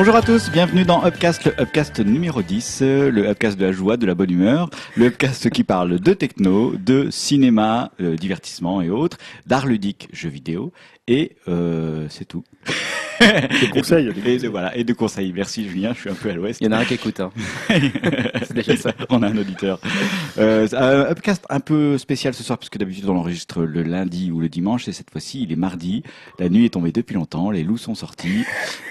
[0.00, 3.98] Bonjour à tous, bienvenue dans Upcast, le Upcast numéro 10, le Upcast de la joie,
[3.98, 8.88] de la bonne humeur, le Upcast qui parle de techno, de cinéma, euh, divertissement et
[8.88, 10.72] autres, d'art ludique, jeux vidéo,
[11.06, 12.44] et euh, c'est tout.
[13.20, 14.08] Des conseils.
[14.26, 15.32] Et de, voilà, et de conseils.
[15.34, 16.60] Merci Julien, je suis un peu à l'ouest.
[16.60, 17.20] Il y en a un qui écoute.
[17.20, 17.30] Hein.
[17.68, 18.92] C'est déjà ça.
[19.10, 19.78] on a un auditeur.
[20.38, 24.40] Euh, un upcast un peu spécial ce soir puisque d'habitude on l'enregistre le lundi ou
[24.40, 26.02] le dimanche et cette fois-ci il est mardi.
[26.38, 28.44] La nuit est tombée depuis longtemps, les loups sont sortis.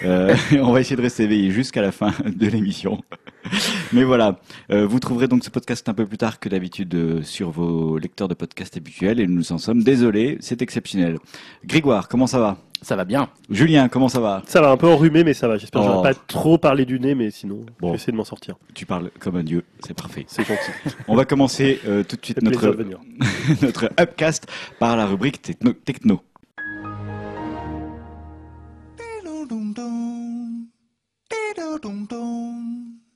[0.04, 3.02] Euh, on va essayer de rester éveillé jusqu'à la fin de l'émission.
[3.94, 4.40] Mais voilà,
[4.72, 7.98] Euh, vous trouverez donc ce podcast un peu plus tard que d'habitude euh, sur vos
[7.98, 11.18] lecteurs de podcasts habituels et nous en sommes désolés, c'est exceptionnel.
[11.66, 12.58] Grégoire, comment ça va?
[12.82, 13.30] Ça va bien.
[13.50, 14.42] Julien, comment ça va?
[14.46, 15.58] Ça va un peu enrhumé, mais ça va.
[15.58, 15.92] J'espère que Oh.
[15.96, 17.88] j'aurai pas trop parlé du nez, mais sinon, Bon.
[17.88, 18.56] je vais essayer de m'en sortir.
[18.74, 20.26] Tu parles comme un dieu, c'est parfait.
[20.28, 20.72] C'est gentil.
[21.08, 22.42] On va commencer euh, tout de suite
[23.62, 24.48] notre upcast
[24.80, 25.74] par la rubrique techno.
[25.74, 26.22] techno.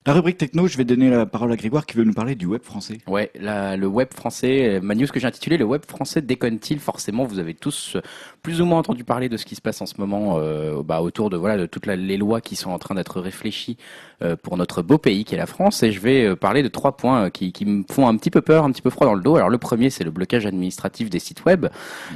[0.06, 2.46] La rubrique techno, je vais donner la parole à Grégoire qui veut nous parler du
[2.46, 2.98] web français.
[3.08, 6.80] Ouais, la- le web français, euh, ma news que j'ai intitulée Le web français déconne-t-il
[6.82, 7.96] Forcément, vous avez tous
[8.44, 11.02] plus ou moins entendu parler de ce qui se passe en ce moment euh, bah,
[11.02, 13.78] autour de voilà de toutes les lois qui sont en train d'être réfléchies
[14.24, 15.84] euh, pour notre beau pays qui est la France.
[15.84, 18.42] Et je vais euh, parler de trois points euh, qui, me font un petit peu
[18.42, 19.36] peur, un petit peu froid dans le dos.
[19.36, 21.68] Alors le premier, c'est le blocage administratif des sites web.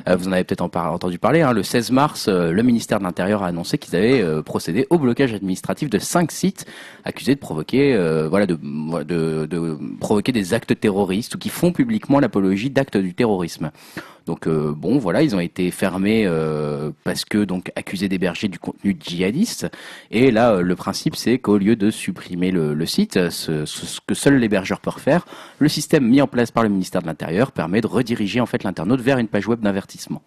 [0.05, 1.41] Vous en avez peut-être entendu parler.
[1.41, 1.53] Hein.
[1.53, 5.89] Le 16 mars, le ministère de l'Intérieur a annoncé qu'ils avaient procédé au blocage administratif
[5.89, 6.65] de cinq sites
[7.03, 13.13] accusés de provoquer, de provoquer des actes terroristes ou qui font publiquement l'apologie d'actes du
[13.13, 13.71] terrorisme.
[14.27, 18.59] Donc euh, bon, voilà, ils ont été fermés euh, parce que donc accusés d'héberger du
[18.59, 19.67] contenu djihadiste.
[20.11, 23.99] Et là, euh, le principe, c'est qu'au lieu de supprimer le, site, ce, ce- ce
[24.05, 25.25] que seul l'hébergeur peut faire,
[25.59, 28.63] le système mis en place par le ministère de l'Intérieur permet de rediriger en fait
[28.63, 30.21] l'internaute vers une page web d'avertissement.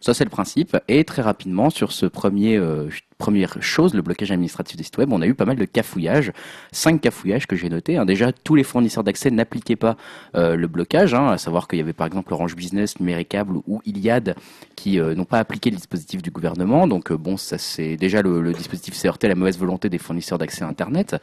[0.00, 0.76] Ça, c'est le principe.
[0.86, 5.12] Et très rapidement, sur ce premier, euh, première chose, le blocage administratif des sites web,
[5.12, 6.32] on a eu pas mal de cafouillages.
[6.70, 7.96] Cinq cafouillages que j'ai notés.
[7.96, 8.04] hein.
[8.04, 9.96] Déjà, tous les fournisseurs d'accès n'appliquaient pas
[10.36, 13.82] euh, le blocage, hein, à savoir qu'il y avait par exemple Orange Business, Numéricable ou
[13.84, 14.36] Iliad
[14.76, 16.86] qui euh, n'ont pas appliqué le dispositif du gouvernement.
[16.86, 19.88] Donc euh, bon, ça c'est déjà le, le dispositif s'est heurté à la mauvaise volonté
[19.88, 21.16] des fournisseurs d'accès à Internet.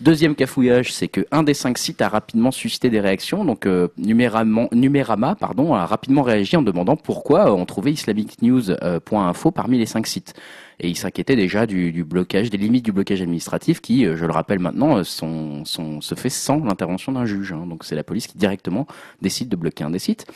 [0.00, 3.44] Deuxième cafouillage, c'est que un des cinq sites a rapidement suscité des réactions.
[3.44, 9.86] Donc euh, Numérama, pardon, a rapidement réagi en demandant pourquoi on trouvait islamicnews.info parmi les
[9.86, 10.34] cinq sites.
[10.78, 14.30] Et il s'inquiétait déjà du, blocage, des limites du blocage administratif qui, euh, je le
[14.30, 17.52] rappelle maintenant, euh, sont, sont, se fait sans l'intervention d'un juge.
[17.52, 17.66] hein.
[17.66, 18.86] Donc c'est la police qui directement
[19.20, 20.26] décide de bloquer un des sites.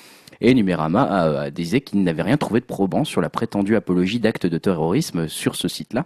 [0.41, 4.19] Et Numérama a, a disait qu'il n'avait rien trouvé de probant sur la prétendue apologie
[4.19, 6.05] d'actes de terrorisme sur ce site-là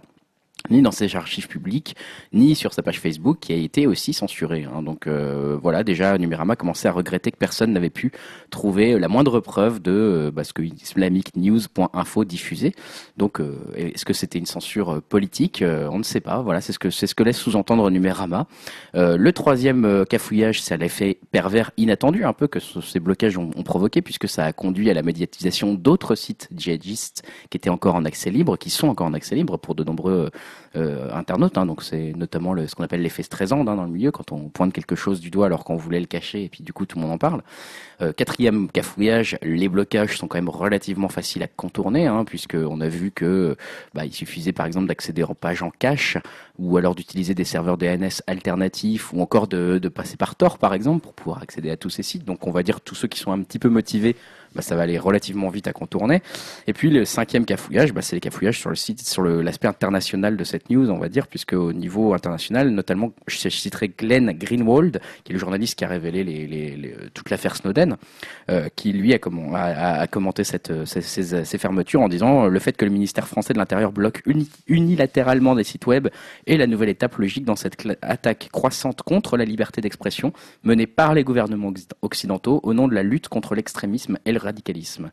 [0.69, 1.95] ni dans ses archives publiques,
[2.33, 4.65] ni sur sa page Facebook qui a été aussi censurée.
[4.65, 4.81] hein.
[4.81, 8.11] Donc euh, voilà, déjà Numérama commençait à regretter que personne n'avait pu
[8.49, 12.73] trouver la moindre preuve de euh, bah, ce que islamicnews.info diffusait.
[13.17, 15.61] Donc euh, est-ce que c'était une censure euh, politique?
[15.61, 16.41] Euh, On ne sait pas.
[16.41, 18.47] Voilà, c'est ce que c'est ce que laisse sous-entendre Numérama.
[18.93, 23.63] Le troisième cafouillage, c'est l'effet pervers inattendu un peu que ce- ces blocages ont, ont
[23.63, 28.05] provoqué, puisque ça a conduit à la médiatisation d'autres sites djihadistes qui étaient encore en
[28.05, 30.29] accès libre, qui sont encore en accès libre pour de nombreux
[30.75, 31.57] euh, internautes.
[31.57, 31.65] hein.
[31.65, 34.73] donc c'est notamment ce qu'on appelle l'effet Streisand hein, dans le milieu, quand on pointe
[34.73, 37.03] quelque chose du doigt alors qu'on voulait le cacher et puis du coup tout le
[37.03, 37.41] monde en parle.
[38.01, 42.79] Euh, quatrième cafouillage, les blocages sont quand même relativement faciles à contourner, hein, puisque on
[42.81, 43.55] a vu que
[43.95, 46.17] bah, il suffisait par exemple d'accéder en page en cache,
[46.59, 51.01] ou alors d'utiliser des serveurs DNS alternatifs, ou encore de passer par Tor par exemple
[51.01, 52.25] pour pouvoir accéder à tous ces sites.
[52.25, 54.15] Donc on va dire tous ceux qui sont un petit peu motivés,
[54.57, 56.21] bah, ça va aller relativement vite à contourner.
[56.67, 60.35] Et puis le cinquième cafouillage, bah, c'est les cafouillages sur le site, sur l'aspect international
[60.35, 64.99] de cette news, on va dire, puisque au niveau international, notamment, je, citerai Glenn Greenwald,
[65.23, 67.97] qui est le journaliste qui a révélé les- toute l'affaire Snowden,
[68.49, 72.45] euh, qui lui a, comment- a- a- a commenté cette, euh, ces, fermetures en disant
[72.45, 76.07] euh, le fait que le ministère français de l'Intérieur bloque uni- unilatéralement des sites web
[76.47, 81.13] est la nouvelle étape logique dans cette attaque croissante contre la liberté d'expression menée par
[81.13, 85.11] les gouvernements occ- occidentaux au nom de la lutte contre l'extrémisme et le radicalisme.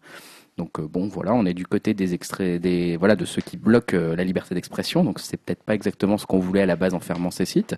[0.57, 2.65] Donc euh, bon, voilà, on est du côté des extraits,
[2.99, 5.05] voilà, de ceux qui bloquent euh, la liberté d'expression.
[5.05, 7.77] Donc c'est peut-être pas exactement ce qu'on voulait à la base en fermant ces sites.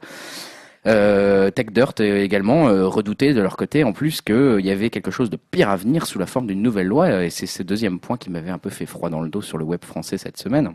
[0.87, 5.31] Euh, euh, également euh, redoutait de leur côté en plus qu'il y avait quelque chose
[5.31, 7.25] de pire à venir sous la forme d'une nouvelle loi.
[7.25, 9.59] Et c'est ce deuxième point qui m'avait un peu fait froid dans le dos sur
[9.59, 10.73] le web français cette semaine.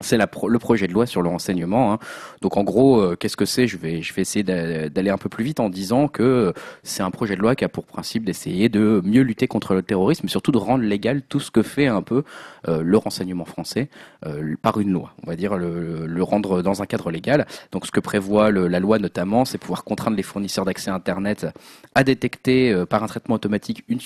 [0.00, 1.92] C'est le projet de loi sur le renseignement.
[1.94, 1.98] hein.
[2.42, 3.66] Donc en gros, euh, qu'est-ce que c'est?
[3.66, 6.52] Je vais, je vais essayer d'a- d'aller un peu plus vite en disant que
[6.82, 9.82] c'est un projet de loi qui a pour principe d'essayer de mieux lutter contre le
[9.82, 12.24] terrorisme, mais surtout de rendre légal tout ce que fait un peu
[12.68, 13.88] euh, le renseignement français
[14.26, 15.14] euh, par une loi.
[15.24, 17.46] On va dire le, rendre dans un cadre légal.
[17.72, 21.46] Donc ce que prévoit la loi notamment, c'est pouvoir contraindre les fournisseurs d'accès à Internet
[21.94, 24.00] à détecter euh, par un traitement automatique une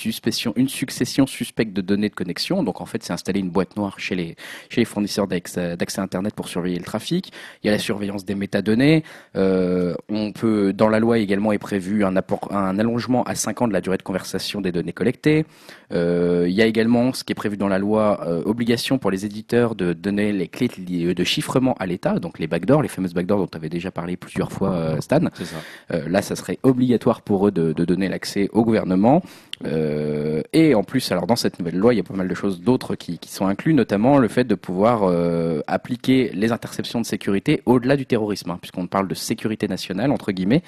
[0.55, 2.63] une succession suspecte de données de connexion.
[2.63, 4.35] Donc en fait, c'est installer une boîte noire chez les
[4.69, 7.31] chez les fournisseurs d'accès d'accès Internet pour surveiller le trafic.
[7.63, 9.03] Il y a la surveillance des métadonnées.
[9.35, 13.63] Euh, on peut, dans la loi également est prévu un, apport, un allongement à 5
[13.63, 15.45] ans de la durée de conversation des données collectées.
[15.91, 19.11] Euh, il y a également ce qui est prévu dans la loi, euh, obligation pour
[19.11, 23.13] les éditeurs de donner les clés de chiffrement à l'État, donc les backdoors, les fameuses
[23.13, 25.19] backdoors dont tu avais déjà parlé plusieurs fois, euh, Stan.
[25.33, 25.55] Ça.
[25.93, 29.23] Euh, là, ça serait obligatoire pour eux de, de donner l'accès au gouvernement.
[29.65, 32.33] Euh, et en plus, alors dans cette nouvelle loi, il y a pas mal de
[32.33, 37.05] choses d'autres qui, sont inclus, notamment le fait de pouvoir euh, appliquer les interceptions de
[37.05, 40.63] sécurité au-delà du terrorisme, hein, puisqu'on parle de sécurité nationale entre guillemets,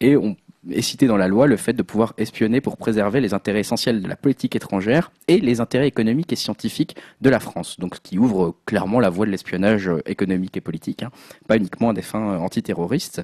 [0.00, 0.36] et on
[0.68, 4.02] est cité dans la loi le fait de pouvoir espionner pour préserver les intérêts essentiels
[4.02, 7.80] de la politique étrangère et les intérêts économiques et scientifiques de la France.
[7.80, 11.10] Donc, ce qui ouvre clairement la voie de l'espionnage euh, économique et politique, hein,
[11.48, 13.22] pas uniquement à des fins euh, antiterroristes.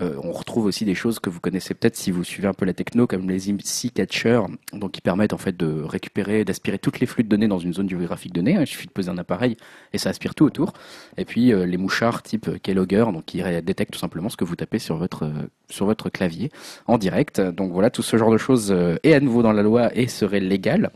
[0.00, 2.64] Euh, on retrouve aussi des choses que vous connaissez peut-être si vous suivez un peu
[2.64, 4.42] la techno, comme les IMSI catchers,
[4.72, 7.74] donc qui permettent en fait de récupérer, d'aspirer toutes les flux de données dans une
[7.74, 8.56] zone géographique donnée.
[8.56, 8.62] hein.
[8.62, 9.56] Il suffit de poser un appareil
[9.92, 10.72] et ça aspire tout autour.
[11.16, 14.78] Et puis les mouchards type Keylogger, donc qui détectent tout simplement ce que vous tapez
[14.78, 15.30] sur votre
[15.70, 16.50] sur votre clavier
[16.86, 17.40] en direct.
[17.40, 20.08] Donc voilà, tout ce genre de choses euh, est à nouveau dans la loi et
[20.08, 20.90] serait légal.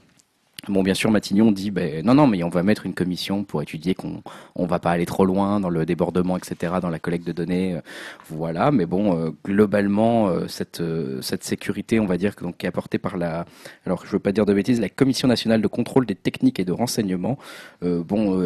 [0.68, 3.62] Bon, bien sûr, Matignon dit, ben, non, non, mais on va mettre une commission pour
[3.62, 4.22] étudier qu'on
[4.54, 7.74] on va pas aller trop loin dans le débordement, etc., dans la collecte de données.
[7.74, 7.80] euh,
[8.28, 12.66] Voilà, mais bon, euh, globalement, euh, cette, euh, cette sécurité, on va dire, donc, qui
[12.66, 13.44] est apportée par la,
[13.86, 16.64] alors je veux pas dire de bêtises, la Commission nationale de contrôle des techniques et
[16.64, 17.38] de renseignement,
[17.82, 18.40] euh, bon,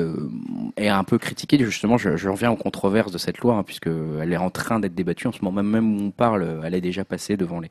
[0.79, 1.59] est un peu critiquée.
[1.63, 4.81] Justement, je, je reviens aux controverses de cette loi, hein, puisque elle est en train
[4.81, 7.69] d'être débattue en ce moment même où on parle, elle est déjà passée devant les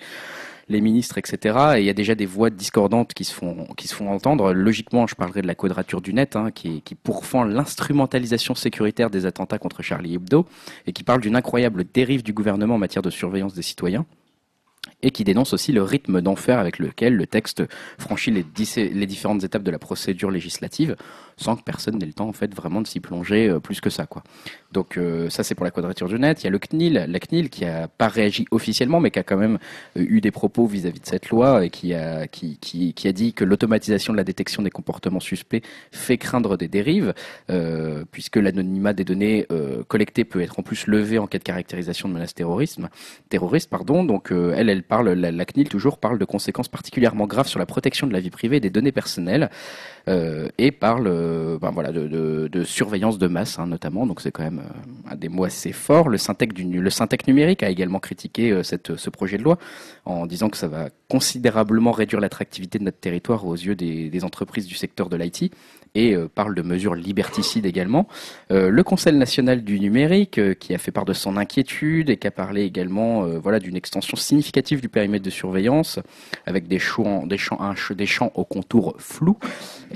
[0.67, 1.75] les ministres, etc.
[1.75, 4.53] Et il y a déjà des voix discordantes qui se font qui se font entendre.
[4.53, 9.59] Logiquement, je parlerai de la quadrature du net, hein, qui, pourfend l'instrumentalisation sécuritaire des attentats
[9.59, 10.47] contre Charlie Hebdo
[10.87, 14.05] et qui parle d'une incroyable dérive du gouvernement en matière de surveillance des citoyens
[15.01, 17.63] et qui dénonce aussi le rythme d'enfer avec lequel le texte
[17.97, 20.95] franchit les différentes étapes de la procédure législative
[21.37, 23.89] sans que personne n'ait le temps en fait vraiment de s'y plonger euh, plus que
[23.89, 24.23] ça quoi.
[24.71, 26.43] Donc euh, ça c'est pour la quadrature du net.
[26.43, 29.23] Il y a le CNIL, la CNIL qui a pas réagi officiellement mais qui a
[29.23, 29.57] quand même
[29.97, 33.11] euh, eu des propos vis-à-vis de cette loi et qui a qui, qui, qui a
[33.11, 37.13] dit que l'automatisation de la détection des comportements suspects fait craindre des dérives
[37.49, 41.43] euh, puisque l'anonymat des données euh, collectées peut être en plus levé en cas de
[41.43, 42.89] caractérisation de menace terrorisme
[43.29, 44.03] terroriste pardon.
[44.03, 47.65] Donc elle elle parle la, la CNIL toujours parle de conséquences particulièrement graves sur la
[47.65, 49.49] protection de la vie privée et des données personnelles
[50.07, 51.09] euh, et parle
[51.59, 54.05] ben voilà, de, de, de surveillance de masse hein, notamment.
[54.05, 56.09] Donc c'est quand même euh, un des mots assez forts.
[56.09, 59.57] Le Syntec, du, le Syntec numérique a également critiqué euh, cette, ce projet de loi
[60.05, 64.23] en disant que ça va considérablement réduire l'attractivité de notre territoire aux yeux des, des
[64.23, 65.51] entreprises du secteur de l'IT
[65.95, 68.07] et euh, parle de mesures liberticides également.
[68.49, 72.31] Le Conseil national du numérique qui a fait part de son inquiétude et qui a
[72.31, 75.99] parlé également voilà, d'une extension significative du périmètre de surveillance
[76.45, 79.37] avec des champs, des champs, un des champs au contour flou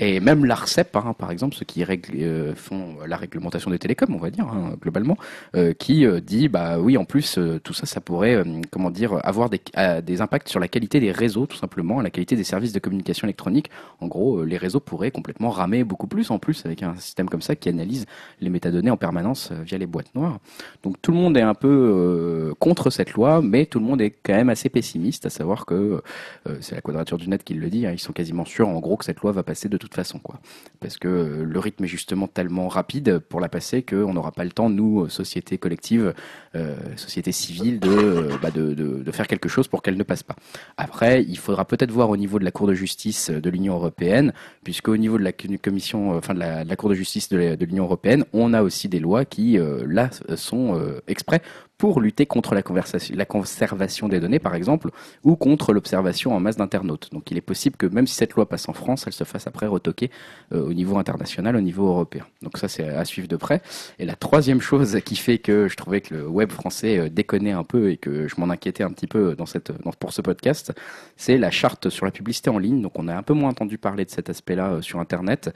[0.00, 4.12] et même l'ARCEP, hein, par exemple, ceux qui règlent, euh, font la réglementation des télécoms,
[4.14, 5.16] on va dire, hein, globalement,
[5.54, 9.50] euh, qui euh, dit, bah oui, en plus, tout ça, ça pourrait, comment dire, avoir
[9.50, 9.60] des,
[10.02, 13.26] des impacts sur la qualité des réseaux, tout simplement, la qualité des services de communication
[13.26, 13.70] électronique.
[14.00, 17.42] En gros, les réseaux pourraient complètement ramer beaucoup plus, en plus, avec un système comme
[17.42, 18.06] ça qui analyse
[18.40, 20.38] les métadonnées en permanence via les boîtes noires.
[20.82, 24.00] Donc tout le monde est un peu euh, contre cette loi, mais tout le monde
[24.00, 26.02] est quand même assez pessimiste, à savoir que
[26.48, 28.78] euh, c'est la quadrature du net qui le dit, hein, ils sont quasiment sûrs, en
[28.80, 30.40] gros, que cette loi va passer de toute façon, quoi.
[30.80, 34.44] Parce que euh, le rythme est justement tellement rapide pour la passer qu'on n'aura pas
[34.44, 36.14] le temps, nous, euh, société collective,
[36.54, 40.36] euh, société civile, de, bah, de, faire quelque chose pour qu'elle ne passe pas.
[40.76, 44.32] Après, il faudra peut-être voir au niveau de la Cour de justice de l'Union européenne,
[44.64, 48.24] puisque au niveau de la commission, enfin de la, Cour de justice de l'Union européenne,
[48.32, 51.42] on a aussi des lois qui, là, sont exprès
[51.80, 54.90] pour lutter contre la, conservation des données, par exemple,
[55.24, 57.08] ou contre l'observation en masse d'internautes.
[57.10, 59.46] Donc il est possible que même si cette loi passe en France, elle se fasse
[59.46, 60.10] après retoquer
[60.52, 62.26] euh, au niveau international, au niveau européen.
[62.42, 63.62] Donc ça, c'est à suivre de près.
[63.98, 67.52] Et la troisième chose qui fait que je trouvais que le web français euh, déconnait
[67.52, 70.20] un peu et que je m'en inquiétais un petit peu dans cette, dans, pour ce
[70.20, 70.74] podcast,
[71.16, 72.82] c'est la charte sur la publicité en ligne.
[72.82, 75.54] Donc on a un peu moins entendu parler de cet aspect-là euh, sur Internet.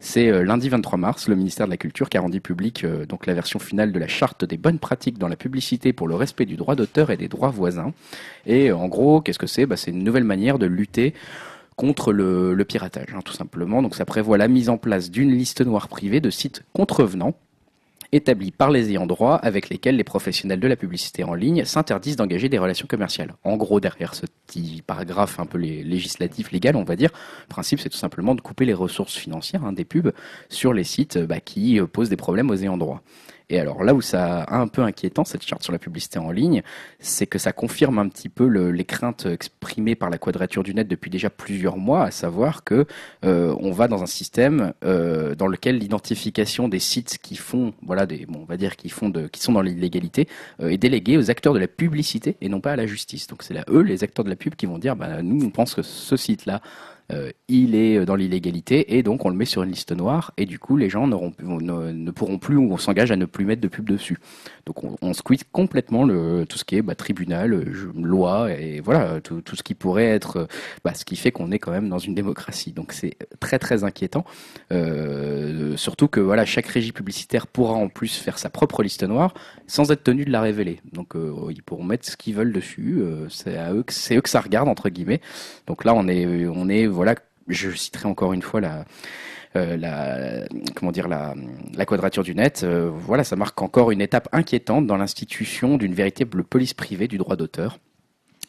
[0.00, 3.06] C'est euh, lundi 23 mars, le ministère de la Culture qui a rendu public euh,
[3.06, 6.14] donc la version finale de la charte des bonnes pratiques dans la publicité pour le
[6.14, 7.92] respect du droit d'auteur et des droits voisins.
[8.46, 9.66] Et euh, en gros, qu'est-ce que c'est?
[9.66, 11.14] Bah, C'est une nouvelle manière de lutter
[11.76, 13.82] contre le, piratage, hein, tout simplement.
[13.82, 17.34] Donc ça prévoit la mise en place d'une liste noire privée de sites contrevenants
[18.12, 22.16] établis par les ayants droit avec lesquels les professionnels de la publicité en ligne s'interdisent
[22.16, 23.34] d'engager des relations commerciales.
[23.44, 27.10] En gros, derrière ce petit paragraphe un peu lé- législatif, légal, on va dire,
[27.42, 30.12] le principe c'est tout simplement de couper les ressources financières hein, des pubs
[30.48, 33.02] sur les sites bah, qui euh, posent des problèmes aux ayants droit.
[33.48, 36.32] Et alors là où ça a un peu inquiétant cette charte sur la publicité en
[36.32, 36.62] ligne,
[36.98, 40.74] c'est que ça confirme un petit peu le, les craintes exprimées par la Quadrature du
[40.74, 42.86] Net depuis déjà plusieurs mois, à savoir que
[43.24, 48.04] euh, on va dans un système euh, dans lequel l'identification des sites qui font, voilà,
[48.06, 50.26] bon, on va dire qui font qui sont dans l'illégalité,
[50.58, 53.28] est déléguée aux acteurs de la publicité et non pas à la justice.
[53.28, 55.74] Donc c'est là eux, les acteurs de la qui vont dire, bah, nous on pense
[55.74, 56.60] que ce site-là
[57.12, 60.44] euh, il est dans l'illégalité et donc on le met sur une liste noire et
[60.46, 63.68] du coup les gens ne, pourront plus ou on s'engage à ne plus mettre de
[63.68, 64.18] pub dessus.
[64.66, 69.20] Donc on, on squeeze complètement tout ce qui est bah, tribunal, je- loi et voilà
[69.20, 70.46] tout, ce qui pourrait être euh,
[70.84, 72.72] bah, ce qui fait qu'on est quand même dans une démocratie.
[72.72, 74.24] Donc c'est très très inquiétant.
[74.72, 79.34] Euh, surtout que voilà chaque régie publicitaire pourra en plus faire sa propre liste noire
[79.66, 80.80] sans être tenu de la révéler.
[80.92, 82.96] Donc euh, ils pourront mettre ce qu'ils veulent dessus.
[83.00, 83.84] euh, c'est à eux
[84.16, 85.20] eux que ça regarde entre guillemets.
[85.66, 87.14] Donc là, on est, on est, voilà,
[87.46, 88.84] je citerai encore une fois la,
[89.54, 91.34] euh, comment dire, la,
[91.74, 92.62] la quadrature du net.
[92.64, 97.18] Euh, voilà, ça marque encore une étape inquiétante dans l'institution d'une véritable police privée du
[97.18, 97.78] droit d'auteur.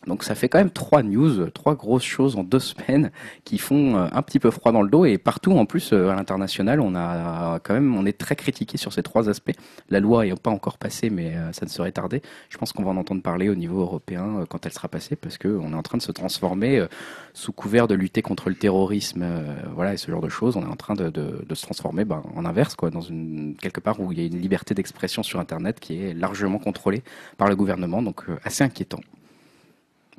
[0.05, 3.11] Donc ça fait quand même trois news, trois grosses choses en deux semaines
[3.43, 6.09] qui font euh, un petit peu froid dans le dos et partout en plus euh,
[6.09, 9.51] à l'international on a quand même on est très critiqué sur ces trois aspects.
[9.89, 12.21] La loi n'est pas encore passée mais euh, ça ne serait tardé.
[12.49, 15.37] Je pense qu'on va en entendre parler au niveau européen quand elle sera passée parce
[15.37, 16.85] que on est en train de se transformer
[17.33, 19.25] sous couvert de lutter contre le terrorisme,
[19.73, 20.55] voilà et ce genre de choses.
[20.57, 21.11] On est en train de,
[21.53, 23.01] se transformer ben, en inverse quoi, dans
[23.59, 27.03] quelque part où il y a une liberté d'expression sur Internet qui est largement contrôlée
[27.37, 28.99] par le gouvernement donc assez inquiétant.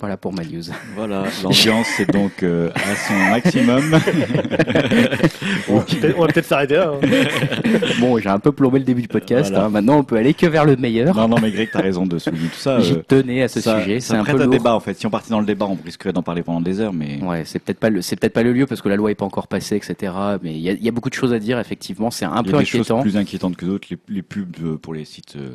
[0.01, 0.63] Voilà pour ma news.
[0.95, 3.99] Voilà, l'ambiance est donc euh, à son maximum.
[5.69, 6.93] On va peut-être- on va peut-être s'arrêter là.
[6.93, 7.09] hein.
[8.01, 9.51] Bon, j'ai un peu plombé le début du podcast.
[9.51, 9.67] Voilà.
[9.67, 9.69] hein.
[9.71, 11.15] Maintenant, on peut aller que vers le meilleur.
[11.17, 12.79] non, non, mais Greg, t'as raison de souligner tout ça.
[12.81, 14.01] J'y euh, tenais à ce ça, sujet.
[14.01, 14.49] C'est un peu à lourd.
[14.51, 14.95] débat en fait.
[14.95, 17.43] Si on partait dans le débat, on risquerait d'en parler pendant des heures, mais Ouais,
[17.45, 19.25] c'est peut-être pas le, c'est peut-être pas le lieu parce que la loi est pas
[19.27, 20.13] encore passée, etc.
[20.43, 21.59] Mais il y a, il y a beaucoup de choses à dire.
[21.59, 23.01] Effectivement, c'est un il y peu a des choses inquiétant.
[23.03, 23.89] plus inquiétantes que d'autres.
[23.91, 25.51] Les, les pubs euh, pour les sites euh,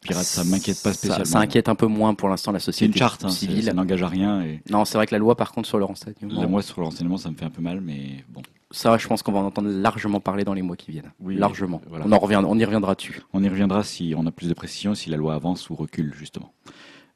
[0.00, 1.24] pirates, ça m'inquiète pas spécialement.
[1.24, 3.64] Ça, inquiète un peu moins pour l'instant la C'est société une charte, hein, c'est- civile.
[3.64, 4.42] ça n'engage à rien.
[4.42, 6.80] Et Non, c'est vrai que la loi, par contre, sur le renseignement, là, moi, sur
[6.80, 8.42] le renseignement, ça me fait un peu mal, mais bon.
[8.70, 11.12] ça, je pense qu'on va en entendre largement parler dans les mois qui viennent.
[11.20, 11.80] Oui, largement.
[11.88, 12.04] voilà.
[12.06, 13.22] On en revient, on y reviendra dessus.
[13.32, 16.14] On y reviendra si on a plus de précision, si la loi avance ou recule,
[16.16, 16.52] justement.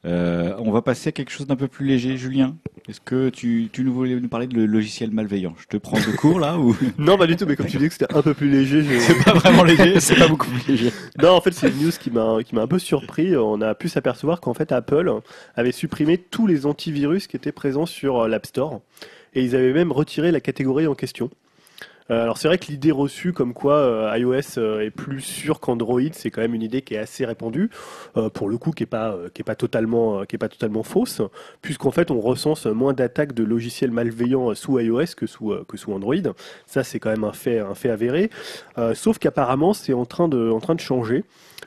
[0.05, 2.57] Euh, on va passer à quelque chose d'un peu plus léger, Julien.
[2.89, 5.55] Est-ce que tu, tu nous voulais nous parler de le logiciel malveillant?
[5.59, 6.77] Je te prends de cours là ou?
[6.99, 8.83] Non, pas du tout, mais comme tu dis que c'était un peu plus léger.
[8.83, 10.93] je- c'est pas vraiment léger c'est pas beaucoup plus léger.
[11.23, 13.37] Non, en fait, c'est une news qui m'a qui m'a un peu surpris.
[13.37, 15.13] On a pu s'apercevoir qu'en fait, Apple
[15.55, 18.81] avait supprimé tous les antivirus qui étaient présents sur euh, l'App Store.
[19.35, 21.31] Et ils avaient même retiré la catégorie en question.
[22.11, 25.61] Euh, alors c'est vrai que l'idée reçue comme quoi euh, iOS euh, est plus sûr
[25.61, 27.71] qu'Android, c'est quand même une idée qui est assez répandue,
[28.35, 31.23] pour le coup qui est pas qui est pas totalement qui est pas totalement fausse,
[31.61, 35.93] puisqu'en fait on recense moins d'attaques de logiciels malveillants sous iOS que sous que sous
[35.93, 36.15] Android.
[36.67, 38.31] Ça c'est quand même un fait un fait avéré.
[38.79, 41.25] Euh, sauf qu'apparemment c'est en train de en train de changer.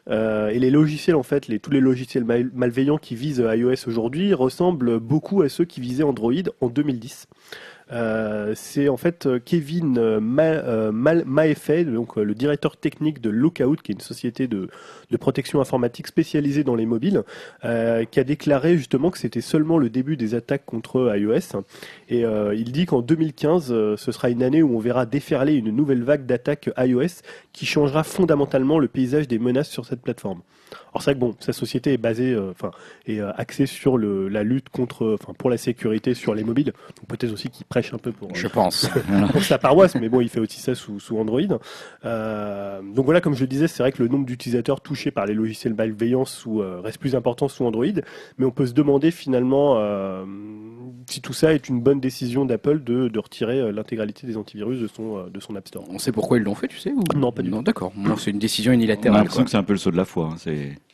[0.10, 3.88] Euh, et les logiciels, en fait, les, tous les logiciels mal- malveillants qui visent iOS
[3.88, 7.28] aujourd'hui ressemblent beaucoup à ceux qui visaient Android en 2010.
[7.92, 10.54] Euh, c'est en fait euh, Kevin euh, Ma,
[11.46, 14.70] le directeur technique de Lookout, qui est une société de,
[15.20, 17.24] protection informatique spécialisée dans les mobiles,
[17.62, 21.62] qui a déclaré justement que c'était seulement le début des attaques contre iOS.
[22.10, 25.72] Et il dit qu'en 2015, euh, ce sera une année où on verra déferler une
[25.72, 27.22] nouvelle vague d'attaques iOS
[27.54, 30.42] qui changera fondamentalement le paysage des menaces sur cette plateforme.
[30.72, 32.72] Alors c'est vrai que bon, sa société est basée, euh, enfin,
[33.08, 36.74] est euh, axée sur le, la lutte contre, enfin, pour la sécurité sur les mobiles.
[36.98, 38.90] Donc peut-être aussi qu'il prêche un peu pour, Je pense.
[39.32, 41.42] pour sa paroisse, mais bon, il fait aussi ça sous, sous Android.
[42.06, 45.26] Euh, donc voilà, comme je le disais, c'est vrai que le nombre d'utilisateurs touchés par
[45.26, 47.86] les logiciels malveillants sous, euh, reste plus important sous Android,
[48.38, 50.24] mais on peut se demander finalement euh,
[51.08, 54.80] si tout ça est une bonne décision d'Apple de, de retirer euh, l'intégralité des antivirus
[54.80, 55.84] de son, euh, de son App Store.
[55.90, 57.04] On sait pourquoi ils l'ont fait, tu sais ou...
[57.16, 57.92] Non, pas du Non, d'accord.
[57.96, 59.20] Moi, c'est une décision On a unilatérale.
[59.20, 60.30] l'impression que c'est un peu le saut de la foi.
[60.34, 60.36] hein,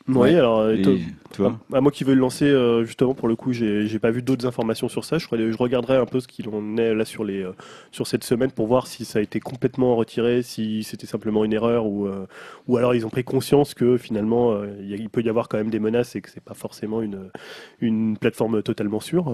[0.08, 0.98] Oui, alors, euh, et- to-
[1.32, 1.60] tu vois.
[1.72, 4.46] Ah, moi qui veux le lancer, euh, justement, pour le coup, j'ai pas vu d'autres
[4.48, 5.18] informations sur ça.
[5.20, 7.54] Je, je regarderai un peu ce qu'il en est là sur, les, euh,
[7.92, 11.54] sur cette semaine pour voir si ça a été complètement retiré, si c'était simplement une
[11.54, 12.26] erreur ou, euh,
[12.68, 15.48] ou alors ils ont pris conscience que finalement il y a- il peut y avoir
[15.48, 17.30] quand même des menaces et que c'est pas forcément une,
[17.80, 19.26] une plateforme totalement sûre.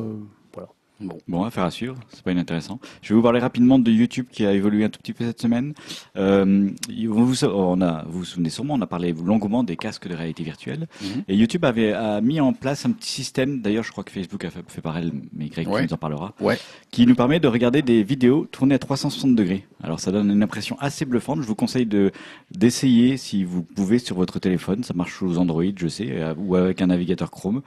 [0.53, 0.69] voilà.
[1.27, 2.79] Bon, affaire à suivre, c'est pas inintéressant.
[3.03, 5.39] Je vais vous parler rapidement de YouTube qui a évolué un tout petit peu cette
[5.39, 5.73] semaine.
[6.15, 6.71] Euh,
[7.07, 10.15] vous, vous, on a, vous vous souvenez sûrement, on a parlé longuement des casques de
[10.15, 10.87] réalité virtuelle.
[11.01, 11.23] Mhm.
[11.27, 14.43] Et YouTube avait a mis en place un petit système, d'ailleurs je crois que Facebook
[14.45, 15.85] a fait, fait pareil, mais Greg Ouais.
[15.85, 16.57] nous en parlera, Ouais.
[16.89, 19.67] qui nous permet de regarder des vidéos tournées à 360 degrés.
[19.83, 21.41] Alors ça donne une impression assez bluffante.
[21.41, 22.11] Je vous conseille de
[22.51, 24.83] d'essayer si vous pouvez sur votre téléphone.
[24.83, 27.61] Ça marche sous Android, je sais, euh, ou avec un navigateur Chrome.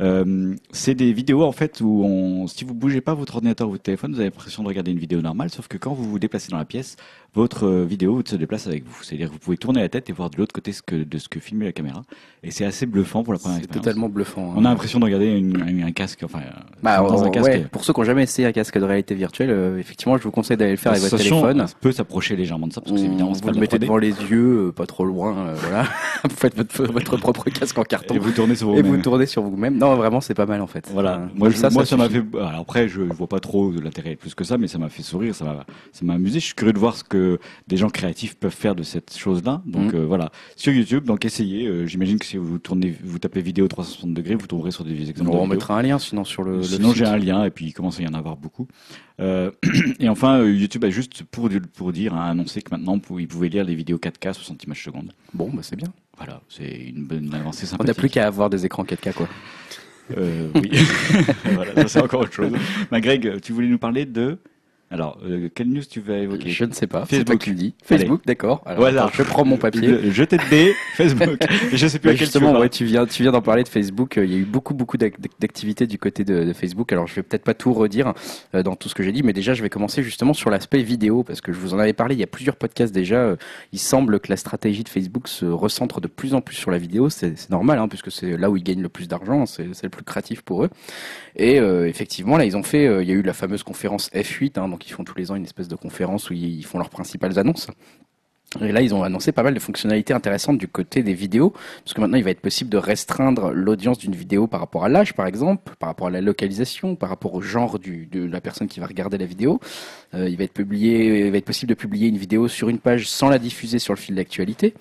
[0.00, 3.72] Euh, c'est des vidéos en fait où on, si vous bougez pas votre ordinateur ou
[3.72, 6.18] votre téléphone, vous avez l'impression de regarder une vidéo normale, sauf que quand vous vous
[6.18, 6.96] déplacez dans la pièce,
[7.36, 9.02] votre euh, vidéo se déplace avec vous.
[9.02, 11.18] C'est-à-dire que vous pouvez tourner la tête et voir de l'autre côté ce que, de
[11.18, 12.02] ce que filmait la caméra.
[12.42, 13.84] Et c'est assez bluffant pour la première C'est expérience.
[13.84, 14.50] totalement bluffant.
[14.50, 14.54] hein.
[14.56, 16.40] On a l'impression de regarder une- un, un casque, enfin,
[16.82, 17.46] Bah, dans un euh, casque.
[17.46, 20.22] ouais, pour ceux qui n'ont jamais essayé un casque de réalité virtuelle, euh, effectivement, je
[20.22, 21.66] vous conseille d'aller le faire avec votre téléphone.
[21.66, 23.76] Ça peut s'approcher légèrement de ça parce que c'est On- évidemment vous pas le mettez
[23.76, 23.80] 3D.
[23.82, 25.84] devant les yeux, euh, pas trop loin, euh, voilà.
[26.24, 28.96] vous faites votre, votre propre casque en carton Et vous tournez sur et vous-même.
[28.96, 29.76] vous tournez sur vous-même.
[29.76, 30.88] Non, vraiment, c'est pas mal en fait.
[30.92, 31.28] Voilà.
[31.34, 32.22] Moi, je- ça m'a fait.
[32.38, 35.02] Alors après, je vois pas trop de l'intérêt plus que ça, mais ça m'a fait
[35.02, 36.40] sourire, ça m'a, ça m'a amusé.
[36.40, 37.25] Je suis curieux de voir ce que
[37.68, 39.62] des gens créatifs peuvent faire de cette chose-là.
[39.66, 40.00] Donc Mhm.
[40.00, 41.04] euh, voilà, sur YouTube.
[41.04, 41.66] Donc essayez.
[41.66, 45.08] Euh, J'imagine que si vous tournez, vous tapez vidéo 360 degrés, vous tomberez sur des
[45.10, 45.30] exemples.
[45.32, 46.62] On de mettra un lien sinon sur le.
[46.62, 48.66] Sinon, j'ai un lien et puis il commence à y en avoir beaucoup.
[49.20, 49.50] Euh,
[50.00, 53.48] et enfin, YouTube a juste pour pour dire a annoncé que maintenant vous- il pouvait
[53.48, 55.12] lire les vidéos 4K 60 images secondes.
[55.32, 55.88] Bon, bah c'est bien.
[56.18, 59.28] Voilà, c'est une bonne avancée On n'a plus qu'à avoir des écrans 4K quoi.
[60.16, 60.70] Euh, oui.
[61.54, 62.52] voilà, ça c'est encore autre chose.
[62.90, 64.38] Bah, Greg, tu voulais nous parler de.
[64.88, 67.00] Alors, euh, quelle news tu vas évoquer Je ne sais pas.
[67.10, 67.26] C'est Facebook.
[67.26, 67.74] toi qui le dis.
[67.84, 68.62] Facebook, d'accord.
[68.64, 69.88] Attends, je prends mon papier.
[69.88, 71.38] Le- Jeter de dés, Facebook.
[71.72, 73.42] Je sais plus Bah, à quel justement, tu veux ouais, tu viens, tu viens d'en
[73.42, 74.16] parler de Facebook.
[74.16, 76.92] Euh, Il y a eu beaucoup, beaucoup d'ac- d'activités du côté de, de Facebook.
[76.92, 78.14] Alors, je vais peut-être pas tout redire
[78.54, 80.82] euh, dans tout ce que j'ai dit, mais déjà, je vais commencer justement sur l'aspect
[80.82, 82.14] vidéo parce que je vous en avais parlé.
[82.14, 83.34] Il y a plusieurs podcasts déjà.
[83.72, 86.78] Il semble que la stratégie de Facebook se recentre de plus en plus sur la
[86.78, 87.10] vidéo.
[87.10, 89.46] C'est normal, hein, puisque c'est là où ils gagnent le plus d'argent.
[89.46, 90.70] C'est le plus créatif pour eux.
[91.34, 92.84] Et euh, effectivement, là, ils ont fait.
[93.02, 95.36] il y a eu la fameuse conférence F8, hein, donc ils font tous les ans
[95.36, 97.68] une espèce de conférence où ils font leurs principales annonces.
[98.60, 101.94] Et là, ils ont annoncé pas mal de fonctionnalités intéressantes du côté des vidéos, parce
[101.94, 105.14] que maintenant, il va être possible de restreindre l'audience d'une vidéo par rapport à l'âge,
[105.14, 108.80] par exemple, par rapport à la localisation, par rapport au genre de la personne qui
[108.80, 109.60] va regarder la vidéo.
[110.14, 113.78] Euh, il va être possible de publier une vidéo sur une page sans la diffuser
[113.78, 114.74] sur le fil d'actualité.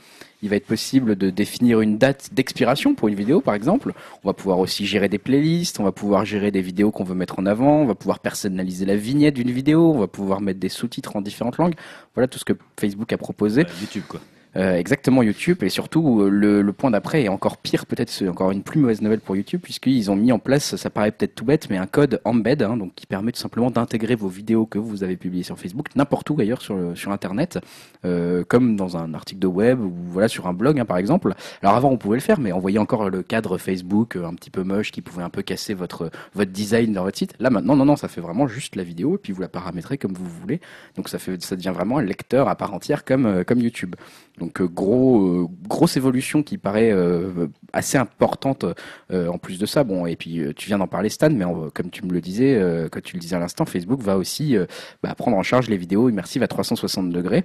[0.46, 3.94] Il va être possible de définir une date d'expiration pour une vidéo, par exemple.
[4.24, 7.16] On va pouvoir aussi gérer des playlists, on va pouvoir gérer des vidéos qu'on veut
[7.16, 10.60] mettre en avant, on va pouvoir personnaliser la vignette d'une vidéo, on va pouvoir mettre
[10.60, 11.74] des sous-titres en différentes langues.
[12.14, 13.66] Voilà tout ce que Facebook a proposé.
[13.82, 14.20] YouTube, quoi.
[14.58, 15.64] Euh, exactement YouTube.
[15.64, 18.80] Et surtout euh, le, le point d'après est encore pire peut-être c'est encore une plus
[18.80, 21.78] mauvaise nouvelle pour YouTube puisqu'ils ont mis en place ça paraît peut-être tout bête mais
[21.78, 25.18] un code embed hein, donc qui permet tout simplement d'intégrer vos vidéos que vous avez
[25.18, 27.60] publiées sur Facebook n'importe où ailleurs sur sur internet
[28.06, 31.34] euh, comme dans un article de web ou voilà sur un blog hein, par exemple.
[31.62, 34.34] Alors avant on pouvait le faire mais on voyait encore le cadre Facebook euh, un
[34.36, 37.34] petit peu moche qui pouvait un peu casser votre votre design dans votre site.
[37.40, 39.98] Là maintenant non non ça fait vraiment juste la vidéo et puis vous la paramétrez
[39.98, 40.62] comme vous voulez.
[40.96, 43.96] Donc ça fait ça devient vraiment un lecteur à part entière comme euh, comme YouTube
[44.38, 48.66] donc euh, gros, euh, grosse évolution qui paraît euh, assez importante
[49.12, 49.84] en plus de ça.
[49.84, 52.60] Bon, et puis tu viens d'en parler Stan, mais comme tu me le disais,
[52.92, 54.56] quand tu le disais à l'instant, Facebook va aussi
[55.04, 57.44] bah, prendre en charge les vidéos immersives à 360 degrés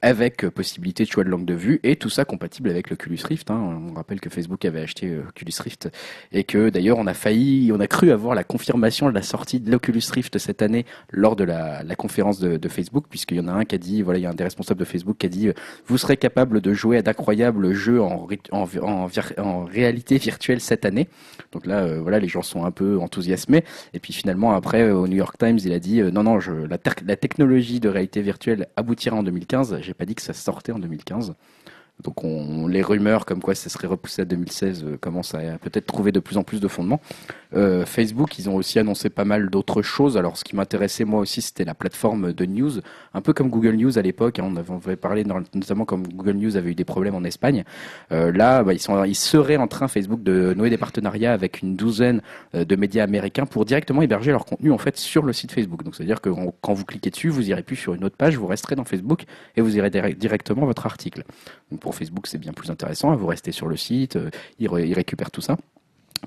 [0.00, 3.50] avec possibilité de choix de langue de vue et tout ça compatible avec l'Oculus Rift.
[3.50, 3.80] Hein.
[3.90, 5.90] On rappelle que Facebook avait acheté Oculus Rift
[6.32, 9.60] et que d'ailleurs on a failli, on a cru avoir la confirmation de la sortie
[9.60, 13.48] de l'Oculus Rift cette année lors de la, conférence de, de Facebook, puisqu'il y en
[13.48, 15.26] a un qui a dit, voilà, il y a un des responsables de Facebook qui
[15.26, 15.50] a dit,
[15.86, 18.26] vous serez capable de jouer à d'incroyables jeux en,
[19.64, 21.08] réalité virtuelle cette année.
[21.52, 23.64] Donc là, euh, voilà, les gens sont un peu enthousiasmés.
[23.94, 26.38] Et puis finalement, après, euh, au New York Times, il a dit, euh, non, non,
[26.38, 29.78] la, la technologie de réalité virtuelle aboutira en 2015.
[29.80, 31.34] J'ai pas dit que ça sortait en 2015.
[32.02, 35.86] Donc on, les rumeurs comme quoi ça serait repoussé à 2016 euh, commencent à peut-être
[35.86, 37.00] trouver de plus en plus de fondements.
[37.54, 40.16] Euh, Facebook, ils ont aussi annoncé pas mal d'autres choses.
[40.16, 42.72] Alors ce qui m'intéressait moi aussi, c'était la plateforme de news,
[43.14, 44.38] un peu comme Google News à l'époque.
[44.38, 44.52] hein.
[44.52, 47.64] on, avait, parlé notamment comme Google News avait eu des problèmes en Espagne.
[48.12, 52.22] Euh, là, bah, ils, seraient en train Facebook de nouer des partenariats avec une douzaine
[52.54, 55.82] euh, de médias américains pour directement héberger leur contenu en fait sur le site Facebook.
[55.84, 58.46] Donc c'est-à-dire que quand vous cliquez dessus, vous irez plus sur une autre page, vous
[58.46, 59.24] resterez dans Facebook
[59.56, 61.24] et vous irez direct- directement votre article.
[61.70, 63.14] Donc pour Facebook, c'est bien plus intéressant.
[63.16, 64.18] Vous restez sur le site,
[64.58, 65.56] ils récupèrent tout ça.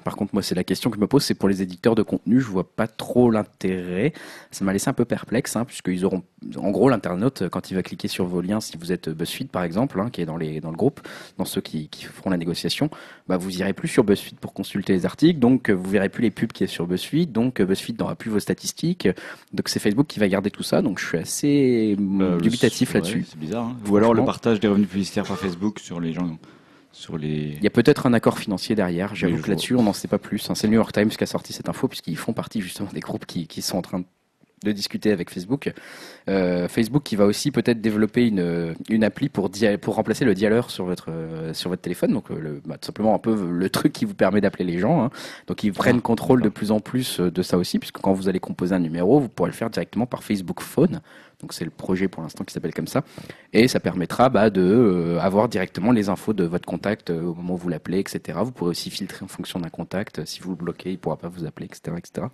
[0.04, 2.04] Par contre, moi, c'est la question que je me pose, c'est pour les éditeurs de
[2.04, 4.14] contenu, je vois pas trop l'intérêt.
[4.52, 6.22] Ça m'a laissé un peu perplexe, hein, puisqu'ils auront,
[6.58, 9.50] en gros, l'internaute, euh, quand il va cliquer sur vos liens, si vous êtes BuzzFeed,
[9.50, 11.00] par exemple, hein, qui est dans, les, dans le groupe,
[11.38, 12.90] dans ceux qui, qui feront la négociation,
[13.28, 16.22] bah, vous irez plus sur BuzzFeed pour consulter les articles, donc euh, vous verrez plus
[16.24, 19.08] les pubs qui est sur BuzzFeed, donc euh, BuzzFeed n'aura plus vos statistiques.
[19.54, 22.96] Donc c'est Facebook qui va garder tout ça, donc je suis assez Euh, dubitatif ouais,
[22.96, 23.26] là-dessus.
[23.28, 23.66] C'est bizarre.
[23.66, 23.78] hein.
[23.90, 26.38] Ou alors le partage des revenus publicitaires par Facebook sur les gens,
[26.96, 27.56] sur les.
[27.58, 29.14] Il y a peut-être un accord financier derrière.
[29.16, 30.50] J'avoue que là-dessus, on n'en sait pas plus.
[30.50, 30.56] hein.
[30.56, 33.02] C'est le New York Times qui a sorti cette info, puisqu'ils font partie justement des
[33.02, 34.02] groupes qui, qui sont en train
[34.64, 35.72] de discuter avec Facebook.
[36.30, 39.52] Euh, Facebook qui va aussi peut-être développer une, une appli pour,
[39.88, 42.14] remplacer le dialer sur votre, euh, sur votre téléphone.
[42.14, 44.80] Donc, euh, le, bah, tout simplement un peu le truc qui vous permet d'appeler les
[44.80, 45.04] gens.
[45.04, 45.10] hein.
[45.48, 48.14] Donc, ils prennent Ah, contrôle de plus en plus euh, de ça aussi, puisque quand
[48.14, 51.02] vous allez composer un numéro, vous pourrez le faire directement par Facebook Phone.
[51.46, 53.04] Donc c'est le projet pour l'instant qui s'appelle comme ça.
[53.54, 57.36] Et ça permettra bah, de euh, avoir directement les infos de votre contact euh, au
[57.36, 58.40] moment où vous l'appelez, etc.
[58.42, 60.26] Vous pourrez aussi filtrer en fonction d'un contact.
[60.26, 61.96] Si vous le bloquez, il pourra pas vous appeler, etc.
[62.00, 62.26] etc.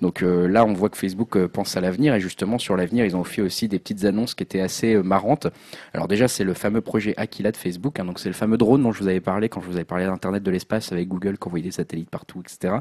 [0.00, 3.14] Donc euh, là, on voit que Facebook pense à l'avenir et justement sur l'avenir, ils
[3.14, 5.46] ont fait aussi des petites annonces qui étaient assez marrantes.
[5.94, 8.00] Alors déjà, c'est le fameux projet Aquila de Facebook.
[8.00, 8.04] hein.
[8.04, 10.04] donc c'est le fameux drone dont je vous avais parlé quand je vous avais parlé
[10.04, 12.78] d'Internet de l'espace avec Google qui envoyait des satellites partout, etc.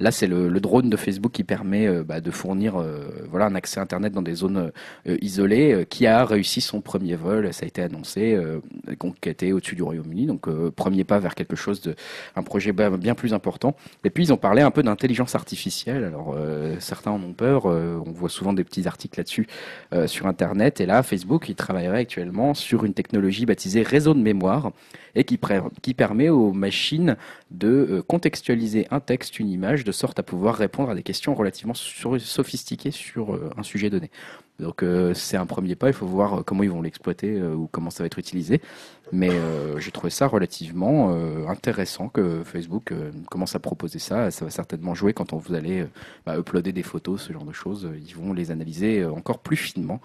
[0.00, 2.82] Là, c'est le, drone de Facebook qui permet bah, de fournir
[3.30, 4.72] voilà, un accès Internet dans des zones
[5.20, 7.52] isolées, euh, qui a réussi son premier vol.
[7.52, 8.60] Ça a été annoncé, euh,
[9.22, 10.26] été au-dessus du Royaume-Uni.
[10.26, 11.94] Donc, euh, premier pas vers quelque chose de,
[12.36, 13.76] un projet bien plus important.
[14.04, 16.04] Et puis, ils ont parlé un peu d'intelligence artificielle.
[16.04, 16.36] Alors,
[16.78, 17.66] certains en ont peur.
[17.66, 19.46] on voit souvent des petits articles là-dessus
[20.06, 20.80] sur Internet.
[20.80, 24.72] Et là, Facebook, il travaillerait actuellement sur une technologie baptisée réseau de mémoire
[25.14, 25.38] et qui,
[25.94, 27.16] permet aux machines
[27.50, 31.74] de contextualiser un texte, une image, de sorte à pouvoir répondre à des questions relativement
[31.74, 34.10] sophistiquées sur un sujet donné.
[34.58, 37.54] Donc euh, c'est un premier pas, il faut voir euh, comment ils vont l'exploiter euh,
[37.54, 38.60] ou comment ça va être utilisé.
[39.12, 41.10] Mais euh, j'ai trouvé ça relativement
[41.48, 42.92] intéressant que Facebook
[43.30, 44.30] commence à proposer ça.
[44.30, 45.86] Ça va certainement jouer quand on vous allez
[46.26, 47.88] bah, uploader des photos, ce genre de choses.
[48.06, 50.02] Ils vont les analyser encore plus finement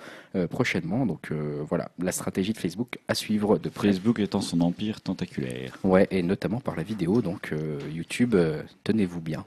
[0.50, 1.06] prochainement.
[1.06, 1.34] Donc
[1.68, 3.90] voilà, la stratégie de Facebook à suivre de près.
[3.90, 5.78] Facebook étant son empire tentaculaire.
[5.84, 7.22] Ouais, et notamment par la vidéo.
[7.22, 7.54] Donc
[7.94, 8.38] YouTube,
[8.86, 9.44] tenez-vous bien.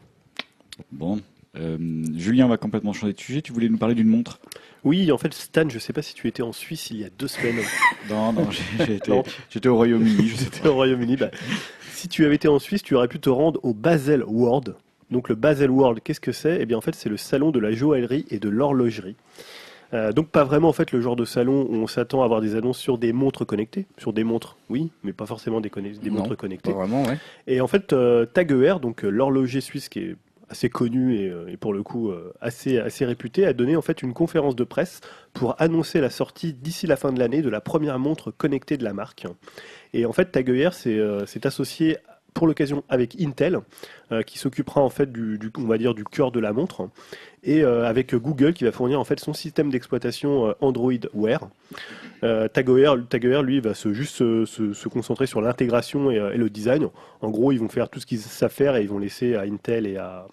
[0.92, 1.19] Bon.
[1.59, 3.42] Euh, Julien va complètement changer de sujet.
[3.42, 4.40] Tu voulais nous parler d'une montre?
[4.87, 7.09] Oui, en fait, Stan, je sais pas si tu étais en Suisse il y a
[7.18, 7.57] deux semaines.
[8.09, 8.49] Non, non,
[9.51, 10.29] j'étais au Royaume-Uni.
[10.37, 11.16] C'était au Royaume-Uni.
[11.16, 11.31] Bah,
[11.90, 14.77] si tu avais été en Suisse, tu aurais pu te rendre au Basel World.
[15.11, 16.59] Donc le Basel World, qu'est-ce que c'est?
[16.61, 19.16] Eh bien en fait c'est le salon de la joaillerie et de l'horlogerie.
[19.94, 22.40] Euh, donc pas vraiment en fait le genre de salon où on s'attend à avoir
[22.40, 25.85] des annonces sur des montres connectées, sur des montres, oui, mais pas forcément des, conne-
[25.92, 26.72] des Non, montres Pas connectées.
[26.72, 27.18] vraiment, ouais.
[27.46, 30.16] Et en fait euh, Tag Heuer, donc euh, l'horloger suisse qui est
[30.49, 33.83] assez connu et, euh, et pour le coup euh, assez assez réputé, a donné en
[33.83, 35.01] fait une conférence de presse
[35.33, 38.85] pour annoncer la sortie d'ici la fin de l'année de la première montre connectée de
[38.85, 39.27] la marque.
[39.93, 41.99] Et en fait, Tag Heuer s'est euh, s'est associé
[42.35, 43.61] pour l'occasion avec Intel,
[44.27, 45.51] qui s'occupera en fait du, du
[46.05, 46.91] cœur de la montre,
[47.47, 51.49] et euh, avec Google qui va fournir en fait son système d'exploitation euh, Android Wear.
[52.25, 56.51] Euh, Tag Heuer, Tag Heuer, lui, va se, juste se, concentrer sur l'intégration et, le
[56.51, 56.89] design.
[57.21, 59.43] En gros, ils vont faire tout ce qu'ils savent faire et ils vont laisser à
[59.43, 60.27] Intel et à,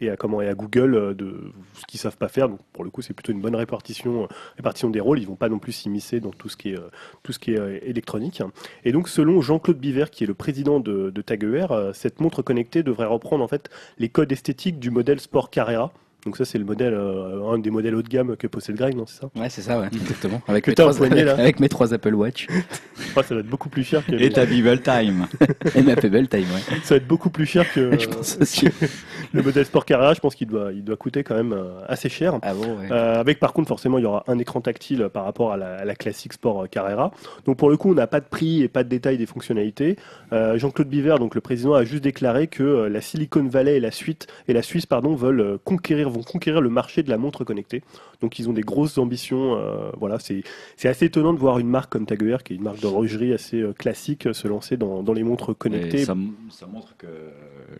[0.00, 2.48] et à, comment, et à Google de ce qu'ils savent pas faire.
[2.48, 5.18] Donc, pour le coup, c'est plutôt une bonne répartition, répartition des rôles.
[5.18, 6.78] Ils vont pas non plus s'immiscer dans tout ce qui est,
[7.22, 8.42] tout ce qui est électronique.
[8.84, 13.06] Et donc, selon Jean-Claude Biver, qui est le président de, de cette montre connectée devrait
[13.06, 15.92] reprendre en fait les codes esthétiques du modèle Sport Carrera.
[16.24, 18.94] Donc ça, c'est le modèle, euh, un des modèles haut de gamme que possède Greg,
[18.96, 20.42] non, c'est ça Ouais, c'est ça, ouais, exactement.
[20.48, 21.34] Avec, mes trois, empoigné, là.
[21.34, 22.46] avec mes trois Apple Watch
[23.14, 24.14] ça va être beaucoup plus cher que.
[24.14, 25.26] Et ta Bible Time.
[25.74, 26.76] et ma Pebble Time, ouais.
[26.82, 28.66] Ça va être beaucoup plus cher que, Je pense aussi.
[28.66, 28.86] que
[29.32, 30.14] le modèle Sport Carrera.
[30.14, 32.38] Je pense qu'il doit, il doit coûter quand même euh, assez cher.
[32.42, 32.90] Ah bon, ouais.
[32.90, 35.76] Euh, avec par contre forcément il y aura un écran tactile par rapport à la,
[35.76, 37.12] à la classique Sport Carrera.
[37.46, 39.96] Donc pour le coup on n'a pas de prix et pas de détails des fonctionnalités.
[40.32, 43.90] Euh, Jean-Claude Biver, donc le président, a juste déclaré que la Silicon Valley et la,
[43.90, 47.82] suite, et la Suisse pardon, veulent conquérir, vont conquérir le marché de la montre connectée.
[48.20, 49.56] Donc ils ont des grosses ambitions.
[49.56, 50.42] euh, voilà, c'est
[50.76, 53.32] c'est assez étonnant de voir une marque comme Tag Heuer, qui est une marque d'horlogerie
[53.32, 56.04] assez euh, classique, euh, se lancer dans, dans les montres connectées.
[56.04, 56.14] ça,
[56.50, 57.06] ça montre que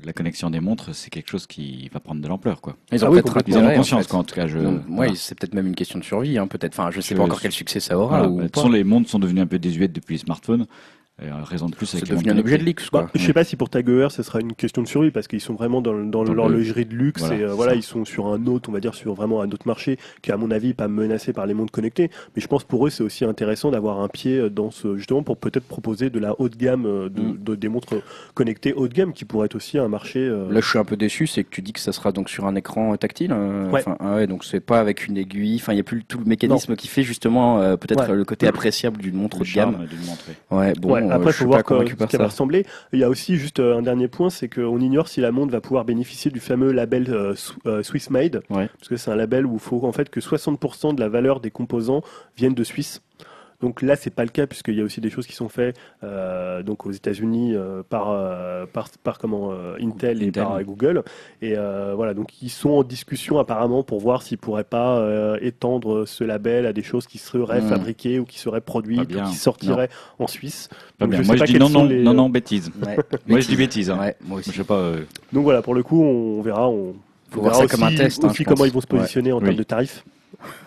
[0.04, 2.60] la connexion des montres, c'est quelque chose qui va prendre de l'ampleur.
[2.60, 2.76] Quoi.
[2.92, 4.10] Ils Ah ont oui, peut-être Ils en conscience, fait.
[4.10, 4.46] quoi, en tout cas.
[4.46, 5.10] Je, Non, voilà.
[5.10, 6.72] ouais, c'est peut-être même une question de survie, hein, peut-être.
[6.78, 8.18] Enfin, je sais Je- pas encore quel succès ça aura.
[8.18, 8.60] Voilà, ou bah, de toute pas.
[8.62, 10.66] façon, les montres sont devenues un peu désuètes depuis les smartphones.
[11.22, 13.02] Et, euh, raison de plus C'est devenu un objet de luxe, quoi.
[13.02, 15.28] Bah, je sais pas si pour Tag Heuer ce sera une question de survie parce
[15.28, 17.76] qu'ils sont vraiment dans, dans Dans l'horlogerie de luxe Voilà, et euh, voilà ça.
[17.76, 20.36] ils sont sur un autre on va dire sur vraiment un autre marché qui à
[20.36, 23.02] mon avis est pas menacé par les montres connectées mais je pense pour eux c'est
[23.02, 26.86] aussi intéressant d'avoir un pied dans ce justement pour peut-être proposer de la haute gamme
[26.86, 27.36] euh, de, Mm.
[27.44, 27.94] de- des montres
[28.34, 30.84] connectées haut de gamme qui pourrait être aussi un marché euh, Là, je suis un
[30.84, 33.32] peu déçu, c'est que tu dis que ça sera donc sur un écran euh, tactile.
[33.32, 33.80] euh, Ouais.
[33.80, 35.56] enfin, ah ouais, donc c'est pas avec une aiguille.
[35.56, 38.16] Enfin, il y a plus tout le mécanisme qui fait justement euh, peut-être Ouais.
[38.16, 39.86] le côté appréciable d'une montre haut de gamme.
[40.50, 42.66] Ouais, bon, euh, après, je faut voir convaincu ce qu'elle va ressembler.
[42.92, 45.52] Il y a aussi juste euh, un dernier point, c'est qu'on ignore si la montre
[45.52, 47.34] va pouvoir bénéficier du fameux label euh,
[47.66, 48.68] euh, Swiss Made, Ouais.
[48.78, 51.40] parce que c'est un label où il faut en fait que 60% de la valeur
[51.40, 52.02] des composants
[52.36, 53.02] viennent de Suisse.
[53.60, 55.76] Donc là, c'est pas le cas puisqu'il y a aussi des choses qui sont faites
[56.02, 60.42] euh, donc aux États-Unis euh, par, euh, par par comment euh, Intel et Intel.
[60.44, 61.02] par Google
[61.42, 65.36] et euh, voilà donc ils sont en discussion apparemment pour voir s'ils pourraient pas euh,
[65.42, 67.68] étendre ce label à des choses qui seraient Hmm.
[67.68, 70.68] fabriquées ou qui seraient produites ou qui sortiraient en Suisse.
[70.98, 72.70] Donc, je sais Moi, je pas dis non, non, les- non, non, bêtise.
[72.86, 72.96] Ouais.
[73.26, 73.90] Moi, je dis bêtise.
[73.90, 73.98] Hein.
[73.98, 74.58] Ouais, moi Je aussi.
[74.58, 74.74] sais pas.
[74.76, 75.00] euh,
[75.32, 76.68] Donc voilà, pour le coup, on verra.
[76.68, 76.94] On,
[77.30, 79.32] Faut on voir comme un aussi- test, hein, aussi je comment ils vont se positionner
[79.32, 79.44] en Oui.
[79.44, 80.04] termes de tarifs.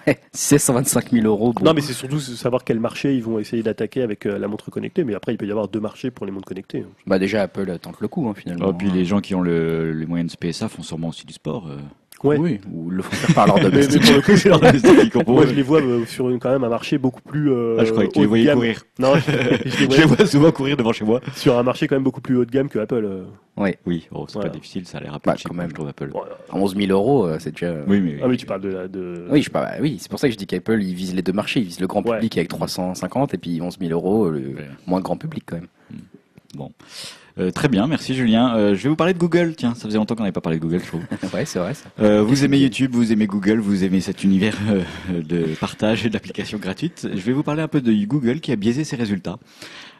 [0.07, 1.63] Si c'est 125 000 euros, bon.
[1.65, 4.69] Non, mais c'est surtout savoir quel marché ils vont essayer d'attaquer avec euh, la montre
[4.71, 5.03] connectée.
[5.03, 6.85] Mais après, il peut y avoir deux marchés pour les montres connectées.
[7.07, 8.67] Bah déjà Apple tente le coup hein, finalement.
[8.69, 11.09] Oh, puis les gens qui ont le, les moyens de se payer ça font sûrement
[11.09, 11.67] aussi du sport.
[11.67, 11.77] euh.
[12.23, 12.37] Ouais.
[12.37, 14.01] Oui, ou le font faire par leur Mais, mais domestique.
[14.05, 16.63] pour le coup, C'est leur domestique moi je les vois euh, sur une, quand même
[16.63, 17.51] un marché beaucoup plus.
[17.51, 18.55] euh, Ah, je croyais que tu les voyais gamme.
[18.55, 18.81] courir.
[18.99, 21.19] Non, je, je les Je les voyais vois souvent courir devant chez moi.
[21.35, 23.03] sur un marché quand même beaucoup plus haut de gamme que Apple.
[23.03, 23.23] euh.
[23.85, 24.49] Oui, oh, c'est Voilà.
[24.49, 25.69] pas difficile, ça a l'air un peu Bah, cheap, quand même.
[25.69, 26.09] je trouve Apple.
[26.11, 26.31] Voilà.
[26.49, 27.75] À 11 000 euros, c'est déjà.
[27.87, 28.87] Oui, mais, Ah oui, tu parles de la.
[28.87, 29.25] De...
[29.29, 31.33] Oui, je bah oui, c'est pour ça que je dis qu'Apple, ils visent les deux
[31.33, 31.59] marchés.
[31.59, 32.15] Ils visent le grand Ouais.
[32.15, 34.67] public avec 350 et puis 11 000 euros, le Ouais.
[34.87, 35.67] moins grand public quand même.
[36.55, 36.71] Bon.
[37.39, 38.55] Euh, très bien, merci Julien.
[38.55, 39.55] Euh, je vais vous parler de Google.
[39.55, 41.01] Tiens, ça faisait longtemps qu'on n'avait pas parlé de Google, je trouve.
[41.33, 41.85] ouais, c'est vrai ça.
[41.99, 44.83] Euh, vous aimez YouTube, vous aimez Google, vous aimez cet univers euh,
[45.21, 47.07] de partage et d'applications gratuites.
[47.11, 49.37] Je vais vous parler un peu de Google qui a biaisé ses résultats.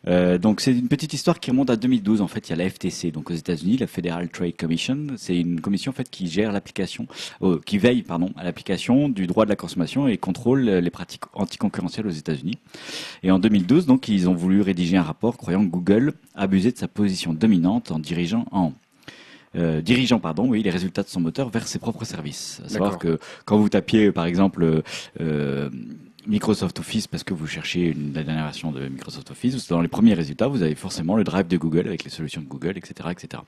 [0.08, 2.22] Euh, donc c'est une petite histoire qui remonte à 2012.
[2.22, 5.08] En fait, il y a la FTC, donc aux États-Unis, la Federal Trade Commission.
[5.18, 7.08] C'est une commission en fait qui gère l'application,
[7.42, 11.24] euh, qui veille pardon à l'application du droit de la consommation et contrôle les pratiques
[11.34, 12.58] anticoncurrentielles aux États-Unis.
[13.24, 16.78] Et en 2012, donc ils ont voulu rédiger un rapport croyant que Google abusait de
[16.78, 18.74] sa position dominante en dirigeant en
[19.56, 22.62] euh, dirigeant pardon, oui, les résultats de son moteur vers ses propres services.
[22.66, 24.82] À savoir que quand vous tapiez, par exemple,
[25.22, 25.70] euh,
[26.28, 29.88] Microsoft Office parce que vous cherchez une, la dernière version de Microsoft Office, dans les
[29.88, 33.10] premiers résultats, vous avez forcément le drive de Google avec les solutions de Google, etc.,
[33.12, 33.44] etc.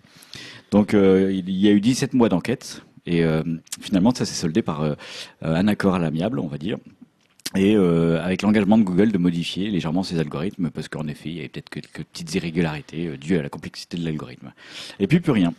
[0.72, 3.44] Donc, euh, il y a eu 17 mois d'enquête et euh,
[3.80, 4.96] finalement, ça s'est soldé par euh,
[5.42, 6.78] un accord à l'amiable, on va dire.
[7.56, 11.40] Et avec l'engagement de Google de modifier légèrement ses algorithmes, parce qu'en effet, il y
[11.40, 14.52] avait peut-être quelques petites irrégularités dues à la complexité de l'algorithme.
[15.00, 15.54] Et puis plus rien.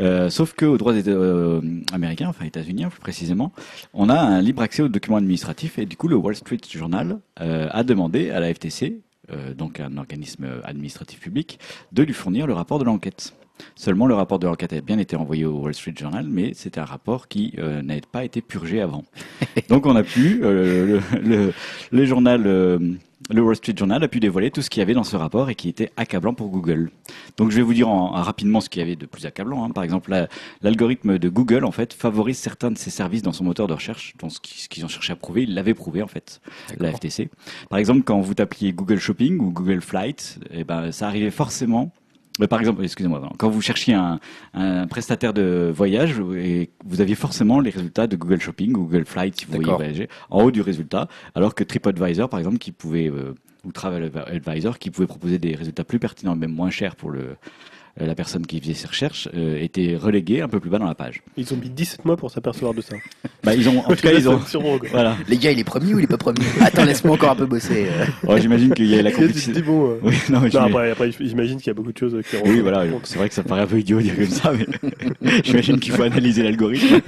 [0.00, 1.60] Euh, sauf que aux droits des- euh,
[1.92, 3.52] américains, enfin états-uniens plus précisément,
[3.92, 7.18] on a un libre accès aux documents administratifs et du coup le Wall Street Journal
[7.40, 9.00] euh, a demandé à la FTC,
[9.32, 11.58] euh, donc un organisme administratif public,
[11.92, 13.34] de lui fournir le rapport de l'enquête.
[13.76, 16.80] Seulement le rapport de l'enquête a bien été envoyé au Wall Street Journal, mais c'était
[16.80, 19.04] un rapport qui euh, n'avait pas été purgé avant.
[19.68, 21.52] Donc on a pu, euh, le, le,
[21.92, 22.78] le journal, euh,
[23.30, 25.48] le Wall Street Journal a pu dévoiler tout ce qu'il y avait dans ce rapport
[25.48, 26.90] et qui était accablant pour Google.
[27.38, 29.64] Donc je vais vous dire en, en rapidement ce qu'il y avait de plus accablant.
[29.64, 29.70] hein.
[29.70, 30.28] Par exemple, la-
[30.62, 34.14] l'algorithme de Google en fait favorise certains de ses services dans son moteur de recherche,
[34.18, 36.40] donc ce qu'ils ont cherché à prouver, ils l'avaient prouvé en fait,
[36.78, 36.92] la.
[36.92, 37.30] FTC.
[37.70, 41.92] Par exemple, quand vous tapiez Google Shopping ou Google Flight, eh ben ça arrivait forcément.
[42.40, 44.20] Euh, Par exemple, excusez-moi, quand vous cherchiez un,
[44.54, 49.38] un prestataire de voyage, et vous aviez forcément les résultats de Google Shopping, Google Flight
[49.38, 53.08] si vous voyez voyager, en haut du résultat, alors que TripAdvisor, par exemple, qui pouvait,
[53.08, 57.10] euh, ou Travel Advisor, qui pouvait proposer des résultats plus pertinents, même moins chers pour
[57.10, 57.36] le,
[57.96, 60.94] la personne qui faisait ses recherches, euh, était relégué un peu plus bas dans la
[60.96, 61.22] page.
[61.36, 62.96] Ils ont mis 17 mois pour s'apercevoir de ça.
[63.44, 64.40] Bah, ils ont, en tout cas, ils ont,
[64.90, 65.16] voilà.
[65.28, 66.40] Les gars, il est premier ou il est pas premier?
[66.60, 67.86] Attends, laisse-moi encore un peu bosser.
[67.88, 68.04] euh.
[68.26, 69.62] Oh, j'imagine qu'il y a la complexité.
[69.62, 71.98] bon, euh, Oui, non, mais non, j'imagine- après, après, j'imagine qu'il y a beaucoup de
[71.98, 74.26] choses qui Oui, voilà, c'est vrai que ça paraît un peu idiot de dire comme
[74.26, 74.66] ça, mais
[75.44, 77.00] j'imagine qu'il faut analyser l'algorithme.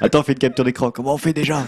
[0.00, 0.90] Attends, fais une capture d'écran.
[0.90, 1.66] Comment on fait déjà?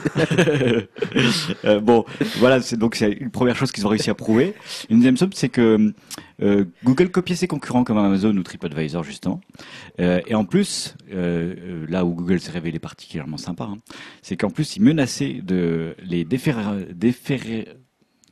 [1.65, 2.05] Euh, Bon,
[2.38, 4.55] voilà, c'est donc c'est une première chose qu'ils ont réussi à prouver.
[4.91, 5.93] Une deuxième chose, c'est que
[6.40, 9.40] euh, Google copiait ses concurrents comme Amazon ou TripAdvisor justement.
[10.01, 13.79] Euh, et en plus, euh, là où Google s'est révélé particulièrement sympa, hein,
[14.23, 17.68] c'est qu'en plus il menaçait de les déférer, déférer,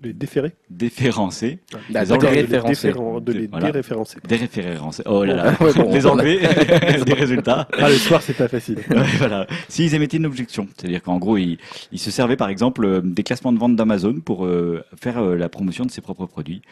[0.02, 1.58] Les déférés déférencer,
[1.90, 2.88] Bah, Les Anglais de les déréférencés.
[2.92, 3.66] déféren- de les Voilà.
[3.66, 4.18] déréférencer.
[4.26, 5.02] déréférencer.
[5.06, 6.38] Oh là là, Ouais, bon, les on a- enlever
[7.04, 7.68] des résultats.
[7.78, 8.78] Ah, le soir, c'est pas facile.
[8.88, 9.46] Ouais, voilà.
[9.68, 11.58] S'ils émettaient une objection, c'est-à-dire qu'en gros, ils,
[11.92, 15.36] ils se servaient par exemple euh, des classements de vente d'Amazon pour euh, faire euh,
[15.36, 16.62] la promotion de ses propres produits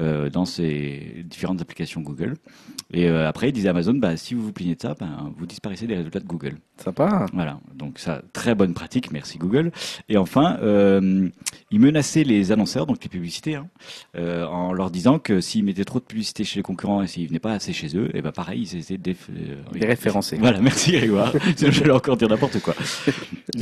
[0.00, 2.34] euh, dans ces différentes applications Google.
[2.92, 5.32] Et euh, après, ils disaient à Amazon, bah, si vous vous plaignez de ça, ben,
[5.38, 6.56] vous disparaissez des résultats de Google.
[6.76, 7.26] Sympa.
[7.32, 9.70] Voilà, donc ça, très bonne pratique, merci Google.
[10.08, 11.28] Et enfin, euh,
[11.70, 13.68] ils menaçaient les annonceurs, donc les publicités, hein,
[14.16, 17.26] euh, en leur disant que s'ils mettaient trop de publicité chez les concurrents et s'ils
[17.28, 19.80] venaient pas assez chez eux, et ben pareil, ils étaient déf- euh, oui.
[19.80, 20.36] Déréférencés.
[20.38, 21.32] Voilà, merci Grégoire.
[21.56, 22.74] J'allais encore dire n'importe quoi.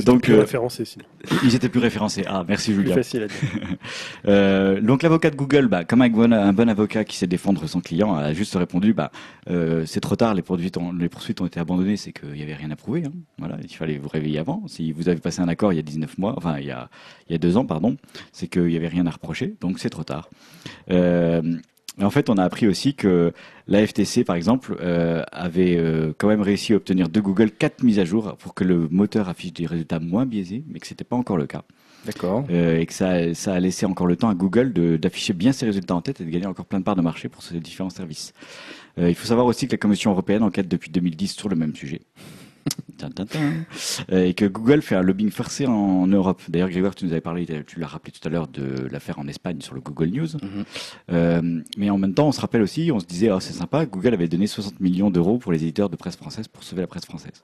[0.04, 1.04] Donc, Plus euh, sinon.
[1.44, 2.24] ils étaient plus référencés.
[2.26, 2.94] Ah, merci Plus Julien.
[2.94, 4.82] facile à dire.
[4.82, 7.80] Donc l'avocat de Google, bah, comme un bon, un bon avocat qui sait défendre son
[7.80, 9.10] client, a juste répondu, bah,
[9.84, 12.54] c'est trop tard, les poursuites ont, les poursuites ont été abandonnées, c'est qu'il n'y avait
[12.54, 13.04] rien à prouver.
[13.06, 13.12] Hein.
[13.38, 14.62] Voilà, il fallait vous réveiller avant.
[14.66, 16.88] Si vous avez passé un accord il y a 19 mois, enfin il y a,
[17.32, 17.96] il y a deux ans, pardon,
[18.32, 20.28] c'est qu'il n'y avait rien à reprocher, donc c'est trop tard.
[20.90, 21.56] Euh,
[22.00, 23.32] et en fait, on a appris aussi que
[23.66, 27.82] la FTC, par exemple, euh, avait euh, quand même réussi à obtenir de Google quatre
[27.82, 31.04] mises à jour pour que le moteur affiche des résultats moins biaisés, mais que c'était
[31.04, 31.64] pas encore le cas.
[32.06, 32.44] D'accord.
[32.50, 35.66] Euh, et que ça, ça a laissé encore le temps à Google d'afficher bien ses
[35.66, 37.90] résultats en tête et de gagner encore plein de parts de marché pour ces différents
[37.90, 38.32] services.
[38.98, 42.02] Il faut savoir aussi que la Commission européenne enquête depuis 2010 sur le même sujet.
[44.12, 46.40] Euh, et que Google fait un lobbying forcé en Europe.
[46.48, 49.26] D'ailleurs, Grégoire, tu nous avais parlé, tu l'as rappelé tout à l'heure, de l'affaire en
[49.26, 50.28] Espagne sur le Google News.
[50.40, 50.64] Mhm.
[51.10, 53.86] Euh, mais en même temps, on se rappelle aussi, on se disait, oh, c'est sympa,
[53.86, 56.86] Google avait donné 60 millions d'euros pour les éditeurs de presse française pour sauver la
[56.86, 57.42] presse française.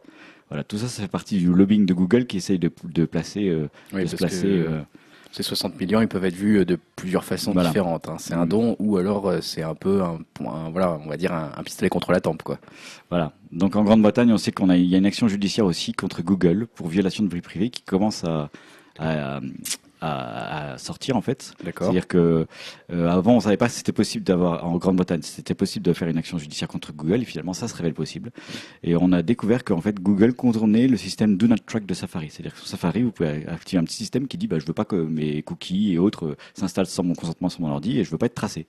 [0.48, 3.48] Voilà, tout ça, ça fait partie du lobbying de Google qui essaye de, de placer,
[3.48, 4.42] euh, Oui, de se placer.
[4.42, 4.80] que euh,
[5.30, 7.68] Ces 60 millions, ils peuvent être vus de plusieurs façons Voilà.
[7.68, 8.08] différentes.
[8.08, 8.16] hein.
[8.18, 8.48] C'est un Mm.
[8.48, 11.62] don ou alors euh, c'est un peu un, un- voilà, on va dire un, un
[11.62, 12.58] pistolet contre la tempe, quoi.
[13.10, 13.32] Voilà.
[13.52, 16.22] Donc en Grande-Bretagne, on sait qu'on a, il y a une action judiciaire aussi contre
[16.22, 18.50] Google pour violation de vie privée qui commence à,
[18.98, 19.40] à,
[20.00, 21.52] à- à sortir en fait.
[21.84, 22.46] C'est-à-dire que
[22.92, 25.92] euh, avant, on savait pas si c'était possible d'avoir en Grande-Bretagne, si c'était possible de
[25.92, 27.22] faire une action judiciaire contre Google.
[27.22, 28.30] Et finalement, ça se révèle possible.
[28.82, 32.28] Et on a découvert qu'en fait, Google contournait le système Do Not Track de Safari.
[32.30, 34.72] C'est-à-dire que sur Safari, vous pouvez activer un petit système qui dit, bah, je veux
[34.72, 38.10] pas que mes cookies et autres s'installent sans mon consentement sur mon ordi et je
[38.10, 38.66] veux pas être tracé.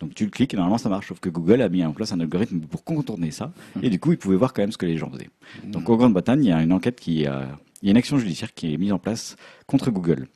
[0.00, 1.08] Donc tu le cliques et normalement ça marche.
[1.08, 3.52] Sauf que Google a mis en place un algorithme pour contourner ça.
[3.82, 5.30] Et du coup, il pouvait voir quand même ce que les gens faisaient.
[5.64, 7.48] Donc en Grande-Bretagne, il y a une enquête qui a,
[7.82, 9.36] il y a une action judiciaire qui est mise en place
[9.66, 10.28] contre Google.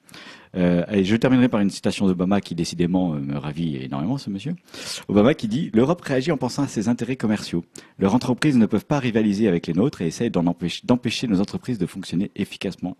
[0.54, 4.28] Euh, et je terminerai par une citation d'Obama qui décidément euh, me ravit énormément, ce
[4.28, 4.54] monsieur.
[5.08, 7.64] Obama qui dit L'Europe réagit en pensant à ses intérêts commerciaux.
[7.98, 11.86] Leurs entreprises ne peuvent pas rivaliser avec les nôtres et essayent d'empêcher nos entreprises de
[11.86, 12.96] fonctionner efficacement.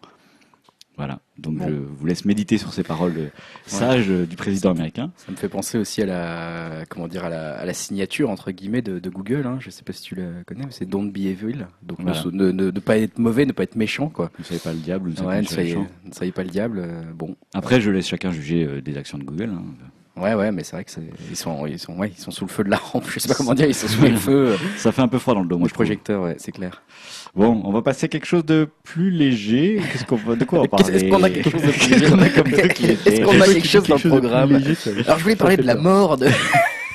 [0.98, 1.20] Voilà.
[1.38, 1.66] Donc Bon.
[1.68, 3.28] je vous laisse méditer sur ces paroles euh,
[3.66, 5.10] sages euh, du président américain.
[5.16, 8.50] Ça me fait penser aussi à la, comment dire, à la, à la signature entre
[8.50, 9.46] guillemets de, de Google.
[9.46, 9.56] Hein.
[9.60, 11.66] Je sais pas si tu la connais, mais c'est Don't be evil.
[11.82, 12.22] Donc ne Voilà.
[12.30, 14.30] ne, ne, ne pas être mauvais, ne pas être méchant, quoi.
[14.38, 15.86] Ne soyez pas le diable, ne soyez Ouais, pas ne soyez, méchant.
[16.04, 16.78] ne soyez pas le diable.
[16.84, 19.50] euh, bon, Après, je laisse chacun juger euh, des actions de Google.
[19.50, 19.62] hein.
[20.16, 22.44] Ouais, ouais, mais c'est vrai que c'est- ils sont, ils sont, ouais, ils sont sous
[22.44, 23.04] le feu de la rampe.
[23.10, 25.34] Je sais pas comment dire, ils sont sous le feu Ça fait un peu froid
[25.34, 25.76] dans le dos, moi, trouve.
[25.76, 26.22] projecteur.
[26.22, 26.82] Ouais, c'est clair.
[27.34, 29.80] Bon, on va passer à quelque chose de plus léger.
[29.92, 31.88] Qu'est-ce qu'on va, de quoi on va parler Est-ce qu'on a quelque chose de plus
[31.88, 34.54] Qu'est-ce qu'on a comme léger Est-ce qu'on a quelque chose dans le de plus programme
[35.06, 36.28] Alors je voulais parler de la mort de.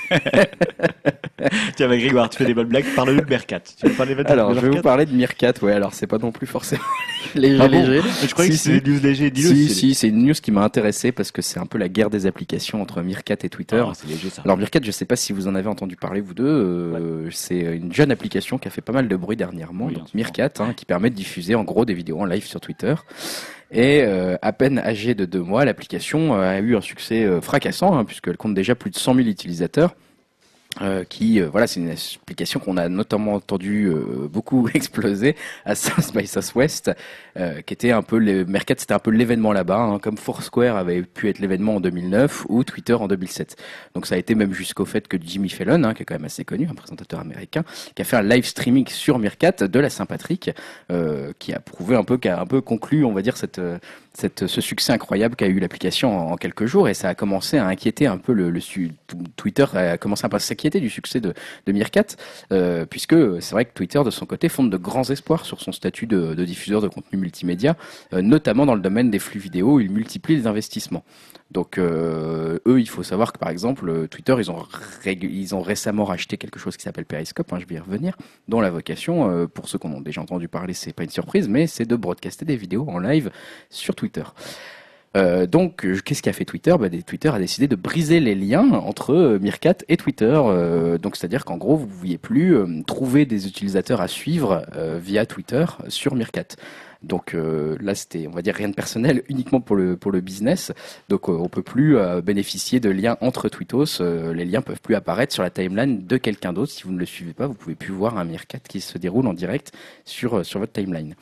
[1.75, 2.85] Tiens, bah, Grégoire, tu fais des bonnes blagues.
[2.95, 3.59] Parle-nous de Mercat.
[3.59, 5.53] Tu veux parler de Alors je vais vous Mercat parler de Meerkat.
[5.61, 6.81] Ouais, alors c'est pas non plus forcément
[7.35, 8.01] léger, Ah bon léger.
[8.25, 9.29] Je croyais Si, que c'était des news légers.
[9.31, 9.49] Dis-le.
[9.49, 12.09] Si, si, c'est une news qui m'a intéressé parce que c'est un peu la guerre
[12.09, 13.83] des applications entre Meerkat et Twitter.
[13.85, 14.41] Ah, c'est léger ça.
[14.45, 16.43] Alors Meerkat, je sais pas si vous en avez entendu parler vous deux.
[16.45, 19.85] euh, C'est une jeune application qui a fait pas mal de bruit dernièrement.
[19.87, 20.13] Oui, donc.
[20.13, 22.95] Meerkat, hein, qui permet de diffuser en gros des vidéos en live sur Twitter.
[23.71, 27.41] Et euh, à peine âgée de deux mois, l'application euh, a eu un succès euh,
[27.41, 29.95] fracassant hein, puisqu'elle compte déjà plus de 100 000 utilisateurs.
[30.81, 35.35] Euh, qui euh, voilà c'est une application qu'on a notamment entendu euh, beaucoup exploser
[35.65, 36.91] à South by Southwest
[37.37, 40.75] euh, qui était un peu le Mercat c'était un peu l'événement là-bas hein, comme Foursquare
[40.77, 43.55] avait pu être l'événement en 2009 ou Twitter en 2007
[43.95, 46.25] donc ça a été même jusqu'au fait que Jimmy Fallon hein, qui est quand même
[46.25, 47.63] assez connu un présentateur américain
[47.95, 50.51] qui a fait un live streaming sur Meerkat de la Saint-Patrick
[50.91, 53.59] euh, qui a prouvé un peu qui a un peu conclu on va dire cette
[53.59, 53.77] euh,
[54.17, 56.89] cette, ce succès incroyable qu'a eu l'application en, quelques jours.
[56.89, 58.59] Et ça a commencé à inquiéter un peu le, le
[59.35, 61.33] Twitter a commencé à s'inquiéter du succès de,
[61.67, 62.05] de Meerkat
[62.51, 65.71] euh, puisque c'est vrai que Twitter de son côté fonde de grands espoirs sur son
[65.71, 67.75] statut de, de diffuseur de contenu multimédia
[68.13, 71.03] euh, notamment dans le domaine des flux vidéo où il multiplie les investissements
[71.51, 76.37] donc euh, eux il faut savoir que par exemple euh, Twitter ils ont récemment racheté
[76.37, 79.69] quelque chose qui s'appelle Periscope hein, je vais y revenir dont la vocation euh, pour
[79.69, 82.45] ceux qui en ont déjà entendu parler c'est pas une surprise mais c'est de broadcaster
[82.45, 83.31] des vidéos en live
[83.69, 84.23] sur Twitter
[85.49, 86.75] donc, qu'est-ce qu'a fait Twitter?
[86.79, 90.39] Bah, Twitter a décidé de briser les liens entre euh, et Twitter.
[91.01, 92.55] Donc, c'est-à-dire qu'en gros, vous ne pouviez plus
[92.85, 94.63] trouver des utilisateurs à suivre
[95.01, 96.55] via Twitter sur Meerkat.
[97.03, 100.21] Donc euh, là, c'était, on va dire, rien de personnel, uniquement pour le pour le
[100.21, 100.71] business.
[101.09, 104.01] Donc, euh, on peut plus euh, bénéficier de liens entre tweetos.
[104.01, 106.71] Euh, les liens peuvent plus apparaître sur la timeline de quelqu'un d'autre.
[106.71, 109.27] Si vous ne le suivez pas, vous pouvez plus voir un Meerkat qui se déroule
[109.27, 109.71] en direct
[110.05, 111.15] sur euh, sur votre timeline.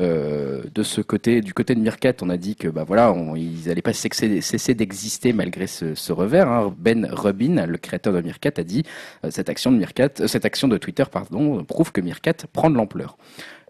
[0.00, 3.36] Euh, de ce côté, du côté de Meerkat, on a dit que bah voilà, on-
[3.36, 6.48] ils n'allaient pas cesser, d'exister malgré ce, ce revers.
[6.48, 6.74] hein.
[6.78, 8.82] Ben Rubin, le créateur de Meerkat, a dit
[9.30, 13.16] cette action de Meerkat, cette action de Twitter, pardon, prouve que Meerkat prend de l'ampleur.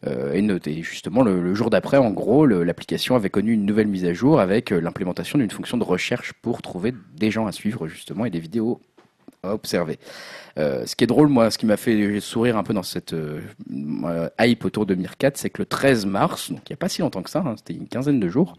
[0.07, 4.41] Euh, justement, le, jour d'après, en gros, l'application avait connu une nouvelle mise à jour
[4.41, 8.31] avec euh, l'implémentation d'une fonction de recherche pour trouver des gens à suivre justement et
[8.31, 8.81] des vidéos
[9.43, 9.99] à observer.
[10.59, 13.13] Euh, ce qui est drôle, moi, ce qui m'a fait sourire un peu dans cette
[13.13, 13.41] euh,
[14.41, 17.01] hype autour de Meerkat, c'est que le 13 mars, donc il n'y a pas si
[17.01, 18.57] longtemps que ça, hein, c'était une quinzaine de jours,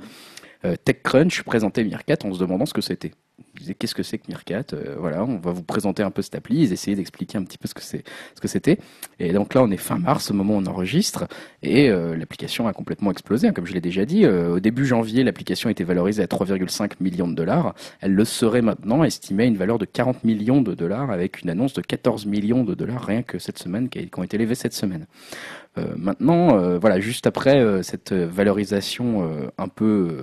[0.85, 3.11] TechCrunch présentait Meerkat en se demandant ce que c'était.
[3.59, 6.33] Disaient qu'est-ce que c'est que Meerkat Euh, Voilà, on va vous présenter un peu cette
[6.35, 6.63] appli.
[6.63, 8.03] Ils essayaient d'expliquer un petit peu ce que c'est,
[8.35, 8.79] ce que c'était.
[9.19, 11.27] Et donc là, on est fin mars, au moment où on enregistre,
[11.61, 13.47] et euh, l'application a complètement explosé.
[13.47, 16.93] hein, comme je l'ai déjà dit, Euh, au début janvier, l'application était valorisée à 3,5
[16.99, 17.75] millions de dollars.
[18.01, 21.49] Elle le serait maintenant, estimée à une valeur de 40 millions de dollars, avec une
[21.51, 24.73] annonce de 14 millions de dollars rien que cette semaine, qui ont été levés cette
[24.73, 25.05] semaine.
[25.77, 30.17] Euh, maintenant, euh, voilà, juste après euh, cette valorisation un peu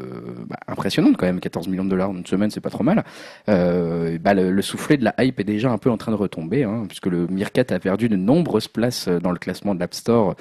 [0.46, 3.04] bah, impressionnante quand même, 14 millions de dollars en une semaine, c'est pas trop mal.
[3.46, 6.64] Bah, le, le soufflet de la hype est déjà un peu en train de retomber,
[6.64, 10.34] hein, puisque le Meerkat a perdu de nombreuses places dans le classement de l'App Store,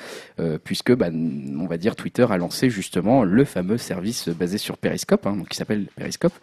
[0.64, 5.26] puisque, bah, on va dire, Twitter a lancé justement le fameux service basé sur Periscope,
[5.26, 6.34] hein, donc qui s'appelle Periscope,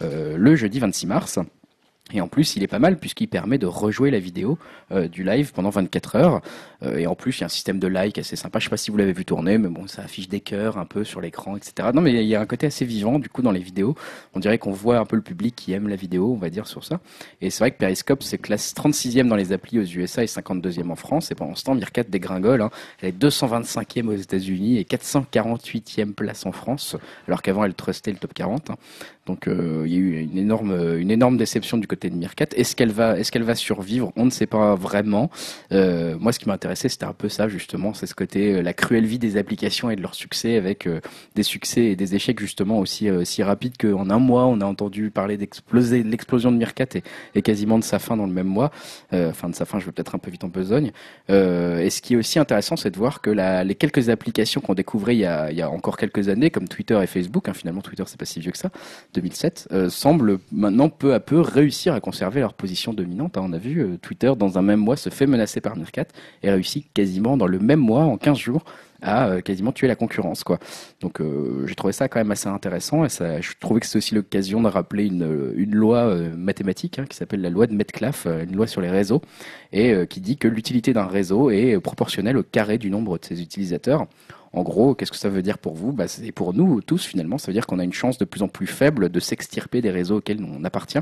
[0.00, 1.38] le jeudi 26 mars.
[2.12, 4.58] Et en plus, il est pas mal puisqu'il permet de rejouer la vidéo
[4.92, 6.40] euh, du live pendant 24 heures.
[6.84, 8.60] Euh, et en plus, il y a un système de like assez sympa.
[8.60, 10.84] Je sais pas si vous l'avez vu tourner, mais bon, ça affiche des cœurs un
[10.84, 11.88] peu sur l'écran, etc.
[11.92, 13.96] Non, mais il y a un côté assez vivant du coup dans les vidéos.
[14.34, 16.68] On dirait qu'on voit un peu le public qui aime la vidéo, on va dire
[16.68, 17.00] sur ça.
[17.40, 20.90] Et c'est vrai que Periscope, c'est classe 36e dans les applis aux USA et 52e
[20.90, 21.32] en France.
[21.32, 22.62] Et pendant ce temps, Mirkat dégringole.
[22.62, 22.70] Hein.
[23.00, 28.18] Elle est 225e aux États-Unis et 448e place en France, alors qu'avant elle trustait le
[28.18, 28.70] top 40.
[28.70, 28.76] Hein.
[29.26, 32.46] Donc euh, il y a eu une énorme, une énorme déception du côté de Mirkat.
[32.54, 34.12] Est-ce qu'elle va, est-ce qu'elle va survivre?
[34.16, 35.30] On ne sait pas vraiment.
[35.72, 38.72] Euh, moi, ce qui m'intéressait, c'était un peu ça justement, c'est ce côté euh, la
[38.72, 40.88] cruelle vie des applications et de leur succès, avec
[41.34, 45.10] des succès et des échecs justement aussi si rapides qu'en un mois, on a entendu
[45.10, 47.02] parler d'exploser, de l'explosion de Mirkat et,
[47.34, 48.70] et, quasiment de sa fin dans le même mois.
[49.12, 50.92] Enfin, de sa fin, je vais peut-être un peu vite en besogne.
[51.28, 54.74] et ce qui est aussi intéressant, c'est de voir que la, les quelques applications qu'on
[54.74, 57.54] découvrait il y, a, il y a encore quelques années, comme Twitter et Facebook, hein,
[57.54, 58.70] finalement Twitter c'est pas si vieux que ça,
[59.16, 63.36] 2007, euh, semblent maintenant peu à peu réussir à conserver leur position dominante.
[63.36, 63.42] Hein.
[63.44, 66.06] On a vu euh, Twitter dans un même mois se fait menacer par Meerkat
[66.42, 68.64] et réussit quasiment dans le même mois, en 15 jours,
[69.06, 70.44] à euh, quasiment tuer la concurrence.
[70.44, 70.58] Quoi.
[71.00, 71.20] Donc
[71.66, 74.62] j'ai trouvé ça quand même assez intéressant et ça, je trouvais que c'est aussi l'occasion
[74.62, 78.66] de rappeler une, une loi mathématique hein, qui s'appelle la loi de Metcalfe, une loi
[78.66, 79.22] sur les réseaux,
[79.72, 83.42] et qui dit que l'utilité d'un réseau est proportionnelle au carré du nombre de ses
[83.42, 84.06] utilisateurs.
[84.56, 85.92] En gros, qu'est-ce que ça veut dire pour vous?
[85.92, 88.42] Bah, C'est pour nous tous finalement, ça veut dire qu'on a une chance de plus
[88.42, 90.98] en plus faible de s'extirper des réseaux auxquels on appartient,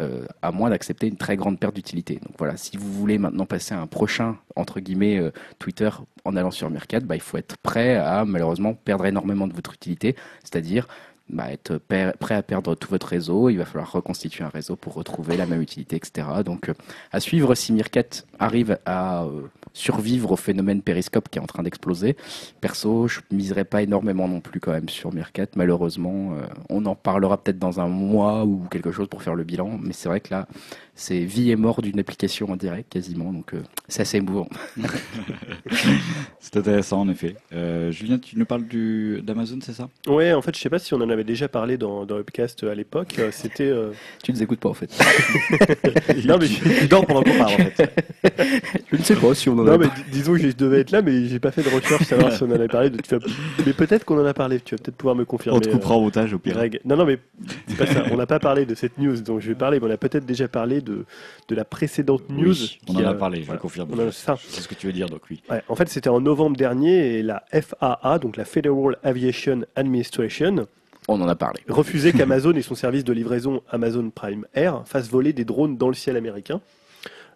[0.00, 2.14] euh, à moins d'accepter une très grande perte d'utilité.
[2.14, 5.90] Donc voilà, si vous voulez maintenant passer à un prochain entre guillemets euh, Twitter
[6.24, 9.74] en allant sur Mercat, bah, il faut être prêt à malheureusement perdre énormément de votre
[9.74, 10.88] utilité, c'est-à-dire
[11.32, 14.94] bah, être prêt à perdre tout votre réseau, il va falloir reconstituer un réseau pour
[14.94, 16.26] retrouver la même utilité, etc.
[16.44, 16.74] Donc euh,
[17.12, 21.62] à suivre si Mirkat arrive à euh, survivre au phénomène périscope qui est en train
[21.62, 22.16] d'exploser.
[22.60, 25.46] Perso, je miserais pas énormément non plus quand même sur Mirkat.
[25.56, 29.44] Malheureusement, euh, on en parlera peut-être dans un mois ou quelque chose pour faire le
[29.44, 30.48] bilan, mais c'est vrai que là,
[31.00, 34.50] c'est vie et mort d'une application en direct quasiment, donc euh, c'est assez émouvant.
[36.40, 37.36] c'est intéressant en effet.
[37.54, 39.88] Euh, Julien, tu nous parles du, d'Amazon, c'est ça?
[40.06, 42.64] Ouais, en fait, je sais pas si on en avait déjà parlé dans, dans Upcast
[42.64, 43.14] à l'époque.
[43.18, 43.72] Euh, c'était.
[44.22, 44.90] Tu nous écoutes pas en fait.
[46.26, 47.90] non, mais je dors pendant qu'on parle en fait.
[48.92, 49.70] je ne sais pas si on en a.
[49.70, 52.30] Non, mais disons que je devais être là, mais j'ai pas fait de recherche savoir
[52.32, 52.90] si on en avait parlé.
[52.90, 52.98] De...
[53.64, 54.60] Mais peut-être qu'on en a parlé.
[54.60, 55.56] Tu vas peut-être pouvoir me confirmer.
[55.56, 56.58] On te coupera au montage au pire.
[56.84, 57.18] Non, non, mais
[57.66, 58.04] c'est pas ça.
[58.10, 59.80] On n'a pas parlé de cette news, donc je vais parler.
[59.80, 60.89] Mais on a peut-être déjà parlé de
[61.48, 62.54] de, la précédente news.
[62.88, 63.90] on en a, parlé, je confirme.
[64.10, 65.40] C'est ce que tu veux dire, donc oui.
[65.68, 70.66] en fait, c'était en novembre dernier et la FAA, donc la Federal Aviation Administration,
[71.08, 71.60] on en a parlé.
[71.68, 75.88] Refusait qu'Amazon et son service de livraison Amazon Prime Air fassent voler des drones dans
[75.88, 76.60] le ciel américain.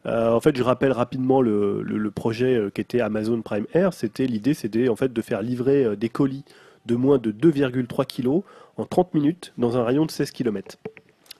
[0.07, 3.92] Euh, en fait, je rappelle rapidement le, projet euh, qui était Amazon Prime Air.
[3.92, 6.44] C'était l'idée, c'était en fait de faire livrer euh, des colis
[6.86, 8.44] de moins de 2,3 kg
[8.76, 10.76] en 30 minutes dans un rayon de 16 km.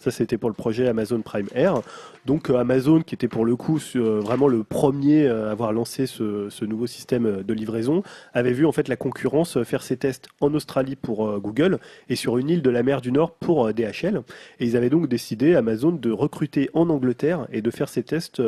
[0.05, 1.80] Ça, c'était pour le projet Amazon Prime Air.
[2.26, 6.07] Donc euh, Amazon, qui était pour le coup euh, vraiment le premier à avoir lancé
[6.07, 8.02] ce, nouveau système euh, de livraison,
[8.34, 11.78] avait vu en fait la concurrence faire ses tests en Australie pour Google
[12.11, 14.20] et sur une île de la mer du Nord pour DHL.
[14.61, 18.42] Et ils avaient donc décidé, Amazon, de recruter en Angleterre et de faire ces tests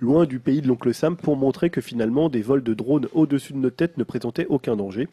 [0.00, 3.52] loin du pays de l'oncle Sam pour montrer que finalement des vols de drones au-dessus
[3.52, 5.06] de nos têtes ne présentaient aucun danger.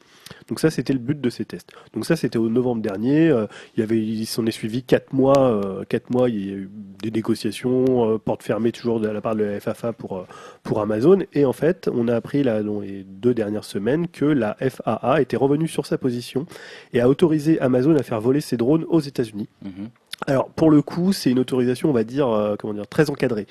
[0.48, 1.72] Donc ça, c'était le but de ces tests.
[1.94, 3.32] Donc ça, c'était au novembre dernier.
[3.78, 6.70] il il s'en est suivi quatre mois quatre mois, il y a eu
[7.04, 10.24] des négociations, euh, porte fermée toujours de la part de la FAA pour, euh,
[10.64, 11.20] pour Amazon.
[11.34, 15.22] Et en fait, on a appris là, dans les deux dernières semaines que la FAA
[15.22, 16.46] était revenue sur sa position
[16.94, 19.50] et a autorisé Amazon à faire voler ses drones aux États-Unis.
[19.62, 19.90] Mhm.
[20.28, 23.46] Alors, pour le coup, c'est une autorisation, on va dire, euh, comment dire, très encadrée.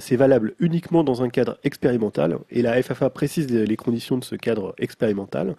[0.00, 4.34] c'est valable uniquement dans un cadre expérimental et la FAA précise les conditions de ce
[4.34, 5.56] cadre expérimental.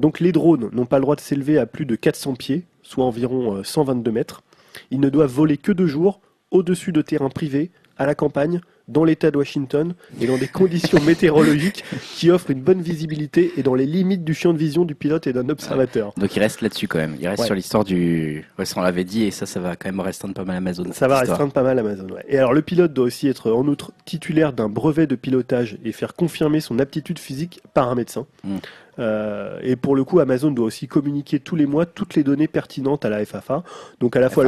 [0.00, 3.04] donc les drones n'ont pas le droit de s'élever à plus de 400 pieds, soit
[3.04, 4.42] environ 122 mètres.
[4.90, 6.20] Ils ne doivent voler que deux jours
[6.50, 7.70] au-dessus de terrains privés,
[8.02, 11.84] à la campagne, dans l'État de Washington et dans des conditions météorologiques
[12.14, 15.26] qui offrent une bonne visibilité et dans les limites du champ de vision du pilote
[15.26, 16.12] et d'un observateur.
[16.16, 17.16] Donc il reste là-dessus quand même.
[17.20, 18.44] Il reste sur l'histoire du.
[18.58, 20.84] Ouais, ça on l'avait dit et ça, ça va quand même restreindre pas mal Amazon.
[20.92, 22.08] Ça va restreindre pas mal Amazon.
[22.08, 22.24] Ouais.
[22.28, 25.92] Et alors le pilote doit aussi être en outre titulaire d'un brevet de pilotage et
[25.92, 28.26] faire confirmer son aptitude physique par un médecin.
[28.44, 28.56] Hmm.
[28.98, 32.48] Euh, et pour le coup, Amazon doit aussi communiquer tous les mois toutes les données
[32.48, 33.62] pertinentes à la FAA.
[34.00, 34.44] Donc à la fois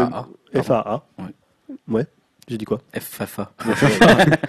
[0.52, 1.06] le FAA.
[1.88, 2.06] Ouais.
[2.48, 3.52] J'ai dit quoi FFA.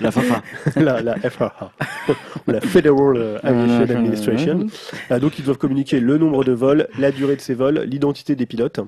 [0.02, 0.42] la FAFA.
[0.76, 1.72] La, la FAA.
[2.48, 4.68] la Federal euh, Aviation Administration.
[5.12, 8.36] Euh, donc, ils doivent communiquer le nombre de vols, la durée de ces vols, l'identité
[8.36, 8.82] des pilotes.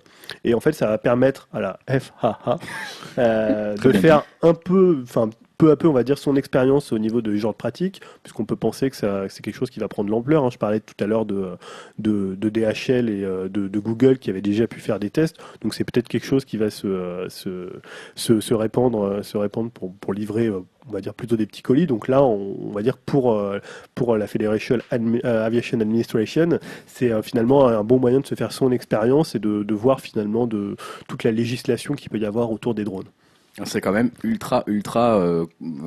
[0.44, 2.58] Et en fait, ça va permettre à la FAA
[3.18, 7.00] euh, de faire un peu, enfin, peu à peu, on va dire, son expérience au
[7.00, 10.10] niveau de genre de pratique, puisqu'on peut penser que, c'est quelque chose qui va prendre
[10.10, 10.44] l'ampleur.
[10.46, 10.50] hein.
[10.52, 11.58] Je parlais tout à l'heure de,
[12.00, 15.38] de, DHL et euh, de, Google qui avaient déjà pu faire des tests.
[15.62, 20.14] Donc c'est peut-être quelque chose qui va se, se, se, répandre, se répandre pour, pour
[20.14, 21.88] livrer, on va dire, plutôt des petits colis.
[21.88, 23.60] Donc là, on, va dire pour, euh,
[23.96, 28.72] pour la Federation euh, Aviation Administration, c'est finalement un bon moyen de se faire son
[28.72, 30.76] expérience et de, de voir finalement de
[31.08, 33.08] toute la législation qu'il peut y avoir autour des drones.
[33.66, 35.46] C'est quand même ultra, ultra euh,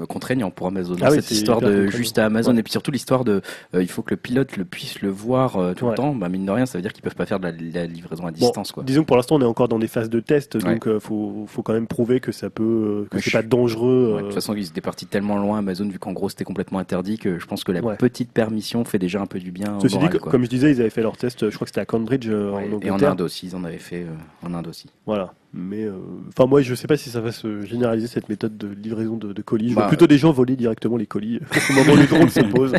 [0.09, 0.97] contraignant pour Amazon.
[1.03, 2.59] Ah oui, cette histoire de juste à Amazon Ouais.
[2.61, 3.43] et puis surtout l'histoire de
[3.75, 5.93] euh, il faut que le pilote le puisse le voir euh, tout Ouais.
[5.93, 6.15] le temps.
[6.15, 8.33] Bah, mine de rien, ça veut dire qu'ils peuvent pas faire de la, livraison à
[8.33, 8.73] distance.
[8.73, 8.83] quoi.
[8.83, 11.45] Disons que pour l'instant, on est encore dans des phases de test, donc il faut,
[11.47, 14.17] faut quand même prouver que ça peut, que c'est pas dangereux.
[14.19, 17.19] De toute façon, ils étaient partis tellement loin Amazon vu qu'en gros c'était complètement interdit
[17.19, 19.79] que je pense que la petite permission fait déjà un peu du bien.
[19.81, 20.33] Ceci dit, moral, que- quoi.
[20.33, 22.59] comme je disais, ils avaient fait leur test, je crois que c'était à Cambridge en
[22.61, 23.11] et en Angleterre.
[23.13, 24.07] Inde aussi, ils en avaient fait
[24.43, 24.89] en Inde aussi.
[25.07, 25.33] Voilà.
[25.53, 25.95] Mais euh,
[26.29, 29.33] enfin, moi, je sais pas si ça va se généraliser cette méthode de livraison de,
[29.33, 29.71] de colis.
[29.71, 31.41] Je Bah, vois plutôt des gens voler directement les colis
[31.71, 32.73] au moment où le drone se pose.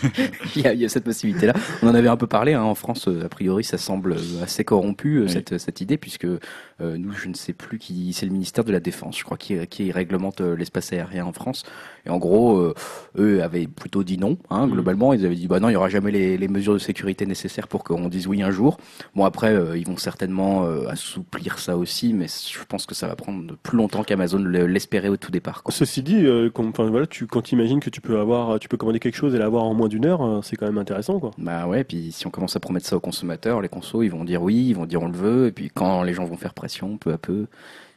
[0.56, 1.52] il, y a, il y a cette possibilité-là.
[1.82, 3.08] On en avait un peu parlé hein, en France.
[3.08, 5.30] euh, A priori, ça semble euh, assez corrompu euh, Oui.
[5.30, 6.38] cette, cette idée puisque euh,
[6.80, 9.56] nous, je ne sais plus qui, c'est le ministère de la Défense, je crois, qui,
[9.66, 11.64] qui réglemente euh, l'espace aérien en France.
[12.06, 12.74] Et en gros, euh,
[13.18, 14.36] eux avaient plutôt dit non.
[14.50, 14.72] Hein, Mhm.
[14.72, 17.26] globalement, ils avaient dit bah non, il y aura jamais les, les mesures de sécurité
[17.26, 18.78] nécessaires pour qu'on dise oui un jour.
[19.14, 23.06] Bon après, euh, ils vont certainement euh, assouplir ça aussi, mais je pense que ça
[23.06, 25.62] va prendre plus longtemps qu'Amazon le- l'espérait au tout départ.
[25.62, 25.72] quoi.
[25.72, 28.76] Ceci dit, euh, quand, voilà, tu, quand tu imagines que tu peux avoir, tu peux
[28.76, 31.30] commander quelque chose et l'avoir en moins d'une heure, euh, c'est quand même intéressant, quoi.
[31.38, 34.24] Bah ouais, puis si on commence à promettre ça aux consommateurs, les consos ils vont
[34.24, 36.54] dire oui, ils vont dire on le veut, et puis quand les gens vont faire
[36.54, 37.46] pression, peu à peu,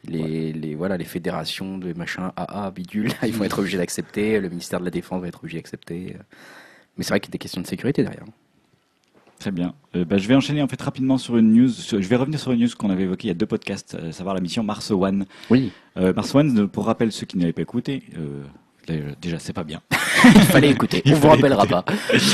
[0.07, 4.49] les, les voilà les fédérations de machin AA bidule, ils vont être obligés d'accepter, le
[4.49, 6.15] ministère de la Défense va être obligé d'accepter.
[6.97, 8.23] Mais c'est vrai qu'il y a des questions de sécurité derrière.
[9.39, 9.73] Très bien.
[9.95, 11.67] Euh, bah, je vais enchaîner en fait rapidement sur une news.
[11.69, 13.95] sur- Je vais revenir sur une news qu'on avait évoquée il y a deux podcasts,
[13.95, 15.25] à savoir la mission Mars One.
[15.49, 18.43] Oui, Euh, Mars One, euh, pour rappel, ceux qui n'avaient pas écouté, euh,
[19.21, 19.81] déjà c'est pas bien.
[20.25, 21.85] il fallait écouter, Il on vous rappellera pas.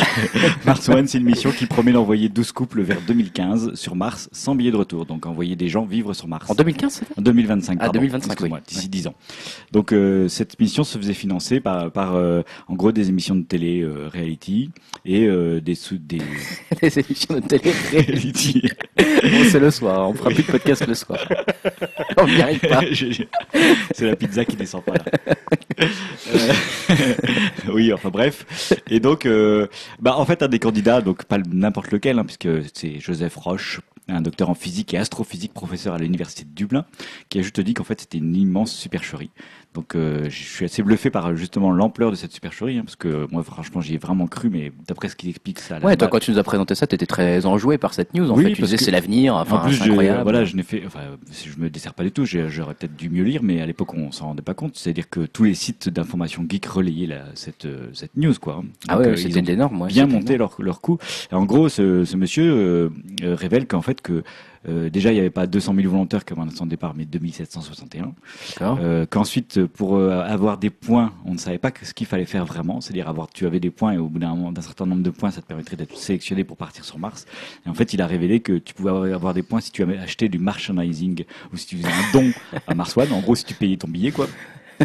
[0.65, 4.55] Mars One, c'est une mission qui promet d'envoyer 12 couples vers 2015 sur Mars sans
[4.55, 5.05] billet de retour.
[5.05, 6.49] Donc envoyer des gens vivre sur Mars.
[6.49, 7.99] En 2015 c'est ça En 2025, Ah, pardon.
[7.99, 8.63] 2025, Excuse-moi, oui.
[8.67, 9.13] d'ici 10 ans.
[9.71, 13.43] Donc euh, cette mission se faisait financer par, par euh, en gros des émissions de
[13.43, 14.69] télé euh, reality
[15.05, 16.21] et euh, des sous des
[16.81, 18.61] Les émissions de télé, reality.
[18.97, 21.19] bon, c'est le soir, on fera plus de podcast le soir.
[22.17, 22.81] On n'y arrive pas.
[23.93, 25.35] C'est la pizza qui descend pas là.
[25.81, 26.53] Euh,
[27.73, 28.73] oui, enfin bref.
[28.89, 29.67] Et donc, euh,
[29.99, 33.81] bah en fait un des candidats, donc pas n'importe lequel, hein, puisque c'est Joseph Roche,
[34.07, 36.85] un docteur en physique et astrophysique, professeur à l'université de Dublin,
[37.29, 39.31] qui a juste dit qu'en fait c'était une immense supercherie.
[39.73, 43.25] Donc euh, je suis assez bluffé par justement l'ampleur de cette supercherie, hein, parce que
[43.31, 45.79] moi franchement j'y ai vraiment cru, mais d'après ce qu'il explique ça.
[45.79, 48.35] Ouais, toi quand tu nous as présenté ça, t'étais très enjoué par cette news en
[48.35, 48.51] Oui, fait.
[48.53, 50.23] Tu disais c'est l'avenir, enfin en plus, incroyable.
[50.23, 50.99] voilà, je n'ai fait, enfin,
[51.31, 52.25] je me dessert pas du tout.
[52.25, 54.75] J'aurais peut-être dû mieux lire, mais à l'époque, on s'en rendait pas compte.
[54.75, 58.63] C'est-à-dire que tous les sites d'information geek relayaient la, cette, euh, cette news, quoi.
[58.89, 59.81] Ah Donc, ouais, euh, c'était énorme.
[59.81, 60.51] ouais, bien monté énorme.
[60.59, 60.99] leur, leur.
[61.31, 62.89] Et en gros, ce, ce monsieur euh,
[63.23, 64.23] euh, révèle qu'en fait que
[64.69, 67.05] euh, déjà il n'y avait pas 200 000 volontaires comme un instant de départ, mais
[67.05, 68.13] 2761.
[68.49, 68.77] D'accord.
[68.81, 72.45] Euh, Qu'ensuite, pour euh, avoir des points, on ne savait pas ce qu'il fallait faire
[72.45, 75.31] vraiment, c'est-à-dire avoir, tu avais des points et au bout d'un certain nombre de points,
[75.31, 77.25] ça te permettrait d'être sélectionné pour partir sur Mars.
[77.65, 79.81] Et en fait, il a révélé que tu pouvais avoir- avoir des points si tu
[79.83, 82.31] avais acheté du merchandising ou si tu faisais un don
[82.67, 83.11] à Mars One.
[83.13, 84.27] En gros, si tu payais ton billet, quoi.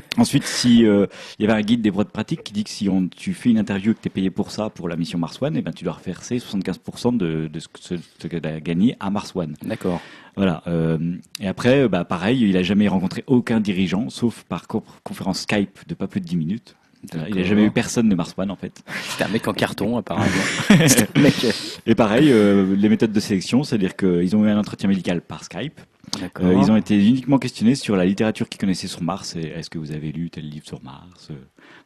[0.19, 1.07] Ensuite, si euh,
[1.39, 3.51] il y avait un guide des bonnes pratiques qui dit que si on, tu fais
[3.51, 5.63] une interview et que tu es payé pour ça, pour la mission Mars One, et
[5.63, 9.11] ben tu dois reverser 75% de, de ce que, ce, que tu as gagné à
[9.11, 9.55] Mars One.
[9.63, 10.01] D'accord.
[10.37, 10.63] Voilà.
[10.67, 10.99] euh,
[11.41, 15.41] et après, euh, bah, pareil, il a jamais rencontré aucun dirigeant, sauf par co- conférence
[15.41, 16.77] Skype de pas plus de 10 minutes.
[17.29, 18.83] Il n'a jamais eu personne de Mars One en fait.
[19.11, 20.27] C'était un mec en carton apparemment.
[21.17, 21.45] Mec.
[21.45, 21.51] euh,
[21.87, 25.45] Et pareil, euh, les méthodes de sélection, c'est-à-dire qu'ils ont eu un entretien médical par
[25.45, 25.81] Skype.
[26.41, 29.35] Euh, ils ont été uniquement questionnés sur la littérature qu'ils connaissaient sur Mars.
[29.37, 31.35] Est-ce que vous avez lu tel livre sur Mars Euh,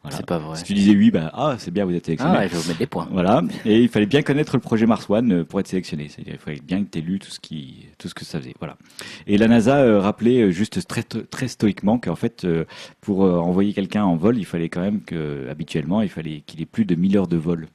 [0.03, 0.17] voilà.
[0.17, 0.55] C'est pas vrai.
[0.55, 2.33] Si tu disais oui, bah ah c'est bien, vous êtes sélectionné.
[2.35, 3.07] Ah ouais, je vais vous mettre des points.
[3.11, 6.07] Voilà, et il fallait bien connaître le projet Mars One euh, pour être sélectionné.
[6.09, 8.39] C'est-à-dire il fallait bien que tu aies lu tout ce qui, tout ce que ça
[8.39, 8.55] faisait.
[8.59, 8.77] Voilà.
[9.27, 12.47] Et la NASA euh, rappelait euh, juste très, très stoïquement qu'en fait,
[13.01, 16.65] pour envoyer quelqu'un en vol, il fallait quand même que, habituellement, il fallait qu'il ait
[16.65, 17.67] plus de 1000 heures de vol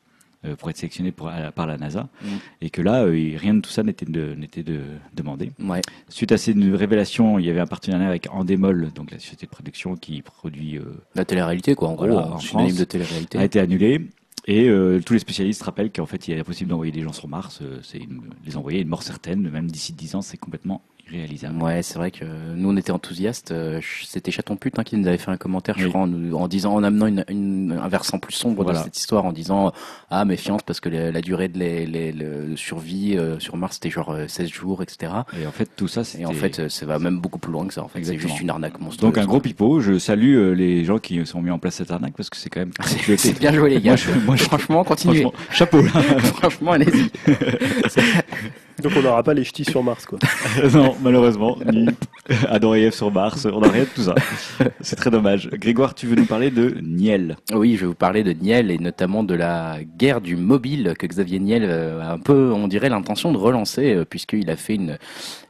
[0.54, 2.08] pour être sélectionné pour- à- par la NASA.
[2.22, 2.26] Mm.
[2.60, 4.80] Et que là, euh, rien de tout ça n'était de, n'était de,
[5.14, 5.50] demandé.
[5.58, 5.80] Ouais.
[6.08, 9.50] Suite à ces révélations, il y avait un partenariat avec Endemol, donc la société de
[9.50, 10.84] production qui produit euh,
[11.14, 12.74] La télé-réalité quoi, en gros, Voilà, euh, en France.
[12.74, 13.38] de télé-réalité.
[13.38, 14.06] a été annulé.
[14.48, 17.26] Et euh, tous les spécialistes rappellent qu'en fait, il est possible d'envoyer des gens sur
[17.26, 17.58] Mars.
[17.62, 18.00] euh, c'est
[18.44, 20.82] les envoyer une mort certaine, même d'ici 10 ans, c'est complètement
[21.12, 21.62] irréalisable.
[21.62, 23.50] Ouais, c'est vrai que nous on était enthousiastes.
[23.52, 26.36] Euh, C'était Chaton Pute hein, qui nous avait fait un commentaire, je crois, en, nous-
[26.36, 28.80] en disant, en amenant une, une- un versant plus sombre Voilà.
[28.80, 29.72] de cette histoire, en disant
[30.10, 33.74] ah méfiance parce que la, la durée de les, les- le survie euh, sur Mars
[33.76, 35.12] c'était genre euh, 16 jours, etc.
[35.40, 37.52] Et en fait, tout ça, c'est Et en fait, euh, ça va même beaucoup plus
[37.52, 37.82] loin que ça.
[37.84, 39.12] En fait, c'est juste une arnaque monstrueuse.
[39.14, 39.80] donc un gros pipeau.
[39.80, 42.50] Je salue euh, les gens qui ont mis en place cette arnaque parce que c'est
[42.50, 43.92] quand même C'est c'est bien joué les gars.
[43.92, 45.22] Moi, je- moi, je- Franchement, continuez.
[45.22, 45.82] Franchement, chapeau.
[45.82, 45.88] là.
[46.40, 47.10] Franchement, allez-y.
[48.82, 50.18] Donc on n'aura pas les ch'tis sur Mars, quoi.
[50.72, 51.86] non, malheureusement, ni
[52.48, 54.14] Adoreyev sur Mars, on n'a rien de tout ça.
[54.80, 55.48] C'est très dommage.
[55.50, 57.36] Grégoire, tu veux nous parler de Niel?
[57.54, 61.06] Oui, je vais vous parler de Niel et notamment de la guerre du mobile que
[61.06, 64.74] Xavier Niel euh, a un peu, on dirait, l'intention de relancer euh, puisqu'il a fait
[64.74, 64.98] une,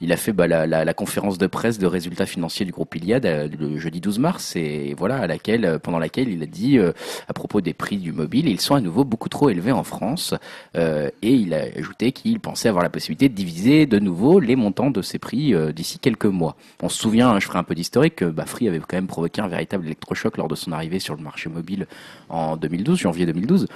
[0.02, 2.94] il a fait bah, la, la- la conférence de presse de résultats financiers du groupe
[2.94, 6.46] Iliad euh, le jeudi 12 mars et voilà à laquelle, euh, pendant laquelle il a
[6.46, 6.92] dit euh,
[7.28, 10.34] à propos des prix du mobile, ils sont à nouveau beaucoup trop élevés en France
[10.76, 14.56] euh, et il a ajouté qu'il pensait avoir la possibilité de diviser de nouveau les
[14.56, 16.54] montants de ces prix euh, d'ici quelques mois.
[16.82, 19.40] On se souvient, hein, je ferai un peu d'historique, que Free avait quand même provoqué
[19.40, 21.86] un véritable électrochoc lors de son arrivée sur le marché mobile
[22.28, 23.66] en 2012, janvier 2012.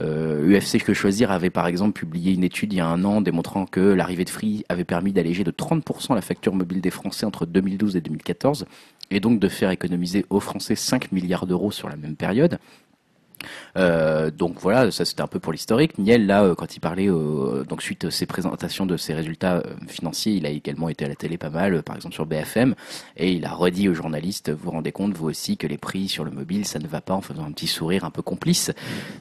[0.00, 3.20] Euh, UFC Que Choisir avait par exemple publié une étude il y a un an
[3.20, 7.26] démontrant que l'arrivée de Free avait permis d'alléger de 30% la facture mobile des Français
[7.26, 8.66] entre 2012 et 2014
[9.12, 12.58] et donc de faire économiser aux Français 5 milliards d'euros sur la même période.
[13.76, 15.98] Euh, donc voilà, ça c'était un peu pour l'historique.
[15.98, 19.62] Niel, là, euh, quand il parlait, euh, donc suite à ses présentations de ses résultats
[19.88, 22.74] financiers, il a également été à la télé pas mal, par exemple sur BFM,
[23.16, 26.08] et il a redit aux journalistes, vous vous rendez compte, vous aussi, que les prix
[26.08, 28.72] sur le mobile, ça ne va pas, en faisant un petit sourire un peu complice.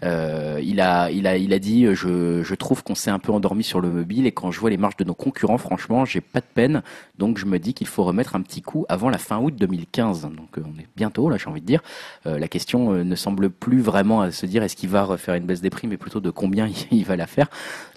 [0.04, 3.64] Il, a, il, a, il a dit, je, je trouve qu'on s'est un peu endormi
[3.64, 6.40] sur le mobile, et quand je vois les marges de nos concurrents, franchement, j'ai pas
[6.40, 6.84] de peine,
[7.18, 10.24] donc je me dis qu'il faut remettre un petit coup avant la fin août 2015.
[10.24, 11.82] Donc on est bientôt, là, j'ai envie de dire.
[12.26, 15.62] La question ne semble plus vraiment à se dire est-ce qu'il va refaire une baisse
[15.62, 17.50] des prix, mais plutôt de combien il, va la faire.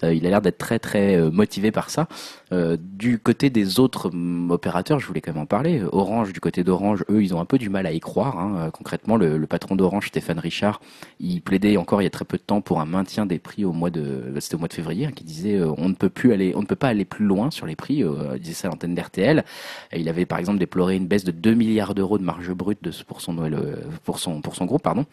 [0.03, 2.07] Euh, il a l'air d'être très très euh, motivé par ça.
[2.51, 5.81] Euh, du côté des autres hum, opérateurs, je voulais quand même en parler.
[5.91, 8.39] Orange, du côté d'Orange, eux, ils ont un peu du mal à y croire.
[8.39, 8.69] hein.
[8.71, 10.81] Concrètement, le, patron d'Orange, Stéphane Richard,
[11.19, 13.63] il plaidait encore il y a très peu de temps pour un maintien des prix
[13.63, 16.33] au mois de, c'était au mois de février, hein, qui disait on ne peut plus
[16.33, 18.03] aller, on ne peut pas aller plus loin sur les prix.
[18.39, 19.43] Disait ça à l'antenne d'RTL.
[19.95, 23.21] Il avait par exemple déploré une baisse de 2 milliards d'euros de marge brute pour
[23.21, 25.05] son pour son groupe, pardon.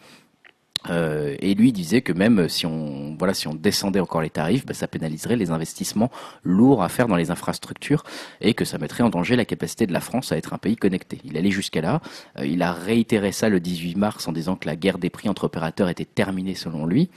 [0.89, 4.65] Euh, et lui disait que même si on voilà si on descendait encore les tarifs,
[4.65, 6.11] bah, ça pénaliserait les investissements
[6.43, 8.03] lourds à faire dans les infrastructures
[8.41, 10.75] et que ça mettrait en danger la capacité de la France à être un pays
[10.75, 11.19] connecté.
[11.23, 12.01] Il allait jusqu'à là.
[12.39, 15.29] Euh, il a réitéré ça le 18 mars en disant que la guerre des prix
[15.29, 17.09] entre opérateurs était terminée selon lui.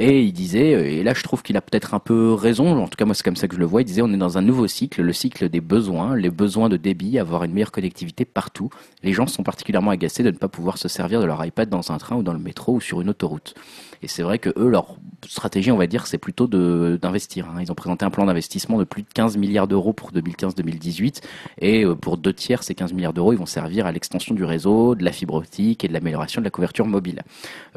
[0.00, 2.86] Et il disait, euh, et là je trouve qu'il a peut-être un peu raison, en
[2.86, 4.38] tout cas moi c'est comme ça que je le vois, il disait on est dans
[4.38, 8.24] un nouveau cycle, le cycle des besoins, les besoins de débit, avoir une meilleure connectivité
[8.24, 8.70] partout.
[9.02, 11.90] Les gens sont particulièrement agacés de ne pas pouvoir se servir de leur iPad dans
[11.90, 13.54] un train ou dans le métro ou sur une autoroute.
[14.02, 14.96] Et c'est vrai que eux, leur
[15.26, 17.48] stratégie, on va dire, c'est plutôt d'investir.
[17.48, 17.60] hein.
[17.60, 21.20] Ils ont présenté un plan d'investissement de plus de 15 milliards d'euros pour 2015-2018.
[21.60, 24.44] Et euh, pour deux tiers, ces 15 milliards d'euros, ils vont servir à l'extension du
[24.44, 27.22] réseau, de la fibre optique et de l'amélioration de la couverture mobile.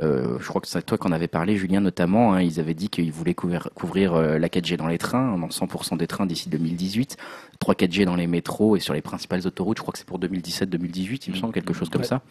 [0.02, 2.11] Euh, je crois que c'est toi qu'on avait parlé, Julien, notamment.
[2.16, 2.42] Hein.
[2.42, 5.98] ils avaient dit qu'ils voulaient couvrir, couvrir euh, la 4G dans les trains, dans 100%
[5.98, 7.18] des trains d'ici 2018.
[7.60, 9.78] 3 4G dans les métros et sur les principales autoroutes.
[9.78, 12.08] Je crois que c'est pour 2017-2018, il me semble, quelque chose comme Ouais.
[12.08, 12.22] ça.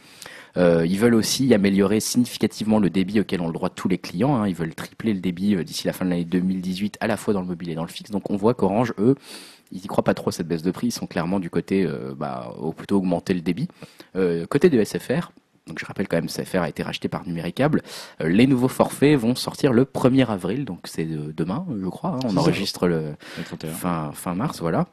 [0.56, 4.34] Euh, ils veulent aussi améliorer significativement le débit auquel ont le droit tous les clients.
[4.36, 4.48] hein.
[4.48, 7.32] Ils veulent tripler le débit euh, d'ici la fin de l'année 2018, à la fois
[7.34, 8.10] dans le mobile et dans le fixe.
[8.10, 9.14] Donc on voit qu'Orange, eux,
[9.70, 10.88] ils y croient pas trop à cette baisse de prix.
[10.88, 13.68] Ils sont clairement du côté, euh, bah, au plutôt augmenter le débit.
[14.16, 15.30] Euh, côté de SFR.
[15.70, 17.82] Donc je rappelle quand même, SFR a été racheté par Numéricable.
[18.20, 22.10] Euh, les nouveaux forfaits vont sortir le 1er avril, donc c'est demain, je crois.
[22.16, 22.18] hein.
[22.24, 23.70] On enregistre le, Le 31.
[23.70, 24.86] fin, fin mars, voilà.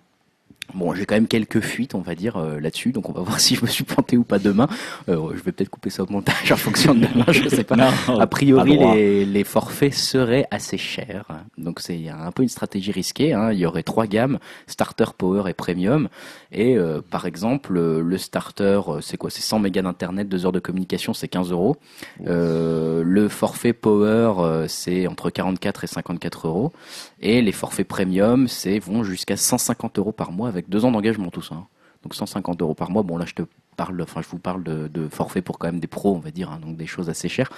[0.73, 3.39] Bon, j'ai quand même quelques fuites, on va dire, euh, là-dessus, donc on va voir
[3.39, 4.67] si je me suis planté ou pas demain.
[5.07, 7.77] Euh, je vais peut-être couper ça au montage en fonction de demain, je sais pas.
[7.77, 8.93] Non, A priori, pas droit.
[8.95, 11.25] les, les forfaits seraient assez chers.
[11.57, 13.33] Donc c'est un peu une stratégie risquée.
[13.33, 13.53] hein.
[13.53, 16.09] Il y aurait trois gammes, starter, power et premium.
[16.51, 19.29] Et euh, par exemple, le le starter, euh, c'est quoi?
[19.29, 21.77] C'est 100 mégas d'internet, 2 heures de communication, c'est 15 euros.
[22.25, 26.71] Euh, le forfait power, euh, c'est entre 44 et 54 euros.
[27.19, 31.29] Et les forfaits premium, c'est vont jusqu'à 150 euros par mois avec deux ans d'engagement
[31.29, 31.55] tout ça.
[31.55, 31.67] hein.
[32.03, 33.03] Donc 150 euros par mois.
[33.03, 33.43] Bon là, je te
[33.79, 36.59] je vous parle de, de forfaits pour quand même des pros, on va dire, hein,
[36.61, 37.51] donc des choses assez chères.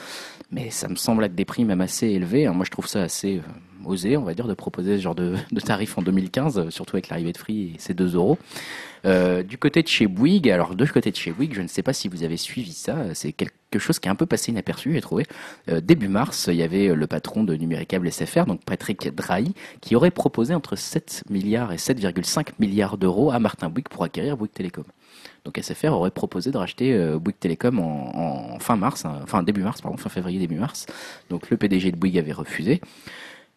[0.51, 2.45] Mais ça me semble être des prix même assez élevés.
[2.45, 2.53] hein.
[2.53, 5.35] Moi, je trouve ça assez euh, osé, on va dire, de proposer ce genre de,
[5.51, 8.37] de tarif en 2015, euh, surtout avec l'arrivée de Free et ces 2 euros.
[9.05, 11.83] Euh, du côté de chez Bouygues, alors de côté de chez Bouygues, je ne sais
[11.83, 14.51] pas si vous avez suivi ça, c'est quel- quelque chose qui est un peu passé
[14.51, 15.25] inaperçu, j'ai trouvé.
[15.83, 20.11] Début mars, il y avait le patron de Numéricable SFR, donc Patrick Drahi, qui aurait
[20.11, 24.83] proposé entre 7 milliards et 7,5 milliards d'euros à Martin Bouygues pour acquérir Bouygues Télécom.
[25.45, 29.61] Donc SFR aurait proposé de racheter euh, Bouygues Télécom en, fin mars, hein, enfin début
[29.61, 30.85] mars, pardon, fin février, début mars.
[31.29, 32.81] Donc le PDG de Bouygues avait refusé.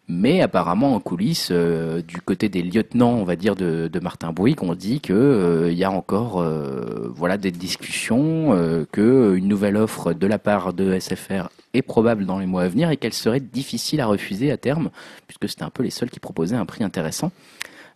[0.09, 4.61] Mais apparemment en coulisses, euh, du côté des lieutenants, on va dire de, Martin Bouygues,
[4.61, 9.47] on dit que euh, il y a encore, euh, voilà, des discussions, euh, que une
[9.47, 12.97] nouvelle offre de la part de SFR est probable dans les mois à venir et
[12.97, 14.89] qu'elle serait difficile à refuser à terme,
[15.25, 17.31] puisque c'était un peu les seuls qui proposaient un prix intéressant.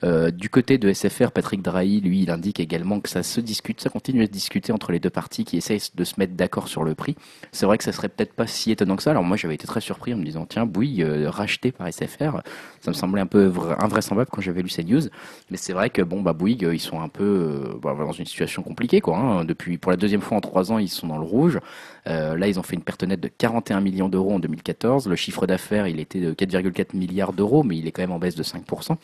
[0.03, 3.81] Euh, du côté de SFR, Patrick Drahi, lui, il indique également que ça se discute,
[3.81, 6.67] ça continue à se discuter entre les deux parties qui essayent de se mettre d'accord
[6.67, 7.15] sur le prix.
[7.51, 9.11] C'est vrai que ça serait peut-être pas si étonnant que ça.
[9.11, 12.41] Alors moi, j'avais été très surpris en me disant, tiens, Bouygues euh, racheté par SFR,
[12.81, 15.01] ça me semblait un peu vra- invraisemblable quand j'avais lu ces news.
[15.49, 18.25] Mais c'est vrai que bon, bah Bouygues, euh, ils sont un peu bah, dans une
[18.25, 19.17] situation compliquée, quoi.
[19.17, 19.45] hein.
[19.45, 21.59] Depuis pour la deuxième fois en trois ans, ils sont dans le rouge.
[22.05, 25.07] Là, ils ont fait une perte nette de 41 millions d'euros en 2014.
[25.09, 28.19] Le chiffre d'affaires, il était de 4,4 milliards d'euros, mais il est quand même en
[28.19, 28.95] baisse de 5%.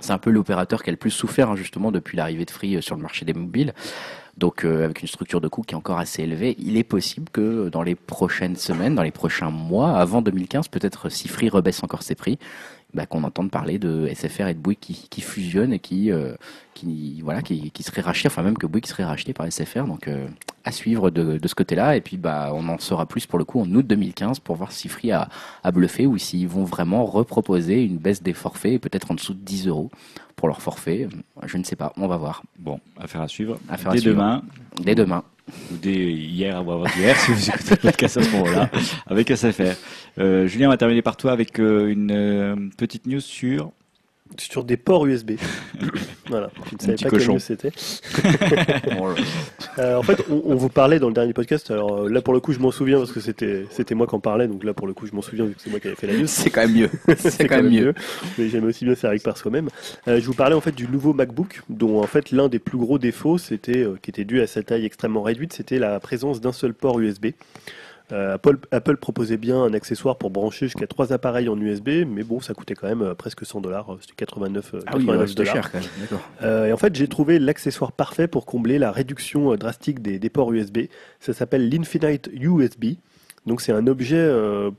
[0.00, 2.76] C'est un peu l'opérateur qui a le plus souffert hein, justement depuis l'arrivée de Free
[2.76, 3.74] euh, sur le marché des mobiles.
[4.36, 7.28] Donc euh, avec une structure de coût qui est encore assez élevée, il est possible
[7.30, 11.82] que dans les prochaines semaines, dans les prochains mois, avant 2015, peut-être si Free rebaisse
[11.82, 12.38] encore ses prix,
[12.94, 16.34] bah, qu'on entende parler de SFR et de Bouygues qui, qui fusionnent et qui, euh,
[16.74, 19.84] qui voilà, qui, qui seraient rachetés, enfin même que Bouygues serait racheté par SFR.
[19.84, 20.26] Donc euh,
[20.64, 21.96] à suivre de, de ce côté-là.
[21.96, 24.72] Et puis bah on en saura plus pour le coup en août 2015 pour voir
[24.72, 25.28] si Free a,
[25.62, 29.40] a bluffé ou s'ils vont vraiment reproposer une baisse des forfaits, peut-être en dessous de
[29.40, 29.90] 10 euros
[30.36, 31.08] pour leur forfait.
[31.44, 32.42] Je ne sais pas, on va voir.
[32.58, 33.58] Bon, affaire à suivre.
[33.68, 34.16] Affaire à dès suivre.
[34.16, 34.42] demain,
[34.82, 35.22] Dès demain.
[35.72, 38.70] Ou dès hier avant hier, si vous écoutez le podcast à ce moment-là,
[39.06, 39.74] avec SFR.
[40.18, 43.72] Euh, Julien, on va terminer par toi avec euh, une euh, petite news sur.
[44.38, 45.32] Sur des ports USB.
[46.28, 47.32] voilà, je ne savais pas cochon.
[47.34, 47.72] news c'était.
[49.78, 51.70] Euh, en fait, on, on vous parlait dans le dernier podcast.
[51.70, 54.14] Alors euh, là, pour le coup, je m'en souviens parce que c'était c'était moi qui
[54.14, 54.48] en parlais.
[54.48, 56.06] Donc là, pour le coup, je m'en souviens vu que c'est moi qui avais fait
[56.06, 56.26] la news.
[56.26, 56.90] C'est quand même mieux.
[57.18, 57.94] C'est quand même mieux.
[58.36, 59.68] Mais j'aime aussi bien faire avec par soi-même.
[60.08, 62.78] Euh, je vous parlais en fait du nouveau MacBook, dont en fait l'un des plus
[62.78, 66.40] gros défauts, c'était euh, qui était dû à sa taille extrêmement réduite, c'était la présence
[66.40, 67.26] d'un seul port USB.
[68.12, 72.22] Euh, Apple, Apple proposait bien un accessoire pour brancher jusqu'à trois appareils en USB, mais
[72.24, 73.96] bon, ça coûtait quand même euh, presque 100 dollars.
[74.00, 75.54] C'était 89, euh, Ah oui, 89 ouais, c'était dollars.
[75.54, 76.20] cher quand même.
[76.42, 80.18] Euh, et en fait, j'ai trouvé l'accessoire parfait pour combler la réduction euh, drastique des,
[80.18, 80.78] des ports USB.
[81.20, 82.96] Ça s'appelle l'Infinite USB.
[83.46, 84.70] Donc, c'est un objet euh,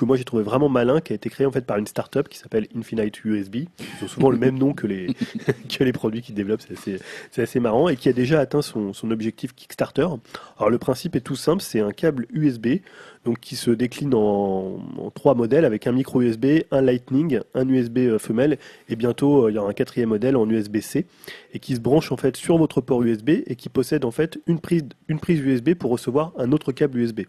[0.00, 2.26] que moi j'ai trouvé vraiment malin, qui a été créé en fait par une startup
[2.26, 3.56] qui s'appelle Infinite USB.
[3.56, 5.08] Ils ont souvent le même nom que les,
[5.68, 9.54] que les produits qu'ils développent, c'est assez, marrant, et qui a déjà atteint son, objectif
[9.54, 10.06] Kickstarter.
[10.56, 12.78] Alors, le principe est tout simple, c'est un câble USB
[13.26, 17.68] donc qui se décline en, en trois modèles avec un micro USB, un Lightning, un
[17.68, 18.56] USB euh, femelle
[18.88, 21.04] et bientôt euh, il y aura un quatrième modèle en USB-C
[21.52, 24.38] et qui se branche en fait sur votre port USB et qui possède en fait
[24.46, 27.20] une prise une prise USB pour recevoir un autre câble USB.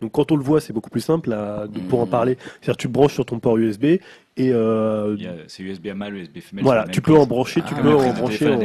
[0.00, 2.36] Donc quand on le voit, c'est beaucoup plus simple à- de- pour en parler.
[2.60, 4.00] C'est-à-dire tu le branches sur ton port USB et
[4.40, 5.16] euh,
[5.48, 6.64] C'est USB à mâle, USB femelle.
[6.64, 8.48] voilà, tu peux en brancher, tu Ah, peux en brancher.
[8.48, 8.58] en-.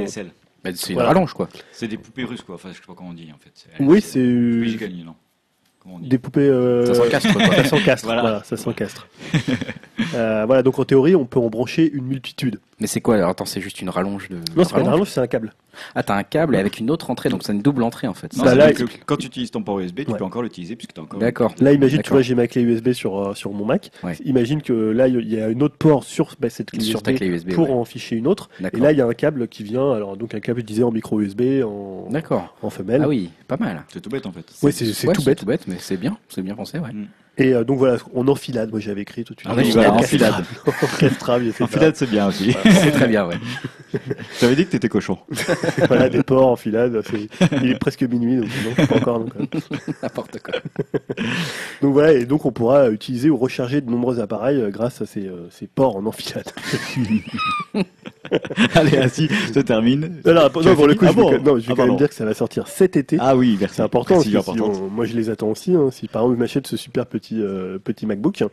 [0.64, 1.10] Bah, c'est une Voilà.
[1.10, 1.48] rallonge quoi.
[1.72, 2.56] C'est des poupées russes, quoi.
[2.56, 3.68] Enfin, je sais pas comment on dit, en fait.
[3.80, 5.16] Oui, c'est non
[5.80, 6.40] Comment on dit des poupées.
[6.42, 7.56] euh, Ça s'encastre quoi.
[7.56, 8.22] Ça s'encastre, Voilà.
[8.22, 8.44] voilà.
[8.44, 9.08] ça s'encastre.
[10.14, 12.60] Euh, voilà, donc en théorie, on peut en brancher une multitude.
[12.82, 14.36] Mais c'est quoi alors Attends, c'est juste une rallonge de.
[14.56, 15.54] Non, c'est pas une rallonge, c'est un câble.
[15.94, 18.36] Ah, t'as un câble avec une autre entrée, donc c'est une double entrée en fait.
[18.36, 20.18] Non, Bah, là, que quand tu utilises ton port USB, tu Ouais.
[20.18, 21.20] peux encore l'utiliser puisque tu as encore.
[21.20, 21.54] D'accord.
[21.60, 23.92] Là, imagine, tu vois, j'ai ma clé USB sur, euh, sur mon Mac.
[24.04, 24.16] Ouais.
[24.26, 27.12] Imagine que là, il y a une autre port sur bah, cette clé Sur ta
[27.12, 27.54] USB clé USB.
[27.54, 27.76] pour ouais.
[27.76, 28.50] en ficher une autre.
[28.60, 30.84] Et là, il y a un câble qui vient, alors donc un câble, je disais,
[30.84, 32.56] en micro USB, en, D'accord.
[32.62, 33.02] en femelle.
[33.04, 33.84] Ah oui, pas mal.
[33.88, 34.46] C'est tout bête, en fait.
[34.64, 35.38] Oui, c'est tout bête.
[35.40, 36.90] tout bête, mais c'est bien, c'est bien pensé, ouais.
[37.38, 39.52] Et euh, donc voilà, en enfilade, moi j'avais écrit tout de suite.
[39.52, 40.34] En enfilade, En enfilade.
[40.98, 41.64] C'est ça.
[41.66, 42.56] Enfilade, c'est bien aussi.
[42.64, 43.36] c'est très bien, ouais.
[44.42, 45.18] J'avais dit que t'étais cochon.
[45.88, 47.02] voilà, des ports, enfilade.
[47.10, 49.26] c'est- Il est presque minuit, donc non, pas encore.
[49.40, 49.60] Euh.
[50.04, 50.54] N'importe quoi.
[51.82, 55.06] Donc voilà, et donc on pourra utiliser ou recharger de nombreux appareils euh, grâce à
[55.06, 56.46] ces, euh, ces ports en enfilade.
[58.74, 60.22] Allez, ainsi se termine.
[60.26, 61.96] Non, pour le coup, Ah je vais, bon quand- non, je vais Ah, quand même
[61.98, 63.18] dire que ça va sortir cet été.
[63.20, 63.76] Ah oui, merci.
[63.78, 64.20] C'est important.
[64.20, 65.74] Si on- moi, je les attends aussi.
[65.74, 68.44] hein, si par exemple, je m'achète ce super petit euh, petit MacBook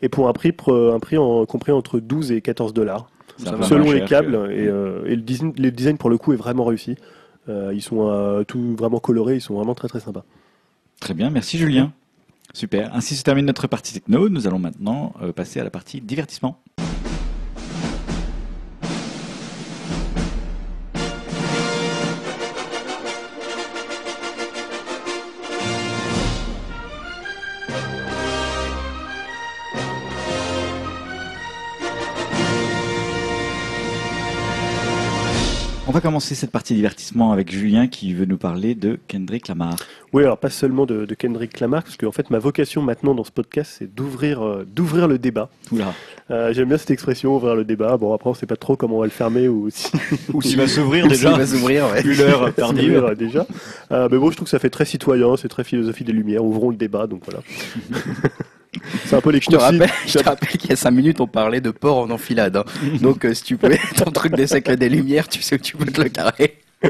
[0.00, 3.08] et pour un prix pre- un prix en, compris entre 12 et 14 dollars
[3.68, 6.36] selon les câbles que- et, euh, et le design le design pour le coup est
[6.36, 6.96] vraiment réussi.
[7.48, 10.24] Euh, ils sont tout vraiment colorés, ils sont vraiment très très sympas.
[11.00, 11.92] Très bien, merci Julien.
[12.54, 12.94] Super.
[12.94, 14.28] Ainsi se termine notre partie techno.
[14.28, 16.60] Nous allons maintenant passer à la partie divertissement.
[35.92, 39.76] On va commencer cette partie divertissement avec Julien qui veut nous parler de Kendrick Lamar.
[40.14, 43.14] Oui, alors pas seulement de, de Kendrick Lamar, parce que en fait ma vocation maintenant
[43.14, 45.50] dans ce podcast, c'est d'ouvrir euh, d'ouvrir le débat.
[45.70, 45.92] Oula.
[46.30, 47.98] Euh, J'aime bien cette expression, ouvrir le débat.
[47.98, 49.92] Bon, après on sait pas trop comment on va le fermer ou si
[50.32, 51.36] Ou s'il va s'ouvrir Il déjà.
[51.36, 52.00] va s'ouvrir, ouais.
[52.00, 53.14] Vu l'heure si tardive.
[53.18, 53.46] déjà.
[53.90, 56.42] Euh, mais bon, je trouve que ça fait très citoyen, c'est très philosophie des Lumières.
[56.42, 57.42] Ouvrons le débat, donc voilà.
[59.12, 61.20] c'est un peu les Je te rappelle, je te rappelle qu'il y a 5 minutes,
[61.20, 62.56] on parlait de porc en enfilade.
[62.56, 62.64] hein.
[63.02, 65.76] Donc, euh, si tu pouvais, ton truc des siècles des Lumières, tu sais où tu
[65.76, 66.56] peux te le carrer.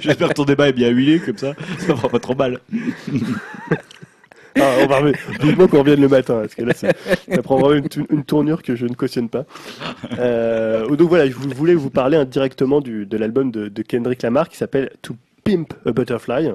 [0.00, 1.52] J'espère que ton débat est bien huilé comme ça.
[1.78, 2.60] Ça va pas trop mal.
[4.56, 5.16] Ah, on va revenir.
[5.40, 6.88] Vivement qu'on revienne le matin, parce que là, ça,
[7.32, 9.44] ça prend vraiment une, tou- une tournure que je ne cautionne pas.
[10.18, 14.22] Euh, donc voilà, je vou- voulais vous parler indirectement du, de l'album de, de Kendrick
[14.22, 16.50] Lamar qui s'appelle To Pimp a Butterfly.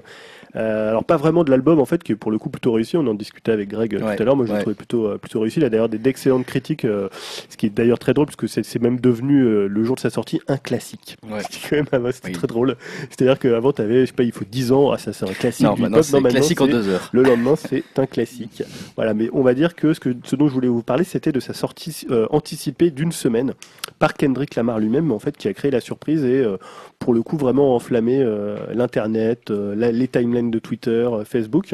[0.56, 2.98] Euh, alors pas vraiment de l'album en fait qui est pour le coup plutôt réussi.
[2.98, 4.36] On en discutait avec Greg euh, Ouais, tout à l'heure.
[4.36, 4.62] Moi je le ouais.
[4.62, 5.60] trouvais plutôt euh, plutôt réussi.
[5.60, 7.10] Il a d'ailleurs des- d'excellentes critiques, euh,
[7.50, 10.00] ce qui est d'ailleurs très drôle parce que c'est même devenu euh, le jour de
[10.00, 11.18] sa sortie un classique.
[11.30, 11.40] Ouais.
[11.50, 12.34] C'était quand même avant, c'était Oui.
[12.34, 12.76] très drôle.
[13.10, 15.66] C'est-à-dire qu'avant t'avais je sais pas il faut 10 ans ah ça c'est un classique.
[15.66, 16.22] Non, maintenant, hip-hop.
[16.24, 17.10] c'est classique en 2 heures.
[17.12, 18.64] le lendemain, c'est un classique.
[18.96, 21.32] Voilà, mais on va dire que ce, que ce dont je voulais vous parler, c'était
[21.32, 23.54] de sa sortie euh, anticipée d'une semaine
[24.00, 26.58] par Kendrick Lamar lui-même, en fait, qui a créé la surprise et, euh,
[27.00, 31.74] pour le coup, vraiment enflammé euh, l'internet, euh, les timelines de Twitter, euh, Facebook.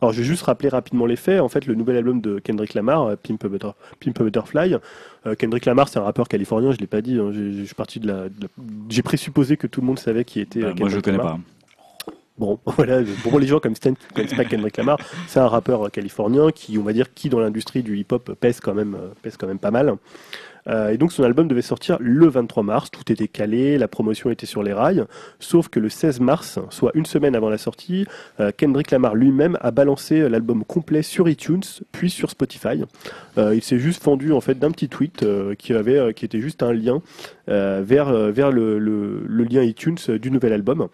[0.00, 1.40] Alors, je vais juste rappeler rapidement les faits.
[1.40, 4.76] En fait, le nouvel album de Kendrick Lamar, Pimp, a Butter- Pimp a Butterfly.
[5.38, 6.72] Kendrick Lamar, c'est un rappeur californien.
[6.72, 7.18] Je l'ai pas dit.
[7.18, 8.48] hein, j'ai- parti de la, de la-
[8.88, 10.60] J'ai présupposé que tout le monde savait qui était.
[10.64, 11.36] euh, Bah, moi je le Kendrick connais Lamar.
[11.36, 11.42] pas.
[12.38, 14.98] Bon, voilà, pour les gens comme Stan connaissent pas Kendrick Lamar,
[15.28, 18.74] c'est un rappeur californien qui, on va dire, qui dans l'industrie du hip-hop pèse quand
[18.74, 19.94] même, pèse quand même pas mal.
[20.68, 24.30] Euh, et donc son album devait sortir le 23 mars, tout était calé, la promotion
[24.30, 25.04] était sur les rails,
[25.40, 28.06] sauf que le 16 mars, soit une semaine avant la sortie,
[28.38, 32.84] euh, Kendrick Lamar lui-même a balancé l'album complet sur iTunes, puis sur Spotify.
[33.38, 35.24] Euh, il s'est juste fendu en fait d'un petit tweet
[35.58, 37.00] qui avait, qui était juste un lien
[37.48, 40.88] vers, vers le, le- lien iTunes du nouvel album.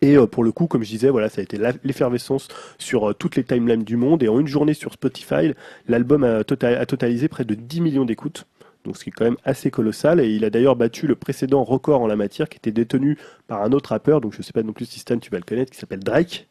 [0.00, 2.48] Et pour le coup, comme je disais, voilà, ça a été l'effervescence
[2.78, 4.22] sur toutes les timelines du monde.
[4.22, 5.52] Et en une journée sur Spotify,
[5.88, 8.46] l'album a, tota- a totalisé près de 10 millions d'écoutes.
[8.84, 10.20] Donc, ce qui est quand même assez colossal.
[10.20, 13.62] Et il a d'ailleurs battu le précédent record en la matière qui était détenu par
[13.62, 14.20] un autre rappeur.
[14.20, 16.48] Donc, je sais pas non plus si Stan, tu vas le connaître, qui s'appelle Drake.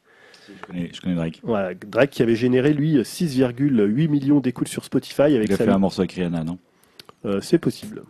[0.48, 1.40] Je connais, je connais Drake.
[1.44, 5.66] Voilà, Drake qui avait généré, lui, 6,8 millions d'écoutes sur Spotify avec Il a sa
[5.66, 6.58] fait un morceau avec Rihanna, non?
[7.26, 8.04] Euh, C'est possible.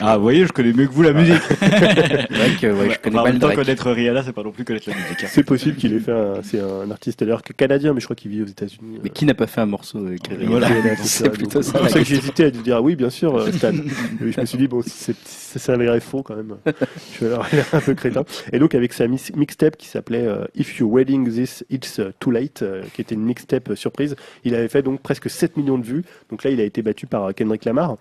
[0.00, 1.40] Ah, vous voyez, je connais mieux que vous la musique.
[1.60, 3.56] Drake, euh, ouais, je connais en pas le même temps, Drake.
[3.56, 5.24] connaître Rihanna, c'est pas non plus connaître la musique.
[5.24, 5.28] hein.
[5.30, 6.42] C'est possible qu'il ait fait un.
[6.42, 8.98] C'est un artiste d'ailleurs que canadien, mais je crois qu'il vit aux États-Unis.
[9.02, 10.46] Mais qui n'a pas fait un morceau avec Rihanna?
[10.46, 10.68] Voilà.
[11.02, 13.50] C'est plutôt ça, C'est pour ça que hésité à lui dire oui, bien sûr, euh,
[13.50, 13.72] Stan.
[14.24, 16.56] Et je me suis dit, bon, c'est- c'est- ça m'aimerait faux quand même.
[17.18, 18.24] Je vais avoir l'air un peu crétin.
[18.52, 22.60] Et donc, avec sa mixtape qui s'appelait euh, If You're Wedding This, It's Too Late,
[22.62, 25.84] euh, qui était une mixtape euh, surprise, il avait fait donc presque 7 millions de
[25.86, 26.04] vues.
[26.30, 27.96] Donc là, il a été battu par euh, Kendrick Lamar.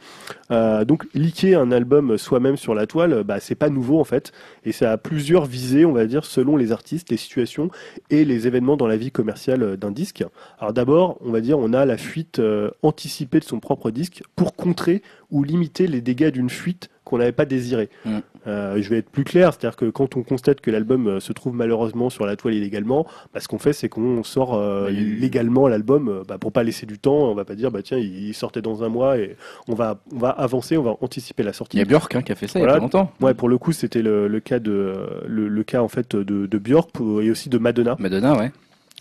[0.51, 4.33] Euh, donc, liquer un album soi-même sur la toile, bah, c'est pas nouveau en fait.
[4.65, 7.69] Et ça a plusieurs visées, on va dire, selon les artistes, les situations
[8.09, 10.23] et les événements dans la vie commerciale euh, d'un disque.
[10.59, 14.23] Alors d'abord, on va dire, on a la fuite euh, anticipée de son propre disque
[14.35, 15.01] pour contrer
[15.31, 17.89] ou limiter les dégâts d'une fuite qu'on n'avait pas désirée.
[18.05, 18.17] Mm.
[18.47, 21.33] Euh, je vais être plus clair, c'est-à-dire que quand on constate que l'album euh, se
[21.33, 25.67] trouve malheureusement sur la toile illégalement, bah, ce qu'on fait, c'est qu'on sort euh, légalement
[25.67, 27.29] l'album euh, bah, pour pas laisser du temps.
[27.29, 29.35] On va pas dire, bah tiens, il sortait dans un mois et
[29.67, 31.77] on va, on va avancer, on va anticiper la sortie.
[31.77, 33.11] Il y a Björk hein, qui a fait ça il y a pas longtemps.
[33.21, 34.95] Ouais, pour le coup, c'était le, le cas de
[35.27, 36.89] le, le cas en fait de, de Björk
[37.21, 37.95] et aussi de Madonna.
[37.99, 38.51] Madonna, ouais.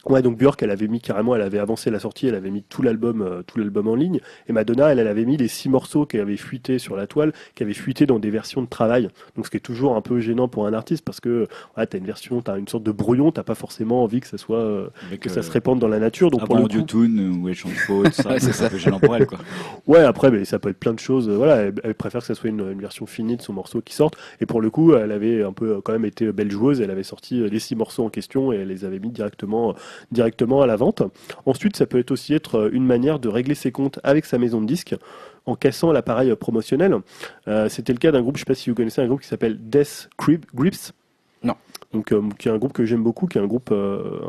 [0.09, 2.63] Ouais, donc Björk, elle avait mis carrément, elle avait avancé la sortie, elle avait mis
[2.63, 4.21] tout l'album, euh, tout l'album en ligne.
[4.49, 7.33] Et Madonna, elle, elle avait mis les six morceaux qui avaient fuité sur la toile,
[7.55, 9.09] qui avaient fuité dans des versions de travail.
[9.37, 11.99] Donc, ce qui est toujours un peu gênant pour un artiste parce que, ouais, t'as
[11.99, 14.89] une version, t'as une sorte de brouillon, t'as pas forcément envie que ça soit, euh,
[15.21, 16.31] que ça euh, se répande dans la nature.
[16.31, 18.79] Donc, pour avant le coup, Audio-Tune, où elle chante tout ça, Ouais, c'est un peu
[18.79, 19.39] gênant pour elle, quoi.
[19.87, 21.29] Ouais, après, mais ça peut être plein de choses.
[21.29, 23.81] euh, Voilà, elle, elle préfère que ça soit une, une version finie de son morceau
[23.81, 24.17] qui sorte.
[24.41, 26.81] Et pour le coup, elle avait un peu euh, quand même été belle joueuse.
[26.81, 29.73] Elle avait sorti les six morceaux en question et elle les avait mis directement, euh,
[30.11, 31.03] directement à la vente.
[31.45, 34.61] Ensuite, ça peut aussi être euh, une manière de régler ses comptes avec sa maison
[34.61, 34.95] de disques
[35.47, 36.97] en cassant l'appareil euh, promotionnel.
[37.49, 39.29] Euh, C'était le cas d'un groupe, je sais pas si vous connaissez, un groupe qui
[39.29, 40.09] s'appelle Death
[40.55, 40.93] Grips.
[41.43, 41.55] Non.
[41.97, 44.21] Donc, euh, qui est un groupe que j'aime beaucoup, qui est un groupe euh,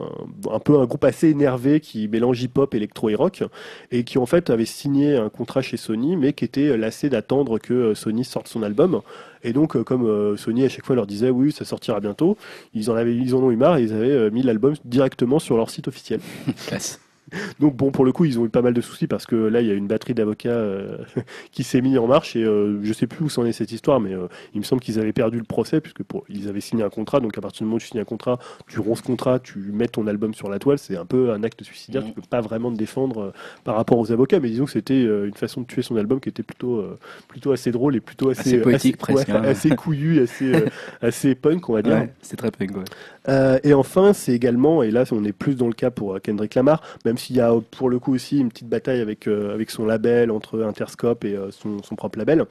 [0.49, 3.43] un, peu un groupe assez énervé qui mélange hip-hop, électro et rock
[3.91, 7.59] et qui en fait avait signé un contrat chez Sony, mais qui était lassé d'attendre
[7.59, 9.01] que euh, Sony sorte son album.
[9.43, 12.37] Et donc, euh, comme euh, Sony à chaque fois leur disait oui, ça sortira bientôt,
[12.73, 15.57] ils en avaient, ils en ont eu marre et ils avaient mis l'album directement sur
[15.57, 16.21] leur site officiel.
[16.67, 17.01] Classe.
[17.59, 19.61] Donc bon, pour le coup, ils ont eu pas mal de soucis parce que là,
[19.61, 20.97] il y a une batterie d'avocats euh,
[21.51, 23.99] qui s'est mis en marche et euh, je sais plus où c'en est cette histoire,
[23.99, 26.83] mais euh, il me semble qu'ils avaient perdu le procès puisque pour, ils avaient signé
[26.83, 27.19] un contrat.
[27.19, 29.59] Donc à partir du moment où tu signes un contrat, tu romps ce contrat, tu
[29.59, 32.01] mets ton album sur la toile, c'est un peu un acte suicidaire.
[32.01, 32.09] Mhm.
[32.09, 35.33] Tu peux pas vraiment te défendre par rapport aux avocats, mais disons que c'était une
[35.33, 36.83] façon de tuer son album qui était plutôt,
[37.27, 39.41] plutôt assez drôle et plutôt assez, Assez poétique, assez, presque, hein.
[39.43, 40.51] assez couillu, assez,
[41.01, 41.93] assez punk, on va dire.
[41.93, 43.59] Ouais, c'est très punk, ouais.
[43.63, 46.81] Et enfin, c'est également, et là on est plus dans le cas pour Kendrick Lamar,
[47.05, 49.85] même s'il y a pour le coup aussi une petite bataille avec, euh, avec son
[49.85, 52.45] label, entre Interscope et euh, son, son propre label,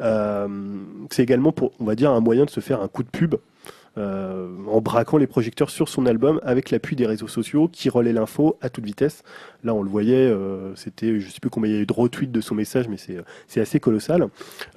[0.00, 0.48] euh,
[1.10, 3.34] c'est également pour, on va dire, un moyen de se faire un coup de pub.
[3.96, 8.12] Euh, en braquant les projecteurs sur son album avec l'appui des réseaux sociaux qui relaient
[8.12, 9.22] l'info à toute vitesse.
[9.62, 11.92] Là, on le voyait, euh, c'était, je sais plus combien il y a eu de
[11.92, 13.16] retweets de son message, mais c'est,
[13.48, 14.26] c'est assez colossal.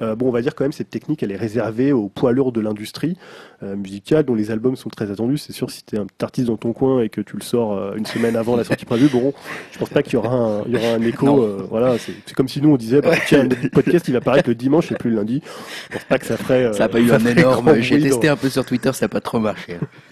[0.02, 2.54] Euh, bon, on va dire quand même cette technique, elle est réservée aux poids lourds
[2.54, 3.18] de l'industrie
[3.64, 5.40] euh, musicale, dont les albums sont très attendus.
[5.40, 7.42] C'est sûr, si tu es un petit artiste dans ton coin et que tu le
[7.44, 9.34] sors euh, une semaine avant la sortie prévue, bon,
[9.74, 11.44] je pense pas qu'il y aura un, il y aura un écho.
[11.44, 14.22] Euh, voilà, c'est, c'est comme si nous on disait, bah, tiens, le podcast il va
[14.22, 15.42] paraître le dimanche et plus le lundi.
[15.90, 16.66] Je pense pas que ça ferait.
[16.68, 17.82] euh, Ça a pas eu un énorme.
[17.82, 19.78] J'ai testé un peu sur Twitter, ça pas trop marché.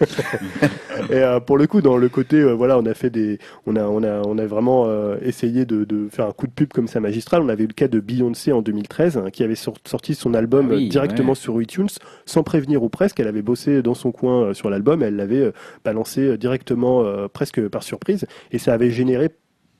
[1.10, 3.76] et euh, pour le coup, dans le côté, euh, voilà, on a fait des, on
[3.76, 6.72] a, on a, on a vraiment euh, essayé de, de faire un coup de pub
[6.72, 7.42] comme ça magistral.
[7.42, 10.34] On avait eu le cas de Beyoncé en 2013, hein, qui avait sor- sorti son
[10.34, 11.34] album Ah oui, directement ouais.
[11.34, 11.88] sur iTunes,
[12.24, 13.20] sans prévenir ou presque.
[13.20, 15.52] Elle avait bossé dans son coin sur l'album, elle l'avait
[15.84, 19.30] balancé directement, presque par surprise, et ça avait généré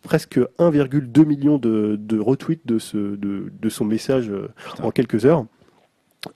[0.02, 4.30] presque 1,2 million de, de retweets de, ce, de, de son message
[4.70, 4.84] Putain.
[4.84, 5.46] en quelques heures.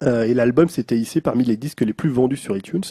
[0.03, 2.83] Euh, et l'album s'était hissé parmi les disques les plus vendus sur iTunes.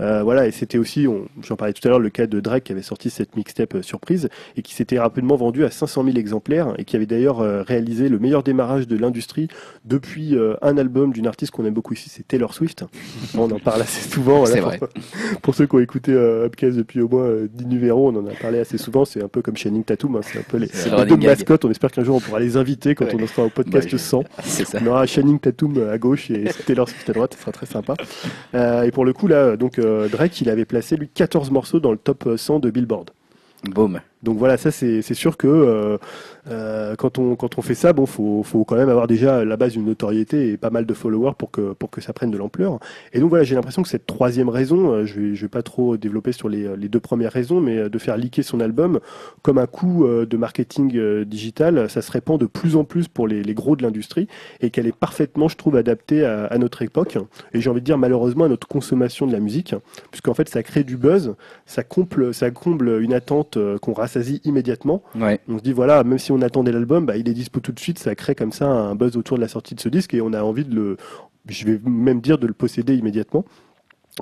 [0.00, 1.06] Euh, voilà, et c'était aussi,
[1.42, 3.82] j'en parlais tout à l'heure, le cas de Drake qui avait sorti cette mixtape euh,
[3.82, 7.62] surprise et qui s'était rapidement vendu à 500 000 exemplaires et qui avait d'ailleurs euh,
[7.62, 9.48] réalisé le meilleur démarrage de l'industrie
[9.84, 12.84] depuis euh, un album d'une artiste qu'on aime beaucoup ici, c'est Taylor Swift.
[13.38, 14.40] on en parle assez souvent.
[14.44, 14.80] voilà, pour, vrai.
[15.42, 18.34] pour ceux qui ont écouté Upcast depuis au moins euh, 10 numéros, on en a
[18.34, 19.04] parlé assez souvent.
[19.04, 21.64] C'est un peu comme Channing Tatum, hein, c'est un peu les, les deux mascottes.
[21.64, 23.16] On espère qu'un jour on pourra les inviter quand Ouais.
[23.18, 24.24] on en sera au podcast Ouais, je- 100.
[24.44, 24.78] C'est ça.
[24.82, 27.94] On aura Channing Tatum à gauche et Taylor Swift à droite, ce sera très sympa.
[28.54, 31.80] Euh, et pour le coup, là, donc euh, Drake, il avait placé lui 14 morceaux
[31.80, 33.10] dans le top 100 de Billboard.
[33.64, 34.00] Boom.
[34.26, 35.98] Donc voilà, ça c'est sûr que euh,
[36.48, 39.56] euh, quand on quand on fait ça, bon, faut faut quand même avoir déjà la
[39.56, 42.38] base une notoriété et pas mal de followers pour que pour que ça prenne de
[42.38, 42.78] l'ampleur.
[43.12, 45.62] Et donc voilà, j'ai l'impression que cette troisième raison, euh, je vais je vais pas
[45.62, 49.00] trop développer sur les les deux premières raisons, mais euh, de faire leaker son album
[49.42, 53.42] comme un coup de marketing digital, ça se répand de plus en plus pour les
[53.42, 54.28] les gros de l'industrie
[54.60, 57.16] et qu'elle est parfaitement, je trouve, adaptée à, à notre époque
[57.52, 59.74] et j'ai envie de dire malheureusement à notre consommation de la musique,
[60.10, 63.92] puisqu'en fait ça crée du buzz, ça comble ça comble une attente qu'on
[64.44, 65.02] immédiatement.
[65.14, 65.40] Ouais.
[65.48, 67.80] On se dit voilà, même si on attendait l'album, bah, il est dispo tout de
[67.80, 70.20] suite, ça crée comme ça un buzz autour de la sortie de ce disque et
[70.20, 70.96] on a envie de le,
[71.48, 73.44] je vais même dire de le posséder immédiatement.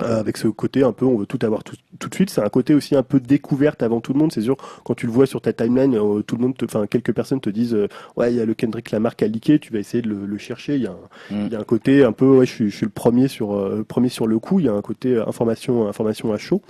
[0.03, 2.29] Euh, avec ce côté un peu, on veut tout avoir tout, tout de suite.
[2.29, 4.29] C'est un côté aussi un peu découverte avant tout le monde.
[4.33, 6.85] C'est sûr, quand tu le vois sur ta timeline, euh, tout le monde, te- enfin
[6.85, 7.87] quelques personnes te disent, euh,
[8.17, 10.25] ouais, il y a le Kendrick Lamar qui a leaké, tu vas essayer de le,
[10.25, 10.75] le chercher.
[10.75, 11.45] Il y a un, Mm.
[11.47, 13.53] il y a un côté un peu, ouais, je suis, je suis le premier sur,
[13.53, 14.59] euh, le premier sur le coup.
[14.59, 16.61] Il y a un côté information, information à chaud.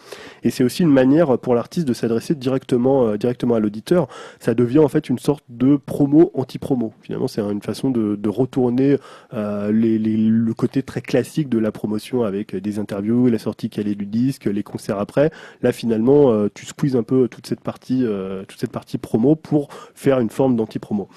[0.43, 4.07] Et c'est aussi une manière pour l'artiste de s'adresser directement, directement à l'auditeur.
[4.39, 6.93] Ça devient en fait une sorte de promo anti-promo.
[7.01, 8.97] Finalement, c'est une façon de, de retourner
[9.33, 13.69] euh, les, les- le côté très classique de la promotion avec des interviews, la sortie
[13.69, 15.31] calée du disque, les concerts après.
[15.61, 19.35] Là, finalement, euh, tu squeezes un peu toute cette partie, euh, toute cette partie promo
[19.35, 21.07] pour faire une forme d'anti-promo.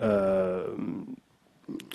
[0.00, 0.66] Euh,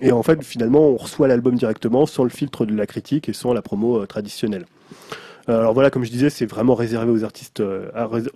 [0.01, 3.33] et en fait, finalement, on reçoit l'album directement sans le filtre de la critique et
[3.33, 4.65] sans la promo traditionnelle.
[5.49, 7.63] Alors voilà, comme je disais, c'est vraiment réservé aux artistes,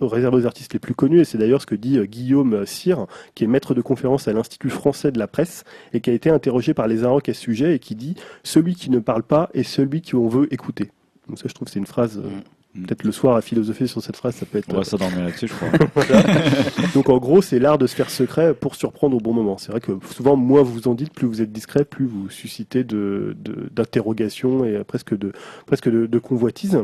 [0.00, 3.44] réservé aux artistes les plus connus, et c'est d'ailleurs ce que dit Guillaume Cyr, qui
[3.44, 6.72] est maître de conférence à l'Institut français de la presse, et qui a été interrogé
[6.72, 8.14] par les Arocs à ce sujet, et qui dit
[8.44, 10.90] celui qui ne parle pas est celui qu'on veut écouter.
[11.28, 12.18] Donc ça, je trouve, que c'est une phrase.
[12.18, 12.28] euh,
[12.74, 12.84] Mm.
[12.86, 14.72] Peut-être le soir à philosopher sur cette phrase, ça peut être.
[14.72, 15.68] On va s'endormir là-dessus, je crois.
[16.94, 19.58] Donc en gros, c'est l'art de se faire secret pour surprendre au bon moment.
[19.58, 22.82] C'est vrai que souvent, moins vous en dites, plus vous êtes discret, plus vous suscitez
[22.82, 25.32] de de- d'interrogations et presque de
[25.66, 26.78] presque de, de convoitise.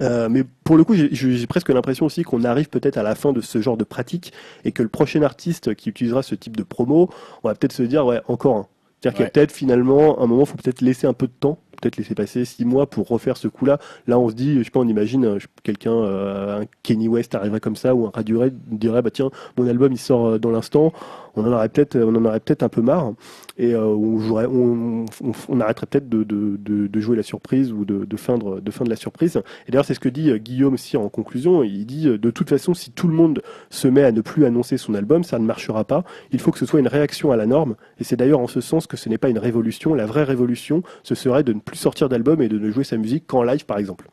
[0.00, 3.32] Euh, mais pour le coup, j'ai- presque l'impression aussi qu'on arrive peut-être à la fin
[3.32, 4.32] de ce genre de pratique
[4.64, 7.08] et que le prochain artiste qui utilisera ce type de promo,
[7.44, 8.66] on va peut-être se dire ouais encore un.
[9.00, 9.30] C'est-à-dire qu'il y a Ouais.
[9.30, 12.44] peut-être finalement un moment, il faut peut-être laisser un peu de temps, peut-être laisser passer
[12.44, 13.78] six mois pour refaire ce coup-là.
[14.06, 17.34] Là, on se dit, je sais pas, on imagine euh, quelqu'un, euh, un Kenny West
[17.34, 20.50] arriverait comme ça ou un Radiohead dirait bah tiens, mon album il sort euh, dans
[20.50, 20.92] l'instant.
[21.36, 23.12] On en aurait peut-être, on en aurait peut-être un peu marre
[23.58, 27.22] et euh, on, jouerait, on, on, on arrêterait peut-être de, de, de, de jouer la
[27.22, 29.40] surprise ou de, feindre, de feindre la surprise.
[29.66, 31.62] Et d'ailleurs, c'est ce que dit euh, Guillaume aussi en conclusion.
[31.62, 34.44] Il dit euh, de toute façon, si tout le monde se met à ne plus
[34.44, 36.04] annoncer son album, ça ne marchera pas.
[36.32, 37.76] Il faut que ce soit une réaction à la norme.
[37.98, 39.94] Et c'est d'ailleurs en ce sens que ce n'est pas une révolution.
[39.94, 42.96] La vraie révolution, ce serait de ne plus sortir d'album et de ne jouer sa
[42.96, 44.08] musique qu'en live, par exemple.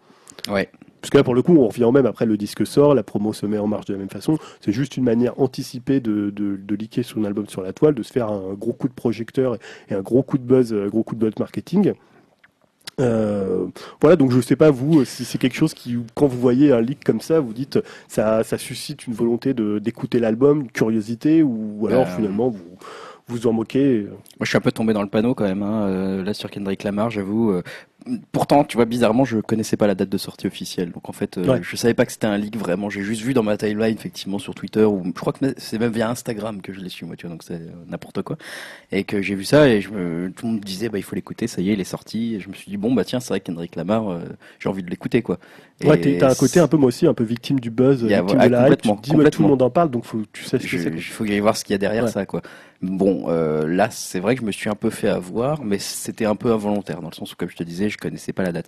[0.49, 0.69] Ouais.
[1.03, 3.33] Parce que là, pour le coup, on revient même après le disque sort, la promo
[3.33, 4.37] se met en marche de la même façon.
[4.61, 8.03] C'est juste une manière anticipée de, de, de liquer son album sur la toile, de
[8.03, 9.57] se faire un gros coup de projecteur
[9.89, 11.91] et un gros coup de buzz, un gros coup de buzz marketing.
[13.01, 13.65] Euh,
[13.99, 16.79] voilà, donc je sais pas vous si c'est quelque chose qui, quand vous voyez un
[16.79, 21.43] leak comme ça, vous dites ça, ça suscite une volonté de d'écouter l'album, une curiosité,
[21.43, 22.77] ou alors Euh, finalement vous
[23.27, 24.01] vous en moquez.
[24.03, 25.63] Moi, je suis un peu tombé dans le panneau quand même.
[25.63, 25.87] Hein.
[25.87, 27.53] euh, là, sur Kendrick Lamar, j'avoue.
[28.31, 30.91] Pourtant, tu vois, bizarrement, je connaissais pas la date de sortie officielle.
[30.91, 31.59] Donc, en fait, euh, Ouais.
[31.61, 32.89] je savais pas que c'était un leak vraiment.
[32.89, 35.91] J'ai juste vu dans ma timeline, effectivement, sur Twitter, ou je crois que c'est même
[35.91, 37.33] via Instagram que je l'ai su, moi, tu vois.
[37.33, 38.37] Donc, c'est euh, n'importe quoi.
[38.91, 41.03] Et que j'ai vu ça et je me, tout le monde me disait, bah, il
[41.03, 41.47] faut l'écouter.
[41.47, 42.35] Ça y est, il est sorti.
[42.35, 44.19] Et je me suis dit, bon, bah, tiens, c'est vrai, Kendrick Lamar, euh,
[44.59, 45.39] j'ai envie de l'écouter, quoi.
[45.83, 48.01] Ouais, Et t'es- t'as un côté un peu moi aussi, un peu victime du buzz,
[48.03, 48.81] Il y a- victime ah, de la hype.
[48.81, 50.59] Tu complètement, te dis ouais, tout le monde en parle, donc faut que tu sais
[50.59, 50.89] ce que c'est.
[50.89, 52.11] Il faut y aller voir ce qu'il y a derrière Ouais.
[52.11, 52.41] ça, quoi.
[52.85, 56.25] Bon, euh, là, c'est vrai que je me suis un peu fait avoir, mais c'était
[56.25, 58.51] un peu involontaire, dans le sens où, comme je te disais, je connaissais pas la
[58.51, 58.67] date.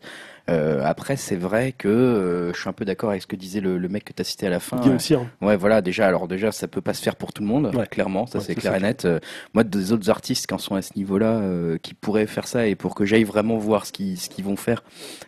[0.49, 3.59] Euh, après, c'est vrai que euh, je suis un peu d'accord avec ce que disait
[3.59, 4.77] le, le mec que tu as cité à la fin.
[4.79, 5.25] Guillaume Cyr.
[5.41, 7.87] Ouais, voilà, déjà, alors déjà, ça peut pas se faire pour tout le monde, Ouais.
[7.87, 8.77] clairement, ça Ouais, c'est clair ça.
[8.79, 9.03] et net.
[9.03, 9.19] Euh,
[9.53, 12.67] moi, des autres artistes qui en sont à ce niveau-là, euh, qui pourraient faire ça,
[12.67, 14.81] et pour que j'aille vraiment voir ce qu'ils ce qu'ils vont faire,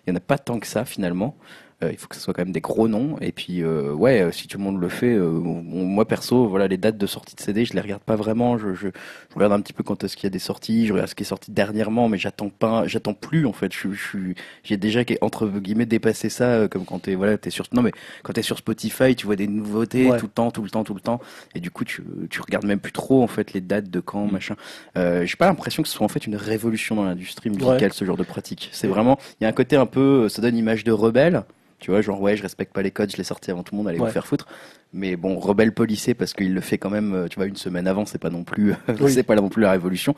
[0.06, 1.36] il y en a pas tant que ça finalement.
[1.84, 3.18] Euh, il faut que ce soit quand même des gros noms.
[3.22, 6.68] Et puis, euh, ouais, euh, si tout le monde le fait, euh, moi perso, voilà,
[6.68, 8.58] les dates de sortie de CD, je les regarde pas vraiment.
[8.58, 10.94] Je, je, je regarde un petit peu quand est-ce qu'il y a des sorties, je
[10.94, 13.72] regarde ce qui est sorti dernièrement, mais j'attends pas, j'attends plus en fait.
[13.74, 17.66] Je, je suis, j'ai déjà entre guillemets dépassé ça, comme quand t'es, voilà, t'es sur,
[17.74, 17.92] non mais
[18.24, 20.18] quand t'es sur Spotify, tu vois des nouveautés Ouais.
[20.18, 21.20] tout le temps, tout le temps, tout le temps,
[21.54, 22.02] et du coup tu,
[22.32, 24.32] tu regardes même plus trop en fait les dates de quand, Mm.
[24.32, 24.56] machin.
[24.98, 27.90] Euh, j'ai pas l'impression que ce soit en fait une révolution dans l'industrie musicale, Ouais.
[27.92, 28.70] ce genre de pratique.
[28.72, 31.44] C'est vraiment, il y a un côté un peu, ça donne image de rebelle.
[31.80, 33.78] Tu vois, genre, ouais, je respecte pas les codes, je l'ai sorti avant tout le
[33.78, 34.08] monde, allez Ouais.
[34.08, 34.48] vous faire foutre.
[34.94, 37.88] Mais bon, rebelle policé parce qu'il le fait quand même, euh, tu vois, une semaine
[37.88, 39.12] avant, c'est pas non plus, Oui.
[39.12, 40.16] c'est pas non plus la révolution.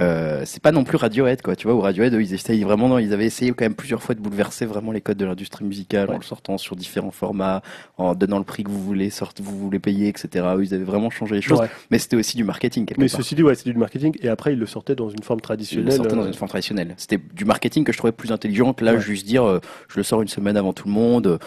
[0.00, 1.56] Euh, c'est pas non plus Radiohead, quoi.
[1.56, 4.02] Tu vois, ou Radiohead, eux, ils essayent vraiment, non, ils avaient essayé quand même plusieurs
[4.02, 7.62] fois de bouleverser vraiment les codes de l'industrie musicale en le sortant sur différents formats,
[7.98, 10.46] en donnant le prix que vous voulez, sorte, vous voulez payer, etc.
[10.56, 11.58] Eux, ils avaient vraiment changé les choses.
[11.60, 11.68] Ouais.
[11.90, 13.16] Mais c'était aussi du marketing, Mais part.
[13.18, 14.16] ceci dit, ouais, c'est du marketing.
[14.22, 15.92] Et après, il le sortait dans une forme Je le traditionnelle.
[15.92, 16.94] sortais dans euh, une forme traditionnelle.
[16.96, 19.00] C'était du marketing que je trouvais plus intelligent que là, Ouais.
[19.00, 19.58] juste dire, euh,
[19.88, 21.38] je le sors une semaine avant tout le monde.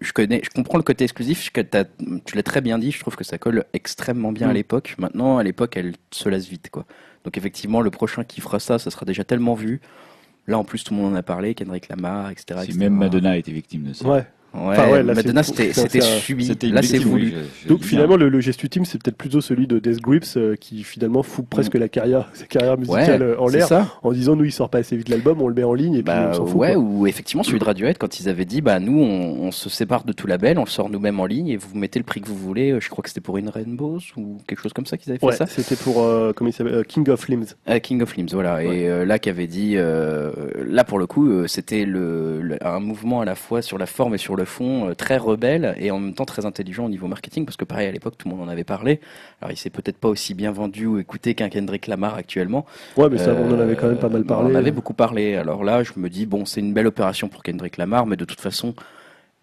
[0.00, 1.50] Je connais, je comprends le côté exclusif.
[1.54, 1.82] je-
[2.24, 2.90] tu l'as très bien dit.
[2.90, 4.54] Je trouve que ça colle extrêmement bien à Mm.
[4.54, 4.94] l'époque.
[4.98, 6.84] Maintenant, à l'époque, elle se lasse vite, quoi.
[7.24, 9.80] Donc effectivement, le prochain qui fera ça, ça sera déjà tellement vu.
[10.46, 12.60] Là, en plus, tout le monde en a parlé, Kendrick Lamar, etc.
[12.60, 12.78] Si etc.
[12.78, 14.08] même Madonna a été victime de ça.
[14.08, 14.24] Ouais.
[14.66, 16.52] Ouais, Enfin, ouais, Madonna, c'était subi.
[16.70, 17.32] Là, c'est voulu.
[17.66, 20.82] Donc finalement, le, le geste ultime, c'est peut-être plutôt celui de Death Grips euh, qui
[20.84, 23.52] finalement fout presque la carrière, sa carrière musicale euh, en Mm.
[23.52, 25.94] l'air en disant nous il sort pas assez vite l'album, on le met en ligne
[25.94, 26.56] et puis Bah, on s'en fout.
[26.60, 26.82] ouais, quoi.
[26.82, 30.04] ou effectivement celui de Radiohead quand ils avaient dit bah nous on, on se sépare
[30.04, 32.28] de tout label, on le sort nous-mêmes en ligne et vous mettez le prix que
[32.28, 32.72] vous voulez.
[32.72, 35.18] Euh, Je crois que c'était pour une Rainbows ou quelque chose comme ça qu'ils avaient
[35.18, 35.46] fait ça.
[35.46, 37.46] c'était pour euh, comment il s'appelle euh, King of Limbs.
[37.82, 38.62] King of Limbs, voilà.
[38.62, 43.24] Et là, qui avait dit, là pour le coup, c'était le, le- un mouvement à
[43.24, 46.14] la fois sur la forme et sur le fond euh, très rebelle et en même
[46.14, 48.50] temps très intelligent au niveau marketing, parce que pareil à l'époque tout le monde en
[48.50, 48.98] avait parlé.
[49.40, 52.66] Alors il s'est peut-être pas aussi bien vendu ou écouté qu'un Kendrick Lamar actuellement.
[52.96, 54.48] Ouais, mais ça on en avait quand même pas mal Euh, parlé.
[54.48, 55.36] On en avait beaucoup parlé.
[55.36, 58.24] Alors là, je me dis bon, c'est une belle opération pour Kendrick Lamar, mais de
[58.24, 58.74] toute façon.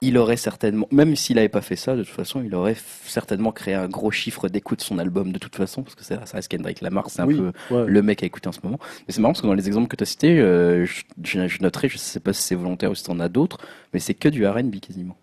[0.02, 2.76] Il aurait certainement, même s'il n'avait pas fait ça, de toute façon, il aurait
[3.06, 6.26] certainement créé un gros chiffre d'écoute de son album de toute façon, parce que ça,
[6.26, 7.88] ça reste Kendrick Lamar, c'est un oui, peu ouais.
[7.88, 8.80] le mec à écouter en ce moment.
[9.08, 11.48] Mais c'est marrant parce que dans les exemples que tu as cités, euh, je, je,
[11.48, 13.60] je noterai, je sais pas si c'est volontaire ou si t'en as d'autres,
[13.94, 15.18] mais c'est que du R&B quasiment.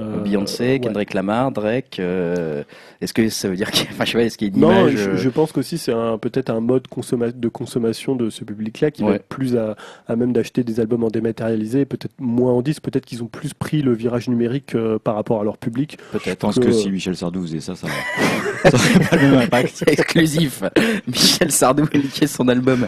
[0.00, 0.80] Euh, Beyoncé, ouais.
[0.80, 1.98] Kendrick Lamar, Drake.
[2.00, 2.62] euh,
[3.00, 4.50] est-ce que ça veut dire qu'il y a, enfin, je sais pas, est-ce qu'il y
[4.50, 7.32] a une Non, image je, euh, je pense qu'aussi c'est un, peut-être un mode consomma-
[7.38, 9.16] de consommation de ce public-là qui va Ouais.
[9.16, 9.76] être plus à,
[10.08, 13.54] à même d'acheter des albums en dématérialisé, peut-être moins en 10, peut-être qu'ils ont plus
[13.54, 15.98] pris le virage numérique euh, par rapport à leur public.
[16.14, 17.86] Je peut-être pense que- que si Michel Sardou faisait ça, ça
[18.64, 19.70] ça aurait pas le même impact.
[19.74, 20.62] C'est exclusif.
[21.06, 22.86] Michel Sardou a niqué son album.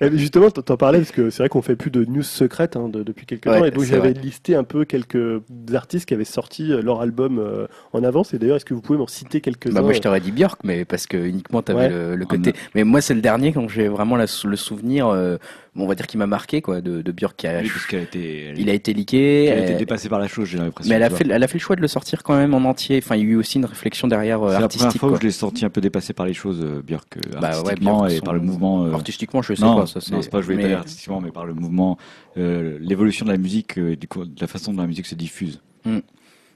[0.00, 2.76] Et justement, t'en t'en parlais parce que c'est vrai qu'on fait plus de news secrètes
[2.76, 4.20] hein, de- depuis quelques Ouais, temps, et donc j'avais vrai.
[4.22, 5.40] listé un peu quelques
[5.76, 8.34] artistes qui avaient sorti euh, leur album euh, en avance.
[8.34, 10.60] Et d'ailleurs, est-ce que vous pouvez m'en citer quelques-uns Bah, moi, je t'aurais dit Björk,
[10.64, 11.88] mais parce que uniquement t'avais Ouais.
[11.88, 12.52] le, le Ah, côté.
[12.74, 15.36] Mais moi, c'est le dernier quand j'ai vraiment la- le souvenir, euh,
[15.74, 17.86] bon, on va dire qui m'a marqué, quoi, de, de Björk qui a, Oui, parce
[17.86, 19.44] qu'elle a été, elle- il a été leaké.
[19.46, 20.88] elle a été dépassée par la chose, j'ai l'impression.
[20.90, 22.54] Mais elle a, tu fait, elle a fait le choix de le sortir quand même
[22.54, 22.98] en entier.
[23.02, 25.00] Enfin, il y a eu aussi une réflexion derrière euh, C'est la première artistique.
[25.00, 25.20] fois où quoi.
[25.20, 28.12] je l'ai senti un peu dépassé par les choses, euh, Björk, Bah ouais, artistiquement Björk,
[28.12, 28.84] et son- par le mouvement.
[28.86, 29.86] euh, Artistiquement, je sais non, pas.
[29.86, 31.98] Ça, non, c'est pas joué mais- artistiquement, mais par le mouvement,
[32.36, 35.06] euh, l'évolution de la musique, euh, et du coup, de la façon dont la musique
[35.06, 35.60] se diffuse.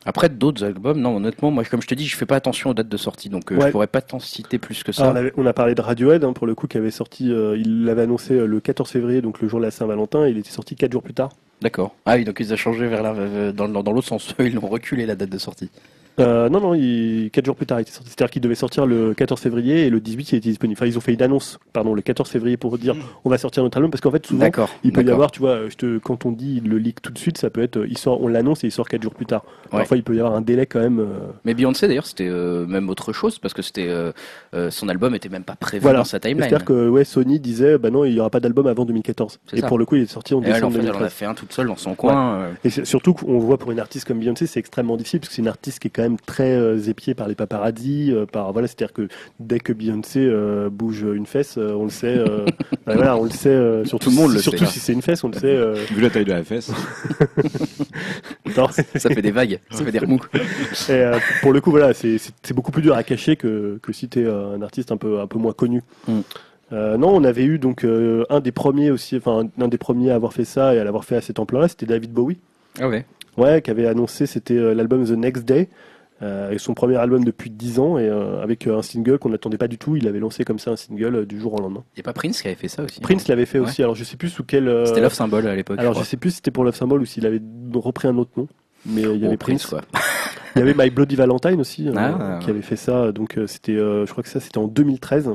[0.05, 2.74] Après, d'autres albums, non, honnêtement, moi, comme je te dis, je fais pas attention aux
[2.74, 3.66] dates de sortie, donc euh, Ouais.
[3.66, 5.03] je pourrais pas t'en citer plus que ça.
[5.03, 7.31] Alors, on, avait- on a parlé de Radiohead, hein, pour le coup, qui avait sorti,
[7.31, 10.31] euh, il l'avait annoncé euh, le 14 février, donc le jour de la Saint-Valentin, et
[10.31, 11.31] il était sorti 4 jours plus tard.
[11.61, 11.95] D'accord.
[12.07, 14.33] Ah oui, donc ils ont changé vers la, dans, dans, dans l'autre sens.
[14.39, 15.68] Ils l'ont reculé la date de sortie.
[16.20, 17.30] Euh, non, non, il...
[17.32, 18.08] 4 jours plus tard, il était sorti.
[18.10, 20.78] C'est-à-dire qu'il devait sortir le 14 février et le 18, il était disponible.
[20.78, 22.94] Enfin, ils ont fait une annonce, pardon, le 14 février pour dire
[23.24, 24.48] on va sortir notre album parce qu'en fait, souvent,
[24.84, 27.18] il peut y avoir, tu vois, je te, quand on dit le leak tout de
[27.18, 29.42] suite, ça peut être, il sort, on l'annonce et il sort 4 jours plus tard.
[29.72, 29.78] Ouais.
[29.80, 30.98] Parfois, il peut y avoir un délai quand même.
[31.00, 31.04] euh,
[31.44, 34.12] Mais Beyoncé d'ailleurs c'était euh, même autre chose parce que c'était euh,
[34.54, 35.98] euh, son album était même pas prévu Voilà.
[36.00, 36.48] dans sa timeline.
[36.48, 39.38] C'est-à-dire que ouais, Sony disait, bah non, il n'y aura pas d'album avant 2014.
[39.46, 39.66] C'est Et ça.
[39.68, 40.98] pour le coup, il est sorti en Et elle, en décembre fait, elle en a
[40.98, 41.12] 2013.
[41.12, 42.34] fait un toute seule dans son coin.
[42.40, 45.34] euh, Et surtout qu'on voit pour une artiste comme Beyoncé, c'est extrêmement difficile parce que
[45.34, 48.52] c'est une artiste qui est quand même très euh, épiée par les paparazzis, euh, par
[48.52, 49.09] voilà, c'est-à-dire que
[49.40, 52.16] dès que Beyoncé euh, bouge une fesse, euh, on le sait.
[52.16, 52.46] euh,
[52.86, 53.48] bah, voilà, on le sait.
[53.50, 55.34] euh, surtout Tout le monde si, le surtout sait, si c'est une fesse, on le
[55.34, 55.46] sait.
[55.46, 56.70] euh, Vu la taille de la fesse.
[58.56, 58.68] non.
[58.68, 60.20] ça fait des vagues, ça fait des remous.
[60.34, 62.18] Et, euh, pour le coup, voilà, c'est-
[62.54, 65.26] beaucoup plus dur à cacher que, que si tu es un artiste un peu, un
[65.26, 65.82] peu moins connu.
[66.06, 66.20] Mm.
[66.72, 70.11] Euh, non, on avait eu donc euh, un des premiers aussi, enfin un des premiers
[70.11, 72.38] à avoir fait ça et à l'avoir fait à cet ampleur-là, c'était David Bowie.
[72.80, 73.07] Ah ouais.
[73.38, 75.68] Ouais, qui avait annoncé, c'était euh, l'album The Next Day,
[76.22, 79.28] euh, et son premier album depuis 10 ans, et euh, avec euh, un single qu'on
[79.28, 79.95] n'attendait pas du tout.
[79.96, 81.84] Il avait lancé comme ça un single euh, du jour au lendemain.
[81.95, 83.00] Il y a pas Prince qui avait fait ça aussi.
[83.00, 83.68] Prince l'avait fait Ouais.
[83.68, 84.66] aussi, alors je sais plus sous quel.
[84.68, 85.78] euh, C'était Love Symbol à l'époque.
[85.78, 87.40] Alors je je sais plus si c'était pour Love Symbol ou s'il avait
[87.74, 88.49] repris un autre nom.
[88.86, 89.66] Mais euh, il y avait Prince.
[89.66, 89.80] quoi.
[90.57, 92.38] Il y avait My Bloody Valentine aussi, euh, Ah.
[92.42, 93.12] qui avait fait ça.
[93.12, 95.30] Donc euh, c'était, euh, je crois que ça c'était en 2013.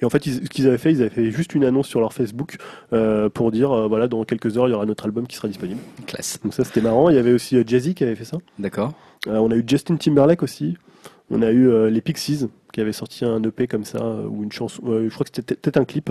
[0.00, 2.00] Et en fait, ils- ce qu'ils avaient fait, ils avaient fait juste une annonce sur
[2.00, 2.56] leur Facebook
[2.92, 5.48] euh, pour dire, euh, voilà, dans quelques heures, il y aura notre album qui sera
[5.48, 5.80] disponible.
[6.06, 6.38] Classe.
[6.42, 7.08] Donc ça, c'était marrant.
[7.10, 8.38] Il y avait aussi euh, Jay-Z qui avait fait ça.
[8.58, 8.92] D'accord.
[9.26, 10.76] On a eu Justin Timberlake aussi.
[11.30, 14.80] On a eu les Pixies qui avaient sorti un EP comme ça, ou une chanson.
[14.86, 16.10] je crois que c'était peut-être un clip.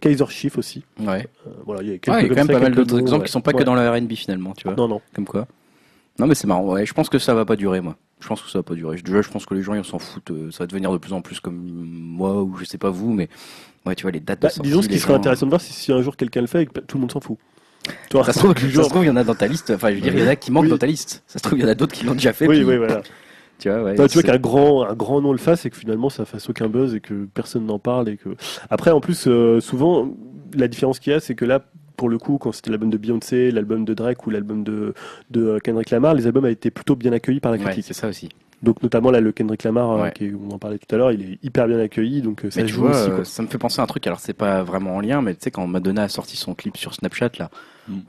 [0.00, 0.84] Kaiser Chief aussi.
[1.00, 1.26] Ouais.
[1.64, 3.20] Voilà, il y a quelques Ouais, il y a quand même pas mal d'autres exemples
[3.22, 3.26] ouais.
[3.26, 4.74] qui sont pas que dans le R&B finalement, tu vois.
[4.76, 5.00] Non, non.
[5.14, 5.46] Comme quoi.
[6.18, 6.64] Non mais c'est marrant.
[6.64, 7.96] Ouais, je pense que ça va pas durer moi.
[8.20, 8.96] Je pense que ça va pas durer.
[9.02, 10.30] Déjà, je pense que les gens ils s'en foutent.
[10.30, 13.12] euh, Ça va devenir de plus en plus comme moi ou je sais pas vous,
[13.12, 13.28] mais
[13.84, 14.70] ouais, tu vois les dates Bah, de sortie.
[14.70, 16.62] disons, ce qui serait gens- intéressant de voir, c'est si un jour quelqu'un le fait
[16.62, 17.36] et que tout le monde s'en fout.
[18.10, 19.70] Tu vois, Ça se trouve, genre- il y en a dans ta liste.
[19.70, 20.70] Enfin, je veux dire, il y en a qui manquent Oui.
[20.70, 21.22] dans ta liste.
[21.26, 22.48] Ça se trouve, il y en a d'autres qui l'ont déjà fait.
[22.48, 23.02] Oui, puis- oui, voilà.
[23.58, 25.76] Tu vois, ouais, Non, tu vois qu'un grand, un grand nom le fasse et que
[25.76, 28.30] finalement ça fasse aucun buzz et que personne n'en parle et que.
[28.70, 30.10] Après, en plus, euh, souvent,
[30.54, 31.64] la différence qu'il y a, c'est que là,
[31.96, 34.94] pour le coup, quand c'était l'album de Beyoncé, l'album de Drake ou l'album de,
[35.30, 37.84] de euh, Kendrick Lamar, les albums avaient été plutôt bien accueillis par la Ouais, critique.
[37.86, 38.28] c'est ça aussi.
[38.62, 40.12] donc notamment là, le Kendrick Lamar, Ouais.
[40.12, 42.60] qui on en parlait tout à l'heure, il est hyper bien accueilli, donc euh, ça
[42.60, 43.10] Mais tu joue vois, aussi.
[43.10, 44.06] euh, ça me fait penser à un truc.
[44.06, 46.76] Alors, c'est pas vraiment en lien, mais tu sais, quand Madonna a sorti son clip
[46.76, 47.50] sur Snapchat, là.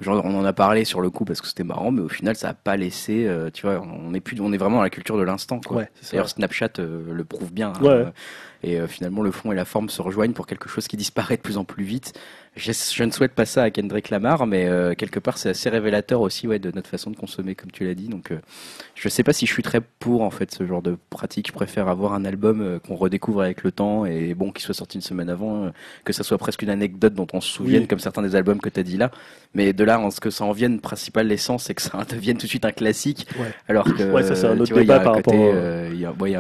[0.02, 2.36] Genre, on en a parlé sur le coup parce que c'était marrant, mais au final,
[2.36, 3.26] ça a pas laissé.
[3.28, 5.62] euh, tu vois, on est plus, on est vraiment dans la culture de l'instant.
[5.70, 5.90] Ouais.
[6.12, 7.74] D'ailleurs, Snapchat euh, le prouve bien.
[7.76, 8.06] hein, Ouais.
[8.64, 11.38] et euh, finalement, le fond et la forme se rejoignent pour quelque chose qui disparaît
[11.38, 12.14] de plus en plus vite.
[12.56, 14.68] Je, je ne souhaite pas ça à Kendrick Lamar, mais
[14.98, 17.94] quelque part, c'est assez révélateur aussi ouais, de notre façon de consommer, comme tu l'as
[17.94, 18.08] dit.
[18.08, 18.32] Donc,
[18.96, 21.50] je sais pas si je suis très pour en fait ce genre de pratique.
[21.50, 24.98] Je préfère avoir un album qu'on redécouvre avec le temps et bon, qui soit sorti
[24.98, 25.72] une semaine avant,
[26.04, 27.88] que ça soit presque une anecdote dont on se souvienne, Oui.
[27.88, 29.12] comme certains des albums que tu as dit là.
[29.58, 32.38] Mais de là, en ce que ça en vienne, principal l'essence, c'est que ça devienne
[32.38, 33.28] tout de suite un classique.
[33.40, 33.52] Ouais.
[33.68, 35.90] Alors que Ouais, ça, c'est un autre vois, débat par côté, rapport euh,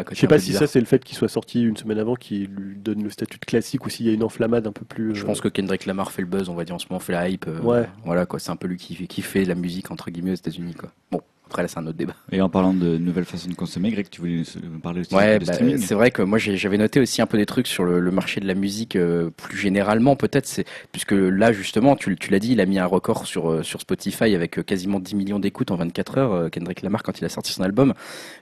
[0.03, 2.13] côté Je sais pas si ça c'est le fait qu'il soit sorti une semaine avant
[2.15, 4.85] qui lui donne le statut de classique ou s'il y a une enflammade un peu
[4.85, 5.15] plus.
[5.15, 6.99] Je euh, pense que Kendrick Lamar fait le buzz, on va dire en ce moment,
[6.99, 7.47] fait la hype.
[7.47, 7.89] euh, Ouais.
[8.05, 10.35] Voilà quoi, c'est un peu lui qui, fait- qui fait la musique entre guillemets aux
[10.35, 10.91] États-Unis quoi.
[11.11, 12.15] Bon, après là c'est un autre débat.
[12.31, 15.39] Et en parlant de nouvelles façons de consommer, Greg, tu voulais me parler aussi Ouais,
[15.39, 17.83] de bah, streaming c'est vrai que moi j'avais noté aussi un peu des trucs sur
[17.85, 22.15] le, le marché de la musique euh, plus généralement peut-être, c'est puisque là justement tu,
[22.17, 24.99] tu l'as dit, il a mis un record sur euh, sur Spotify avec euh, quasiment
[24.99, 27.93] 10 millions d'écoutes en 24 heures, euh, Kendrick Lamar quand il a sorti son album.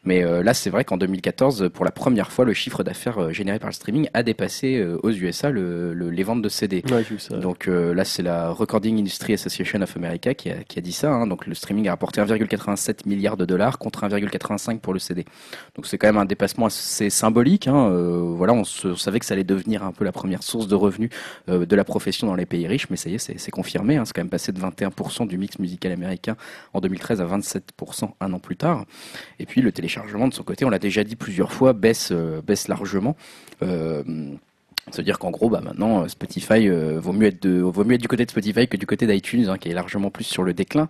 [0.04, 3.60] Mais euh, là c'est vrai qu'en 2014, pour la première fois, le chiffre d'affaires généré
[3.60, 6.84] par le streaming a dépassé euh, aux USA le, le- les ventes de CD.
[6.92, 7.38] Ouais, ça.
[7.38, 10.92] Donc euh, là, c'est la Recording Industry Association of America qui a, qui a dit
[10.92, 11.12] ça.
[11.12, 11.28] hein.
[11.28, 15.26] Donc le streaming a rapporté 1,87 milliard de dollars contre 1,85 pour le CD.
[15.76, 17.68] Donc c'est quand même un dépassement assez symbolique.
[17.68, 17.90] hein.
[17.90, 21.10] Euh, voilà, on, savait que ça allait devenir un peu la première source de revenus
[21.50, 23.98] euh, de la profession dans les pays riches, mais ça y est, c'est confirmé.
[23.98, 24.06] hein.
[24.06, 26.36] C'est quand même passé de 21% du mix musical américain
[26.74, 28.86] en 2013 à 27% un an plus tard.
[29.40, 32.42] Et puis le téléchargement de son côté, on l'a déjà dit plusieurs fois, baisse, euh,
[32.42, 33.16] baisse largement.
[34.88, 37.96] Euh, c'est-à-dire qu'en gros, bah, maintenant, euh, Spotify euh, vaut mieux être de, vaut mieux
[37.96, 40.44] être du côté de Spotify que du côté d'iTunes, hein, qui est largement plus sur
[40.44, 40.90] le déclin.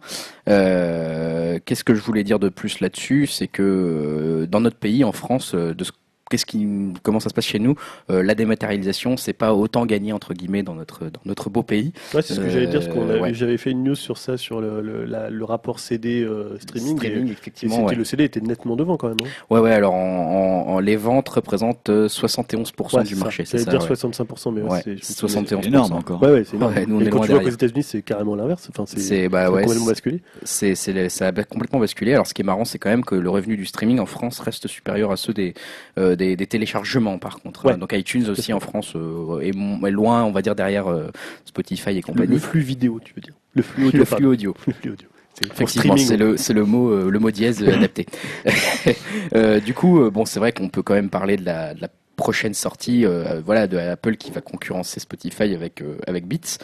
[0.50, 5.04] Euh, Qu'est-ce que je voulais dire de plus là-dessus, c'est que euh, dans notre pays,
[5.04, 5.92] en France, de ce
[6.30, 6.68] Qu'est-ce qui,
[7.04, 7.76] comment ça se passe chez nous
[8.10, 11.94] Euh, La dématérialisation, c'est pas autant gagné entre guillemets dans notre dans notre beau pays.
[12.16, 13.34] Ouais, c'est ce que j'allais dire, parce qu'on Euh, ouais.
[13.36, 16.96] j'avais fait une news sur ça, sur le, le, la- le rapport CD euh, streaming.
[16.96, 17.76] et- Streaming, et effectivement.
[17.76, 17.96] c'était- ouais.
[17.96, 19.18] Le CD était nettement devant quand même.
[19.24, 19.28] hein.
[19.52, 19.72] Ouais, ouais.
[19.72, 23.24] Alors, en, en- en- les ventes représentent euh, 71% Ouais, du ça.
[23.24, 23.46] marché.
[23.46, 23.70] C'est ça.
[23.70, 23.88] dire ouais.
[23.88, 25.42] 65%, mais c'est je me souviens.
[25.44, 25.62] 71%.
[25.62, 26.24] C'est énorme encore.
[26.24, 26.74] Ouais, ouais, c'est énorme.
[26.74, 27.50] Ouais, nous, on Et est quand loin tu vois qu'aux.
[27.50, 28.68] États-Unis, c'est carrément l'inverse.
[28.72, 30.22] Enfin, c'est C'est bah complètement basculé.
[30.44, 32.14] c'est, ça a complètement basculé.
[32.14, 34.40] Alors, ce qui est marrant, c'est quand même que le revenu du streaming en France
[34.40, 35.54] reste supérieur à ceux des,
[36.00, 37.66] euh, des, des téléchargements, par contre.
[37.66, 37.74] Ouais.
[37.74, 37.78] hein.
[37.78, 39.52] Donc, iTunes aussi en France euh, est,
[39.92, 41.10] loin, on va dire, derrière euh,
[41.46, 42.34] Spotify et Le, compagnie.
[42.34, 43.34] le flux vidéo, tu veux dire.
[43.54, 44.06] Le flux Le audio.
[44.06, 44.54] flux audio.
[44.54, 44.66] pardon.
[44.68, 45.08] Le flux audio.
[45.42, 48.06] Pour Effectivement, c'est le, c'est le mot, euh, le mot dièse adapté.
[49.66, 52.54] Du coup, bon, c'est vrai qu'on peut quand même parler de la, de la prochaine
[52.54, 53.06] sortie,
[53.44, 56.58] voilà, de Apple qui va concurrencer Spotify avec avec Beats,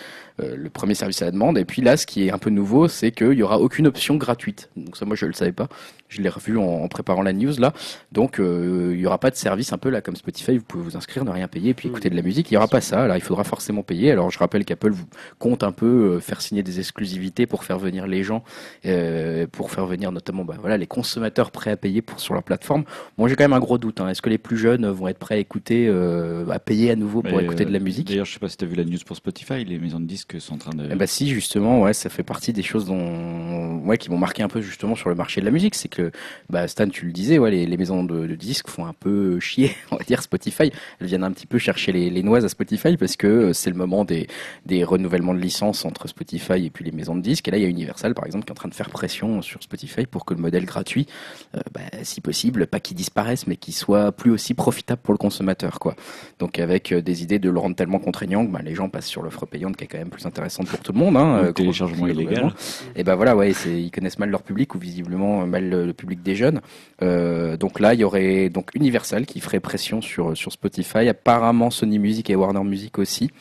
[0.56, 1.58] le premier service à la demande.
[1.58, 4.16] Et puis là, ce qui est un peu nouveau, c'est qu'il y aura aucune option
[4.16, 4.70] gratuite.
[4.76, 5.68] Donc ça, moi, je le savais pas.
[6.10, 7.72] Je l'ai revu en, en préparant la news là.
[8.12, 10.58] Donc euh, il y aura pas de service un peu là comme Spotify.
[10.58, 11.92] Vous pouvez vous inscrire, ne rien payer, et puis Mm.
[11.92, 12.52] écouter de la musique.
[12.52, 13.08] Il y aura pas ça.
[13.08, 14.12] Là, il faudra forcément payer.
[14.12, 15.06] Alors je rappelle qu'Apple vous
[15.40, 15.86] compte un peu
[16.16, 18.44] euh, faire signer des exclusivités pour faire venir les gens
[18.86, 22.44] euh, pour faire venir notamment bah, voilà, les consommateurs prêts à payer pour, sur leur
[22.44, 22.84] plateforme.
[23.18, 24.02] Moi j'ai quand même un gros doute.
[24.02, 24.10] hein.
[24.10, 27.22] Est-ce que les plus jeunes vont être prêts à écouter, euh, à payer à nouveau
[27.22, 28.08] pour Mais, écouter euh, de la musique?
[28.08, 30.06] D'ailleurs, je sais pas si tu as vu la news pour Spotify, les maisons de
[30.06, 30.88] disques sont en train de.
[30.92, 34.44] eh ben si justement ouais ça fait partie des choses dont ouais qui m'ont marqué
[34.44, 35.76] un peu justement sur le marché de la musique.
[35.76, 36.12] C'est que
[36.50, 39.76] bah Stan tu le disais ouais les, maisons de, de disques font un peu chier
[39.92, 40.72] on va dire Spotify.
[41.00, 43.70] Elles viennent un petit peu chercher les, les noises à Spotify parce que euh, c'est
[43.70, 44.28] le moment des
[44.66, 47.48] des renouvellements de licences entre Spotify et puis les maisons de disques.
[47.48, 49.42] Et là il y a Universal par exemple qui est en train de faire pression
[49.42, 51.08] sur Spotify pour que le modèle gratuit
[51.56, 55.18] euh, bah, si possible pas qu'il disparaisse mais qu'il soit plus aussi profitable pour le
[55.18, 55.96] consommateur quoi.
[56.40, 59.08] Donc avec euh, des idées de le rendre tellement contraignant que bah, les gens passent
[59.08, 61.18] sur l'offre payante qui est quand même plus intéressante pour tout le monde.
[61.18, 62.54] Hein, Le euh, téléchargement illégal.
[62.96, 66.22] Et ben voilà, ouais, ils connaissent mal leur public ou visiblement mal le, le public
[66.22, 66.62] des jeunes.
[67.02, 71.08] Euh, donc là, il y aurait donc Universal qui ferait pression sur sur Spotify.
[71.10, 73.32] Apparemment, Sony Music et Warner Music aussi.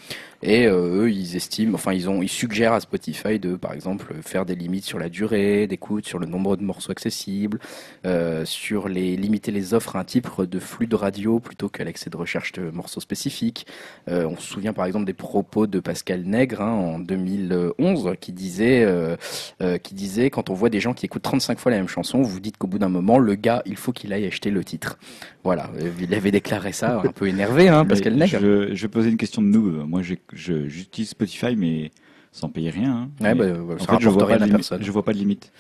[0.43, 4.15] Et euh, eux, ils estiment, enfin, ils ont, ils suggèrent à Spotify de, par exemple,
[4.23, 7.59] faire des limites sur la durée d'écoute, sur le nombre de morceaux accessibles,
[8.07, 11.85] euh, sur les limiter les offres à un type de flux de radio plutôt qu'à
[11.85, 13.67] l'accès de recherche de morceaux spécifiques.
[14.09, 18.33] Euh, on se souvient par exemple des propos de Pascal Nègre hein, en 2011 qui
[18.33, 19.17] disait, euh,
[19.63, 22.23] euh, qui disait quand on voit des gens qui écoutent 35 fois la même chanson,
[22.23, 24.99] vous dites qu'au bout d'un moment, le gars, il faut qu'il aille acheter le titre.
[25.45, 28.39] Voilà, il avait déclaré ça, un peu énervé, hein, Pascal Nègre.
[28.41, 29.87] Je, je vais poser une question de nous.
[29.87, 31.91] Moi, j'ai- j'utilise Spotify, mais
[32.33, 32.93] sans payer rien.
[32.93, 33.11] hein.
[33.21, 34.83] Ouais, Mais bah, en fait, je vois, pas rien de à limite, personne.
[34.83, 35.53] je vois pas de limite.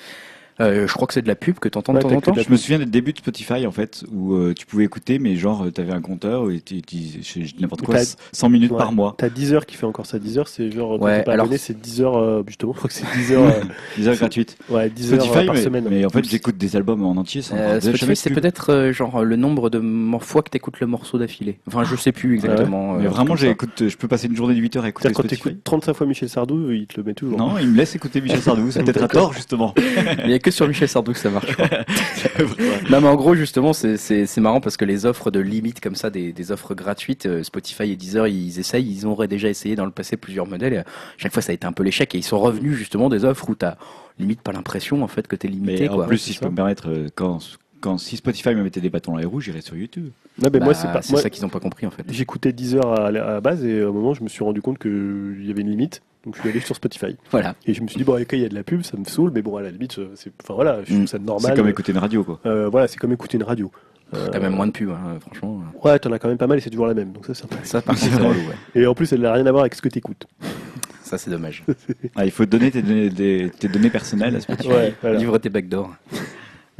[0.60, 2.32] Euh, je crois que c'est de la pub que t'entends de Ouais, temps en temps.
[2.32, 4.84] de la Je me souviens des débuts de Spotify, en fait, où euh, tu pouvais
[4.84, 8.70] écouter, mais genre, tu avais un compteur et tu tu- n'importe quoi, T'as- 100 minutes
[8.72, 8.78] Ouais.
[8.78, 9.14] par mois.
[9.16, 10.18] T'as 10 heures qui fait encore ça.
[10.18, 12.94] 10 heures, c'est genre, Ouais, alors- abonné, c'est 10 heures, euh, justement, je crois que
[12.94, 13.60] c'est 10 heures, euh,
[13.96, 14.56] 10 heures gratuites.
[14.68, 15.86] ouais, 10 heures Spotify, euh, par mais, semaine.
[15.88, 19.24] mais en fait, j'écoute des albums en entier sans Euh, Spotify, c'est peut-être euh, genre
[19.24, 19.80] le nombre de
[20.20, 21.58] fois que t'écoutes le morceau d'affilée.
[21.66, 22.94] Enfin, je sais plus exactement.
[22.94, 25.22] Mais euh, vraiment, j'écoute, je peux passer une journée de 8 heures à écouter quand
[25.26, 27.38] t'écoutes 35 fois Michel Sardou, il te le met toujours.
[27.38, 29.74] Non, il me laisse écouter Michel Sardou, c'est peut-être à tort, justement.
[30.50, 31.56] Que sur Michel Sardou que ça marche.
[32.90, 36.10] non, mais en gros, justement, c'est- marrant parce que les offres de limite comme ça,
[36.10, 39.84] des, des offres gratuites, euh, Spotify et Deezer, ils essayent, ils auraient déjà essayé dans
[39.84, 40.72] le passé plusieurs modèles.
[40.72, 40.84] Et à
[41.18, 43.48] chaque fois, ça a été un peu l'échec et ils sont revenus justement des offres
[43.50, 43.76] où t'as
[44.18, 45.82] limite pas l'impression en fait que t'es limité.
[45.82, 46.04] Mais quoi.
[46.04, 46.46] en plus, si je ça.
[46.46, 47.38] peux me permettre, euh, quand,
[47.80, 50.10] quand, si Spotify me mettait des bâtons dans les roues, j'irais sur YouTube.
[50.42, 51.02] Non, mais Bah, moi, c'est pas.
[51.02, 52.02] c'est ça qu'ils n'ont pas compris en fait.
[52.08, 54.42] J'écoutais 10 heures à, la à la base et à un moment, je me suis
[54.44, 56.02] rendu compte qu'il y avait une limite.
[56.24, 57.16] Donc, je suis allé sur Spotify.
[57.30, 57.54] Voilà.
[57.66, 59.04] Et je me suis dit, bon, ok, il y a de la pub, ça me
[59.04, 60.30] saoule, mais bon, à la limite, euh, c'est.
[60.42, 61.06] Enfin, voilà, je trouve Mm.
[61.06, 61.52] ça normal.
[61.52, 62.40] C'est comme écouter une radio, quoi.
[62.46, 63.70] Euh, voilà, c'est comme écouter une radio.
[64.12, 65.62] Euh, T'as même moins de pubs, hein, franchement.
[65.84, 67.12] Ouais, t'en as quand même pas mal et c'est toujours la même.
[67.12, 67.56] Donc, ça, c'est sympa.
[67.62, 68.30] Ça, par contre, relou.
[68.40, 68.54] Ouais.
[68.82, 70.26] Et en plus, elle n'a rien à voir avec ce que t'écoutes.
[71.02, 71.64] Ça, c'est dommage.
[72.16, 73.10] Ah, il faut donner tes données,
[73.50, 74.68] tes données personnelles à Spotify.
[74.68, 75.16] Ouais, voilà.
[75.18, 75.92] Livre tes backdoors.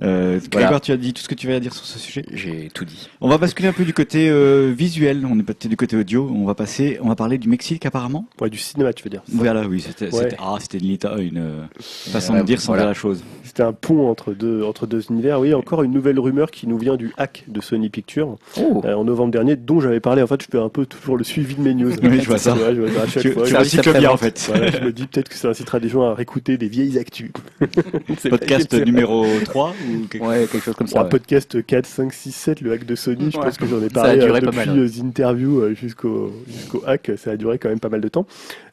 [0.02, 0.66] Euh, Voilà.
[0.66, 2.84] Grégoire, tu as dit tout ce que tu vas dire sur ce sujet J'ai tout
[2.84, 3.08] dit.
[3.20, 6.30] On va basculer un peu du côté euh, visuel, on est passé du côté audio,
[6.34, 8.26] on va passer, on va parler du Mexique apparemment.
[8.40, 9.22] Ouais, du cinéma, tu veux dire.
[9.32, 10.28] Voilà, oui, c'était Ouais.
[10.38, 12.82] ah, c'était une, lita- une euh, façon Ouais, de dire sans voilà.
[12.82, 13.22] dire la chose.
[13.44, 15.40] C'était un pont entre deux, entre deux univers.
[15.40, 18.94] Oui, encore une nouvelle rumeur qui nous vient du hack de Sony Pictures Oh euh,
[18.94, 20.22] en novembre dernier, dont j'avais parlé.
[20.22, 21.90] En fait, je fais un peu toujours le suivi de mes news.
[22.02, 22.54] Oui, je vois ça.
[22.54, 23.42] Ouais, je vois ça à chaque Tu, fois.
[23.42, 24.44] tu Je- Service recycles bien en fait.
[24.48, 27.30] voilà, je me dis peut-être que ça incitera des gens à réécouter des vieilles actus.
[28.30, 31.00] Podcast numéro 3 ou quelque Ouais, quelque chose comme ça.
[31.00, 31.08] un ouais.
[31.08, 33.44] podcast 4, 5, 6, 7, le hack de Sony, je Ouais.
[33.44, 34.76] pense que j'en ai Ça a parlé duré euh, pas depuis mal, ouais.
[34.84, 38.26] les interviews euh, jusqu'au jusqu'au hack, ça a duré quand même pas mal de temps.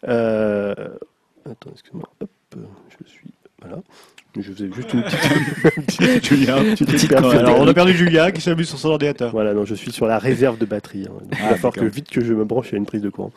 [0.08, 0.74] Euh...
[1.50, 2.60] Attends, excuse-moi, hop, euh,
[3.04, 3.28] je suis...
[3.62, 3.82] Voilà.
[4.40, 6.26] Je faisais juste une petite...
[6.26, 6.58] Julien.
[6.64, 7.38] une petite Ouais, percée.
[7.38, 9.32] alors on a perdu Julien qui s'amuse sur son ordinateur.
[9.32, 11.06] Voilà, non, je suis sur la réserve de batterie.
[11.10, 11.14] hein.
[11.22, 13.10] Donc, il Ah, va falloir que vite que je me branche à une prise de
[13.10, 13.32] courant.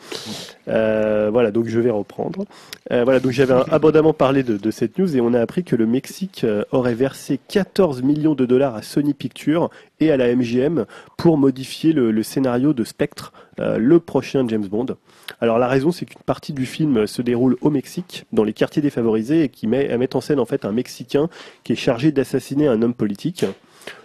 [0.67, 2.45] Euh, voilà, donc je vais reprendre.
[2.91, 5.75] Euh, voilà, donc j'avais abondamment parlé de, de cette news et on a appris que
[5.75, 9.69] le Mexique euh, aurait versé 14 millions de dollars à Sony Pictures
[10.01, 10.85] et à la MGM
[11.17, 14.97] pour modifier le, le scénario de Spectre, euh, le prochain James Bond.
[15.39, 18.81] Alors la raison, c'est qu'une partie du film se déroule au Mexique, dans les quartiers
[18.81, 21.29] défavorisés, et qui met, met en scène en fait un Mexicain
[21.63, 23.45] qui est chargé d'assassiner un homme politique.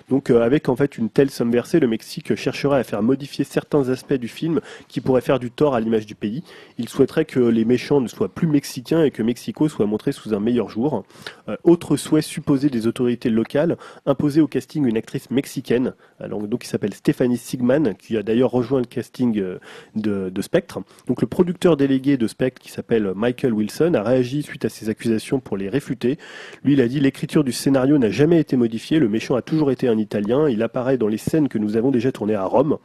[0.08, 3.44] Donc euh, avec en fait une telle somme versée, le Mexique chercherait à faire modifier
[3.44, 6.42] certains aspects du film qui pourraient faire du tort à l'image du pays.
[6.78, 10.34] Il souhaiterait que les méchants ne soient plus mexicains et que Mexico soit montré sous
[10.34, 11.04] un meilleur jour.
[11.48, 13.76] Euh, autre souhait supposé des autorités locales,
[14.06, 18.50] imposer au casting une actrice mexicaine, alors, donc qui s'appelle Stéphanie Sigman, qui a d'ailleurs
[18.50, 19.58] rejoint le casting euh,
[19.94, 20.80] de, de, Spectre.
[21.08, 24.88] Donc le producteur délégué de Spectre, qui s'appelle Michael Wilson, a réagi suite à ces
[24.88, 26.18] accusations pour les réfuter.
[26.62, 29.70] Lui, il a dit l'écriture du scénario n'a jamais été modifiée, le méchant a toujours
[29.70, 32.78] été Italien, il apparaît dans les scènes que nous avons déjà tournées à Rome.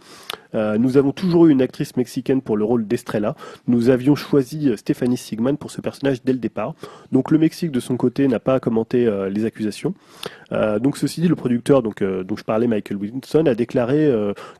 [0.53, 3.35] Euh, nous avons toujours eu une actrice mexicaine pour le rôle d'Estrella.
[3.67, 6.73] Nous avions choisi euh, Stéphanie Sigman pour ce personnage dès le départ.
[7.11, 9.93] Donc le Mexique de son côté n'a pas commenté euh, les accusations.
[10.81, 14.11] donc ceci dit, le producteur donc, dont je parlais, Michael Wilson, a déclaré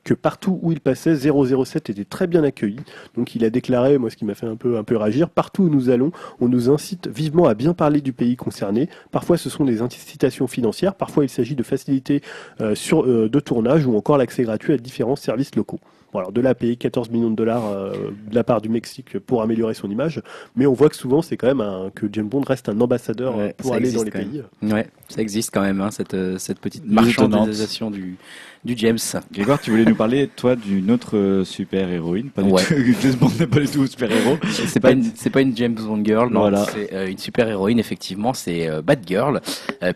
[0.06, 2.80] que partout où il passait, 007 était très bien accueilli.
[3.16, 5.64] Donc il a déclaré, moi ce qui m'a fait un peu, un peu réagir, partout
[5.64, 8.88] où nous allons, on nous incite vivement à bien parler du pays concerné.
[9.12, 12.22] Parfois ce sont des incitations financières, parfois il s'agit de facilités
[12.60, 15.81] de tournage ou encore l'accès gratuit à différents services locaux.
[16.14, 19.42] Bon, de là payer 14 millions de dollars euh, de la part du Mexique pour
[19.42, 20.22] améliorer son image,
[20.58, 23.36] mais on voit que souvent c'est quand même un, que James Bond reste un ambassadeur
[23.56, 24.44] pour aller dans les pays.
[24.62, 28.18] Ouais, ça existe quand même, hein, cette, euh, cette petite marchandisation du,
[28.64, 28.98] du James.
[29.32, 32.30] Grégoire, tu voulais nous parler, toi, d'une autre euh, super héroïne.
[32.30, 32.58] Pas du tout,
[33.02, 34.38] James Bond n'est pas du tout super héros.
[34.52, 36.42] C'est pas, une, c'est pas une James Bond girl, non.
[36.42, 36.66] Voilà.
[36.66, 38.34] C'est euh, une super héroïne, effectivement.
[38.34, 39.42] C'est euh, Batgirl,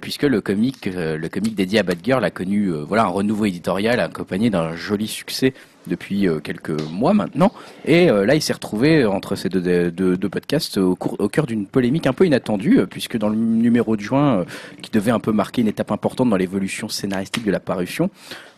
[0.02, 4.50] puisque le comic, le comic dédié à Batgirl a connu, voilà, un renouveau éditorial accompagné
[4.50, 5.54] d'un joli succès
[5.88, 7.52] depuis quelques mois maintenant.
[7.86, 11.46] Et là, il s'est retrouvé entre ces deux, deux, deux podcasts au, cours, au cœur
[11.46, 14.46] d'une polémique un peu inattendue, puisque dans le numéro de juin,
[14.82, 18.10] qui devait un peu marquer une étape importante dans l'évolution scénaristique de la parution,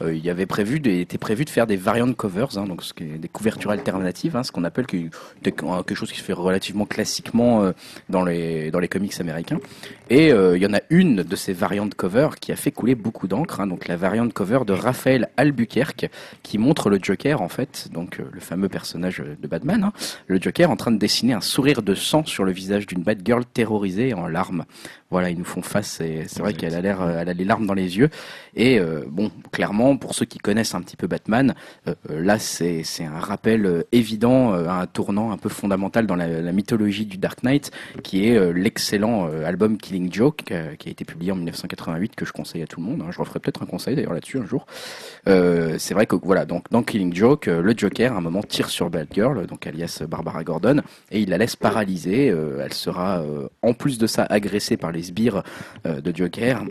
[0.02, 2.84] euh, il y avait prévu, des, était prévu de faire des variant covers, hein, donc
[2.84, 6.34] ce qui est des couvertures alternatives, hein, ce qu'on appelle quelque chose qui se fait
[6.34, 7.72] relativement classiquement euh,
[8.10, 9.60] dans les dans les comics américains.
[10.10, 12.96] Et euh, il y en a une de ces variant covers qui a fait couler
[12.96, 16.10] beaucoup d'encre, hein, donc la variant cover de Raphaël Albuquerque,
[16.44, 19.94] qui montre le Joker en fait, donc le fameux personnage de Batman, hein,
[20.28, 23.44] le Joker en train de dessiner un sourire de sang sur le visage d'une Batgirl
[23.46, 24.64] terrorisée en larmes.
[25.10, 26.02] Voilà, ils nous font face.
[26.02, 28.10] C'est vrai qu'elle a l'air, elle a les larmes dans les yeux.
[28.56, 31.56] Et bon, clairement pour ceux qui connaissent un petit peu Batman,
[31.88, 36.16] euh, euh, là c'est un rappel euh, évident à un tournant un peu fondamental dans
[36.16, 37.72] la, mythologie du Dark Knight,
[38.04, 40.44] qui est l'excellent album Killing Joke,
[40.80, 43.02] qui a été publié en 1988, que je conseille à tout le monde.
[43.02, 43.12] Hein.
[43.12, 44.66] Je referai peut-être un conseil d'ailleurs là-dessus un jour.
[45.26, 48.90] c'est vrai que voilà, donc dans Killing Joke, le Joker à un moment tire sur
[48.90, 50.82] Batgirl, donc alias Barbara Gordon,
[51.12, 52.28] et il la laisse paralysée.
[52.28, 53.24] elle sera
[53.62, 55.44] en plus de ça agressée par les sbires
[55.86, 56.64] de Joker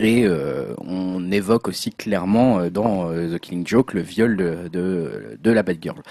[0.00, 4.68] et euh, on évoque aussi clairement euh, dans euh, The Killing Joke le viol de,
[4.68, 6.02] de, de la Batgirl.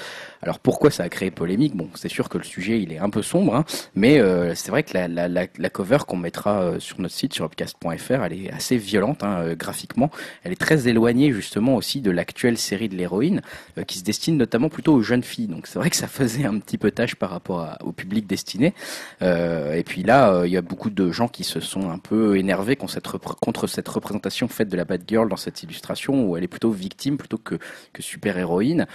[0.42, 1.76] Alors pourquoi ça a créé polémique?
[1.76, 3.66] Bon, c'est sûr que le sujet il est un peu sombre, hein,
[3.96, 7.14] mais euh, c'est vrai que la, la, la, la cover qu'on mettra euh, sur notre
[7.14, 10.12] site sur upcast.fr, elle est assez violente hein, euh, graphiquement.
[10.44, 13.42] Elle est très éloignée justement aussi de l'actuelle série de l'héroïne,
[13.88, 15.48] qui se destine notamment plutôt aux jeunes filles.
[15.48, 18.74] Donc c'est vrai que ça faisait un petit peu tâche par rapport au public destiné.
[19.22, 22.76] et puis là, il y a beaucoup de gens qui se sont un peu énervés
[22.76, 27.18] contre cette, représentation faite de la Batgirl dans cette illustration où elle est plutôt victime
[27.18, 27.56] plutôt que,
[27.94, 28.88] que super héroïne.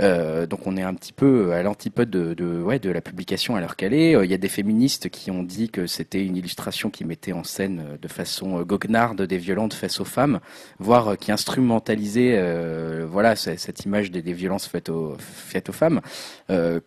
[0.00, 3.94] Euh, donc on est un petit peu à l'antipode de, la publication à l'heure qu'elle
[3.94, 4.16] est.
[4.16, 7.32] Euh, il y a des féministes qui ont dit que c'était une illustration qui mettait
[7.32, 10.40] en scène euh, de façon goguenarde des violences faites aux femmes,
[10.78, 15.16] voire qui instrumentalisait voilà cette image des, violences faites aux,
[15.72, 16.00] femmes,
[16.48, 16.80] que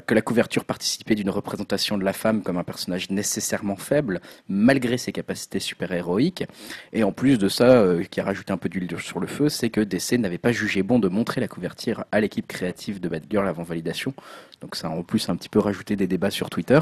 [0.00, 4.98] que la couverture participait d'une représentation de la femme comme un personnage nécessairement faible malgré
[4.98, 6.44] ses capacités super héroïques.
[6.92, 9.70] Et en plus de ça, qui a rajouté un peu d'huile sur le feu, c'est
[9.70, 13.46] que DC n'avait pas jugé bon de montrer la couverture à l'équipe créative de Batgirl
[13.46, 14.14] avant validation.
[14.60, 16.80] Donc ça a en plus un petit peu rajouté des débats sur Twitter.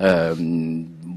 [0.00, 0.34] Euh,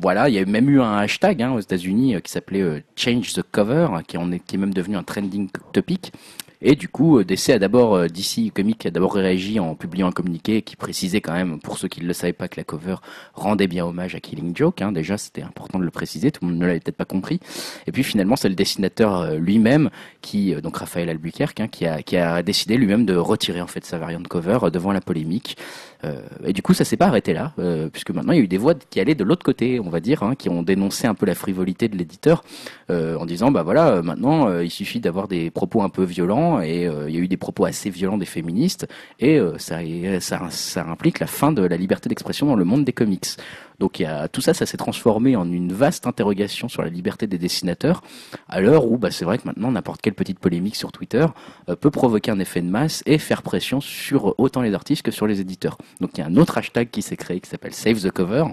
[0.02, 2.84] voilà, il y a même eu un hashtag hein, aux États-Unis euh, qui s'appelait euh,
[2.96, 6.12] Change the Cover, qui, est, qui est même devenu un trending topic.
[6.66, 10.08] Et du coup, euh, DC a d'abord, euh, DC Comics a d'abord réagi en publiant
[10.08, 12.64] un communiqué qui précisait quand même, pour ceux qui ne le savaient pas, que la
[12.64, 12.96] cover
[13.34, 14.82] rendait bien hommage à Killing Joke.
[14.82, 14.94] Hein.
[14.94, 17.42] Déjà, c'était important de le préciser, tout le monde ne l'avait peut-être pas compris.
[17.86, 19.90] Et puis finalement, c'est le dessinateur euh, lui-même,
[20.22, 23.84] qui, donc Raphaël Albuquerque, hein, qui, a, qui a décidé lui-même de retirer en fait
[23.84, 25.58] sa variante cover devant la polémique.
[26.06, 28.44] Euh, et du coup, ça s'est pas arrêté là, euh, puisque maintenant il y a
[28.44, 31.08] eu des voix qui allaient de l'autre côté, on va dire, hein, qui ont dénoncé
[31.08, 32.44] un peu la frivolité de l'éditeur,
[32.90, 36.84] euh, en disant bah voilà, maintenant il suffit d'avoir des propos un peu violents, et
[36.84, 38.88] il y a eu des propos assez violents des féministes,
[39.20, 39.80] et ça,
[40.20, 43.28] ça, ça implique la fin de la liberté d'expression dans le monde des comics.
[43.80, 47.28] Donc y a, tout ça, ça s'est transformé en une vaste interrogation sur la liberté
[47.28, 48.02] des dessinateurs,
[48.48, 51.26] à l'heure où bah, c'est vrai que maintenant n'importe quelle petite polémique sur Twitter
[51.70, 55.12] euh, peut provoquer un effet de masse et faire pression sur autant les artistes que
[55.12, 55.78] sur les éditeurs.
[56.02, 58.46] Donc il y a un autre hashtag qui s'est créé qui s'appelle Save the Cover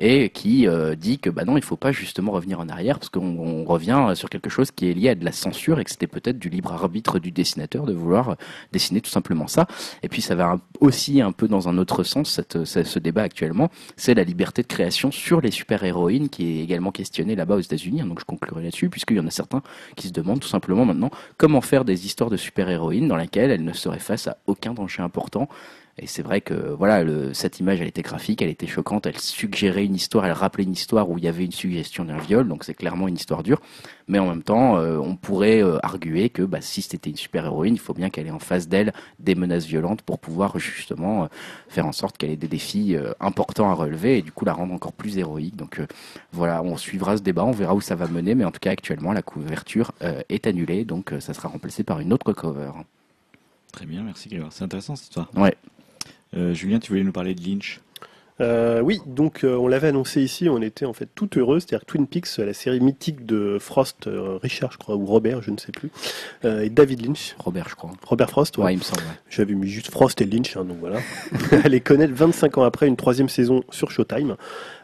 [0.00, 3.10] et qui euh, dit que bah non, il faut pas justement revenir en arrière parce
[3.10, 5.90] qu'on on revient sur quelque chose qui est lié à de la censure et que
[5.90, 8.36] c'était peut-être du libre arbitre du dessinateur de vouloir
[8.72, 9.66] dessiner tout simplement ça.
[10.02, 13.22] Et puis ça va aussi un peu dans un autre sens cette, ce, ce débat
[13.22, 17.60] actuellement, c'est la liberté de création sur les super-héroïnes qui est également questionnée là-bas aux
[17.60, 18.00] États-Unis.
[18.00, 19.62] hein, donc je conclurai là-dessus puisqu'il y en a certains
[19.96, 23.64] qui se demandent tout simplement maintenant comment faire des histoires de super-héroïnes dans lesquelles elles
[23.64, 25.48] ne seraient face à aucun danger important.
[26.02, 29.18] Et c'est vrai que voilà, le, cette image, elle était graphique, elle était choquante, elle
[29.18, 32.48] suggérait une histoire, elle rappelait une histoire où il y avait une suggestion d'un viol,
[32.48, 33.60] donc c'est clairement une histoire dure.
[34.08, 37.74] Mais en même temps, euh, on pourrait euh, arguer que bah, si c'était une super-héroïne,
[37.74, 41.26] il faut bien qu'elle ait en face d'elle des menaces violentes pour pouvoir justement euh,
[41.68, 44.72] faire en sorte qu'elle ait des défis importants à relever et du coup la rendre
[44.72, 45.56] encore plus héroïque.
[45.56, 45.82] Donc
[46.32, 48.70] voilà, on suivra ce débat, on verra où ça va mener, mais en tout cas
[48.70, 49.92] actuellement la couverture
[50.28, 52.72] est annulée, donc ça sera remplacé par une autre cover.
[53.72, 54.52] Très bien, merci Grégoire.
[54.52, 55.28] C'est intéressant cette histoire.
[55.36, 55.54] Ouais.
[56.36, 57.80] Euh, Julien, tu voulais nous parler de Lynch?
[58.40, 61.84] Euh, oui, donc euh, on l'avait annoncé ici, on était en fait tout heureux, c'est-à-dire
[61.84, 65.58] Twin Peaks, la série mythique de Frost, euh, Richard je crois, ou Robert, je ne
[65.58, 65.90] sais plus,
[66.46, 67.90] euh, et David Lynch, Robert, je crois.
[68.06, 68.64] Robert Frost, ouais.
[68.64, 69.02] Ouais, il me semble.
[69.02, 69.18] ouais.
[69.28, 71.00] j'avais mis juste Frost et Lynch, hein, donc voilà,
[71.64, 74.36] allez connaître 25 ans après une troisième saison sur Showtime.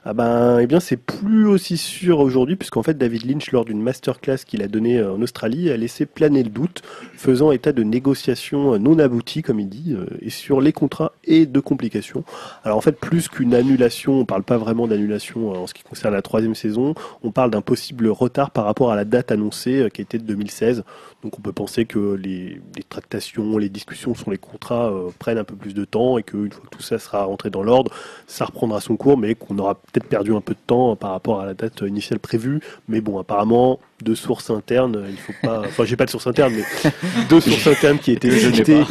[0.09, 3.83] Ah ben, eh bien c'est plus aussi sûr aujourd'hui, puisqu'en fait David Lynch, lors d'une
[3.83, 6.83] masterclass qu'il a donnée euh, en Australie, a laissé planer le doute,
[7.17, 11.11] faisant état de négociations euh, non abouties, comme il dit, euh, et sur les contrats
[11.25, 12.23] et de complications.
[12.63, 16.15] Alors en fait, plus qu'une annulation, on parle pas vraiment d'annulation en ce qui concerne
[16.15, 20.03] la troisième saison, on parle d'un possible retard par rapport à la date annoncée qui
[20.03, 20.85] était de 2016.
[21.25, 25.57] Donc on peut penser que les, tractations, les discussions sur les contrats prennent un peu
[25.57, 27.91] plus de temps et qu'une fois que tout ça sera rentré dans l'ordre,
[28.29, 31.41] ça reprendra son cours, mais qu'on aura peut-être perdu un peu de temps par rapport
[31.41, 32.61] à la date initiale prévue.
[32.89, 35.61] Mais bon, apparemment, de sources internes, il faut pas.
[35.61, 36.91] Enfin, j'ai pas de sources internes, mais
[37.31, 38.31] deux sources internes qui étaient.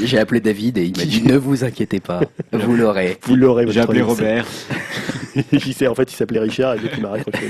[0.03, 2.21] J'ai appelé David et il m'a dit ne vous inquiétez pas,
[2.51, 3.17] vous l'aurez.
[3.23, 3.65] Vous l'aurez.
[3.69, 4.45] J'ai appelé Robert.
[5.51, 7.45] il s'est- en fait, il s'appelait Richard et donc il m'a raccroché.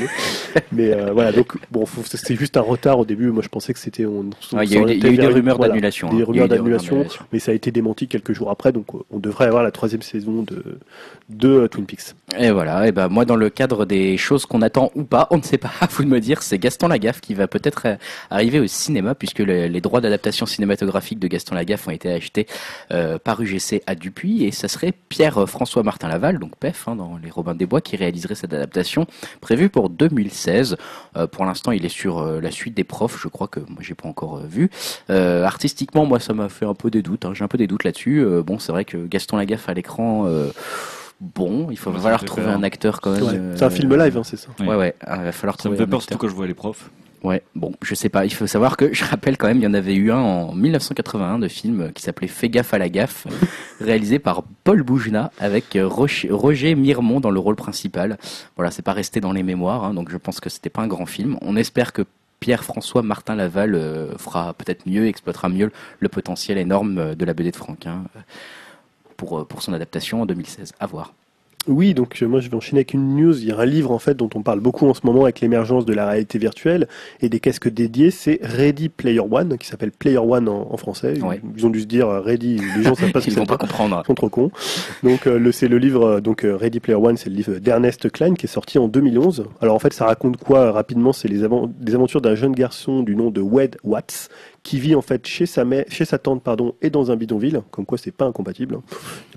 [0.72, 3.28] Mais euh, voilà, donc bon, c'était juste un retard au début.
[3.32, 4.06] Moi, je pensais que c'était.
[4.06, 6.10] On, on Ouais, il y a eu des, y a eu rumeurs d'annulation.
[6.14, 6.26] Des hein.
[6.28, 8.72] Rumeurs d'annulation, mais ça a été démenti quelques jours après.
[8.72, 10.80] Donc, euh, on devrait avoir la troisième saison de
[11.30, 12.14] de euh, Twin Peaks.
[12.38, 15.38] Et voilà, et ben moi dans le cadre des choses qu'on attend ou pas, on
[15.38, 17.88] ne sait pas, à vous de me dire, c'est Gaston Lagaffe qui va peut-être
[18.30, 22.46] arriver au cinéma puisque le- les droits d'adaptation cinématographique de Gaston Lagaffe ont été achetés
[22.92, 27.18] euh, par UGC à Dupuis et ça serait Pierre-François Martin Laval, donc PEF hein, dans
[27.24, 29.06] Les Robins des Bois, qui réaliserait cette adaptation
[29.42, 30.78] prévue pour 2016.
[31.18, 33.80] Euh, pour l'instant, il est sur euh, la suite des profs, je crois que moi
[33.82, 34.70] j'ai pas encore euh, vu.
[35.10, 37.68] Euh, artistiquement, moi ça m'a fait un peu des doutes, hein, j'ai un peu des
[37.68, 38.20] doutes là-dessus.
[38.24, 40.26] Euh, bon, c'est vrai que Gaston Lagaffe à l'écran.
[40.28, 40.50] euh,
[41.22, 43.24] Bon, il faut ça falloir trouver un acteur quand même.
[43.24, 43.56] Ouais.
[43.56, 44.50] C'est un film live, hein, c'est ça.
[44.60, 44.68] Ouais.
[44.68, 46.54] Ouais, ouais, il va falloir Ça trouver me fait peur surtout quand je vois les
[46.54, 46.90] profs.
[47.26, 48.24] Ouais, bon, je sais pas.
[48.26, 50.54] Il faut savoir que je rappelle quand même, il y en avait eu un en
[50.54, 53.26] 1981 de film qui s'appelait Fais gaffe à la gaffe,
[53.82, 58.20] réalisé par Paul Boujna avec euh, Roger Miremont dans le rôle principal.
[58.58, 60.88] Voilà, c'est pas resté dans les mémoires, hein, donc je pense que c'était pas un
[60.88, 61.40] grand film.
[61.42, 62.04] On espère que
[62.42, 67.34] Pierre-François Martin Laval euh, fera peut-être mieux, exploitera mieux le potentiel énorme euh, de la
[67.34, 68.04] BD de Franquin
[69.18, 70.74] pour, pour son adaptation en 2016.
[70.80, 71.12] À voir.
[71.68, 73.38] Oui, donc euh, moi je vais enchaîner avec une news.
[73.40, 75.40] Il y a un livre en fait dont on parle beaucoup en ce moment avec
[75.42, 76.88] l'émergence de la réalité virtuelle
[77.22, 78.12] et des casques dédiés.
[78.12, 81.20] C'est Ready Player One, qui s'appelle Player One en, en français.
[81.22, 81.42] Ouais.
[81.58, 82.60] Ils ont dû se dire euh, Ready.
[82.78, 83.40] Les gens savent pas ce que Ils c'est.
[83.40, 84.02] vont pas comprendre.
[84.04, 84.52] Ils sont trop cons.
[85.04, 88.12] Donc euh, le c'est le livre euh, donc Ready Player One, c'est le livre d'Ernest
[88.12, 89.46] Klein qui est sorti en 2011.
[89.62, 91.14] Alors en fait, ça raconte quoi rapidement?
[91.14, 91.48] C'est les,
[91.80, 94.30] des aventures d'un jeune garçon du nom de Wed Watts
[94.66, 97.62] qui vit en fait chez sa mère, chez sa tante pardon, et dans un bidonville.
[97.70, 98.76] Comme quoi, c'est pas incompatible.
[98.76, 98.82] hein.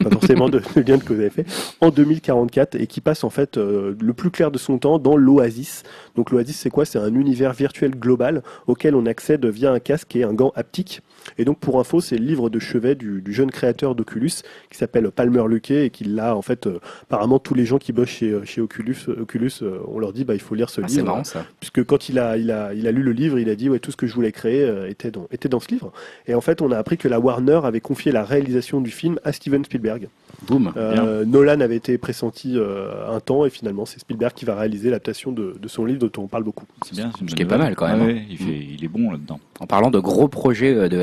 [0.03, 1.45] Pas forcément de, de lien de vous avez fait.
[1.83, 5.17] En 2044 et qui passe en fait euh, le plus clair de son temps dans
[5.17, 5.83] l'Oasis.
[6.17, 6.87] Donc l'Oasis, c'est quoi?
[6.87, 11.03] C'est un univers virtuel global auquel on accède via un casque et un gant haptique.
[11.37, 14.31] Et donc pour info, c'est le livre de chevet du, du jeune créateur d'Oculus
[14.71, 17.93] qui s'appelle Palmer Luckey et qui l'a en fait euh, apparemment tous les gens qui
[17.93, 20.85] bossent chez, chez Oculus, Oculus euh, on leur dit bah il faut lire ce Ah,
[20.89, 21.45] c'est livre marrant ça.
[21.61, 23.79] puisque quand il a, il a, il a lu le livre, il a dit ouais
[23.79, 25.93] tout ce que je voulais créer euh, était dans, était dans ce livre.
[26.27, 29.19] Et en fait, on a appris que la Warner avait confié la réalisation du film
[29.25, 30.09] à Steven Spielberg.
[30.47, 30.73] Boum.
[30.77, 34.91] Euh, Nolan avait été pressenti euh, un temps et finalement c'est Spielberg qui va réaliser
[34.91, 36.65] l'adaptation de, de son livre dont on parle beaucoup.
[36.87, 37.11] C'est bien.
[37.19, 38.23] c'est Ce qui est pas mal, quand même, Ah hein.
[38.31, 39.41] il, fait, il est bon là-dedans.
[39.61, 40.97] En parlant de gros projets euh, de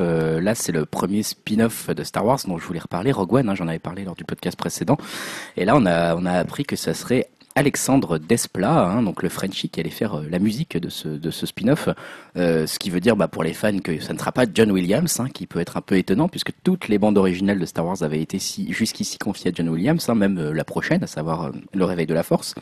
[0.00, 3.48] Euh, là c'est le premier spin-off de Star Wars dont je voulais reparler, Rogue One,
[3.48, 4.96] hein, j'en avais parlé lors du podcast précédent.
[5.56, 9.78] Et là on a, appris que ça serait Alexandre Desplat, hein, donc le Frenchie qui
[9.78, 11.90] allait faire euh, la musique de ce, spin-off.
[12.36, 14.70] Euh, ce qui veut dire bah, pour les fans que ça ne sera pas John
[14.72, 17.84] Williams, hein, qui peut être un peu étonnant puisque toutes les bandes originales de Star
[17.84, 18.38] Wars avaient été
[18.70, 22.54] jusqu'ici confiées à John Williams, même la prochaine, à savoir Le Réveil de la Force.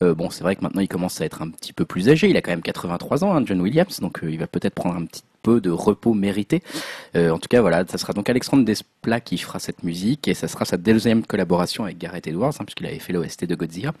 [0.00, 2.36] Bon, c'est vrai que maintenant il commence à être un petit peu plus âgé, il
[2.36, 5.60] a quand même 83 ans, John Williams, donc il va peut-être prendre un petit peu
[5.60, 6.62] de repos mérité.
[7.16, 10.34] Euh, en tout cas, voilà, ça sera donc Alexandre Desplat qui fera cette musique et
[10.34, 13.92] ça sera sa deuxième collaboration avec Gareth Edwards, hein, puisqu'il avait fait l'OST de Godzilla.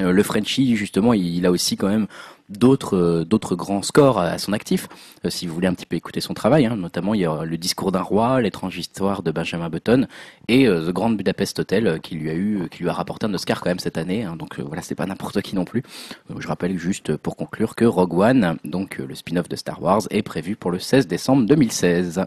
[0.00, 2.06] Euh, le Frenchie, justement, il, a aussi quand même
[2.48, 4.88] d'autres euh, d'autres grands scores à son actif.
[5.24, 7.44] Euh, si vous voulez un petit peu écouter son travail, hein, notamment il y a
[7.44, 10.06] le Discours d'un roi, l'étrange histoire de Benjamin Button
[10.48, 13.60] et The Grand Budapest Hotel qui lui a eu qui lui a rapporté un Oscar
[13.60, 14.24] quand même cette année.
[14.24, 14.36] hein.
[14.36, 15.82] donc voilà, c'est pas n'importe qui non plus.
[16.38, 20.22] Je rappelle juste pour conclure que Rogue One, donc le spin-off de Star Wars, est
[20.22, 22.24] prévu pour le 16 décembre 2016.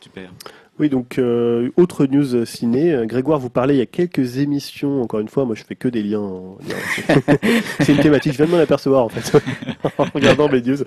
[0.00, 0.30] Super.
[0.78, 2.96] Oui, donc euh, autre news ciné.
[3.06, 5.02] Grégoire vous parlait il y a quelques émissions.
[5.02, 6.20] Encore une fois, moi je fais que des liens.
[6.20, 6.56] en-
[7.80, 8.32] C'est une thématique.
[8.32, 9.38] Je viens de m'en apercevoir en fait
[9.98, 10.78] en regardant mes news.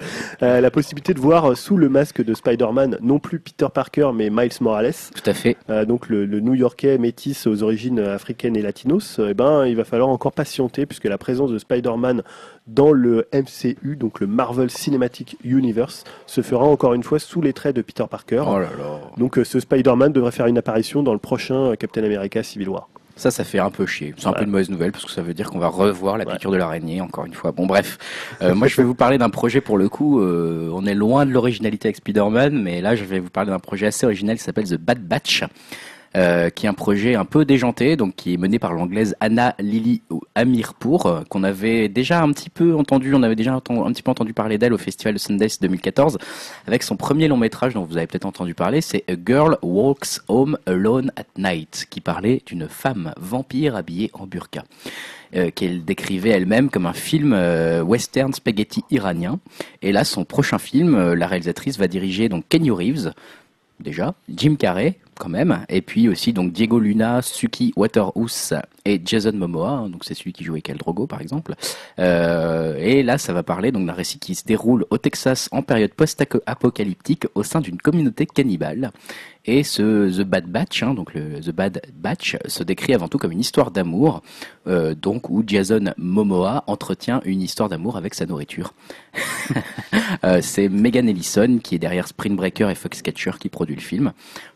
[0.42, 4.30] Euh, la possibilité de voir sous le masque de Spider-Man non plus Peter Parker mais
[4.32, 4.94] Miles Morales.
[5.14, 5.56] Tout à fait.
[5.70, 9.76] Euh, donc le, le New-Yorkais métis aux origines africaines et latinos, euh, eh ben, il
[9.76, 12.24] va falloir encore patienter puisque la présence de Spider-Man
[12.68, 17.54] dans le MCU, donc le Marvel Cinematic Universe, se fera encore une fois sous les
[17.54, 18.44] traits de Peter Parker.
[18.48, 19.02] Oh là là.
[19.18, 22.70] Donc euh, ce Spider-Man devrait faire une apparition dans le prochain euh, Captain America Civil
[22.70, 22.90] War.
[23.18, 24.14] Ça, ça fait un peu chier.
[24.18, 26.26] C'est un peu une mauvaise nouvelle parce que ça veut dire qu'on va revoir la
[26.26, 26.34] Ouais.
[26.34, 27.54] piqûre de l'araignée encore une fois.
[27.54, 27.98] Bon, bref.
[28.42, 30.20] Euh, moi, je vais vous parler d'un projet pour le coup.
[30.20, 33.60] euh, on est loin de l'originalité avec Spider-Man, mais là, je vais vous parler d'un
[33.60, 35.46] projet assez original qui s'appelle The Bad Batch.
[36.16, 39.54] Euh, qui est un projet un peu déjanté, donc qui est mené par l'anglaise Anna
[39.60, 40.02] Lily
[40.36, 44.34] Amirpour, euh, qu'on avait déjà un petit peu entendu, on avait déjà petit peu entendu
[44.34, 46.18] parler d'elle au festival de Sundance 2014,
[46.68, 50.22] avec son premier long métrage dont vous avez peut-être entendu parler, c'est A Girl Walks
[50.30, 54.64] Home Alone at Night, qui parlait d'une femme vampire habillée en burqa.
[55.36, 57.34] euh, qu'elle décrivait elle-même comme un film
[57.84, 59.40] western spaghetti iranien.
[59.82, 63.12] Et là, son prochain film, la réalisatrice va diriger donc Kenny Reeves,
[63.82, 68.54] déjà, Jim Carrey quand même, et puis aussi donc Diego Luna, Suki Waterhouse
[68.86, 71.56] et Jason Momoa, hein, donc c'est celui qui jouait Khal Drogo par exemple.
[72.00, 75.62] Euh, et là, ça va parler donc d'un récit qui se déroule au Texas en
[75.62, 78.92] période post-apocalyptique au sein d'une communauté cannibale.
[79.48, 83.20] Et ce The Bad Batch, hein, donc le The Bad Batch, se décrit avant tout
[83.20, 84.24] comme une histoire d'amour,
[84.68, 88.74] euh, donc où Jason Momoa entretient une histoire d'amour avec sa nourriture.
[90.24, 94.12] Euh, c'est Megan Ellison qui est derrière Spring Breaker et Foxcatcher qui produit le film.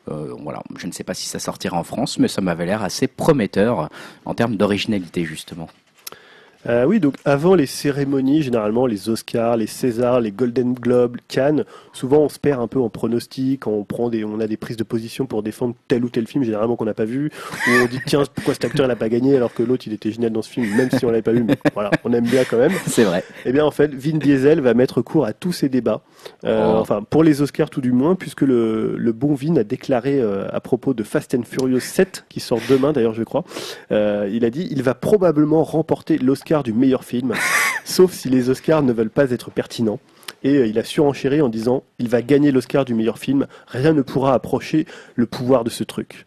[0.10, 2.82] Euh, voilà, je ne sais pas si ça sortira en France, mais ça m'avait l'air
[2.82, 3.90] assez prometteur
[4.26, 5.70] en termes d'originalité justement.
[6.68, 11.64] Euh, oui, donc avant les cérémonies, généralement les Oscars, les Césars, les Golden Globes, Cannes,
[11.94, 14.76] souvent on se perd un peu en pronostic, on prend des, on a des prises
[14.76, 17.31] de position pour défendre tel ou tel film, généralement qu'on n'a pas vu,
[17.68, 19.94] ou on dit tiens pourquoi cet acteur il a pas gagné alors que l'autre il
[19.94, 22.26] était génial dans ce film, même si on l'avait pas vu, mais voilà, on aime
[22.26, 22.73] bien quand même.
[22.88, 23.23] C'est vrai.
[23.45, 26.02] Eh bien, en fait, Vin Diesel va mettre court à tous ces débats.
[26.44, 26.76] Euh, Oh.
[26.76, 30.45] Enfin, pour les Oscars tout du moins, puisque le, le bon Vin a déclaré euh,
[30.52, 33.45] à propos de Fast and Furious 7, qui sort demain d'ailleurs, je crois,
[33.90, 37.34] il a dit il va probablement remporter l'Oscar du meilleur film,
[37.85, 39.99] sauf si les Oscars ne veulent pas être pertinents.
[40.43, 43.93] Et euh, il a surenchéri en disant il va gagner l'Oscar du meilleur film, rien
[43.93, 44.85] ne pourra approcher
[45.15, 46.26] le pouvoir de ce truc.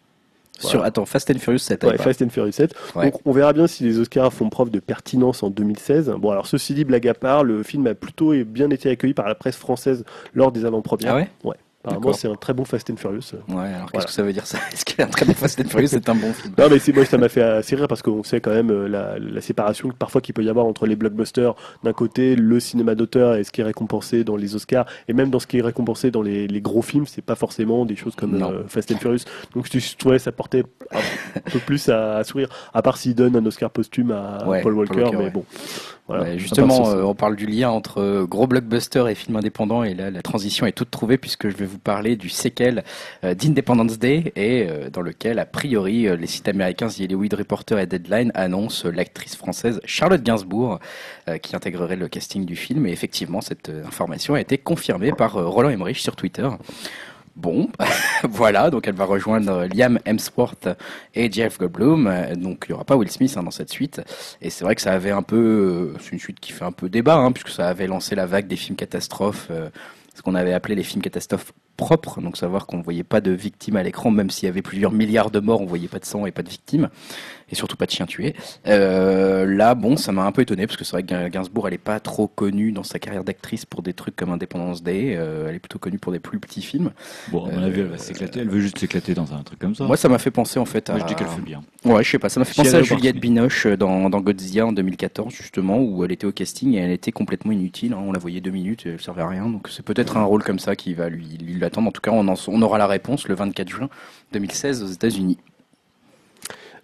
[0.59, 1.83] Sur, attends, Fast and Furious 7.
[1.83, 2.73] Ouais, Fast and Furious 7.
[2.95, 3.11] Ouais.
[3.11, 6.13] Donc on verra bien si les Oscars font preuve de pertinence en 2016.
[6.19, 9.27] Bon alors ceci dit, blague à part, le film a plutôt bien été accueilli par
[9.27, 11.15] la presse française lors des avant-premières.
[11.15, 13.19] Ah ouais Apparemment c'est un très bon Fast and Furious.
[13.49, 14.05] Ouais, alors qu'est-ce Voilà.
[14.05, 14.57] que ça veut dire ça?
[14.71, 15.87] Est-ce qu'un très bon Fast and Furious?
[15.89, 18.23] C'est un bon film Non mais c'est moi ça m'a fait assez rire parce qu'on
[18.23, 20.95] sait quand même euh, la, la séparation que parfois qu'il peut y avoir entre les
[20.95, 25.13] blockbusters d'un côté, le cinéma d'auteur et ce qui est récompensé dans les Oscars et
[25.13, 27.95] même dans ce qui est récompensé dans les, les gros films, c'est pas forcément des
[27.97, 29.25] choses comme euh, Fast and Furious.
[29.53, 32.47] Donc je je trouvais ça portait un peu plus à, à sourire.
[32.73, 35.31] À part s'il donne un Oscar posthume à Ouais, Paul Walker, Paul Walker, mais ouais.
[35.31, 35.43] bon.
[36.07, 36.37] Voilà.
[36.37, 40.11] Justement, euh, on parle du lien entre euh, gros blockbuster et film indépendant, et là,
[40.11, 42.83] la transition est toute trouvée puisque je vais vous parler du séquel
[43.23, 47.79] euh, d'Independence Day, et euh, dans lequel, a priori, les sites américains The Hollywood Reporter
[47.79, 50.79] et Deadline annoncent l'actrice française Charlotte Gainsbourg
[51.29, 55.33] euh, qui intégrerait le casting du film, et effectivement, cette information a été confirmée par
[55.33, 56.49] Roland Emmerich sur Twitter.
[57.35, 57.67] Bon,
[58.29, 60.69] voilà, donc elle va rejoindre Liam Hemsworth
[61.15, 62.11] et Jeff Goldblum.
[62.35, 64.01] Donc il n'y aura pas Will Smith hein, dans cette suite.
[64.41, 66.71] Et c'est vrai que ça avait un peu, euh, c'est une suite qui fait un
[66.71, 69.69] peu débat, hein, puisque ça avait lancé la vague des films catastrophes, euh,
[70.13, 72.21] ce qu'on avait appelé les films catastrophes propres.
[72.21, 75.31] Donc savoir qu'on voyait pas de victimes à l'écran, même s'il y avait plusieurs milliards
[75.31, 76.89] de morts, on voyait pas de sang et pas de victimes,
[77.51, 78.35] et surtout pas de chiens tués.
[78.67, 81.73] Euh, là, bon, ça m'a un peu étonné parce que c'est vrai que Gainsbourg, elle
[81.75, 85.15] est pas trop connue dans sa carrière d'actrice pour des trucs comme Independence Day.
[85.17, 86.91] Euh, elle est plutôt connue pour des plus petits films.
[87.31, 88.39] Bon, à mon Euh, avis, elle va s'éclater.
[88.41, 89.85] Elle veut juste s'éclater dans un truc comme ça.
[89.85, 90.93] Moi, ça m'a fait penser en fait à.
[90.93, 91.61] Moi, je dis qu'elle fait bien.
[91.85, 93.17] Ouais, je sais pas, ça m'a fait Si penser à Juliette.
[93.17, 96.91] Binoche euh, dans, dans Godzilla en 2014, justement, où elle était au casting et elle
[96.91, 97.93] était complètement inutile.
[97.93, 97.99] hein.
[98.01, 99.47] On la voyait deux minutes et elle servait à rien.
[99.49, 101.87] Donc c'est peut-être un rôle comme ça qui va lui, lui l'attendre.
[101.89, 103.89] En tout cas, on, en- on aura la réponse le 24 juin
[104.31, 105.37] 2016 aux États-Unis.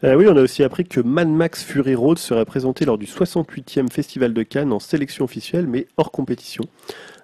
[0.05, 3.05] Euh, oui, on a aussi appris que Mad Max Fury Road serait présenté lors du
[3.05, 6.63] 68e Festival de Cannes en sélection officielle, mais hors compétition.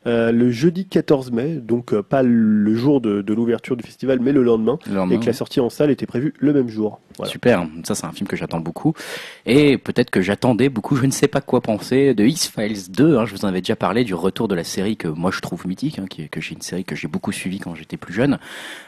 [0.08, 4.20] Euh, le jeudi 14 mai, donc euh, pas le jour de, de l'ouverture du festival,
[4.22, 5.16] mais le lendemain, Le lendemain.
[5.16, 7.00] et que la sortie en salle était prévue le même jour.
[7.18, 7.32] Voilà.
[7.32, 8.94] Super, ça c'est un film que j'attends beaucoup.
[9.46, 13.18] Et peut-être que j'attendais beaucoup, je ne sais pas quoi penser, de X-Files 2.
[13.18, 13.26] hein.
[13.26, 15.66] je vous en avais déjà parlé du retour de la série que moi je trouve
[15.66, 18.38] mythique, hein, qui que j'ai une série que j'ai beaucoup suivie quand j'étais plus jeune.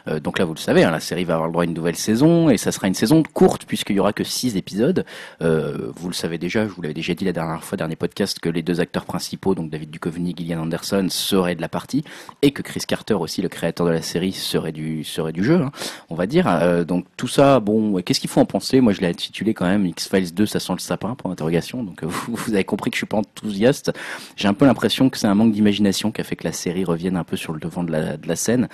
[0.07, 1.73] Euh, donc là vous le savez, hein, la série va avoir le droit à une
[1.73, 5.05] nouvelle saison, et ça sera une saison courte puisqu'il y aura que 6 épisodes.
[5.41, 8.39] Euh, vous le savez déjà, je vous l'avais déjà dit la dernière fois, dernier podcast,
[8.39, 12.03] que les deux acteurs principaux, donc David Duchovny et Gillian Anderson, seraient de la partie,
[12.41, 15.61] et que Chris Carter aussi, le créateur de la série, serait du, serait du jeu.
[15.61, 15.71] hein
[16.09, 16.47] on va dire.
[16.47, 18.81] Euh, donc tout ça, bon, qu'est-ce qu'il faut en penser?
[18.81, 21.83] Moi, je l'ai intitulé quand même X-Files 2, ça sent le sapin, pour interrogation.
[21.83, 23.91] Donc euh, vous, avez compris que je suis pas enthousiaste.
[24.35, 26.83] J'ai un peu l'impression que c'est un manque d'imagination qui a fait que la série
[26.83, 28.67] revienne un peu sur le devant de la, de la scène.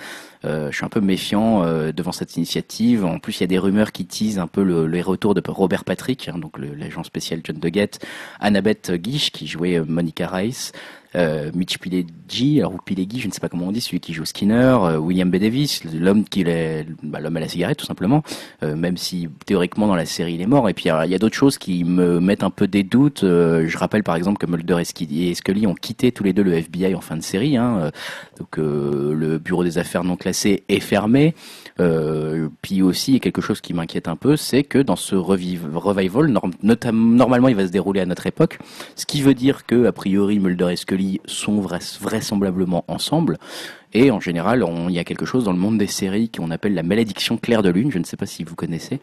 [0.44, 3.04] Euh, je suis un peu méfiant devant cette initiative.
[3.04, 5.42] En plus, il y a des rumeurs qui teasent un peu le, les retours de
[5.46, 8.04] Robert Patrick, hein, donc l'agent spécial John DeGette,
[8.40, 10.72] Annabeth Guiche qui jouait Monica Rice.
[11.16, 14.12] Euh, Mitch Pileggi, alors ou Pileggi, je ne sais pas comment on dit, celui qui
[14.12, 15.36] joue Skinner, euh, William B.
[15.36, 18.22] Davis, l'homme qui est, bah, l'homme à la cigarette tout simplement,
[18.62, 20.68] euh, même si théoriquement dans la série il est mort.
[20.68, 23.24] Et puis il y a d'autres choses qui me mettent un peu des doutes.
[23.24, 26.54] Euh, je rappelle par exemple que Mulder et Scully, ont quitté tous les deux le
[26.54, 27.56] FBI en fin de série.
[27.56, 27.90] Hein, euh,
[28.38, 31.34] donc euh, le bureau des affaires non classées est fermé.
[31.80, 36.32] Euh, puis aussi, quelque chose qui m'inquiète un peu, c'est que dans ce revival,
[36.92, 38.58] normalement, il va se dérouler à notre époque,
[38.94, 43.38] ce qui veut dire que, a priori, Mulder et Scully sont vrais- vraisemblablement ensemble.
[43.92, 46.74] Et en général, il y a quelque chose dans le monde des séries qu'on appelle
[46.74, 47.92] la malédiction claire de lune.
[47.92, 49.00] Je ne sais pas si vous connaissez,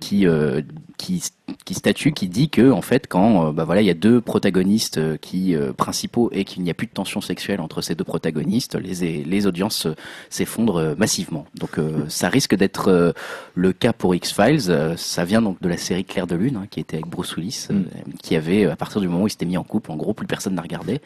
[0.00, 0.62] qui euh,
[0.96, 1.22] qui
[1.64, 4.20] qui statue, qui dit que en fait, quand euh, bah voilà, il y a deux
[4.20, 7.94] protagonistes euh, qui euh, principaux et qu'il n'y a plus de tension sexuelle entre ces
[7.94, 9.94] deux protagonistes, les les audiences euh,
[10.30, 11.46] s'effondrent euh, massivement.
[11.54, 13.14] Donc euh, ça risque d'être
[13.54, 14.96] le cas pour X Files.
[14.96, 17.68] ça vient donc de la série Claire de lune, hein, qui était avec Bruce Willis,
[17.70, 17.82] euh,
[18.22, 20.26] qui avait à partir du moment où il s'était mis en couple, en gros, plus
[20.26, 21.00] personne n'a regardé.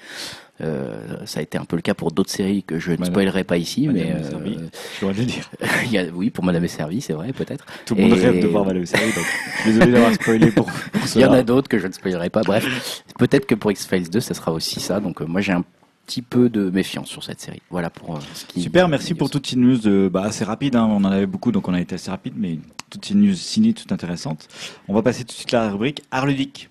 [0.61, 3.13] Euh, ça a été un peu le cas pour d'autres séries que je ne Madame-
[3.15, 4.57] spoilerai pas ici, Madame mais servie.
[4.59, 4.69] euh,
[5.01, 5.49] dois le dire.
[5.85, 7.65] il y a, oui, pour Madame est servie, c'est vrai, peut-être.
[7.87, 9.25] Tout le monde Et- rêve de voir Madame Série, donc
[9.57, 10.75] je suis désolé d'avoir spoilé pour, pour
[11.15, 11.39] Il y en cela.
[11.39, 12.43] a d'autres que je ne spoilerai pas.
[12.43, 14.99] Bref, peut-être que pour X-Files 2, ça sera aussi ça.
[15.01, 15.65] Donc euh, moi, j'ai un
[16.07, 17.63] petit peu de méfiance sur cette série.
[17.71, 18.61] Voilà pour euh, ce qui.
[18.63, 20.75] Super, merci pour toutes ces news euh, bah, assez rapides.
[20.75, 20.89] Hein.
[20.91, 22.59] On en avait beaucoup, donc on a été assez rapide, mais
[22.91, 24.49] toutes ces news ciné, toutes intéressantes.
[24.89, 26.69] On va passer tout de suite à la rubrique Art ludique.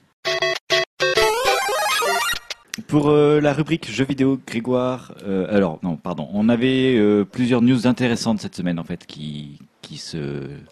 [2.86, 5.14] Pour euh, la rubrique jeux vidéo, Grégoire.
[5.26, 6.30] euh, alors non, pardon.
[6.34, 10.18] On avait euh, plusieurs news intéressantes cette semaine en fait qui qui se.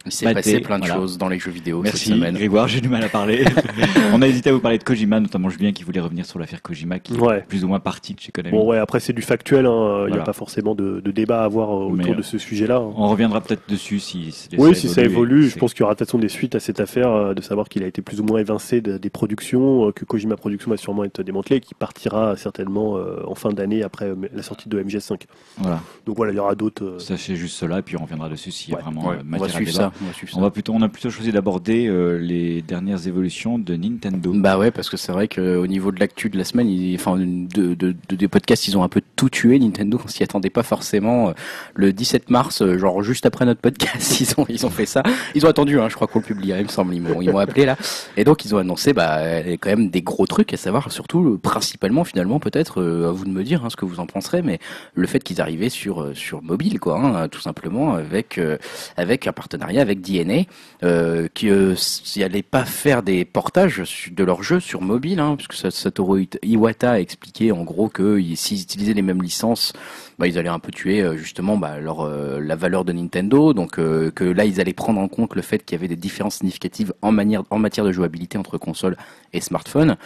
[0.05, 0.95] Il s'est passé plein de Voilà.
[1.01, 2.35] choses dans les jeux vidéo Merci cette semaine.
[2.35, 3.45] Grégoire, j'ai du mal à parler.
[4.13, 6.61] on a hésité à vous parler de Kojima, notamment Julien qui voulait revenir sur l'affaire
[6.61, 7.37] Kojima, qui Ouais.
[7.39, 8.55] est plus ou moins partie de chez Konami.
[8.55, 9.65] Bon, ouais, après, c'est du factuel.
[9.65, 9.99] hein.
[10.01, 10.23] Il n'y Voilà.
[10.23, 12.77] a pas forcément de, de débat à avoir euh, Mais, autour euh, de ce sujet-là.
[12.77, 12.93] hein.
[12.97, 15.93] On reviendra peut-être dessus si, si Oui, si ça évolue, je pense qu'il y aura
[15.93, 18.19] de toute façon des suites à cette affaire, euh, de savoir qu'il a été plus
[18.19, 21.73] ou moins évincé de- des productions, que Kojima Productions va sûrement être démantelé, et qui
[21.73, 25.21] partira certainement en fin d'année après la sortie de MGS5.
[25.57, 25.79] Voilà.
[26.05, 26.97] Donc voilà, il y aura d'autres.
[26.99, 28.83] Sachez juste cela, et puis on reviendra dessus s'il y a Ouais.
[28.83, 29.83] vraiment Ouais, euh, on va matière à suivre débat.
[29.85, 29.91] ça.
[30.01, 30.37] On va suivre ça.
[30.37, 34.31] On va plutôt, on a plutôt choisi d'aborder euh, les dernières évolutions de Nintendo.
[34.35, 37.17] Bah ouais, parce que c'est vrai qu'au niveau de l'actu de la semaine, ils, enfin,
[37.17, 39.59] de, de, de- des podcasts, ils ont un peu tout tué.
[39.59, 41.29] Nintendo, on s'y attendait pas forcément.
[41.29, 41.33] Euh,
[41.73, 45.03] Le 17 mars, euh, genre juste après notre podcast, ils ont, ils ont fait ça.
[45.35, 46.93] Ils ont attendu, hein, je crois qu'on le publiera, il me semble.
[46.95, 47.75] Ils m'ont, ils m'ont appelé là.
[48.17, 51.23] Et donc, ils ont annoncé, bah, euh, quand même des gros trucs, à savoir surtout,
[51.33, 54.05] euh, principalement, finalement, peut-être, euh, à vous de me dire hein, ce que vous en
[54.05, 54.59] penserez, mais
[54.93, 58.57] le fait qu'ils arrivaient sur, euh, sur mobile, quoi, hein, tout simplement, avec, euh,
[58.97, 60.43] avec un partenariat avec DNA
[60.83, 61.75] euh, qui euh,
[62.17, 66.91] n'allaient pas faire des portages de leurs jeux sur mobile, hein, puisque Sa- Satoru Iwata
[66.91, 69.73] a expliqué en gros que s'ils utilisaient les mêmes licences,
[70.17, 73.53] bah, ils allaient un peu tuer euh, justement bah, leur, euh, la valeur de Nintendo,
[73.53, 75.95] donc euh, que là ils allaient prendre en compte le fait qu'il y avait des
[75.95, 78.95] différences significatives en, manière, en matière de jouabilité entre console
[79.33, 79.97] et smartphone,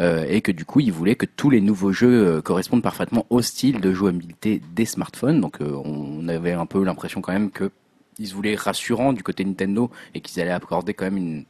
[0.00, 3.26] euh, et que du coup ils voulaient que tous les nouveaux jeux euh, correspondent parfaitement
[3.30, 7.50] au style de jouabilité des smartphones, donc euh, on avait un peu l'impression quand même
[7.50, 7.70] que
[8.18, 11.44] ils se voulaient rassurants du côté Nintendo et qu'ils allaient accorder quand même une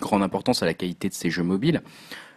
[0.00, 1.82] grande importance à la qualité de ces jeux mobiles.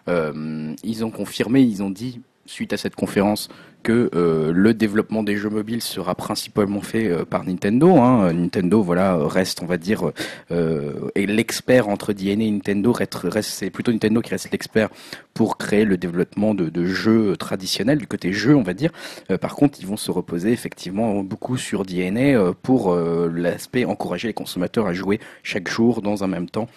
[0.08, 3.50] Euh, ils ont confirmé, ils ont dit suite à cette conférence
[3.84, 7.98] que euh, le développement des jeux mobiles sera principalement fait euh, par Nintendo.
[7.98, 8.34] Hein.
[8.34, 10.12] Nintendo, voilà, reste, on va dire,
[10.52, 14.90] euh, et l'expert entre DNA et Nintendo reste, c'est plutôt Nintendo qui reste l'expert
[15.34, 18.92] pour créer le développement de, de jeux traditionnels du côté jeu, on va dire.
[19.32, 23.86] Euh, par contre, ils vont se reposer effectivement beaucoup sur DNA euh, pour euh, l'aspect
[23.86, 26.68] encourager les consommateurs à jouer chaque jour dans un même temps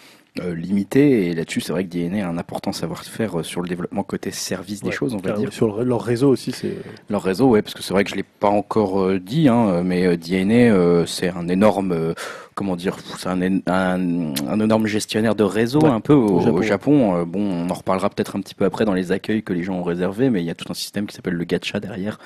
[0.41, 3.67] euh, limité et là-dessus c'est vrai que DNA a un important savoir-faire euh, sur le
[3.67, 6.73] développement côté service des ouais, choses on va dire Sur le- leur réseau aussi, c'est.
[7.09, 9.81] leur réseau ouais parce que c'est vrai que je l'ai pas encore euh, dit hein,
[9.83, 12.13] mais euh, DNA euh, c'est un énorme euh,
[12.57, 16.57] comment dire, c'est un, un, un, énorme gestionnaire de réseau un peu au, Japon.
[16.57, 17.23] Au Japon.
[17.23, 19.75] bon, on en reparlera peut-être un petit peu après dans les accueils que les gens
[19.75, 22.17] ont réservés, mais il y a tout un système qui s'appelle le gacha derrière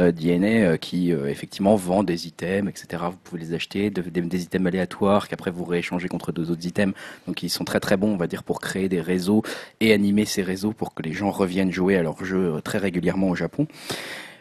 [0.00, 3.04] euh, DNA qui effectivement vend des items, etc.
[3.12, 6.66] Vous pouvez les acheter, de, des, des, items aléatoires qu'après vous rééchangez contre deux autres
[6.66, 6.92] items.
[7.28, 9.44] Donc ils sont très très bons, on va dire, pour créer des réseaux
[9.78, 13.28] et animer ces réseaux pour que les gens reviennent jouer à leurs jeux très régulièrement
[13.28, 13.68] au Japon.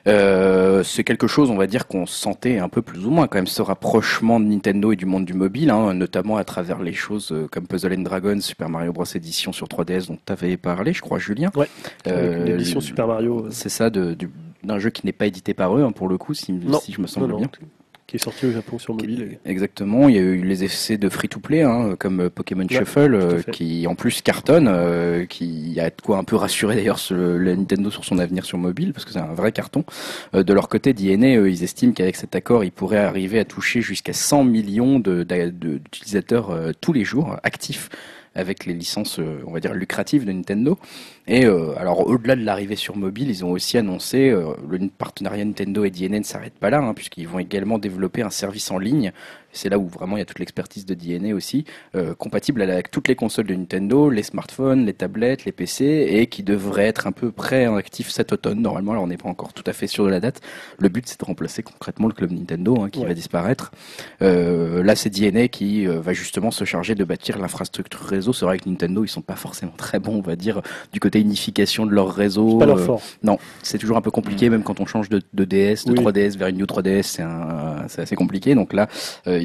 [0.08, 3.38] Euh, c'est quelque chose, on va dire, qu'on sentait un peu plus ou moins quand
[3.38, 6.94] même ce rapprochement de Nintendo et du monde du mobile, hein, notamment à travers les
[6.94, 10.58] choses euh, comme Puzzle and Dragons, Super Mario Bros édition sur 3DS dont tu avais
[10.58, 11.52] parlé, je crois, Julien.
[11.56, 11.68] Ouais.
[12.08, 13.48] Euh, l'édition Super Mario.
[13.50, 16.60] C'est ça, d'un jeu qui n'est pas édité par eux, hein, pour le coup, si,
[16.82, 17.50] si je me semble bien
[18.08, 19.40] qui est sorti au Japon sur mobile.
[19.46, 23.42] Exactement, il y a eu les essais de free-to-play, hein, comme euh, Pokémon Shuffle, euh,
[23.52, 27.90] qui en plus cartonne, euh, qui a de quoi un peu rassurer d'ailleurs le Nintendo
[27.90, 29.84] sur son avenir sur mobile, parce que c'est un vrai carton.
[30.34, 34.14] de leur côté, DNA, ils estiment qu'avec cet accord, ils pourraient arriver à toucher jusqu'à
[34.14, 37.90] 100 millions d'utilisateurs de, tous les jours actifs
[38.36, 40.78] avec les licences, on va dire, lucratives de Nintendo.
[41.28, 45.44] Et euh, alors, au-delà de l'arrivée sur mobile, ils ont aussi annoncé euh, le partenariat
[45.44, 48.78] Nintendo et DNA ne s'arrête pas là, hein, puisqu'ils vont également développer un service en
[48.78, 49.12] ligne.
[49.56, 51.66] C'est là où vraiment il y a toute l'expertise de DNA aussi,
[51.96, 56.28] euh, compatible avec toutes les consoles de Nintendo, les smartphones, les tablettes, les PC, et
[56.28, 58.62] qui devrait être un peu prêt en actif cet automne.
[58.62, 60.42] Normalement, alors on n'est pas encore tout à fait sûr de la date.
[60.80, 63.72] Le but, c'est de remplacer concrètement le club Nintendo hein, qui va disparaître.
[64.22, 68.34] Euh, là, c'est DNA qui euh, va justement se charger de bâtir l'infrastructure réseau.
[68.34, 70.62] C'est vrai que Nintendo, ils sont pas forcément très bons, on va dire,
[70.92, 72.58] du côté unification de leur réseau.
[72.58, 73.02] Pas leur fort.
[73.24, 74.52] non, c'est toujours un peu compliqué, mm.
[74.52, 77.22] même quand on change de, de DS, de 3DS vers une New 3DS,
[77.88, 78.56] c'est assez compliqué.
[78.56, 78.88] Donc là,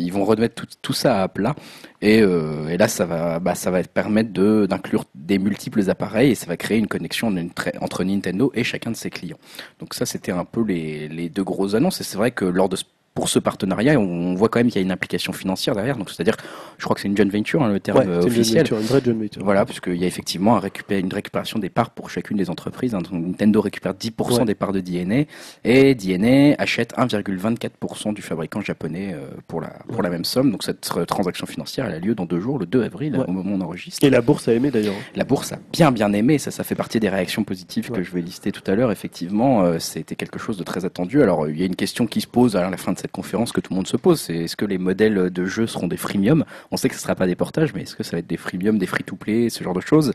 [0.01, 1.55] ils vont remettre tout, ça à plat.
[2.02, 3.55] Et, euh, là, ça va, bah,
[3.93, 4.31] permettre
[4.66, 7.35] d'inclure des multiples appareils et ça va créer une connexion
[7.81, 9.39] entre Nintendo et chacun de ses clients.
[9.78, 12.01] Donc ça, c'était un peu les, les deux grosses annonces.
[12.01, 12.85] Et c'est vrai que lors de ce
[13.15, 15.97] pour ce partenariat, on voit quand même qu'il y a une implication financière derrière.
[15.97, 16.37] Donc, c'est-à-dire,
[16.78, 18.66] je crois que c'est une joint venture, hein, le terme officiel.
[18.70, 19.45] Une, vraie joint venture.
[19.45, 20.61] Voilà, puisqu'il y a effectivement un
[20.91, 22.95] une récupération des parts pour chacune des entreprises.
[22.95, 23.01] Hein.
[23.12, 25.24] Nintendo récupère 10% des parts de DNA
[25.65, 30.53] et DNA achète 1,24% du fabricant japonais euh, pour la pour la même somme.
[30.53, 33.53] Donc, cette transaction financière, elle a lieu dans deux jours, le 2 avril, au moment
[33.53, 34.05] où on enregistre.
[34.05, 34.95] Et la bourse a aimé d'ailleurs.
[35.16, 36.39] La bourse a bien bien aimé.
[36.39, 38.93] Ça, ça fait partie des réactions positives que je vais lister tout à l'heure.
[38.93, 41.23] Effectivement, euh, c'était quelque chose de très attendu.
[41.23, 43.52] Alors, il y a une question qui se pose à la fin de cette conférence
[43.52, 44.20] que tout le monde se pose.
[44.20, 47.05] C'est est-ce que les modèles de jeu seront des freemium On sait que ce ne
[47.05, 49.64] sera pas des portages, mais est-ce que ça va être des freemium, des free-to-play, ce
[49.64, 50.12] genre de choses?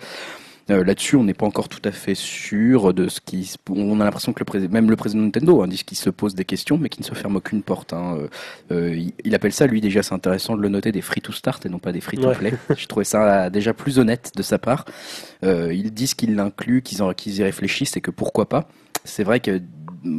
[0.71, 3.53] Euh, Là-dessus, on n'est pas encore tout à fait sûr de ce qui.
[3.69, 6.33] On a l'impression que le même le président de Nintendo hein, dit qu'il se pose
[6.33, 7.93] des questions, mais qui ne se ferme aucune porte.
[7.93, 8.17] Hein.
[8.17, 8.27] Euh,
[8.71, 11.65] euh, il, appelle ça, lui déjà, c'est intéressant de le noter, des free to start
[11.65, 12.53] et non pas des free to play.
[12.75, 14.85] Je trouvais ça déjà plus honnête de sa part.
[15.43, 18.67] ils disent qu'ils l'incluent, qu'ils qu'ils y réfléchissent et que pourquoi pas.
[19.05, 19.61] C'est vrai que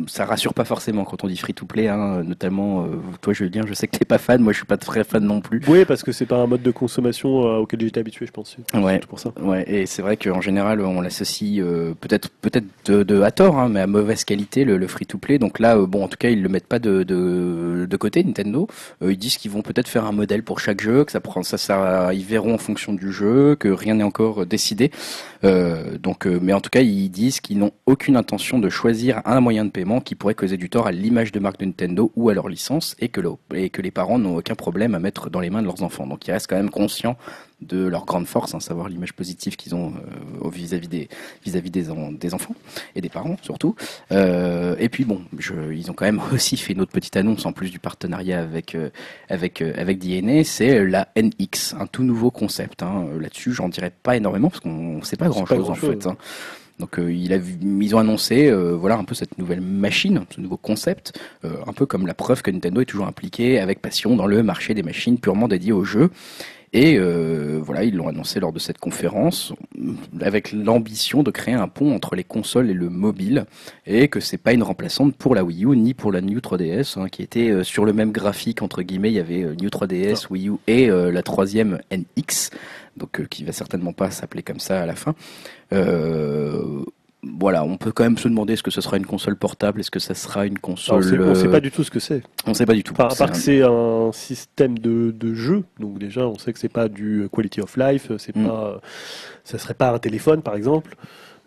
[0.07, 3.63] ça rassure pas forcément quand on dit free to play, hein, notamment euh, toi Julien,
[3.67, 5.61] je sais que t'es pas fan, moi je suis pas très fan non plus.
[5.69, 8.57] Oui, parce que c'est pas un mode de consommation euh, auquel j'étais habitué, je pense.
[8.75, 8.99] Ouais.
[8.99, 9.33] Tout pour ça.
[9.41, 13.59] Ouais, et c'est vrai qu'en général on l'associe euh, peut-être peut-être de, de, à tort,
[13.59, 15.39] hein, mais à mauvaise qualité le, le free to play.
[15.39, 18.67] Donc là, bon, en tout cas ils le mettent pas de de, de côté Nintendo.
[19.03, 21.59] ils disent qu'ils vont peut-être faire un modèle pour chaque jeu, que ça prend ça,
[21.59, 24.91] ça, ils verront en fonction du jeu, que rien n'est encore décidé.
[25.43, 29.65] donc, mais en tout cas ils disent qu'ils n'ont aucune intention de choisir un moyen
[29.65, 32.35] de paiement qui pourrait causer du tort à l'image de marque de Nintendo ou à
[32.35, 33.21] leur licence et que,
[33.55, 36.07] et que les parents n'ont aucun problème à mettre dans les mains de leurs enfants.
[36.07, 37.17] Donc ils restent quand même conscients
[37.63, 39.95] de leur grande force, à hein, savoir l'image positive qu'ils ont
[40.45, 41.09] euh, vis-à-vis des
[41.43, 41.87] vis-à-vis des,
[42.21, 42.55] des, enfants
[42.95, 43.75] et des parents surtout.
[44.13, 47.47] Euh, et puis bon, je, ils ont quand même aussi fait une autre petite annonce
[47.47, 48.91] en plus du partenariat avec euh,
[49.31, 52.83] avec avec DNA, c'est la NX, un tout nouveau concept.
[52.83, 53.07] Hein.
[53.19, 56.07] Là-dessus, j'en dirais pas énormément parce qu'on ne sait pas grand-chose en fait.
[56.07, 56.19] Hein.
[56.79, 60.41] Donc euh, il a, ils ont annoncé euh, voilà un peu cette nouvelle machine, ce
[60.41, 64.17] nouveau concept, euh, un peu comme la preuve que Nintendo est toujours impliqué avec passion
[64.17, 66.11] dans le marché des machines purement dédiées aux jeux.
[66.73, 69.55] Et voilà, ils l'ont annoncé lors de cette conférence,
[70.21, 73.47] avec l'ambition de créer un pont entre les consoles et le mobile,
[73.87, 76.99] et que c'est pas une remplaçante pour la Wii U ni pour la New 3DS,
[76.99, 79.11] hein, qui était sur le même graphique entre guillemets.
[79.11, 82.51] Il y avait New 3DS, Wii U et la troisième NX
[82.97, 85.15] donc euh, qui va certainement pas s'appeler comme ça à la fin.
[85.73, 86.85] Euh,
[87.23, 89.91] voilà, on peut quand même se demander est-ce que ce sera une console portable, est-ce
[89.91, 91.05] que ça sera une console.
[91.21, 92.23] on ne sait pas du tout ce que c'est.
[92.47, 92.95] On ne sait pas du tout.
[92.95, 96.69] Par, à part que c'est un système de, jeu, donc déjà on sait que c'est
[96.69, 98.47] pas du quality of life, c'est mm.
[98.47, 98.81] pas,
[99.45, 100.97] ça serait pas un téléphone par exemple.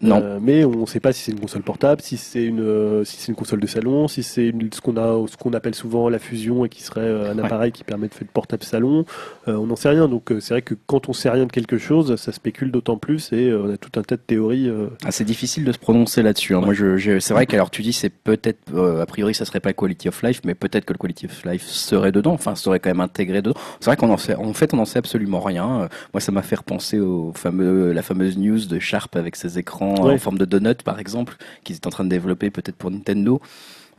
[0.01, 0.21] Non.
[0.23, 3.03] Euh, mais on ne sait pas si c'est une console portable, si c'est une, euh,
[3.03, 5.75] si c'est une console de salon, si c'est une- ce qu'on a, ce qu'on appelle
[5.75, 7.43] souvent la fusion et qui serait euh, un Ouais.
[7.45, 9.05] appareil qui permet de faire de portable salon.
[9.47, 10.07] On n'en sait rien.
[10.07, 13.33] Donc c'est vrai que quand on sait rien de quelque chose, ça spécule d'autant plus
[13.33, 14.69] et on a tout un tas de théories.
[15.03, 16.55] Ah, c'est difficile de se prononcer là-dessus.
[16.55, 16.61] hein.
[16.61, 19.73] Moi, je, je- c'est vrai qu'alors tu dis c'est peut-être a priori ça serait pas
[19.73, 22.33] quality of life, mais peut-être que le quality of life serait dedans.
[22.33, 23.59] Enfin, serait quand même intégré dedans.
[23.79, 25.89] C'est vrai qu'on en sait, en fait, on en sait absolument rien.
[26.13, 29.88] Moi, ça m'a fait repenser au fameux, la fameuse news de Sharp avec ses écrans
[29.95, 30.13] Ouais.
[30.13, 33.41] en forme de donut, par exemple, qu'ils étaient en train de développer peut-être pour Nintendo.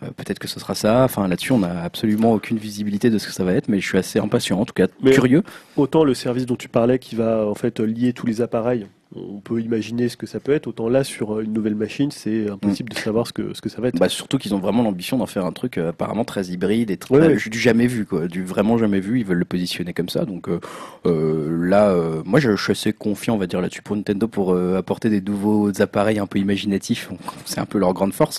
[0.03, 1.05] Euh, peut-être que ce sera ça.
[1.05, 3.87] Enfin, là-dessus, on n'a absolument aucune visibilité de ce que ça va être, mais je
[3.87, 5.43] suis assez impatient, en tout cas Mais- curieux.
[5.77, 9.41] Autant le service dont tu parlais qui va en fait lier tous les appareils, on
[9.41, 10.69] peut imaginer ce que ça peut être.
[10.69, 13.69] Autant là sur euh, une nouvelle machine, c'est impossible de savoir ce que ce que
[13.69, 13.99] ça va être.
[13.99, 16.97] Bah, surtout qu'ils ont vraiment l'ambition d'en faire un truc euh, apparemment très hybride et
[16.97, 17.37] très, Ouais, ouais.
[17.51, 19.19] du jamais vu quoi, du vraiment jamais vu.
[19.19, 20.25] Ils veulent le positionner comme ça.
[20.25, 20.61] Donc euh,
[21.07, 21.93] euh, là,
[22.25, 25.21] moi je, je suis assez confiant, on va dire là-dessus pour Nintendo pour apporter des
[25.21, 27.11] nouveaux appareils un peu imaginatifs.
[27.45, 28.39] C'est un peu leur grande force.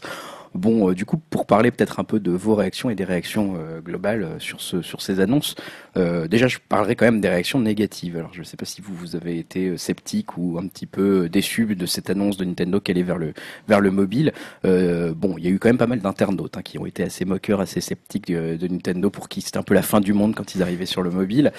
[0.54, 3.56] Bon, euh, du coup, pour parler peut-être un peu de vos réactions et des réactions
[3.58, 5.56] euh, globales euh, sur ce sur ces annonces,
[5.96, 8.18] déjà je parlerai quand même des réactions négatives.
[8.18, 11.28] Alors je ne sais pas si vous vous avez été sceptique ou un petit peu
[11.30, 13.34] déçu de cette annonce de Nintendo qu'elle est vers le
[13.68, 14.32] vers le mobile.
[14.64, 17.26] Bon, il y a eu quand même pas mal d'internautes hein, qui ont été assez
[17.26, 20.56] moqueurs, assez sceptiques de, Nintendo pour qui c'était un peu la fin du monde quand
[20.56, 21.52] ils arrivaient sur le mobile.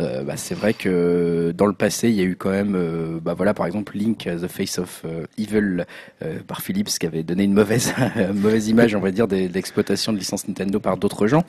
[0.00, 3.18] Euh, bah, c'est vrai que dans le passé, il y a eu quand même, euh,
[3.22, 5.04] bah voilà, par exemple Link, The Face of
[5.38, 5.84] Evil
[6.22, 7.92] euh, par Philips, qui avait donné une mauvaise
[8.40, 11.44] mauvaise image, on va dire, de l'exploitation de licences Nintendo par d'autres gens.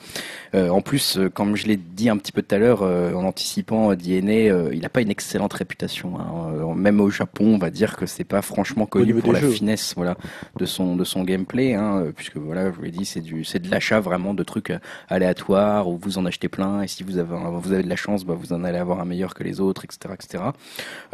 [0.54, 3.12] Euh, en plus, euh, comme je l'ai dit un petit peu tout à l'heure, euh,
[3.14, 6.18] en anticipant euh, DNA, euh, il n'a pas une excellente réputation.
[6.18, 6.52] hein.
[6.54, 9.50] Euh, même au Japon, on va dire que c'est pas franchement connu pour la jeux.
[9.50, 10.16] finesse, voilà,
[10.58, 13.60] de son de son gameplay, hein, puisque voilà, je vous l'ai dit, c'est du c'est
[13.60, 14.72] de l'achat vraiment de trucs
[15.08, 18.24] aléatoires où vous en achetez plein et si vous avez vous avez de la chance,
[18.24, 20.44] bah, vous en allez avoir un meilleur que les autres, etc., etc.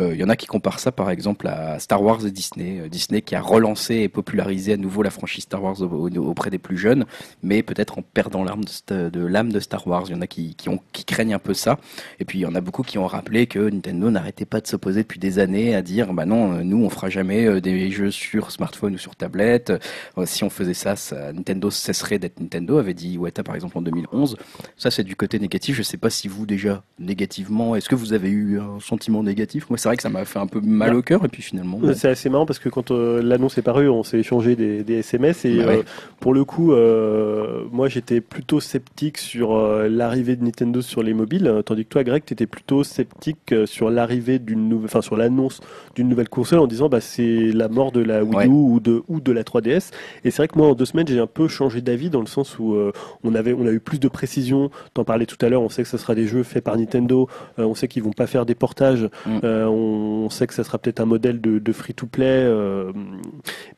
[0.01, 2.89] Euh, Il y en a qui comparent ça, par exemple, à Star Wars et Disney.
[2.91, 6.59] Disney qui a relancé et popularisé à nouveau la franchise Star Wars au- auprès des
[6.59, 7.05] plus jeunes,
[7.43, 10.05] mais peut-être en perdant l'âme de, l'âme Star Wars.
[10.09, 11.79] Il y en a qui, qui, ont, qui craignent un peu ça.
[12.21, 14.67] Et puis il y en a beaucoup qui ont rappelé que Nintendo n'arrêtait pas de
[14.67, 17.91] s'opposer depuis des années à dire, bah non, euh, nous on fera jamais euh, des
[17.91, 19.73] jeux sur smartphone ou sur tablette.
[20.17, 23.79] Euh, si on faisait ça, ça Nintendo cesserait d'être Nintendo, avait dit Iwata par exemple
[23.79, 24.37] en 2011.
[24.77, 25.77] Ça c'est du côté négatif.
[25.77, 29.69] Je sais pas si vous déjà négativement, est-ce que vous avez eu un sentiment négatif?
[29.71, 31.81] Moi c'est vrai que ça m'a fait un peu mal au cœur et puis finalement.
[31.95, 34.95] C'est assez marrant parce que quand euh, l'annonce est parue, on s'est échangé des, des
[34.99, 35.79] SMS et Bah ouais.
[35.79, 35.83] euh,
[36.21, 41.15] pour le coup, euh, moi j'étais plutôt sceptique sur euh, l'arrivée de Nintendo sur les
[41.15, 44.87] mobiles, euh, tandis que toi, Greg, tu étais plutôt sceptique euh, sur l'arrivée d'une nouvelle,
[44.87, 45.61] enfin sur l'annonce
[45.95, 48.47] d'une nouvelle console en disant bah c'est la mort de la Wii Ouais.
[48.47, 49.91] U ou de ou de la 3DS.
[50.25, 52.27] Et c'est vrai que moi en deux semaines j'ai un peu changé d'avis dans le
[52.27, 52.93] sens où euh,
[53.25, 54.71] on avait on a eu plus de précision.
[54.95, 57.29] T'en parlais tout à l'heure, on sait que ce sera des jeux faits par Nintendo,
[57.59, 59.39] euh, on sait qu'ils vont pas faire des portages, Mm.
[59.45, 62.25] euh, on, on sait que ça sera peut-être un modèle de, de free-to-play.
[62.27, 62.93] euh,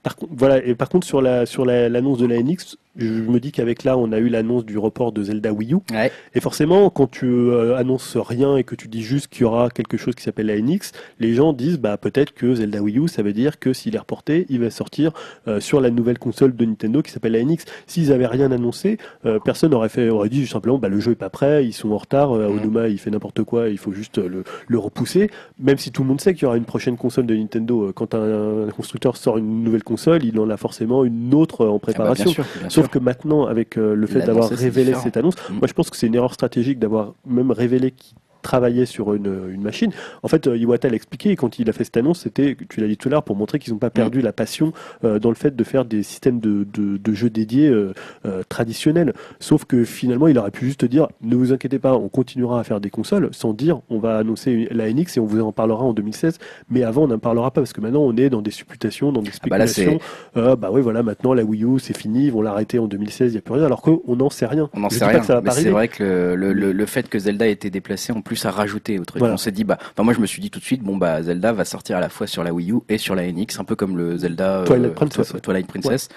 [0.02, 0.64] par contre, voilà.
[0.64, 3.84] Et par contre sur la sur la- l'annonce de la NX, je me dis qu'avec
[3.84, 5.78] là on a eu l'annonce du report de Zelda Wii U.
[5.92, 6.10] Ouais.
[6.34, 9.70] Et forcément, quand tu euh, annonces rien et que tu dis juste qu'il y aura
[9.70, 13.08] quelque chose qui s'appelle la NX, les gens disent bah peut-être que Zelda Wii U,
[13.08, 15.12] ça veut dire que s'il est reporté, il va sortir
[15.48, 17.64] euh, sur la nouvelle console de Nintendo qui s'appelle la NX.
[17.86, 21.16] S'ils avaient rien annoncé, euh, personne aurait fait aurait dit simplement bah le jeu est
[21.16, 22.58] pas prêt, ils sont en retard, euh, Mhm.
[22.58, 25.30] Aonuma il fait n'importe quoi, il faut juste euh, le, le repousser.
[25.58, 27.92] Même si tout le monde sait qu'il y aura une prochaine console de Nintendo, euh,
[27.92, 31.68] quand un, un constructeur sort une nouvelle console, il en a forcément une autre en
[31.68, 32.24] Ah bah, préparation.
[32.24, 35.54] bien sûr, bien Sauf que maintenant, avec euh, le fait d'avoir révélé cette annonce, Mm.
[35.54, 39.50] moi je pense que c'est une erreur stratégique d'avoir même révélé qu'il travaillait sur une,
[39.52, 39.90] une machine.
[40.22, 42.88] En fait, euh, Iwata l'a expliqué quand il a fait cette annonce, c'était, tu l'as
[42.88, 44.72] dit tout à l'heure, pour montrer qu'ils n'ont pas perdu la passion
[45.04, 47.92] euh, dans le fait de faire des systèmes de, de, de jeux dédiés euh,
[48.26, 49.12] euh, traditionnels.
[49.38, 52.64] Sauf que finalement, il aurait pu juste dire, ne vous inquiétez pas, on continuera à
[52.64, 55.84] faire des consoles, sans dire, on va annoncer la NX et on vous en parlera
[55.84, 56.38] en 2016.
[56.70, 59.22] Mais avant, on n'en parlera pas parce que maintenant, on est dans des supputations, dans
[59.22, 59.98] des bah là, spéculations.
[60.36, 63.30] Euh, bah oui, voilà, maintenant la Wii U, c'est fini, ils vont l'arrêter en 2016,
[63.30, 64.68] il n'y a plus rien, alors qu'on n'en sait rien.
[64.74, 67.52] On n'en sait rien, c'est vrai que le, le, le, le fait que Zelda ait
[67.52, 69.18] été déplacé en plus a rajouté au truc.
[69.18, 69.34] Voilà.
[69.34, 71.20] On s'est dit, bah, enfin, moi je me suis dit tout de suite, bon bah
[71.20, 73.64] Zelda va sortir à la fois sur la Wii U et sur la NX, un
[73.64, 75.40] peu comme le Zelda euh, Twilight Princess, ouais.
[75.40, 76.08] Twilight Princess,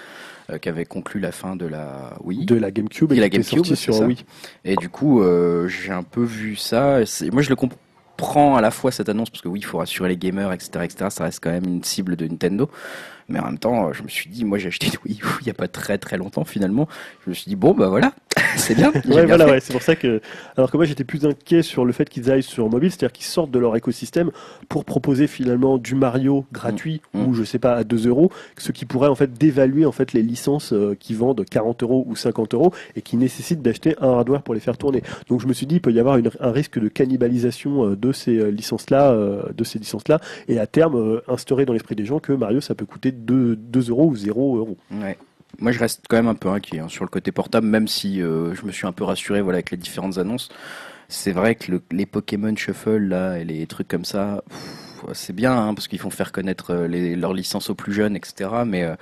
[0.50, 2.46] euh, qui avait conclu la fin de la Wii.
[2.46, 4.06] De la GameCube Et et la GameCube, sur ça.
[4.06, 4.24] Wii.
[4.64, 7.00] Et du coup, euh, j'ai un peu vu ça.
[7.00, 9.78] et Moi, je le comprends à la fois cette annonce parce que oui, il faut
[9.78, 11.06] rassurer les gamers, etc., etc.
[11.10, 12.70] Ça reste quand même une cible de Nintendo.
[13.28, 15.44] Mais en même temps, je me suis dit, moi j'ai acheté une Wii U il
[15.44, 16.88] n'y a pas très très longtemps finalement.
[17.24, 18.12] Je me suis dit, bon bah voilà,
[18.56, 18.92] c'est bien.
[19.08, 20.20] ouais, voilà, ouais, c'est pour ça que.
[20.56, 23.24] Alors que moi j'étais plus inquiet sur le fait qu'ils aillent sur mobile, c'est-à-dire qu'ils
[23.26, 24.30] sortent de leur écosystème
[24.68, 27.26] pour proposer finalement du Mario gratuit Mm.
[27.26, 30.12] ou je sais pas à 2 euros, ce qui pourrait en fait dévaluer en fait
[30.12, 34.08] les licences euh, qui vendent 40 euros ou 50 euros et qui nécessitent d'acheter un
[34.10, 35.02] hardware pour les faire tourner.
[35.28, 37.96] Donc je me suis dit il peut y avoir une- un risque de cannibalisation euh,
[37.96, 41.94] de ces euh, licences-là, euh, de ces licences-là, et à terme euh, instaurer dans l'esprit
[41.94, 44.76] des gens que Mario ça peut coûter 2, 2 euros ou 0 euros.
[44.90, 45.16] Ouais.
[45.60, 48.20] Moi, je reste quand même un peu inquiet hein, sur le côté portable, même si
[48.20, 50.48] euh, je me suis un peu rassuré voilà, avec les différentes annonces.
[51.08, 54.42] C'est vrai que le- les Pokémon Shuffle là, et les trucs comme ça,
[55.12, 58.16] c'est bien hein, parce qu'ils font faire connaître euh, les, leurs licences aux plus jeunes,
[58.16, 58.50] etc.
[58.66, 58.94] Mais euh,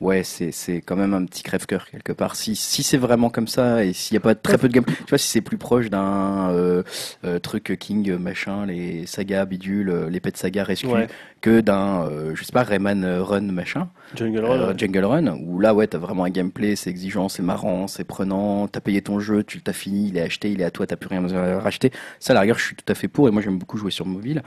[0.00, 2.36] ouais, c'est c'est quand même un petit crève-cœur quelque part.
[2.36, 4.94] Si, si c'est vraiment comme ça et s'il n'y a pas très peu de gameplay,
[4.94, 6.82] tu vois, si c'est plus proche d'un euh,
[7.24, 11.06] euh, truc King euh, machin, les sagas bidule, euh, les pets saga rescue, Ouais.
[11.40, 13.88] que d'un, euh, je sais pas, Rayman Run machin.
[14.14, 14.74] Jungle Run, ouais.
[14.78, 18.68] Jungle Run, où là, ouais, t'as vraiment un gameplay, c'est exigeant, c'est marrant, c'est prenant,
[18.68, 20.96] t'as payé ton jeu, tu l'as fini, il est acheté, il est à toi, t'as
[20.96, 21.90] plus rien à racheter.
[22.20, 23.90] Ça, à la rigueur, je suis tout à fait pour, et moi, j'aime beaucoup jouer
[23.90, 24.42] sur mobile.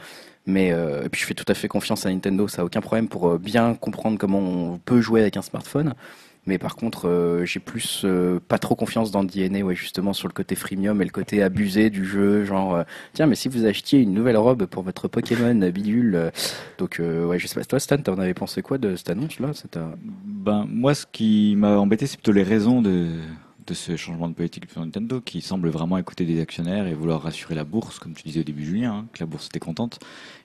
[0.50, 3.08] Mais, euh, puis, je fais tout à fait confiance à Nintendo, ça a aucun problème
[3.08, 5.94] pour euh, bien comprendre comment on peut jouer avec un smartphone.
[6.48, 10.14] Mais par contre, euh, j'ai plus euh, pas trop confiance dans le DNA, ouais, justement,
[10.14, 12.44] sur le côté freemium et le côté abusé du jeu.
[12.46, 16.32] Genre, tiens, mais si vous achetiez une nouvelle robe pour votre Pokémon bidule.
[16.80, 17.66] donc, ouais, je sais pas.
[17.66, 19.50] Toi, Stan, t'en avais pensé quoi de cette annonce-là?
[19.54, 19.94] C'est un-
[20.26, 23.08] Ben, moi, ce qui m'a embêté, c'est plutôt les raisons de,
[23.70, 27.22] de ce changement de politique de Nintendo, qui semble vraiment écouter des actionnaires et vouloir
[27.22, 30.00] rassurer la bourse, comme tu disais au début, Julien, hein, que la bourse était contente.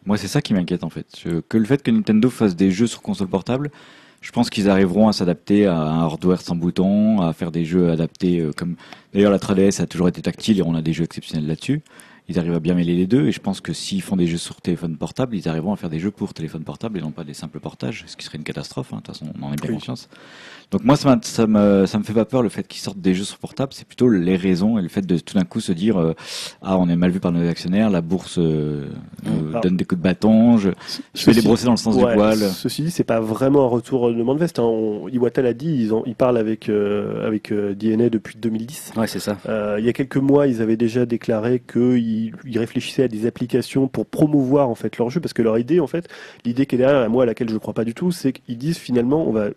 [0.04, 1.06] Moi, c'est ça qui m'inquiète, en fait.
[1.24, 3.70] Je- que le fait que Nintendo fasse des jeux sur console portable,
[4.20, 7.90] je pense qu'ils arriveront à s'adapter à un hardware sans bouton, à faire des jeux
[7.90, 8.76] adaptés euh, comme...
[9.12, 11.82] D'ailleurs, la 3DS a toujours été tactile et on a des jeux exceptionnels là-dessus.
[12.26, 14.38] Ils arrivent à bien mêler les deux et je pense que s'ils font des jeux
[14.38, 17.22] sur téléphone portable, ils arriveront à faire des jeux pour téléphone portable et non pas
[17.22, 18.94] des simples portages, ce qui serait une catastrophe.
[18.94, 18.96] hein.
[18.96, 19.74] De toute façon, on en est bien Oui.
[19.74, 20.08] conscience.
[20.70, 23.14] Donc moi, ça, ça me ça me fait pas peur le fait qu'ils sortent des
[23.14, 23.72] jeux sur portable.
[23.74, 26.14] C'est plutôt les raisons et le fait de tout d'un coup se dire euh,
[26.62, 28.86] ah on est mal vu par nos actionnaires, la bourse euh,
[29.24, 30.70] nous Alors- donne des coups de bâton, je,
[31.14, 32.38] je vais les brosser dans le sens Ouais, du poil.
[32.38, 34.58] Ceci dit, c'est pas vraiment un retour de de veste.
[34.58, 34.62] Hein.
[34.64, 38.92] On- Iwata l'a dit, ils, ont, ils parlent avec, euh, avec euh, DNA depuis 2010.
[38.96, 39.36] Ouais, c'est ça.
[39.48, 43.26] Euh, il y a quelques mois, ils avaient déjà déclaré qu'ils ils réfléchissaient à des
[43.26, 46.08] applications pour promouvoir en fait leur jeu, parce que leur idée, en fait,
[46.44, 48.58] l'idée qui est derrière, moi à laquelle je ne crois pas du tout, c'est qu'ils
[48.58, 49.48] disent finalement, on va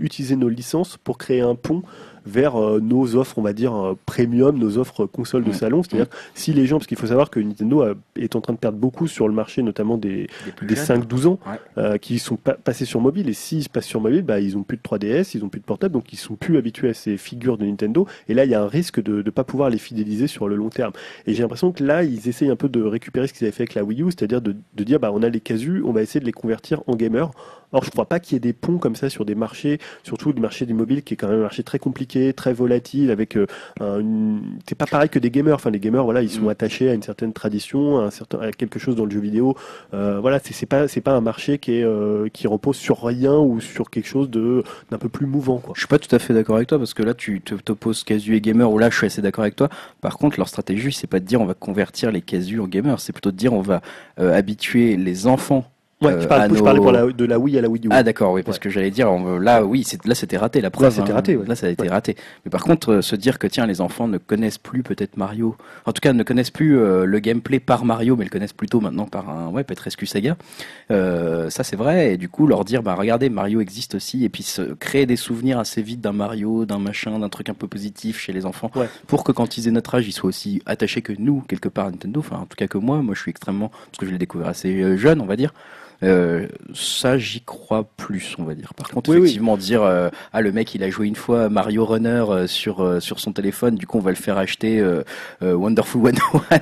[0.00, 1.82] utiliser nos licences pour créer un pont
[2.26, 5.82] vers euh, nos offres, on va dire, euh, premium, nos offres consoles de salon.
[5.82, 8.58] C'est-à-dire si les gens, parce qu'il faut savoir que Nintendo a- est en train de
[8.58, 10.28] perdre beaucoup sur le marché, notamment des,
[10.62, 10.84] des jeunes.
[11.02, 11.58] 5-12 ans Ouais.
[11.78, 14.56] euh, qui sont pas passés sur mobile et s'ils se passent sur mobile bah, ils
[14.56, 16.94] ont plus de 3DS ils ont plus de portable donc ils sont plus habitués à
[16.94, 19.68] ces figures de Nintendo et là il y a un risque de ne pas pouvoir
[19.70, 20.92] les fidéliser sur le long terme
[21.26, 23.64] et j'ai l'impression que là ils essayent un peu de récupérer ce qu'ils avaient fait
[23.64, 26.02] avec la Wii U c'est-à-dire de, de dire bah on a les casus on va
[26.02, 27.30] essayer de les convertir en gamers
[27.76, 30.30] Or, je crois pas qu'il y ait des ponts comme ça sur des marchés, surtout
[30.32, 33.36] le marché du mobile qui est quand même un marché très compliqué, très volatile, avec
[33.36, 33.46] euh,
[33.80, 34.40] un- une...
[34.68, 35.54] c'est pas pareil que des gamers.
[35.56, 36.48] Enfin, les gamers, voilà, ils sont Mm.
[36.48, 38.38] attachés à une certaine tradition, à, un certain...
[38.40, 39.54] à quelque chose dans le jeu vidéo.
[39.94, 43.02] Euh, voilà, c'est c'est pas c'est pas un marché qui est euh, qui repose sur
[43.04, 45.72] rien ou sur quelque chose de d'un peu plus mouvant, quoi.
[45.74, 48.04] Je suis pas tout à fait d'accord avec toi parce que là tu te- t'opposes
[48.04, 49.68] casu et gamer ou là je suis assez d'accord avec toi.
[50.00, 53.00] Par contre leur stratégie c'est pas de dire on va convertir les casus en gamers,
[53.00, 53.80] c'est plutôt de dire on va
[54.20, 55.64] euh, habituer les enfants.
[56.04, 57.88] Ouais, euh, je, parlais nos- pour la, de la Wii à la Wii U.
[57.90, 60.92] Ah d'accord oui parce que j'allais dire on là oui là c'était raté la preuve.
[60.92, 61.14] c'était hein.
[61.14, 61.46] raté, ouais.
[61.46, 61.88] Là ça a été Ouais.
[61.88, 62.16] raté.
[62.44, 65.56] Mais par contre euh, se dire que tiens les enfants ne connaissent plus peut-être Mario,
[65.86, 68.80] en tout cas ne connaissent plus euh, le gameplay par Mario mais le connaissent plutôt
[68.80, 70.36] maintenant par un ouais Petrescu Saga.
[70.90, 74.28] Euh, ça c'est vrai et du coup leur dire bah regardez Mario existe aussi et
[74.28, 77.66] puis se créer des souvenirs assez vite d'un Mario, d'un machin, d'un truc un peu
[77.68, 78.88] positif chez les enfants Ouais.
[79.06, 81.86] pour que quand ils aient notre âge ils soient aussi attachés que nous quelque part
[81.86, 84.10] à Nintendo, enfin en tout cas que moi, moi je suis extrêmement parce que je
[84.12, 85.52] l'ai découvert assez euh, jeune on va dire.
[86.02, 88.74] Euh, ça j'y crois plus on va dire.
[88.74, 89.22] Par contre Oui, oui.
[89.22, 93.00] effectivement dire euh, ah le mec il a joué une fois Mario Runner euh, sur
[93.00, 94.84] sur son téléphone du coup on va le faire acheter
[95.40, 96.12] Wonderful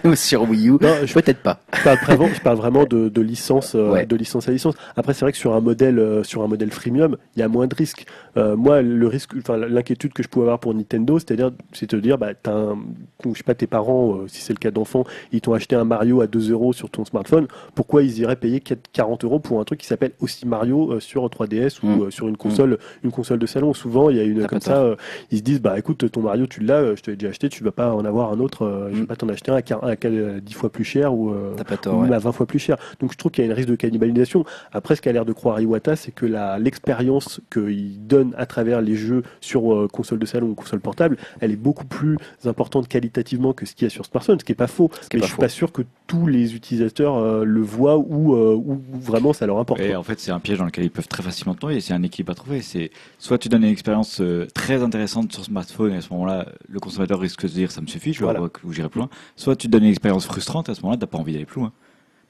[0.02, 0.78] 101 sur Wii U.
[0.78, 1.60] Peut-être pas.
[1.74, 4.06] je parle vraiment, je parle vraiment de, de licence, Ouais.
[4.06, 4.74] de licence à licence.
[4.96, 7.66] Après, c'est vrai que sur un modèle, sur un modèle freemium, il y a moins
[7.66, 8.06] de risques.
[8.36, 12.18] Moi, le risque, enfin, l'inquiétude que je pouvais avoir pour Nintendo, c'est-à-dire, c'est de dire,
[12.18, 12.78] bah, t'as un,
[13.24, 16.20] je sais pas, tes parents, si c'est le cas d'enfants, ils t'ont acheté un Mario
[16.20, 17.46] à 2 euros sur ton smartphone.
[17.74, 18.80] Pourquoi ils iraient payer 4
[19.22, 22.02] 40 euros pour un truc qui s'appelle aussi Mario euh, sur 3DS ou Mm.
[22.02, 24.78] euh, sur une console, une console de salon Souvent, il y a une comme ça,
[24.82, 24.96] euh,
[25.30, 27.64] ils se disent, bah, écoute, ton Mario, tu l'as, je te l'ai déjà acheté, tu
[27.64, 29.06] vas pas en avoir un autre, je vais Mm.
[29.06, 31.32] pas t'en acheter un à, quar- à quel- euh, 10 fois plus cher ou.
[31.66, 31.98] pas tort.
[32.00, 32.12] ouais.
[32.12, 32.76] à 20 fois plus cher.
[33.00, 34.44] Donc je trouve qu'il y a une risque de cannibalisation.
[34.72, 36.26] Après, ce qu'a l'air de croire Iwata, c'est que
[36.58, 41.16] l'expérience qu'il donne à travers les jeux sur euh, console de salon ou console portable,
[41.40, 44.52] elle est beaucoup plus importante qualitativement que ce qu'il y a sur smartphone, ce qui
[44.52, 44.90] est pas faux.
[44.94, 45.42] est Mais pas je suis faux.
[45.42, 48.80] pas sûr que tous les utilisateurs euh, le voient ou, euh, ou
[49.12, 49.80] vraiment ça leur importe.
[49.80, 49.98] Et quoi.
[49.98, 51.76] en fait, c'est un piège dans lequel ils peuvent très facilement tomber.
[51.76, 52.60] et C'est un équilibre à trouver.
[52.62, 56.46] C'est soit tu donnes une expérience euh, très intéressante sur smartphone et à ce moment-là,
[56.68, 58.40] le consommateur risque de se dire ça me suffit, je vais Voilà.
[58.64, 59.08] où j'irai plus loin.
[59.36, 61.60] Soit tu donnes une expérience frustrante et à ce moment-là, t'as pas envie d'aller plus
[61.60, 61.72] loin.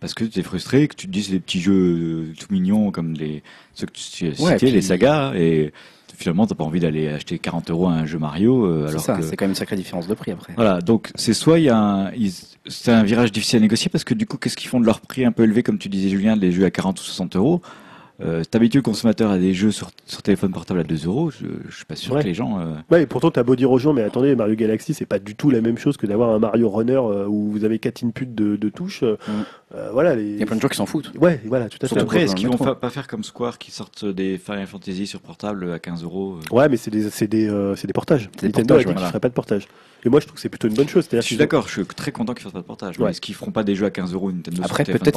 [0.00, 2.48] Parce que tu es frustré, que tu te dis c'est des petits jeux euh, tout
[2.50, 3.42] mignons comme les
[3.72, 5.72] ceux que tu Ouais, puis- les sagas, et
[6.16, 8.66] finalement t'as pas envie d'aller acheter 40 euros à un jeu Mario.
[8.66, 9.22] euh, C'est ça, que...
[9.22, 10.54] c'est quand même une sacrée différence de prix après.
[10.56, 12.32] Voilà, donc c'est soit il y a un, ils-
[12.66, 15.01] c'est un virage difficile à négocier parce que du coup, qu'est-ce qu'ils font de leur
[15.01, 17.62] prix un peu élevé, comme tu disais Julien, des jeux à 40 ou 60 euros?
[18.20, 21.47] Euh, t'habitues le consommateur à des jeux sur, sur téléphone portable à 2 euros, je,
[21.68, 22.22] je suis pas sûr Ouais.
[22.22, 22.60] que les gens.
[22.60, 25.18] euh, Ouais, et pourtant, t'as beau dire aux gens, mais attendez, Mario Galaxy, c'est pas
[25.18, 28.05] du tout la même chose que d'avoir un Mario Runner euh, où vous avez quatre
[28.05, 29.02] inputs de, de touches.
[29.02, 29.30] euh, Mm.
[29.76, 30.24] euh, voilà, les...
[30.32, 31.12] Il y a plein de gens qui s'en foutent.
[31.18, 31.89] Ouais, voilà, tout à fait.
[31.89, 34.66] Surtout Après, dans est-ce qu'ils vont fa- pas faire comme Square qui sortent des Final
[34.66, 37.93] Fantasy sur portable à 15 euros Ouais, mais c'est des, c'est des, euh, c'est des
[37.93, 38.28] portages.
[38.36, 39.68] C'est des Nintendo portages, a dit feraient pas de portage.
[40.05, 41.06] Et moi, je trouve que c'est plutôt une bonne chose.
[41.12, 42.98] Je suis d'accord, je suis très content qu'ils fassent pas de portage.
[42.98, 43.10] Ouais.
[43.10, 45.16] est-ce qu'ils feront pas des jeux à 15 euros Nintendo sur Après, peut-être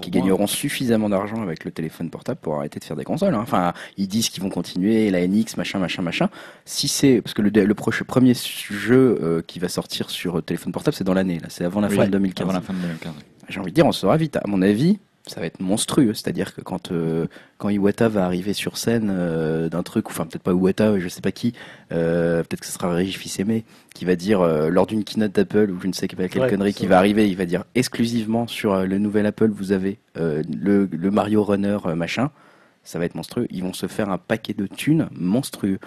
[0.00, 3.34] qu'ils gagneront suffisamment d'argent avec le téléphone portable pour arrêter de faire des consoles.
[3.34, 3.40] hein.
[3.42, 6.28] Enfin, ils disent qu'ils vont continuer la NX, machin, machin, machin.
[6.64, 10.72] Si c'est parce que le, le proche- premier jeu euh, qui va sortir sur téléphone
[10.72, 11.38] portable, c'est dans l'année.
[11.38, 12.44] Là, c'est avant la Oui, fin de 2015.
[12.44, 13.12] Avant la fin de 2015.
[13.48, 14.36] J'ai envie de dire, on saura vite.
[14.36, 14.98] À mon avis,
[15.28, 16.14] ça va être monstrueux.
[16.14, 17.26] C'est-à-dire que quand euh,
[17.58, 21.08] quand Iwata va arriver sur scène euh, d'un truc, ou enfin peut-être pas Iwata, je
[21.08, 21.54] sais pas qui,
[21.92, 23.64] euh, peut-être que ce sera Régis Fils-Aimé
[23.94, 26.86] qui va dire lors d'une keynote d'Apple ou je ne sais quelle Ouais, connerie qui
[26.86, 31.42] va arriver, il va dire exclusivement sur le nouvel Apple, vous avez le, le Mario
[31.42, 32.30] Runner machin.
[32.84, 33.48] Ça va être monstrueux.
[33.50, 35.78] Ils vont se faire un paquet de thunes monstrueux.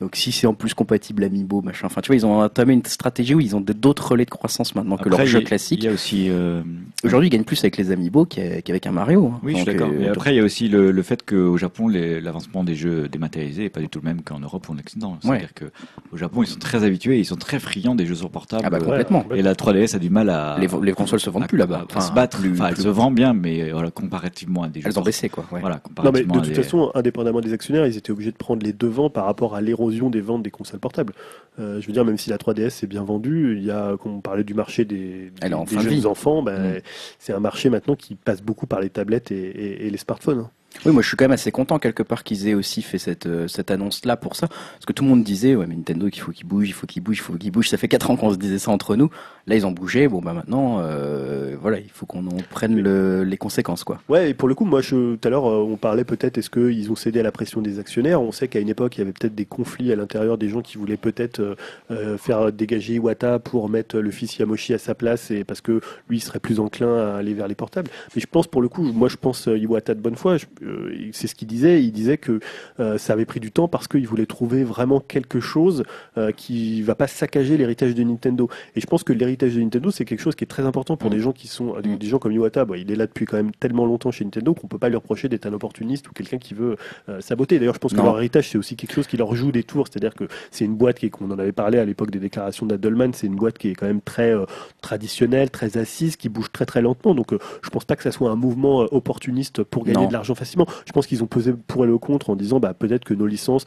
[0.00, 1.86] Donc si c'est en plus compatible Amiibo, machin.
[1.86, 4.74] Enfin, tu vois, ils ont entamé une stratégie où ils ont d'autres relais de croissance
[4.74, 5.80] maintenant que Après, jeux a- classiques.
[5.82, 6.26] Il y a aussi.
[6.30, 6.62] euh,
[7.04, 9.26] Aujourd'hui, ils gagnent plus avec les Amiibo qu'avec un Mario.
[9.34, 9.40] hein.
[9.42, 9.90] Oui, je suis d'accord.
[9.92, 13.64] euh, après, il y a aussi le, le fait qu'au Japon, l'avancement des jeux dématérialisés
[13.64, 15.18] n'est pas du tout le même qu'en Europe ou en Occident.
[15.22, 18.62] C'est-à-dire qu'au Japon, ils sont très habitués, ils sont très friands des jeux sur portable.
[18.64, 19.26] Ah bah Euh, complètement.
[19.34, 21.86] Et la 3DS a du mal à, Les, les consoles se vendent à- plus là-bas.
[21.94, 22.38] à se battre.
[22.40, 24.88] plus- Enfin, elle plus- se vend bien, mais voilà, comparativement à des jeux.
[24.88, 25.44] elles ont baissé quoi.
[25.52, 25.60] ouais.
[25.60, 25.88] Voilà, Non, mais
[26.22, 29.10] comparativement de toute des- façon, indépendamment des actionnaires, ils étaient obligés de prendre les devants
[29.10, 31.12] par rapport à l'érosion des ventes des consoles portables.
[31.58, 34.14] Euh, je veux dire, même si la 3DS est bien vendue, il y a, comme
[34.16, 36.06] on parlait du marché des, en des jeunes vie.
[36.06, 36.80] enfants, ben, Mm.
[37.18, 40.38] c'est un marché maintenant qui passe beaucoup par les tablettes et, et- et les smartphones.
[40.38, 40.50] hein.
[40.86, 43.26] Oui, moi je suis quand même assez content quelque part qu'ils aient aussi fait cette,
[43.26, 44.46] euh, cette annonce-là pour ça.
[44.46, 46.86] Parce que tout le monde disait, ouais, mais Nintendo, il faut qu'il bouge, il faut
[46.86, 47.68] qu'il bouge, il faut qu'il bouge.
[47.68, 49.10] Ça fait 4 ans qu'on se disait ça entre nous.
[49.50, 50.06] Là, ils ont bougé.
[50.06, 54.00] Bon, bah maintenant, euh, voilà, il faut qu'on en prenne le- les conséquences, quoi.
[54.08, 56.50] Ouais, et pour le coup, moi, je, tout à l'heure, euh, on parlait peut-être, est-ce
[56.50, 58.22] qu'ils ont cédé à la pression des actionnaires?
[58.22, 60.62] On sait qu'à une époque, il y avait peut-être des conflits à l'intérieur des gens
[60.62, 61.56] qui voulaient peut-être euh,
[61.90, 65.80] euh, faire dégager Iwata pour mettre le fils Yamoshi à sa place, et parce que
[66.08, 67.90] lui, il serait plus enclin à aller vers les portables.
[68.14, 70.92] Mais je pense, pour le coup, moi, je pense euh, Iwata de bonne foi, euh,
[71.10, 71.82] c'est ce qu'il disait.
[71.82, 72.38] Il disait que
[72.78, 75.82] euh, ça avait pris du temps parce qu'il voulait trouver vraiment quelque chose
[76.18, 78.48] euh, qui va pas saccager l'héritage de Nintendo.
[78.76, 81.10] Et je pense que l'héritage de Nintendo, c'est quelque chose qui est très important pour
[81.10, 81.14] Mm.
[81.14, 81.96] des gens qui sont, des, Mm.
[81.98, 82.64] des gens comme Iwata.
[82.64, 84.96] Bon, il est là depuis quand même tellement longtemps chez Nintendo qu'on peut pas lui
[84.96, 86.76] reprocher d'être un opportuniste ou quelqu'un qui veut
[87.08, 87.58] euh, saboter.
[87.58, 89.86] D'ailleurs, je pense que leur héritage, c'est aussi quelque chose qui leur joue des tours.
[89.88, 92.66] C'est-à-dire que c'est une boîte qui, est- qu'on en avait parlé à l'époque des déclarations
[92.66, 94.44] d'Adelman, c'est une boîte qui est quand même très euh,
[94.80, 97.14] traditionnelle, très assise, qui bouge très très lentement.
[97.14, 100.08] Donc, euh, je pense pas que ça soit un mouvement euh, opportuniste pour gagner Non.
[100.08, 100.66] de l'argent facilement.
[100.86, 103.26] Je pense qu'ils ont pesé pour et le contre en disant, bah peut-être que nos
[103.26, 103.64] licences,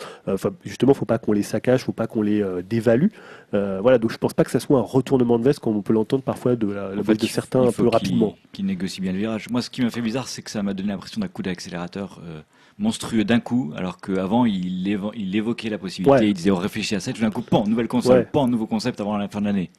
[0.66, 3.08] justement, faut pas qu'on les saccage, faut pas qu'on les dévalue.
[3.54, 5.82] Euh, voilà, donc je pense pas que ça soit un retournement de veste comme on
[5.82, 8.36] peut l'entendre parfois de la, fait, de certains un peu rapidement.
[8.52, 9.48] Qu'il négocie bien le virage.
[9.52, 12.20] Moi, ce qui m'a fait bizarre, c'est que ça m'a donné l'impression d'un coup d'accélérateur
[12.26, 12.42] euh,
[12.80, 16.28] monstrueux d'un coup, alors qu'avant, il, évo- il évoquait la possibilité, Ouais.
[16.30, 18.28] il disait on réfléchit à ça, tout d'un coup, pan, nouvelle console, Ouais.
[18.32, 19.70] pan, nouveau concept avant la fin de l'année.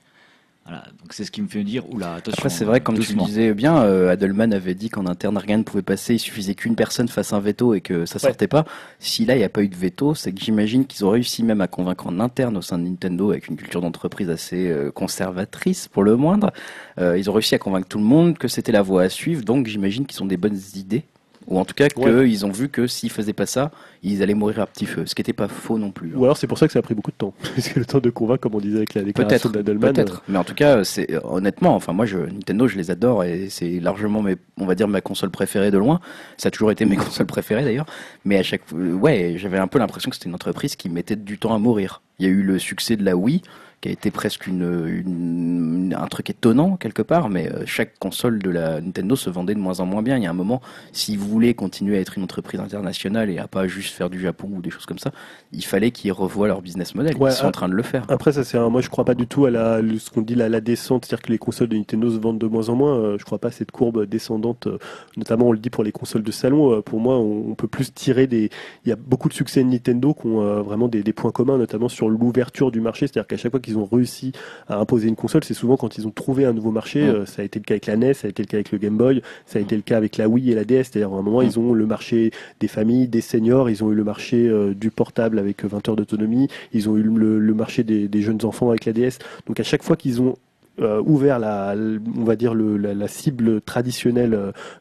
[0.67, 2.39] Voilà, donc c'est ce qui me fait dire, oula, attention.
[2.39, 3.25] Après, c'est vrai, comme tu doucement.
[3.25, 6.15] le disais bien, euh, Adelman avait dit qu'en interne, rien ne pouvait passer.
[6.15, 8.21] Il suffisait qu'une personne fasse un veto et que ça Ouais.
[8.31, 8.65] sortait pas.
[8.99, 11.43] Si là, il n'y a pas eu de veto, c'est que j'imagine qu'ils ont réussi
[11.43, 14.91] même à convaincre en interne au sein de Nintendo, avec une culture d'entreprise assez euh,
[14.91, 16.51] conservatrice pour le moindre.
[16.99, 19.45] Euh, ils ont réussi à convaincre tout le monde que c'était la voie à suivre.
[19.45, 21.05] Donc, j'imagine qu'ils ont des bonnes idées.
[21.47, 22.25] Ou en tout cas, Ouais.
[22.27, 23.71] qu'ils ont vu que s'ils faisaient pas ça,
[24.03, 25.05] ils allaient mourir à petit feu.
[25.07, 26.09] Ce qui n'était pas faux non plus.
[26.15, 26.17] hein.
[26.19, 27.35] Ou alors c'est pour ça que ça a pris beaucoup de temps.
[27.55, 29.93] Parce que le temps de convaincre, comme on disait avec la déclaration Peut-être, d'Adelman.
[29.93, 30.23] peut-être.
[30.29, 33.49] Mais en tout cas, c'est euh, honnêtement, enfin moi, je, Nintendo, je les adore et
[33.51, 36.01] c'est largement, mes, on va dire, ma console préférée de loin.
[36.39, 37.87] Ça a toujours été mes consoles préférées d'ailleurs.
[38.25, 41.17] Mais à chaque fois, ouais, j'avais un peu l'impression que c'était une entreprise qui mettait
[41.17, 42.01] du temps à mourir.
[42.19, 43.43] Il y a eu le succès de la Wii,
[43.85, 48.39] qui a été presque une, une- un truc étonnant quelque part, mais euh, chaque console
[48.39, 50.17] de la Nintendo se vendait de moins en moins bien.
[50.17, 50.63] Il y a un moment,
[50.93, 54.19] si vous voulez continuer à être une entreprise internationale et à pas juste faire du
[54.19, 55.11] Japon ou des choses comme ça,
[55.53, 57.15] il fallait qu'ils revoient leur business model.
[57.19, 58.05] Ouais, Ils sont ah, en train de le faire.
[58.09, 60.35] Après, ça c'est un- moi je crois pas du tout à la, ce qu'on dit
[60.35, 62.97] la, la descente, c'est-à-dire que les consoles de Nintendo se vendent de moins en moins.
[62.97, 64.79] Euh, je crois pas à cette courbe descendante, euh,
[65.19, 66.81] notamment on le dit pour les consoles de salon.
[66.81, 68.49] Pour moi, on, on peut plus tirer des.
[68.87, 71.59] Il y a beaucoup de succès de Nintendo qui ont vraiment des, des points communs,
[71.59, 74.33] notamment sur sur l'ouverture du marché, c'est-à-dire qu'à chaque fois qu'ils ont réussi
[74.69, 77.03] à imposer une console, c'est souvent quand ils ont trouvé un nouveau marché.
[77.03, 78.73] Euh, ça a été le cas avec la NES, ça a été le cas avec
[78.73, 80.85] le Game Boy, ça a été le cas avec la Wii et la DS.
[80.85, 82.31] C'est-à-dire à un moment, ils ont le marché
[82.61, 85.97] des familles, des seniors, ils ont eu le marché euh, du portable avec 20 heures
[85.97, 89.19] d'autonomie, ils ont eu le, le marché des, des jeunes enfants avec la DS.
[89.47, 90.37] Donc à chaque fois qu'ils ont
[90.81, 91.75] euh, ouvert la,
[92.17, 94.35] on va dire le, la, la cible traditionnelle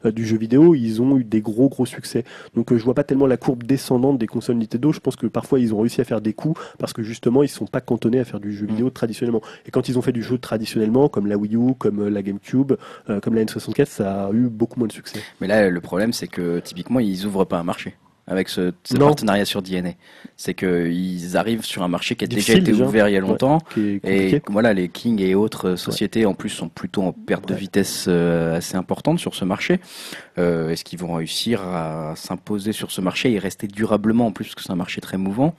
[0.04, 2.24] euh, du jeu vidéo, ils ont eu des gros gros succès.
[2.54, 4.92] Donc euh, je vois pas tellement la courbe descendante des consoles Nintendo.
[4.92, 7.48] Je pense que parfois ils ont réussi à faire des coups parce que justement ils
[7.48, 9.42] sont pas cantonnés à faire du jeu vidéo traditionnellement.
[9.66, 12.22] Et quand ils ont fait du jeu traditionnellement, comme la Wii U, comme euh, la
[12.22, 12.72] GameCube,
[13.10, 15.20] euh, comme la N64, ça a eu beaucoup moins de succès.
[15.40, 17.94] Mais là, le problème, c'est que typiquement, ils ouvrent pas un marché
[18.26, 19.90] avec ce, ce partenariat sur DNA.
[20.36, 22.84] C'est qu'ils arrivent sur un marché qui a déjà été déjà.
[22.86, 23.58] ouvert il y a longtemps.
[23.76, 27.46] Est Et voilà, les King et autres euh, sociétés en plus sont plutôt en perte
[27.48, 27.60] de Ouais.
[27.60, 29.78] vitesse euh, assez importante sur ce marché.
[30.38, 34.44] Euh, Est-ce qu'ils vont réussir à s'imposer sur ce marché et rester durablement en plus
[34.46, 35.54] parce que c'est un marché très mouvant?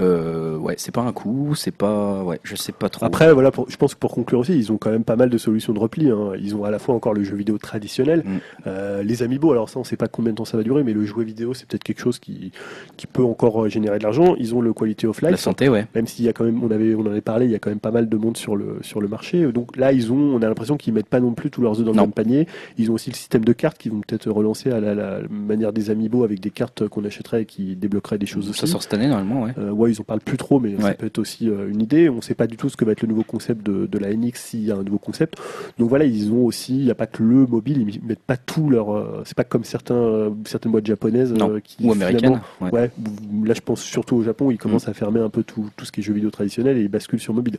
[0.00, 3.04] Euh, Ouais, c'est pas un coup, c'est pas, ouais, je sais pas trop.
[3.04, 5.28] Après, voilà, pour- je pense que pour conclure aussi, ils ont quand même pas mal
[5.28, 6.08] de solutions de repli.
[6.08, 6.32] hein.
[6.40, 8.30] Ils ont à la fois encore le jeu vidéo traditionnel, Mm.
[8.66, 9.52] euh, les amiibo.
[9.52, 11.52] Alors ça, on sait pas combien de temps ça va durer, mais le jouet vidéo,
[11.52, 12.50] c'est peut-être quelque chose qui,
[12.96, 14.34] qui peut encore euh, générer de l'argent.
[14.38, 15.40] Ils ont le quality of la life.
[15.40, 15.86] santé, ouais.
[15.94, 17.58] Même s'il y a quand même, on avait, on en avait parlé, il y a
[17.58, 19.44] quand même pas mal de monde sur le sur le marché.
[19.52, 21.84] Donc là, ils ont, on a l'impression qu'ils mettent pas non plus tous leurs œufs
[21.84, 22.46] dans le même panier.
[22.78, 25.72] Ils ont aussi le système de cartes qui vont peut-être relancer à la, la manière
[25.74, 28.66] des amiibo avec des cartes qu'on achèterait et qui débloqueraient des choses Ça aussi.
[28.66, 29.52] sort cette année normalement, ouais.
[29.58, 32.08] Euh, ouais, ils en parlent plus trop, mais ça peut être aussi euh, une idée.
[32.08, 33.98] On ne sait pas du tout ce que va être le nouveau concept de, de
[33.98, 35.36] la NX s'il y a un nouveau concept.
[35.78, 38.36] Donc voilà, ils ont aussi, il n'y a pas que le mobile, ils mettent pas
[38.36, 38.94] tout leur.
[38.94, 41.60] euh, c'est pas comme certains, euh, certaines boîtes japonaises Non.
[41.62, 42.20] qui Ou américaine.
[42.20, 42.70] finalement- Ouais.
[42.72, 42.90] Ouais,
[43.44, 45.92] là je pense surtout au Japon, ils commencent à fermer un peu tout, tout ce
[45.92, 47.56] qui est jeux vidéo traditionnel et ils basculent sur mobile.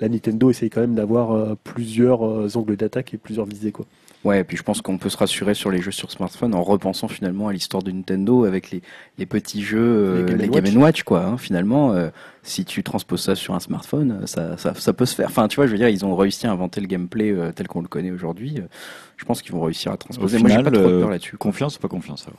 [0.00, 3.86] La Nintendo essaye quand même d'avoir plusieurs angles d'attaque et plusieurs visées quoi.
[4.24, 6.62] Ouais, et puis je pense qu'on peut se rassurer sur les jeux sur smartphone en
[6.62, 8.80] repensant finalement à l'histoire de Nintendo avec les,
[9.18, 10.76] les petits jeux, euh, Les les Game Watch.
[10.76, 11.24] Watch, quoi.
[11.24, 11.36] hein.
[11.38, 12.08] finalement, euh,
[12.44, 15.26] si tu transposes ça sur un smartphone, euh, ça, ça, ça peut se faire.
[15.28, 17.66] Enfin, tu vois, je veux dire, ils ont réussi à inventer le gameplay euh, tel
[17.66, 18.54] qu'on le connaît aujourd'hui.
[18.58, 18.68] Euh,
[19.16, 20.38] Je pense qu'ils vont réussir à Au transposer.
[20.38, 21.36] Moi, j'ai pas trop euh, peur là-dessus.
[21.36, 22.38] Confiance ou pas confiance alors?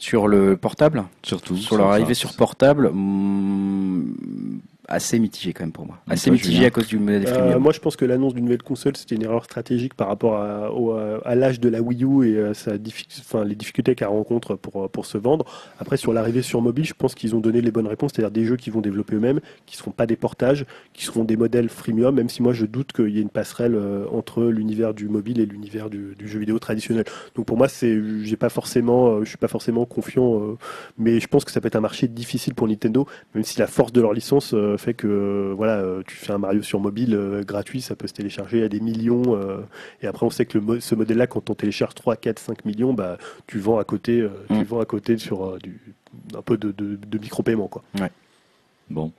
[0.00, 1.56] Sur le portable, Surtout.
[1.56, 4.14] sur leur arrivée sur portable, hmm,
[4.90, 5.98] assez mitigé quand même pour moi.
[6.08, 7.62] Et Assez toi, mitigé Julien à cause du modèle Euh, freemium.
[7.62, 10.72] moi, je pense que l'annonce d'une nouvelle console, c'était une erreur stratégique par rapport à,
[10.72, 12.72] au- à l'âge de la Wii U et à sa
[13.20, 15.44] enfin, les difficultés qu'elle rencontre pour, pour se vendre.
[15.78, 18.44] Après, sur l'arrivée sur mobile, je pense qu'ils ont donné les bonnes réponses, c'est-à-dire des
[18.44, 21.68] jeux qui vont développer eux-mêmes, qui ne seront pas des portages, qui seront des modèles
[21.68, 25.08] freemium, même si moi, je doute qu'il y ait une passerelle euh, entre l'univers du
[25.08, 27.04] mobile et l'univers du, du jeu vidéo traditionnel.
[27.36, 30.56] Donc pour moi, c'est, j'ai pas forcément, euh, je suis pas forcément confiant, euh,
[30.98, 33.66] mais je pense que ça peut être un marché difficile pour Nintendo, même si la
[33.68, 36.80] force de leur licence euh, fait que euh, voilà, euh, tu fais un Mario sur
[36.80, 39.36] mobile euh, gratuit, ça peut se télécharger à des millions.
[39.36, 39.58] euh,
[40.02, 42.92] et après, on sait que le ce modèle-là, quand on télécharge 3, 4, 5 millions,
[42.94, 43.16] bah,
[43.46, 44.62] tu vends à côté, euh, tu Mm.
[44.64, 45.80] vends à côté sur euh, du,
[46.36, 47.68] un peu de, de, de micro-paiement.
[47.68, 47.82] Quoi.
[48.88, 49.12] Bon.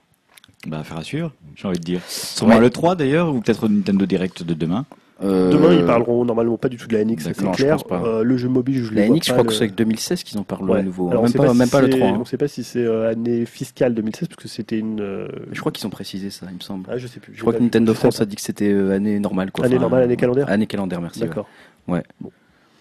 [0.66, 2.00] Bah, affaire à suivre, j'ai envie de dire.
[2.06, 2.60] Sûrement Ouais.
[2.60, 4.84] le 3 d'ailleurs, ou peut-être Nintendo Direct de demain.
[5.22, 7.78] Euh, Demain, ils parleront normalement pas du tout de la NX, ça, c'est clair.
[7.92, 10.42] Euh, le jeu mobile, je La NX, je crois que c'est avec 2016 qu'ils en
[10.42, 10.80] parlent Ouais.
[10.80, 11.10] au nouveau.
[11.10, 12.08] Alors, on même pas, le c'est- 3.
[12.08, 12.14] hein.
[12.16, 15.28] On ne sait pas si c'est euh, année fiscale 2016, parce que c'était une.
[15.52, 16.88] Je crois qu'ils ont précisé ça, il me semble.
[16.90, 17.34] Ah, je sais plus.
[17.34, 19.50] Je crois que Nintendo France a dit que c'était année normale.
[19.52, 19.66] Quoi.
[19.66, 21.20] Année normale, année calendaire Année calendaire, merci.
[21.22, 21.28] ouais.
[21.28, 21.46] D'accord.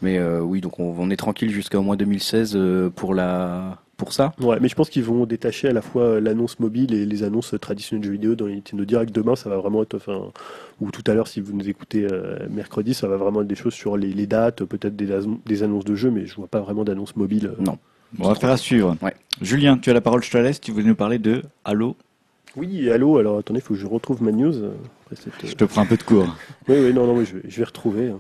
[0.01, 3.77] Mais euh, oui, donc on, est tranquille jusqu'au mois 2016 euh, pour, la...
[4.02, 4.34] pour ça.
[4.41, 7.22] Ouais, mais je pense qu'ils vont détacher à la fois euh, l'annonce mobile et les
[7.22, 9.14] annonces traditionnelles de jeux vidéo dans les Nintendo Direct.
[9.14, 10.32] Demain, ça va vraiment être, enfin,
[10.80, 13.53] ou tout à l'heure, si vous nous écoutez euh, mercredi, ça va vraiment être des
[13.53, 16.84] choses sur les, les dates, peut-être des, annonces de jeux, mais je vois pas vraiment
[16.84, 17.52] d'annonce mobile.
[17.60, 17.64] euh.
[17.64, 17.78] Non.
[18.14, 18.98] Bon, affaire à suivre.
[19.03, 19.14] Ouais.
[19.40, 20.60] Julien, tu as la parole, je te la laisse.
[20.60, 21.95] Tu voulais nous parler de Halo?
[22.56, 24.56] Oui, allô, alors attendez, il faut que je retrouve ma news.
[25.06, 26.36] après cette, Je te prends un peu de cours.
[26.68, 28.11] Oui, oui, non, non, oui, je, vais, je vais retrouver.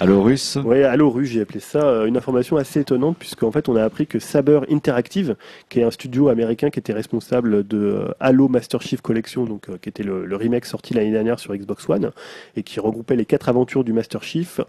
[0.00, 0.58] Halo russe.
[0.64, 3.84] Oui, Halo Rue, j'ai appelé ça euh, une information assez étonnante puisqu'en fait on a
[3.84, 5.36] appris que Saber Interactive,
[5.68, 9.68] qui est un studio américain qui était responsable de euh, Halo Master Chief Collection, donc
[9.68, 12.10] euh, qui était le, remake sorti l'année dernière sur Xbox One
[12.56, 14.60] et qui regroupait les quatre aventures du Master Chief,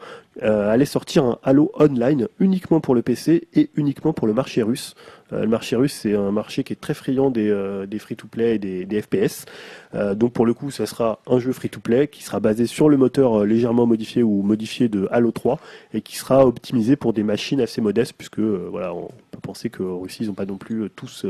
[0.42, 4.94] allait sortir un Halo Online uniquement pour le PC et uniquement pour le marché russe.
[5.34, 8.56] Euh, le marché russe, c'est un marché qui est très friand des, euh, des free-to-play
[8.56, 9.46] et des, FPS.
[9.94, 12.98] Euh, donc pour le coup, ça sera un jeu free-to-play qui sera basé sur le
[12.98, 15.60] moteur légèrement modifié ou modifié de Halo 3
[15.94, 20.00] et qui sera optimisé pour des machines assez modestes puisque voilà, on peut penser qu'en
[20.00, 21.26] Russie, ils n'ont pas non plus tous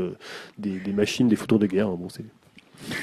[0.58, 1.88] des, machines, des photos de guerre.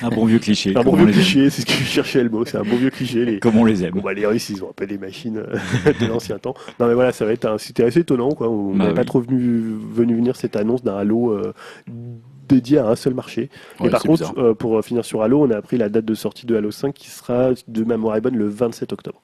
[0.01, 0.73] Un bon vieux cliché.
[0.75, 2.77] un bon on vieux cliché, c'est ce que je cherchais le mot, c'est un bon
[2.77, 3.25] vieux cliché.
[3.25, 3.39] Les...
[3.39, 3.91] Comme on les aime.
[3.93, 6.53] Bon, bah, les Russes, ils ont peu des machines euh, de l'ancien temps.
[6.79, 7.57] Non, mais voilà, ça va être un...
[7.57, 8.49] C'était assez étonnant, quoi.
[8.49, 8.95] On Bah n'avait oui.
[8.95, 11.53] pas trop venu, venu venir cette annonce d'un Halo euh,
[12.47, 13.49] dédié à un seul marché.
[13.79, 16.13] Ouais, Et par contre, euh, pour finir sur Halo, on a appris la date de
[16.13, 19.21] sortie de Halo 5 qui sera de mémoire bonne le 27 octobre.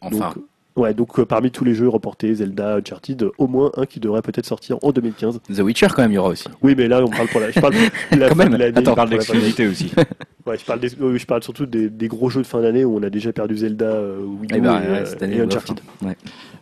[0.00, 0.44] Enfin, Donc,
[0.76, 4.20] Ouais, donc euh, parmi tous les jeux reportés, Zelda, Uncharted, au moins un qui devrait
[4.22, 5.40] peut-être sortir en 2015.
[5.54, 6.44] The Witcher quand même, il y aura aussi.
[6.62, 7.50] Oui, mais là, on parle pour la.
[7.50, 7.72] Je parle
[8.12, 8.52] de la Quand fin même.
[8.52, 9.90] de l'année, Attends, On parle d'exclusivité aussi.
[10.46, 12.96] Ouais, je parle, des- je parle surtout des, des gros jeux de fin d'année où
[12.96, 15.38] on a déjà perdu Zelda, euh, Wii U Eh ben, et, ouais, euh, cette année,
[15.38, 15.80] et on doit Uncharted.
[16.02, 16.16] Ouais.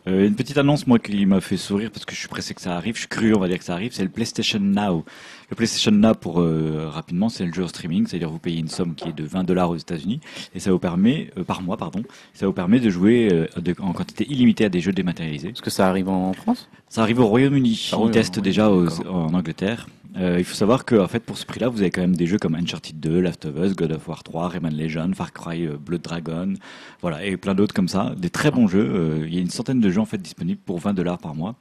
[0.08, 2.62] Euh, une petite annonce, moi, qui m'a fait sourire parce que je suis pressé que
[2.62, 2.94] ça arrive.
[2.94, 3.92] Je suis curieux, on va dire que ça arrive.
[3.92, 5.04] C'est le PlayStation Now.
[5.50, 8.68] Le PlayStation Now, pour euh, rapidement, c'est le jeu en streaming, c'est-à-dire vous payez une
[8.68, 10.20] somme qui est de 20 dollars aux États-Unis
[10.54, 12.02] et ça vous permet, euh, par mois, pardon,
[12.32, 15.50] ça vous permet de jouer euh, de- en quantité illimitée à des jeux dématérialisés.
[15.50, 16.68] Est-ce que ça arrive en France?
[16.88, 17.90] Ça arrive au Royaume-Uni.
[18.06, 19.86] Ils testent déjà aux- en Angleterre.
[20.16, 22.28] Euh, il faut savoir que, en fait, pour ce prix-là, vous avez quand même des
[22.28, 25.66] jeux comme Uncharted 2, Last of Us, God of War 3, Rayman Legend, Far Cry,
[25.66, 26.54] euh, Blood Dragon,
[27.02, 28.14] voilà, et plein d'autres comme ça.
[28.16, 28.88] Des très bons jeux.
[28.94, 31.34] Euh, il y a une centaine de jeux en fait disponibles pour 20 dollars par
[31.34, 31.56] mois.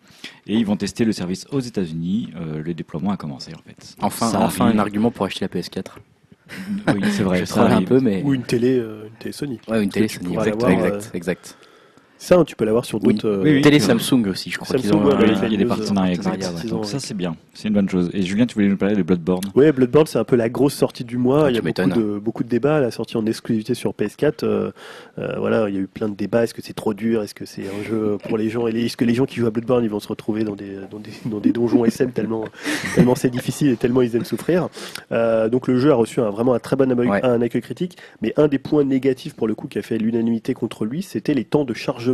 [0.45, 2.29] Et ils vont tester le service aux États-Unis.
[2.35, 3.72] Euh, le déploiement a commencé en fait.
[4.01, 5.97] Enfin, Ça enfin un argument pour acheter la PS4.
[6.93, 7.39] Oui, c'est vrai.
[7.41, 8.21] Je ça un peu, mais.
[8.23, 9.59] Ou une télé, euh, une télé Sony.
[9.67, 10.33] Ouais, une télé Sony.
[10.33, 11.57] Exact, exact, euh, exact.
[12.23, 13.13] Ça, hein, tu peux l'avoir sur Oui.
[13.15, 13.27] d'autres.
[13.27, 13.61] euh, Oui, oui.
[13.61, 15.05] Télé Samsung aussi, je crois qu'ils Samsung, ont.
[15.07, 16.87] ouais, Oui, il y a des partenariats euh, partenariat, Donc ouais.
[16.87, 18.09] ça c'est bien, c'est une bonne chose.
[18.13, 19.43] Et Julien, tu voulais nous parler de Bloodborne?
[19.55, 21.47] Oui, Bloodborne, c'est un peu la grosse sortie du mois.
[21.47, 22.79] Ah, il y a beaucoup de, beaucoup de débats.
[22.79, 24.71] La sortie en exclusivité sur PS4, euh,
[25.19, 26.45] euh, voilà, il y a eu plein de débats.
[26.45, 27.23] Est-ce que c'est trop dur?
[27.23, 29.51] Est-ce que c'est un jeu pour les gens Est-ce que les gens qui jouent à
[29.51, 32.45] Bloodborne, ils vont se retrouver dans des, dans des, dans des donjons SM tellement,
[32.95, 34.69] tellement c'est difficile et tellement ils aiment souffrir?
[35.11, 37.25] Euh, Donc le jeu a reçu un, vraiment un très bon accueil, Ouais.
[37.25, 37.97] un accueil critique.
[38.21, 41.33] Mais un des points négatifs pour le coup qui a fait l'unanimité contre lui, c'était
[41.33, 42.12] les temps de chargement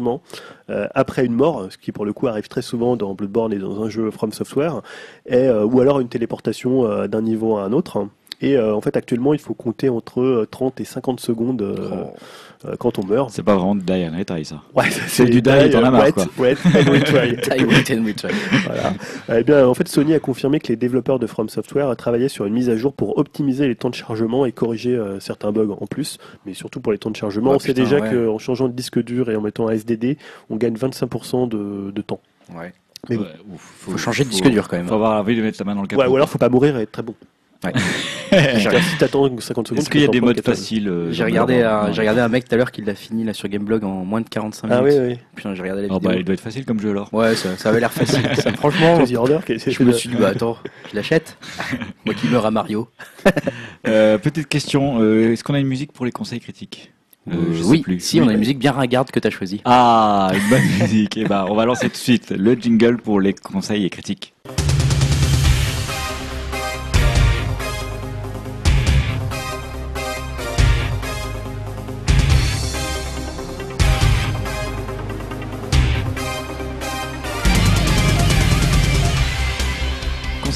[0.70, 3.58] euh, après une mort, ce qui pour le coup arrive très souvent dans Bloodborne et
[3.58, 4.82] dans un jeu From Software,
[5.32, 8.08] euh, ou alors une téléportation euh, d'un niveau à un autre.
[8.41, 12.06] Et euh, en fait, actuellement, il faut compter entre euh, 30 et 50 secondes euh,
[12.66, 13.30] euh, quand on meurt.
[13.32, 14.61] C'est pas vraiment de Die and Retry ça.
[14.74, 16.26] Ouais, c'est du die, t'en as marre, quoi.
[16.38, 17.14] wet and wait
[17.91, 18.32] and retry.
[18.66, 18.94] Voilà.
[19.38, 22.45] Eh bien, en fait, Sony a confirmé que les développeurs de From Software travaillaient sur
[22.45, 25.76] une mise à jour pour optimiser les temps de chargement et corriger euh, certains bugs
[25.80, 27.52] en plus, mais surtout pour les temps de chargement.
[27.52, 28.10] On sait putain, déjà ouais.
[28.26, 30.18] qu'en changeant de disque dur et en mettant un SDD,
[30.49, 32.22] on gagne 25% de, de temps.
[32.56, 32.72] Ouais.
[33.10, 33.56] Mais Ouais, bon.
[33.56, 34.88] ouf, Faut changer de disque dur quand même.
[34.88, 36.02] Faut avoir envie de mettre la main dans le capot.
[36.02, 37.16] Ouais, ou alors faut pas mourir et être très bon.
[37.64, 37.73] Ouais.
[38.31, 41.26] Si t'attends 50 secondes, Est-ce qu'il y a tu des modes faciles euh, J'ai dans
[41.30, 41.94] regardé, Bloodborne un, Non.
[41.94, 44.22] j'ai regardé un mec tout à l'heure qui l'a fini là sur Gameblog en moins
[44.22, 44.80] de 45 minutes.
[44.80, 45.18] Ah oui, oui.
[45.36, 46.10] Putain, j'ai regardé la Oh, vidéo.
[46.11, 47.11] bah, il doit être facile comme jeu alors.
[47.11, 48.22] Ouais, ça, ça avait l'air facile.
[48.36, 50.57] Ça, franchement, Order, je me suis dit, bah attends,
[50.91, 51.38] je l'achète.
[52.06, 52.88] Moi qui meurs à Mario.
[53.88, 56.94] Euh, petite question, euh, est-ce qu'on a une musique pour les conseils critiques
[57.31, 57.99] Euh, je sais oui, plus.
[57.99, 58.27] si, Oui.
[58.27, 59.61] on a une musique bien ringarde que t'as choisie.
[59.65, 61.18] Ah, une bonne musique.
[61.18, 64.34] Et ben, on va lancer tout de suite le jingle pour les conseils et critiques.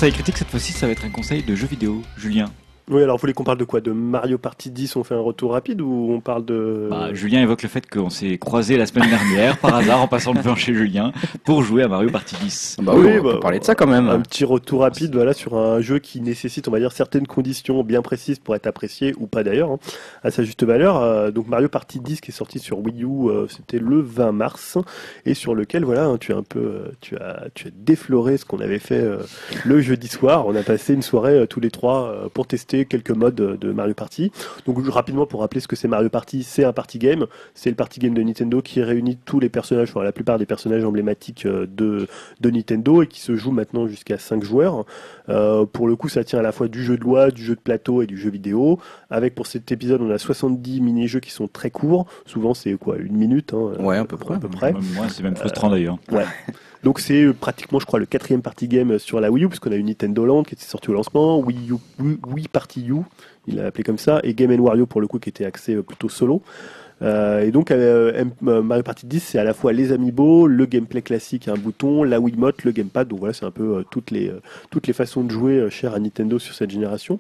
[0.03, 2.01] Conseil critique cette fois-ci, ça va être un conseil de jeu vidéo.
[2.17, 2.51] Julien.
[2.89, 3.79] Oui, alors vous voulez qu'on parle de quoi?
[3.79, 6.87] De Mario Party 10, on fait un retour rapide ou on parle de...
[6.89, 10.33] Bah, Julien évoque le fait qu'on s'est croisé la semaine dernière par hasard en passant
[10.33, 11.13] devant chez Julien
[11.45, 12.77] pour jouer à Mario Party 10.
[12.81, 14.09] Bah oui, Oui, on bah, peut parler de ça quand même.
[14.09, 17.83] Un petit retour rapide voilà, sur un jeu qui nécessite, on va dire, certaines conditions
[17.83, 19.79] bien précises pour être apprécié, ou pas d'ailleurs, hein,
[20.23, 20.97] à sa juste valeur.
[20.97, 24.33] Euh, donc Mario Party 10 qui est sorti sur Wii U, euh, c'était le 20
[24.33, 24.77] mars,
[25.25, 28.35] et sur lequel voilà, hein, tu as un peu, euh, tu as, tu as défloré
[28.37, 29.19] ce qu'on avait fait euh,
[29.63, 30.47] le jeudi soir.
[30.47, 33.71] On a passé une soirée euh, tous les trois euh, pour tester quelques modes de
[33.71, 34.31] Mario Party.
[34.65, 37.75] Donc rapidement pour rappeler ce que c'est Mario Party, c'est un party game, c'est le
[37.75, 41.45] party game de Nintendo qui réunit tous les personnages, enfin la plupart des personnages emblématiques
[41.45, 42.07] euh, de
[42.41, 44.85] de Nintendo et qui se joue maintenant jusqu'à 5 joueurs.
[45.29, 47.55] Euh, pour le coup, ça tient à la fois du jeu de loi, du jeu
[47.55, 48.79] de plateau et du jeu vidéo.
[49.09, 52.05] Avec pour cet épisode, on a 70 mini-jeux qui sont très courts.
[52.25, 54.35] Souvent, c'est quoi, une minute hein, Ouais, à peu près.
[54.35, 54.73] À peu près.
[54.73, 55.97] Moi, c'est même frustrant d'ailleurs.
[56.83, 59.71] Donc c'est euh, pratiquement, je crois, le quatrième party game sur la Wii U, puisqu'on
[59.71, 63.01] a eu Nintendo Land qui était sorti au lancement, Wii U, Wii, Wii Party U,
[63.47, 65.83] il l'a appelé comme ça, et Game Wario pour le coup qui était axé euh,
[65.83, 66.41] plutôt solo.
[67.01, 70.47] Euh, et donc euh, M- euh, Mario Party 10, c'est à la fois les amiibo,
[70.47, 73.07] le gameplay classique, un bouton, la Wiimote, le gamepad.
[73.07, 74.39] Donc voilà, c'est un peu euh, toutes les euh,
[74.69, 77.19] toutes les façons de jouer euh, chères à Nintendo sur cette génération.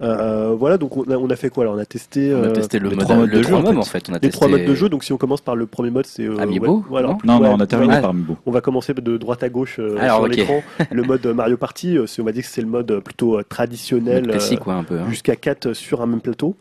[0.00, 2.50] Euh, voilà, donc on a, on a fait quoi Alors on a testé, On a
[2.50, 3.76] testé le les mode trois modes le de jeu, trois en fait.
[3.78, 4.04] en fait.
[4.08, 4.88] On a les testé trois modes de jeu.
[4.88, 7.08] Donc si on commence par le premier mode, c'est euh, Amiibo, ouais, voilà.
[7.08, 8.00] non Non, Ouais, non, on a terminé Ah.
[8.00, 8.36] par Amiibo.
[8.46, 10.34] on va commencer de droite à gauche euh, Alors, sur ok.
[10.36, 10.62] l'écran.
[10.90, 14.30] Le mode Mario Party, euh, on va dire que c'est le mode plutôt traditionnel, Mode
[14.32, 14.98] classique, euh, quoi, un peu.
[14.98, 15.06] hein.
[15.08, 16.56] jusqu'à 4 sur un même plateau.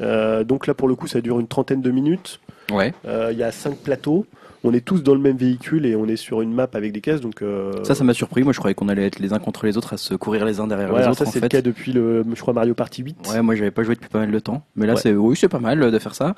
[0.00, 2.40] Euh, donc là, pour le coup, ça dure une trentaine de minutes.
[2.72, 2.92] Ouais.
[3.06, 4.26] Euh, Il y a 5 plateaux.
[4.64, 7.00] On est tous dans le même véhicule et on est sur une map avec des
[7.00, 7.20] caisses.
[7.20, 8.42] Donc euh, Ça, ça m'a surpris.
[8.42, 10.58] Moi, je croyais qu'on allait être les uns contre les autres à se courir les
[10.58, 11.24] uns derrière ouais, les alors autres.
[11.24, 13.16] ça c'est le cas depuis le, je crois Mario Party 8.
[13.30, 14.64] Ouais, moi, j'avais pas joué depuis pas mal de temps.
[14.74, 15.00] Mais là, Ouais.
[15.00, 16.34] c'est oui, c'est pas mal de faire ça.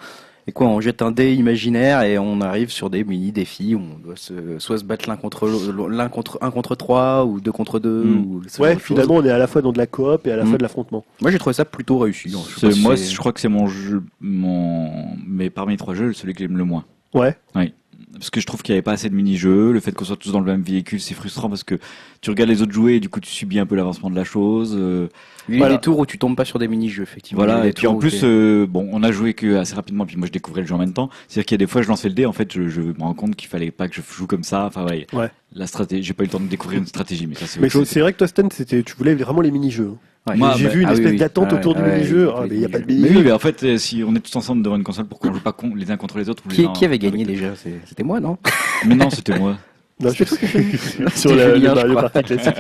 [0.49, 3.81] Et quoi, on jette un dé imaginaire et on arrive sur des mini défis où
[3.81, 5.47] on doit se, soit se battre l'un contre
[5.91, 8.03] l'un contre un contre trois ou deux contre deux.
[8.03, 8.25] Mm.
[8.27, 10.45] Ou Ouais, finalement, on est à la fois dans de la coop et à la
[10.45, 10.49] Mm.
[10.49, 11.05] fois de l'affrontement.
[11.21, 12.31] Moi, j'ai trouvé ça plutôt réussi.
[12.31, 14.91] Donc, je si moi, je crois que c'est mon jeu, mon,
[15.27, 16.85] mais parmi les trois jeux, celui que j'aime le moins.
[17.13, 17.37] Ouais.
[18.19, 19.73] Parce que je trouve qu'il n'y avait pas assez de mini-jeux.
[19.73, 21.77] Le fait qu'on soit tous dans le même véhicule, c'est frustrant parce que
[22.21, 24.25] tu regardes les autres jouer et du coup tu subis un peu l'avancement de la
[24.25, 24.75] chose.
[24.79, 25.09] euh,
[25.49, 25.77] Il y a Voilà.
[25.77, 27.45] des tours où tu tombes pas sur des mini-jeux, effectivement.
[27.45, 30.27] Voilà, et puis en plus, euh, bon, on a joué que assez rapidement, puis moi
[30.27, 31.09] je découvrais le jeu en même temps.
[31.29, 33.01] C'est-à-dire qu'il y a des fois, je lançais le dé, en fait, je, je me
[33.01, 34.65] rends compte qu'il fallait pas que je joue comme ça.
[34.67, 35.07] Enfin, ouais.
[35.13, 35.31] Ouais.
[35.55, 37.69] La stratégie, j'ai pas eu le temps de découvrir une stratégie, mais ça c'est Mais
[37.71, 39.93] c'est vrai que toi, Stan, c'était, tu voulais vraiment les mini-jeux.
[40.29, 40.37] Ouais.
[40.37, 41.17] Moi, J'ai bah, vu une ah espèce oui.
[41.19, 42.27] d'attente Ah autour du ah mini-jeu.
[42.29, 42.89] oui, Ah, mais il n'y a pas de oui.
[42.89, 43.25] Mais oui, mini-jeu.
[43.25, 45.53] mais en fait, si on est tous ensemble devant une console, pourquoi on joue pas
[45.53, 47.53] con, les uns contre les autres ou les Qui, uns qui avait gagné déjà
[47.87, 48.37] C'était moi, non
[48.87, 49.57] Mais non, c'était moi.
[50.01, 50.29] Non, c'est
[51.17, 51.95] sur le, Mario.
[51.97, 52.55] Party classique.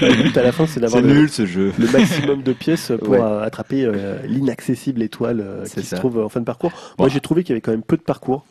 [0.00, 1.70] Le but à la fin, c'est d'avoir C'est le, nul ce jeu.
[1.78, 3.20] le maximum de pièces pour Ouais.
[3.20, 5.96] euh, attraper euh, l'inaccessible étoile euh, qui ça.
[5.96, 6.72] se trouve en fin de parcours.
[6.98, 8.46] Moi, j'ai trouvé qu'il y avait quand même peu de parcours.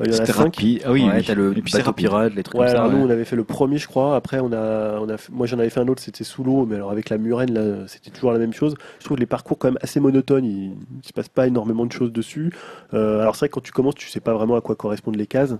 [0.00, 0.42] Il y en a C'était cinq.
[0.44, 0.82] rapide.
[0.84, 1.24] Ah oui, Ouais, oui.
[1.24, 2.80] t'as le bateau pirate, les trucs Ouais, comme ça.
[2.82, 3.04] alors nous ouais.
[3.08, 5.58] on avait fait le premier je crois, après on a, on a fait- moi j'en
[5.58, 8.32] avais fait un autre, c'était sous l'eau, mais alors avec la murène là c'était toujours
[8.32, 8.74] la même chose.
[9.00, 10.70] Je trouve les parcours quand même assez monotones, il,
[11.02, 12.52] il se passe pas énormément de choses dessus.
[12.94, 15.16] Euh, alors c'est vrai que quand tu commences tu sais pas vraiment à quoi correspondent
[15.16, 15.54] les cases.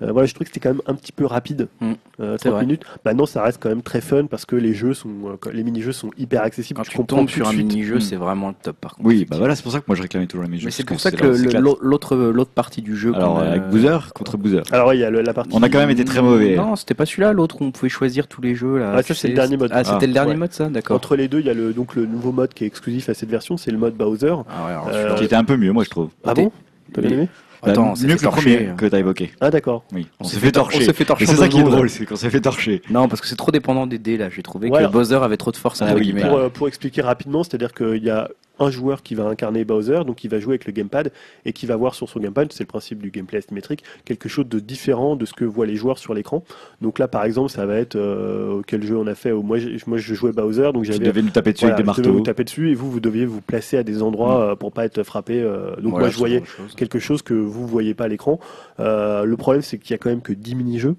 [0.00, 1.92] Euh, voilà, je trouve que c'était quand même un petit peu rapide, Mm.
[2.20, 2.62] euh, C'est 30 vrai.
[2.66, 2.82] minutes.
[3.04, 5.90] Maintenant ça reste quand même très fun parce que les jeux sont, euh, les mini-jeux
[5.92, 6.76] sont hyper accessibles.
[6.78, 8.00] Quand tu tu tombes sur un mini-jeu, Mm.
[8.00, 9.08] c'est vraiment le top par contre.
[9.08, 10.66] Oui, bah voilà, c'est pour ça que moi je réclamais toujours les mini-jeux.
[10.66, 11.62] Mais c'est pour ça que le- s'éclate.
[11.62, 13.12] l'autre l'autre partie du jeu.
[13.14, 14.62] Alors, avec Boozer contre Boozer.
[14.70, 15.50] Alors il y a le- la partie.
[15.52, 16.54] On a quand même été très mauvais.
[16.56, 18.92] Non, c'était pas celui-là, l'autre où on pouvait choisir tous les jeux là.
[18.96, 19.70] Ah, ça, c'est le dernier mode.
[19.74, 20.36] Ah, c'était Ah, le dernier ouais.
[20.36, 20.96] mode ça, d'accord.
[20.96, 23.14] Entre les deux, il y a le, donc le nouveau mode qui est exclusif à
[23.14, 24.26] cette version, c'est le mode Bowser.
[24.48, 26.10] Ah ouais, alors Euh, celui-là, Qui était un peu mieux, moi je trouve.
[26.24, 26.52] Ah bon?
[26.92, 27.28] T'as bien aimé?
[27.62, 28.56] Attends, Bah, on s'est mieux fait que le torcher.
[28.64, 29.30] premier que t'as évoqué.
[29.40, 29.84] Ah d'accord.
[29.92, 30.78] Oui, on, On s'est fait fait tor- torcher.
[30.78, 32.82] on s'est fait torcher Et c'est ça qui est drôle, c'est qu'on s'est fait torcher.
[32.90, 34.28] Non, parce que c'est trop dépendant des dés là.
[34.30, 38.02] J'ai trouvé que Bowser avait trop de force Ah euh, pour expliquer rapidement, c'est-à-dire qu'il
[38.04, 38.28] y a
[38.58, 41.12] un joueur qui va incarner Bowser, donc il va jouer avec le gamepad
[41.44, 44.46] et qui va voir sur son gamepad, c'est le principe du gameplay asymétrique, quelque chose
[44.48, 46.42] de différent de ce que voient les joueurs sur l'écran.
[46.82, 49.76] Donc là, par exemple, ça va être euh, quel jeu on a fait Moi, j'ai-
[49.86, 51.96] moi, je jouais Bowser, donc Tu j'avais devais nous taper dessus voilà, avec des je
[51.98, 52.24] devais vous marteaux.
[52.24, 55.02] taper dessus et vous, vous deviez vous placer à des endroits euh, pour pas être
[55.02, 55.40] frappé.
[55.40, 56.74] euh, donc Voilà, moi, je voyais chose.
[56.76, 58.40] quelque chose que vous voyez pas à l'écran.
[58.80, 60.96] Euh, le problème, c'est qu'il y a quand même que 10 mini-jeux.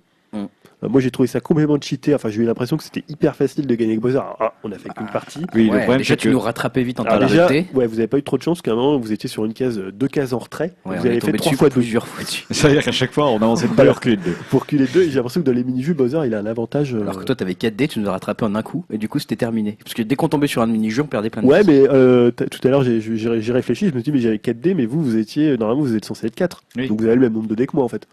[0.83, 2.15] Euh, moi, j'ai trouvé ça complètement cheaté.
[2.15, 4.19] Enfin, j'ai eu l'impression que c'était hyper facile de gagner avec Bowser.
[4.39, 5.45] Ah, on a fait qu'une partie.
[5.53, 7.99] Oui, le Ouais, problème déjà tu que nous rattrapais vite en train déjà, ouais, vous
[7.99, 9.77] avez pas eu trop de chance parce qu'à un moment, vous étiez sur une case,
[9.77, 10.73] euh, deux cases en retrait.
[10.85, 12.45] Ouais, vous avez fait trois fois deux plusieurs fois dessus.
[12.51, 14.35] ça veut dire qu'à chaque fois on avançait de pas leur cul de deux.
[14.49, 15.03] pour reculer deux.
[15.03, 16.93] Et j'ai l'impression que dans les mini-jeux, Bowser, il a un avantage.
[16.95, 18.97] euh, Alors que toi t'avais 4 dés, tu nous as rattrapé en un coup et
[18.97, 19.77] du coup c'était terminé.
[19.83, 22.31] Parce que dès qu'on tombait sur un mini-jeu, on perdait plein de Ouais, mais euh,
[22.31, 22.99] tout à l'heure, j'ai-
[23.51, 23.87] réfléchi.
[23.89, 26.05] Je me suis dit, mais j'avais 4 dés, mais vous, vous étiez, normalement, vous êtes
[26.05, 26.63] censé être 4.
[26.77, 26.87] Oui.
[26.87, 28.07] Donc vous avez le même nombre de dés que moi, en fait.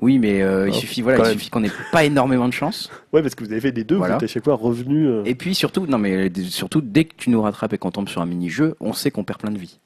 [0.00, 2.90] Oui, mais euh, il Ah, suffit voilà, il suffit qu'on ait pas énormément de chance.
[3.12, 4.14] Ouais, parce que vous avez fait des deux, Voilà.
[4.14, 5.06] vous êtes à chaque fois revenu.
[5.06, 8.08] euh, Et puis surtout, non mais surtout dès que tu nous rattrapes et qu'on tombe
[8.08, 9.78] sur un mini-jeu, on sait qu'on perd plein de vie.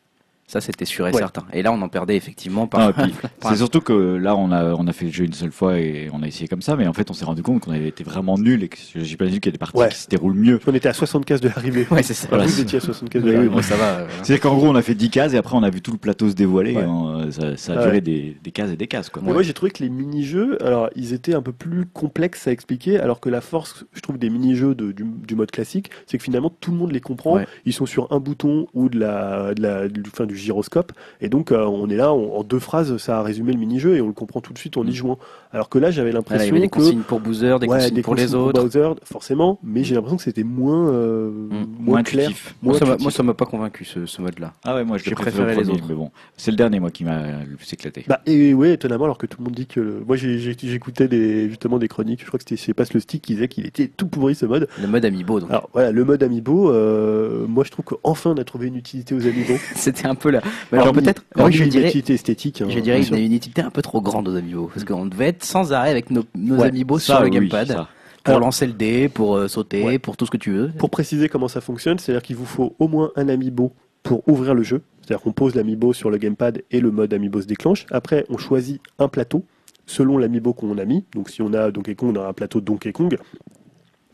[0.48, 1.18] Ça c'était sûr et Ouais.
[1.18, 1.44] certain.
[1.52, 2.92] Et là on en perdait effectivement par.
[3.40, 5.78] Par- c'est surtout que là, on a, on a fait le jeu une seule fois
[5.78, 7.88] et on a essayé comme ça, mais en fait, on s'est rendu compte qu'on avait
[7.88, 9.88] été vraiment nul et que j'ai pas vu qu'il y a des parties Ouais.
[9.90, 10.58] qui se déroulent mieux.
[10.66, 11.86] On était à 60 cases de l'arrivée.
[11.90, 12.26] Ouais, c'est ça.
[12.28, 13.54] Voilà, vous étiez à 60 cases de Oui, oui, l'arrivée.
[13.54, 13.84] bon, ça va.
[14.00, 14.06] euh.
[14.22, 15.98] C'est-à-dire qu'en gros, on a fait 10 cases et après, on a vu tout le
[15.98, 16.74] plateau se dévoiler.
[16.74, 16.82] Ouais.
[16.82, 18.00] et on- ça, ça a Ah duré ouais.
[18.00, 19.22] des, des cases et des cases, quoi.
[19.24, 22.52] Mais moi j'ai trouvé que les mini-jeux, alors ils étaient un peu plus complexes à
[22.52, 26.16] expliquer, alors que la force, je trouve, des mini-jeux de- du, du mode classique, c'est
[26.16, 27.34] que finalement tout le monde les comprend.
[27.34, 27.46] Ouais.
[27.66, 31.28] Ils sont sur un bouton ou de la, de la, du, enfin, du gyroscope, et
[31.28, 34.00] donc euh, on est là, on- en deux phrases, ça a résumé le mini-jeu et
[34.00, 35.18] on le comprend tout de suite en y jouant.
[35.52, 37.66] Alors que là j'avais Voilà, il y l'impression avait des que consignes pour Boozer, des
[37.66, 38.60] ouais, consignes des pour les autres.
[38.62, 42.30] Bowser, forcément, mais j'ai l'impression que c'était moins, euh, moins, Moins clair.
[42.62, 43.02] Moi, ça m'a- intuitif.
[43.04, 44.52] moi, ça m'a pas convaincu ce, ce mode-là.
[44.64, 45.14] Ah ouais, moi, je au
[45.60, 45.84] les autres.
[45.88, 48.04] Mais bon, c'est le dernier, moi, qui m'a le plus éclaté.
[48.08, 49.80] Bah, et ouais, étonnamment, alors que tout le monde dit que.
[49.80, 53.22] le- Moi, j'écoutais des, justement des chroniques, je crois que c'était chez Passe le Stick
[53.22, 54.68] qui disait qu'il était tout pourri ce mode.
[54.80, 55.50] Le mode Amiibo, donc.
[55.50, 59.14] Alors voilà, le mode Amiibo, euh, moi je trouve qu'enfin on a trouvé une utilité
[59.14, 59.54] aux Amiibo.
[59.74, 60.40] C'était un peu là.
[60.72, 62.60] Mais Alors, alors peut-être, Alors, moi je une dirais, esthétique.
[62.62, 64.70] hein, je dirais a une utilité un peu trop grande aux Amiibo.
[64.72, 67.30] Parce qu'on devait être sans arrêt avec nos, nos Ouais, Amiibo Ça, sur le oui,
[67.32, 67.68] gamepad.
[67.68, 67.88] ça.
[68.24, 69.98] Pour Alors- lancer le dé, pour euh, sauter, Ouais.
[69.98, 70.68] pour tout ce que tu veux.
[70.68, 73.72] Pour préciser comment ça fonctionne, c'est-à-dire qu'il vous faut au moins un Amiibo
[74.02, 74.82] pour ouvrir le jeu.
[75.02, 77.86] C'est-à-dire qu'on pose l'Amiibo sur le gamepad et le mode Amiibo se déclenche.
[77.90, 79.44] Après, on choisit un plateau
[79.86, 81.04] selon l'Amiibo qu'on a mis.
[81.14, 83.16] Donc si on a Donkey Kong, on aura un plateau de Donkey Kong.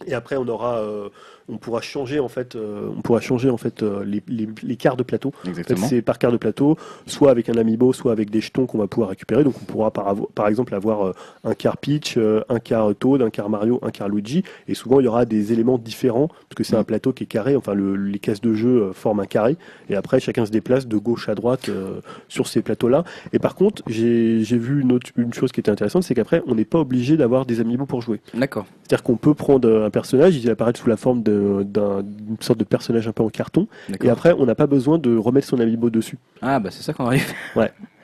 [0.07, 1.09] Et après, on aura, euh,
[1.49, 4.77] on pourra changer en fait, euh, on pourra changer en fait euh, les, les, les
[4.77, 5.29] quarts de plateau.
[5.29, 5.87] En fait, Exactement.
[5.87, 6.77] c'est par quart de plateau,
[7.07, 9.45] soit avec un amiibo, soit avec des jetons qu'on va pouvoir récupérer.
[9.45, 11.13] Donc on pourra par, par exemple avoir euh,
[11.45, 12.19] un quart Peach,
[12.49, 14.43] un quart Toad, un quart Mario, un quart Luigi.
[14.69, 16.81] Et souvent il y aura des éléments différents, parce que c'est Mm.
[16.81, 19.57] un plateau qui est carré, enfin le- les cases de jeu forment un carré.
[19.91, 23.05] Et après chacun se déplace de gauche à droite euh, sur ces plateaux-là.
[23.33, 26.43] Et par contre, j'ai j'ai vu une, autre, une chose qui était intéressante, c'est qu'après
[26.47, 28.21] on n'est pas obligé d'avoir des amiibo pour jouer.
[28.33, 28.65] D'accord.
[28.83, 31.34] C'est-à-dire qu'on peut prendre un personnage, il apparaît sous la forme de-
[31.65, 33.67] d'un- d'une sorte de personnage un peu en carton.
[34.03, 36.19] Et après, on n'a pas besoin de remettre son amiibo dessus.
[36.43, 37.33] Ah bah c'est ça qu'on arrive.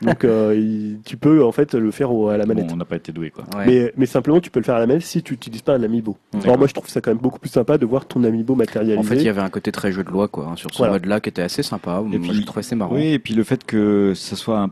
[0.03, 2.67] Donc euh, il- tu peux en fait le faire au- à la manette.
[2.69, 3.45] Bon, on n'a pas été doué, quoi.
[3.55, 3.67] Ouais.
[3.67, 5.83] Mais, mais simplement, tu peux le faire à la manette si tu n'utilises pas un
[5.83, 6.17] amiibo.
[6.43, 8.99] Alors moi, je trouve ça quand même beaucoup plus sympa de voir ton amiibo matérialisé.
[8.99, 10.79] En fait, il y avait un côté très jeu de loi quoi, hein, sur ce
[10.79, 10.95] Voilà.
[10.95, 12.03] mode-là qui était assez sympa.
[12.13, 12.95] Et Moi, puis- je trouvais c'est marrant.
[12.95, 14.71] Oui, et puis le fait que ça soit un-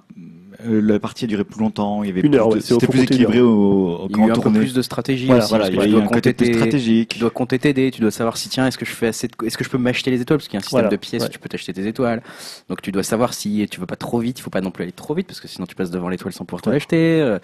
[0.67, 2.03] euh, la partie a duré plus longtemps.
[2.03, 4.25] Il y avait Une plus heure, ouais, c'était plus équilibré au, au- Il y quand
[4.25, 5.51] a eu un peu plus de stratégie Voilà, aussi.
[5.51, 7.09] Voilà, il y a eu un côté compter plus tes- stratégique.
[7.11, 9.29] Tu dois compter tes dés, tu dois savoir si tiens est-ce que je fais assez
[9.29, 10.89] de- est-ce que je peux m'acheter les étoiles parce qu'il y a un système Voilà,
[10.89, 11.29] de pièces ouais.
[11.29, 12.23] où tu peux t'acheter tes étoiles.
[12.69, 14.83] Donc tu dois savoir si tu veux pas trop vite, il faut pas non plus
[14.83, 17.39] aller trop vite parce que sinon tu passes devant l'étoile sans pouvoir te l'acheter.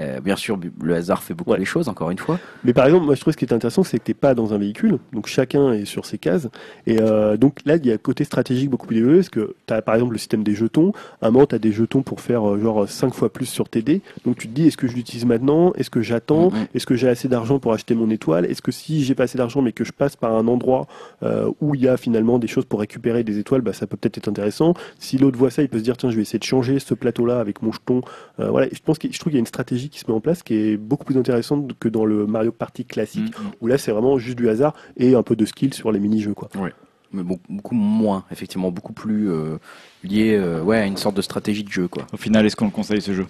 [0.00, 1.58] Euh, bien sûr, le hasard fait beaucoup Ouais.
[1.58, 2.38] les choses encore une fois.
[2.64, 4.54] Mais par exemple, moi je trouve ce qui est intéressant, c'est que t'es pas dans
[4.54, 6.48] un véhicule, donc chacun est sur ses cases.
[6.86, 9.54] Et euh, donc là, il y a un côté stratégique beaucoup plus élevé, parce que
[9.66, 10.92] tu as par exemple le système des jetons.
[11.20, 13.68] À un moment, tu as des jetons pour faire euh, genre 5 fois plus sur
[13.68, 14.00] tes dés.
[14.24, 15.72] Donc tu te dis, est-ce que je l'utilise maintenant?
[15.74, 16.50] Est-ce que j'attends?
[16.50, 16.66] Mhm.
[16.74, 18.46] Est-ce que j'ai assez d'argent pour acheter mon étoile?
[18.46, 20.86] Est-ce que si j'ai pas assez d'argent, mais que je passe par un endroit
[21.22, 23.96] euh, où il y a finalement des choses pour récupérer des étoiles, bah, ça peut
[23.96, 24.74] peut-être être intéressant.
[24.98, 26.94] Si l'autre voit ça, il peut se dire, tiens, je vais essayer de changer ce
[26.94, 28.00] plateau-là avec mon jeton.
[28.38, 30.06] Euh, voilà, Et je pense que je trouve qu'il y a une stratégie qui se
[30.08, 33.50] met en place qui est beaucoup plus intéressante que dans le Mario Party classique Mm,
[33.60, 36.34] où là c'est vraiment juste du hasard et un peu de skill sur les mini-jeux
[36.34, 36.48] quoi.
[37.12, 39.56] Mais bon, beaucoup moins, effectivement, beaucoup plus euh,
[40.04, 42.06] lié euh, ouais, à une sorte de stratégie de jeu quoi.
[42.12, 43.26] Au final, est-ce qu'on le conseille ce jeu?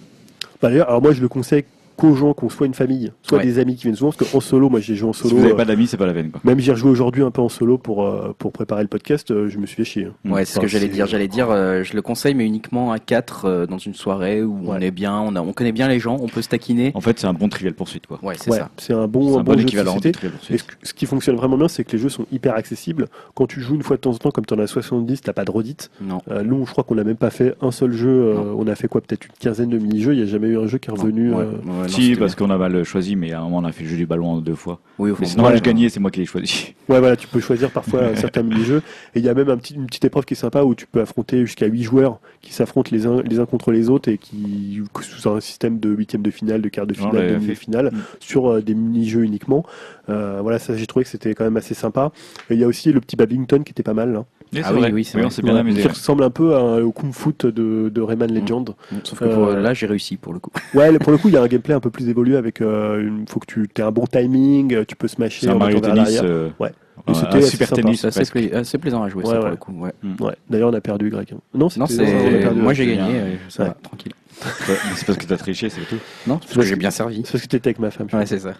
[0.61, 1.65] Bah, D'ailleurs, alors moi je le conseille
[2.01, 3.43] qu'aux gens, qu'on soit une famille, soit Ouais.
[3.45, 5.35] des amis qui viennent souvent, parce qu'en solo, moi j'ai joué en Si solo.
[5.35, 6.31] vous n'avez euh, pas d'amis, c'est pas la peine.
[6.31, 6.41] Quoi.
[6.43, 9.47] Même j'ai rejoué aujourd'hui un peu en solo pour, euh, pour préparer le podcast, euh,
[9.49, 10.05] je me suis fait chier.
[10.25, 10.31] hein.
[10.31, 11.05] Ouais, c'est ce que j'allais dire.
[11.07, 14.77] J'allais dire, euh, je le conseille, mais uniquement à 4 dans une soirée où on
[14.79, 16.91] est bien, on, a, on connaît bien les gens, on peut se taquiner.
[16.95, 18.07] En fait, c'est un bon trivial poursuite.
[18.07, 18.19] Quoi.
[18.23, 18.69] Ouais, c'est Ouais, ça.
[18.77, 20.65] c'est un bon, un un bon bon jeu de équivalent trivial Et poursuite.
[20.83, 23.07] ce, ce qui fonctionne vraiment bien, c'est que les jeux sont hyper accessibles.
[23.35, 25.33] Quand tu joues une fois de temps en temps, comme tu en as 70, t'as
[25.33, 25.91] pas de redite.
[26.01, 26.19] Non.
[26.29, 28.09] Euh, nous, je crois qu'on n'a même pas fait un seul jeu.
[28.09, 30.13] euh, on a fait quoi Peut-être une quinzaine de mini-jeux.
[30.13, 31.29] Il n'y a jamais eu un jeu qui est revenu.
[31.31, 33.71] Ouais, ouais, non, Si, parce qu'on a mal choisi, mais à un moment, on a
[33.71, 34.79] fait le jeu du ballon en deux fois.
[34.99, 36.73] Oui, Mais ouais, moi, je gagnais, c'est moi qui l'ai choisi.
[36.89, 38.81] Ouais, voilà, tu peux choisir parfois un certain mini-jeu.
[39.15, 40.85] Et il y a même un petit, une petite épreuve qui est sympa où tu
[40.87, 44.17] peux affronter jusqu'à 8 joueurs qui s'affrontent les uns, les uns contre les autres et
[44.17, 47.91] qui, sous un système de huitième de finale, de quart de On finale, de demi-finale,
[47.93, 47.97] Mm.
[48.19, 49.65] sur euh, des mini-jeux uniquement.
[50.09, 52.11] Euh, voilà, ça, j'ai trouvé que c'était quand même assez sympa.
[52.49, 54.25] Et il y a aussi le petit badminton qui était pas mal, là.
[54.53, 55.81] Ah c'est oui, oui, c'est bien Ouais, amusé.
[55.81, 58.71] qui ressemble un peu à- au Kung Fu de, de Rayman Legend.
[59.03, 60.51] Sauf que pour- Euh, là, j'ai réussi pour le coup.
[60.73, 62.59] Ouais, pour le coup, il y a un gameplay un peu plus évolué avec.
[62.59, 65.79] Il faut que tu aies un bon timing, euh, tu peux smasher C'est un Mario
[65.79, 66.19] Tennis.
[66.23, 66.71] euh, Ouais.
[67.13, 67.81] c'était super sympa.
[67.81, 68.01] tennis.
[68.01, 68.49] C'est assez, presque.
[68.49, 69.51] pla- assez plaisant à jouer, Ouais, ça, pour ouais.
[69.51, 69.71] le coup.
[69.79, 69.91] Ouais.
[70.19, 70.35] Ouais.
[70.49, 71.29] D'ailleurs, on a perdu Greg.
[71.53, 74.11] Non, Non, perdu, Moi, j'ai gagné, euh, ça va, tranquille.
[74.43, 75.95] Ouais, mais C'est parce que t'as triché, c'est tout.
[76.27, 77.21] Non, c'est parce que j'ai bien servi.
[77.25, 78.07] C'est parce que t'étais avec ma femme.
[78.13, 78.53] Ouais, c'est ça.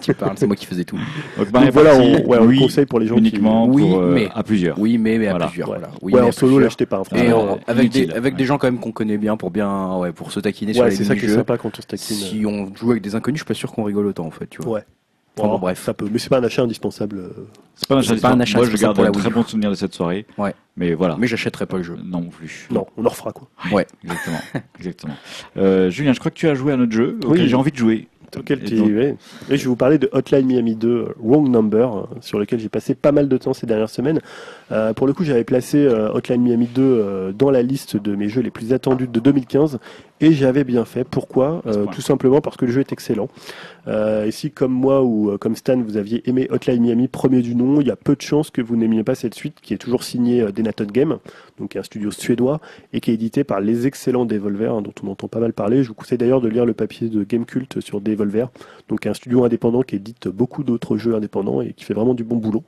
[0.00, 0.98] tu parles, c'est moi qui faisais tout.
[1.38, 4.28] Donc, voilà, on, ouais, on oui, conseille pour les gens uniquement Oui, pour, euh, mais-
[4.34, 4.78] à plusieurs.
[4.78, 5.46] Oui, mais, mais à Voilà.
[5.46, 5.68] plusieurs.
[5.68, 5.72] qui.
[5.74, 5.90] Voilà.
[6.02, 6.98] Oui, Ouais, mais en solo, l'achetez pas.
[7.12, 9.96] hein, Et en- avec des, avec des gens quand même qu'on connaît bien pour bien,
[9.98, 11.86] ouais, pour se taquiner sur Ouais, les c'est ça qui est sympa quand on se
[11.86, 12.16] taquine.
[12.16, 14.46] Si on joue avec des inconnus, je suis pas sûr qu'on rigole autant en fait,
[14.48, 14.74] tu vois.
[14.74, 14.84] Ouais.
[15.36, 15.82] Enfin, bon, bref.
[15.82, 17.18] Ça peut, mais c'est pas un achat indispensable.
[17.18, 17.28] euh.
[17.74, 18.16] C'est pas un achat.
[18.16, 20.26] pas un Moi, achat je indispensable garde un très bon souvenir de cette soirée.
[20.38, 20.54] Ouais.
[20.76, 21.16] Mais voilà.
[21.18, 21.96] Mais j'achèterai pas le jeu.
[22.04, 22.68] Non plus.
[22.70, 23.48] Non, on en refera quoi.
[23.72, 23.86] Ouais.
[24.04, 24.38] Exactement.
[24.78, 25.14] Exactement.
[25.56, 27.48] Euh, Julien, je crois que tu as joué à notre jeu auquel Oui.
[27.48, 28.08] j'ai envie de jouer.
[28.36, 29.14] Auquel Et tu- donc- ouais.
[29.48, 32.58] Et je vais vous parler de Hotline Miami 2 euh, Wrong Number, euh, sur lequel
[32.58, 34.20] j'ai passé pas mal de temps ces dernières semaines.
[34.72, 38.14] Euh, pour le coup, j'avais placé euh, Hotline Miami 2 euh, dans la liste de
[38.16, 39.78] mes jeux les plus attendus de 2015
[40.20, 41.04] et j'avais bien fait.
[41.04, 41.62] Pourquoi?
[41.66, 41.86] Euh.
[41.92, 43.28] Tout simplement parce que le jeu est excellent.
[43.88, 47.42] Euh, et si, comme moi ou euh, comme Stan, vous aviez aimé Hotline Miami premier
[47.42, 49.74] du nom, il y a peu de chances que vous n'aimiez pas cette suite qui
[49.74, 51.18] est toujours signée Denaton Game,
[51.58, 52.60] donc un studio suédois
[52.92, 55.82] et qui est édité par les excellents Devolver, hein, dont on entend pas mal parler.
[55.82, 58.46] Je vous conseille d'ailleurs de lire le papier de Gamecult sur Devolver,
[58.88, 62.24] donc un studio indépendant qui édite beaucoup d'autres jeux indépendants et qui fait vraiment du
[62.24, 62.62] bon boulot.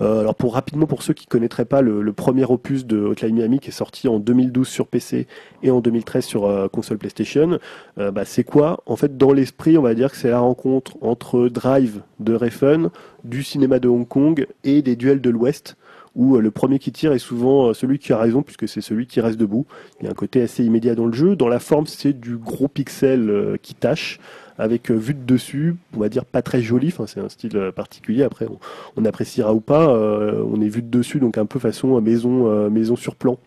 [0.00, 3.58] Euh, alors pour rapidement pour ceux qui connaîtraient pas le, premier opus de Hotline Miami
[3.58, 5.26] qui est sorti en 2012 sur PC
[5.62, 7.58] et en 2013 sur euh, console PlayStation,
[7.98, 8.82] euh, bah, c'est quoi?
[8.86, 12.88] En fait, dans l'esprit, on va dire que c'est la rencontre entre Drive de Refn,
[13.24, 15.76] du cinéma de Hong Kong et des duels de l'Ouest
[16.14, 19.06] où euh, le premier qui tire est souvent celui qui a raison puisque c'est celui
[19.06, 19.66] qui reste debout.
[20.00, 21.36] Il y a un côté assez immédiat dans le jeu.
[21.36, 24.18] Dans la forme, c'est du gros pixel qui tâche
[24.58, 27.56] avec euh, vue de dessus, on va dire pas très joli, enfin, c'est un style
[27.56, 28.58] euh, particulier, après on,
[28.96, 32.48] on appréciera ou pas, euh, on est vu de dessus donc un peu façon maison,
[32.48, 33.38] euh, maison sur plan.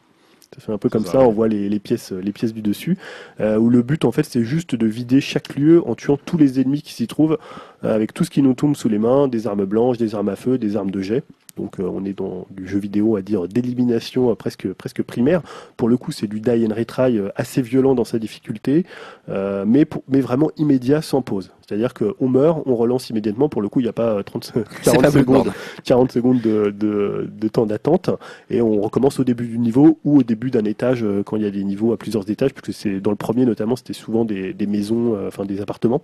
[0.55, 2.97] Ça fait un peu comme Ça, on voit les, les pièces, les pièces du dessus.
[3.39, 6.37] Euh, où le but en fait c'est juste de vider chaque lieu en tuant tous
[6.37, 7.37] les ennemis qui s'y trouvent,
[7.83, 10.29] euh, avec tout ce qui nous tombe sous les mains, des armes blanches, des armes
[10.29, 11.23] à feu, des armes de jet.
[11.57, 15.41] Donc euh, on est dans du jeu vidéo à dire d'élimination presque presque primaire.
[15.77, 18.85] Pour le coup c'est du die and retry euh, assez violent dans sa difficulté,
[19.29, 21.51] euh, mais pour- mais vraiment immédiat sans pause.
[21.67, 23.47] C'est-à-dire qu'on meurt, on relance immédiatement.
[23.49, 25.53] Pour le coup il n'y a pas euh, 30 C'est 40 pas secondes Bloodborne.
[25.83, 28.09] 40 secondes de, de, de temps d'attente
[28.49, 31.47] et on recommence au début du niveau ou au début d'un étage quand il y
[31.47, 34.53] a des niveaux à plusieurs étages puisque c'est dans le premier notamment c'était souvent des,
[34.53, 36.01] des maisons euh, enfin des appartements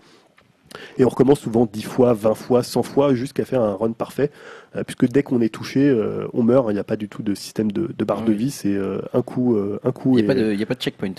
[0.97, 4.31] et on recommence souvent 10 fois, 20 fois, 100 fois jusqu'à faire un run parfait.
[4.76, 7.23] Euh, puisque dès qu'on est touché euh, on meurt, il n'y a pas du tout
[7.23, 10.64] de système de, de barre de vie, c'est euh, un coup un coup Il n'y
[10.64, 11.14] a pas de checkpoint.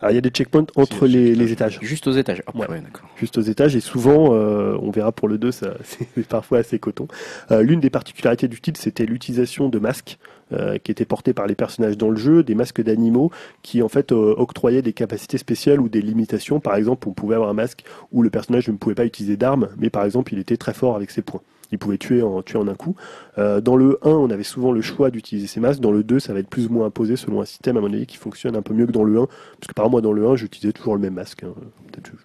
[0.00, 1.78] Alors, il y a des checkpoints entre les, étages.
[1.80, 2.42] Juste aux étages.
[2.54, 2.68] Ouais.
[2.68, 2.82] ouais,
[3.16, 6.78] juste aux étages et souvent euh, on verra pour le 2 ça c'est parfois assez
[6.78, 7.08] coton
[7.50, 10.18] Euh, l'une des particularités du titre c'était l'utilisation de masques
[10.52, 13.30] euh, qui étaient portés par les personnages dans le jeu des masques d'animaux
[13.62, 17.34] qui en fait euh, octroyaient des capacités spéciales ou des limitations par exemple on pouvait
[17.34, 20.38] avoir un masque où le personnage ne pouvait pas utiliser d'armes mais par exemple il
[20.38, 21.42] était très fort avec ses poings
[21.72, 22.94] il pouvait tuer en, tuer en un coup.
[23.38, 25.80] Euh, dans le 1, on avait souvent le choix d'utiliser ces masques.
[25.80, 27.92] Dans le 2, ça va être plus ou moins imposé selon un système, à mon
[27.92, 29.26] avis, qui fonctionne un peu mieux que dans le 1.
[29.26, 31.42] Parce que par exemple, moi, dans le 1, j'utilisais toujours le même masque.
[31.44, 31.52] hein.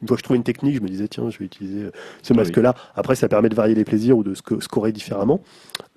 [0.01, 1.91] Une fois que je trouvais une technique, je me disais, tiens, je vais utiliser euh,
[2.23, 2.75] ce masque-là.
[2.95, 5.41] Après, ça permet de varier les plaisirs ou de sco- scorer différemment.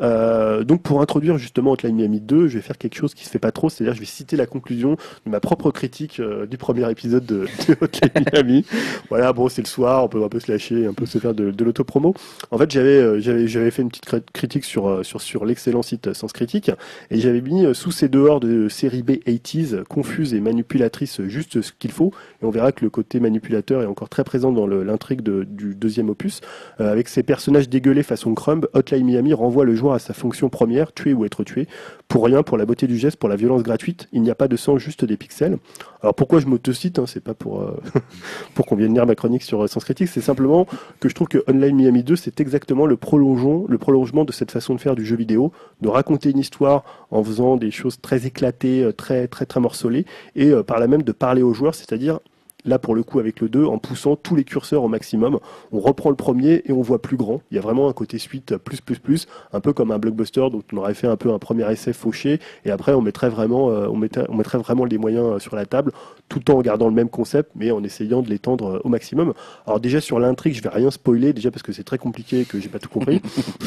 [0.00, 3.30] Euh, donc, pour introduire justement Hotline Miami 2, je vais faire quelque chose qui se
[3.30, 4.96] fait pas trop, c'est-à-dire je vais citer la conclusion
[5.26, 8.64] de ma propre critique euh, du premier épisode de, de Hotline Miami.
[9.08, 11.34] voilà, bon, c'est le soir, on peut un peu se lâcher, un peu se faire
[11.34, 12.14] de, de l'autopromo.
[12.50, 16.12] En fait, j'avais j'avais fait une petite cri- critique sur euh, sur sur l'excellent site
[16.14, 16.70] Sens Critique
[17.10, 21.62] et j'avais mis euh, sous ces dehors de série B 80s confuse et manipulatrice juste
[21.62, 22.12] ce qu'il faut
[22.42, 26.08] et on verra que le côté manipulateur est encore très présent dans l'intrigue du deuxième
[26.10, 26.40] opus
[26.80, 30.48] Euh, avec ces personnages dégueulés façon Crumb Hotline Miami renvoie le joueur à sa fonction
[30.48, 31.66] première tuer ou être tué.
[32.08, 34.48] Pour rien pour la beauté du geste pour la violence gratuite il n'y a pas
[34.48, 35.58] de sang juste des pixels.
[36.02, 37.80] Alors pourquoi je m'autocite hein, c'est pas pour euh,
[38.54, 40.66] pour qu'on vienne lire ma chronique sur euh, Sens Critique c'est simplement
[41.00, 42.96] que je trouve que Online Miami 2, c'est exactement le
[43.68, 47.22] le prolongement de cette façon de faire du jeu vidéo, de raconter une histoire en
[47.24, 50.04] faisant des choses très éclatées, euh, très très très morcelées,
[50.36, 52.20] et euh, par là même de parler aux joueurs, c'est-à-dire
[52.64, 55.38] là pour le coup avec le 2, en poussant tous les curseurs au maximum,
[55.72, 57.42] on reprend le premier et on voit plus grand.
[57.50, 60.48] Il y a vraiment un côté suite plus plus plus, un peu comme un blockbuster
[60.50, 63.70] dont on aurait fait un peu un premier essai fauché, et après on mettrait vraiment,
[63.70, 65.92] euh, on mettrait, on mettrait vraiment les moyens euh, sur la table,
[66.28, 69.34] tout en gardant le même concept, mais en essayant de l'étendre euh, au maximum.
[69.66, 72.44] Alors déjà sur l'intrigue, je vais rien spoiler, déjà parce que c'est très compliqué et
[72.44, 73.20] que j'ai pas tout compris.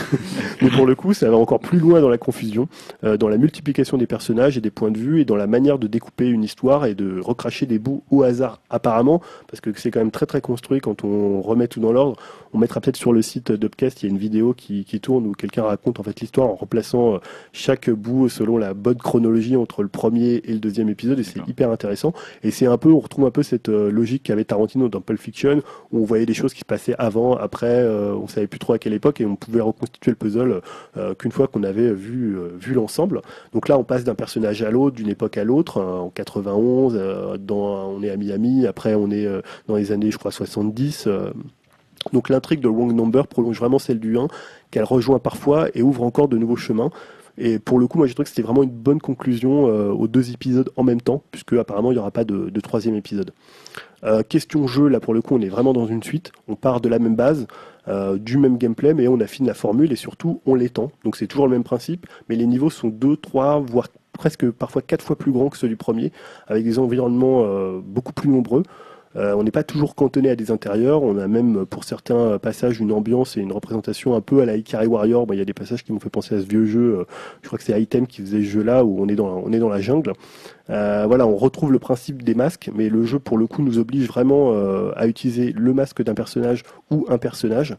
[0.62, 2.68] Mais pour le coup, ça va encore plus loin dans la confusion,
[3.04, 5.88] dans la multiplication des personnages et des points de vue, et dans la manière de
[5.88, 10.00] découper une histoire et de recracher des bouts au hasard apparemment, parce que c'est quand
[10.00, 12.18] même très très construit quand on remet tout dans l'ordre.
[12.58, 15.27] On mettra peut-être sur le site d'Upcast, il y a une vidéo qui, qui tourne
[15.27, 17.18] où quelqu'un raconte en fait l'histoire en replaçant euh,
[17.53, 21.48] chaque bout selon la bonne chronologie entre le premier et le deuxième épisode, et c'est
[21.48, 22.14] hyper intéressant.
[22.42, 25.19] Et c'est un peu, on retrouve un peu cette euh, logique qu'avait Tarantino dans Pulp
[25.19, 25.61] Fiction,
[25.92, 28.74] où on voyait des choses qui se passaient avant, après, euh, on savait plus trop
[28.74, 30.61] à quelle époque, et on pouvait reconstituer le puzzle
[30.98, 33.22] euh, qu'une fois qu'on avait vu, euh, vu l'ensemble.
[33.53, 35.77] Donc là, on passe d'un personnage à l'autre, d'une époque à l'autre.
[35.77, 39.92] euh, en 91, euh, dans, on est à Miami, après on est euh, dans les
[39.92, 41.08] années, je crois, 70.
[42.14, 44.27] Donc l'intrigue de Wrong Number prolonge vraiment celle du 1,
[44.72, 46.92] qu'elle rejoint parfois et ouvre encore de nouveaux chemins.
[47.38, 50.08] Et pour le coup, moi, j'ai trouvé que c'était vraiment une bonne conclusion euh, aux
[50.08, 53.32] deux épisodes en même temps, puisque apparemment il n'y aura pas de, troisième épisode.
[54.03, 56.32] Euh, question jeu, là pour le coup, on est vraiment dans une suite.
[56.48, 57.45] On part de la même base,
[57.88, 60.92] euh, du même gameplay, mais on affine la formule et surtout on l'étend.
[61.03, 64.82] Donc c'est toujours le même principe, mais les niveaux sont deux, trois, voire presque parfois
[64.82, 66.11] quatre fois plus grands que ceux du premier,
[66.48, 67.45] avec des environnements
[67.86, 68.64] beaucoup plus nombreux.
[69.18, 72.80] Euh, on n'est pas toujours cantonné à des intérieurs, on a même pour certains passages
[72.80, 75.26] une ambiance et une représentation un peu à la Ikari Warrior.
[75.32, 77.04] Il y a des passages qui m'ont fait penser à ce vieux jeu, euh,
[77.42, 79.60] je crois que c'est Item qui faisait ce jeu-là où on est dans, on est
[79.60, 80.14] dans la jungle.
[80.70, 83.80] Euh, voilà, on retrouve le principe des masques, mais le jeu pour le coup nous
[83.80, 87.76] oblige vraiment euh, à utiliser le masque d'un personnage ou un personnage.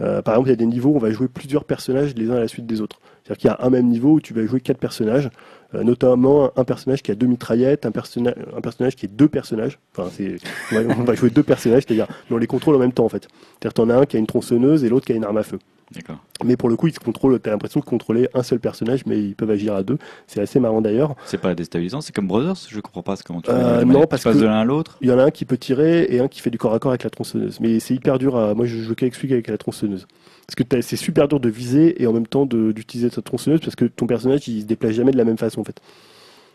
[0.00, 2.30] Euh, par exemple, il y a des niveaux où on va jouer plusieurs personnages les
[2.30, 2.98] uns à la suite des autres.
[3.22, 6.50] C'est-à-dire qu'il y a un même niveau où tu vas jouer quatre personnages, euh, notamment
[6.56, 9.78] un personnage qui a deux mitraillettes, un, personnage un personnage qui est deux personnages.
[9.96, 10.36] Enfin, c'est,
[10.72, 13.28] on, va, jouer deux personnages, c'est-à-dire mais on les contrôle en même temps en fait.
[13.60, 15.42] C'est-à-dire t'en as un qui a une tronçonneuse et l'autre qui a une arme à
[15.42, 15.58] feu.
[15.94, 16.18] D'accord.
[16.44, 17.38] Mais pour le coup, ils se contrôlent.
[17.38, 19.98] T'as l'impression de contrôler un seul personnage, mais ils peuvent agir à deux.
[20.26, 21.14] C'est assez marrant d'ailleurs.
[21.26, 24.30] C'est pas déstabilisant, c'est comme Brothers, je comprends pas comment tu Euh, non, parce que-
[24.30, 24.96] de l'un à l'autre.
[25.00, 26.78] Il y en a un qui peut tirer et un qui fait du corps à
[26.78, 27.60] corps avec la tronçonneuse.
[27.60, 28.54] Mais c'est hyper dur à.
[28.54, 30.06] Moi, je joue qu'avec celui avec la tronçonneuse.
[30.54, 33.74] Parce que c'est super dur de viser et en même temps d'utiliser ta tronçonneuse parce
[33.74, 35.80] que ton personnage il se déplace jamais de la même façon en fait.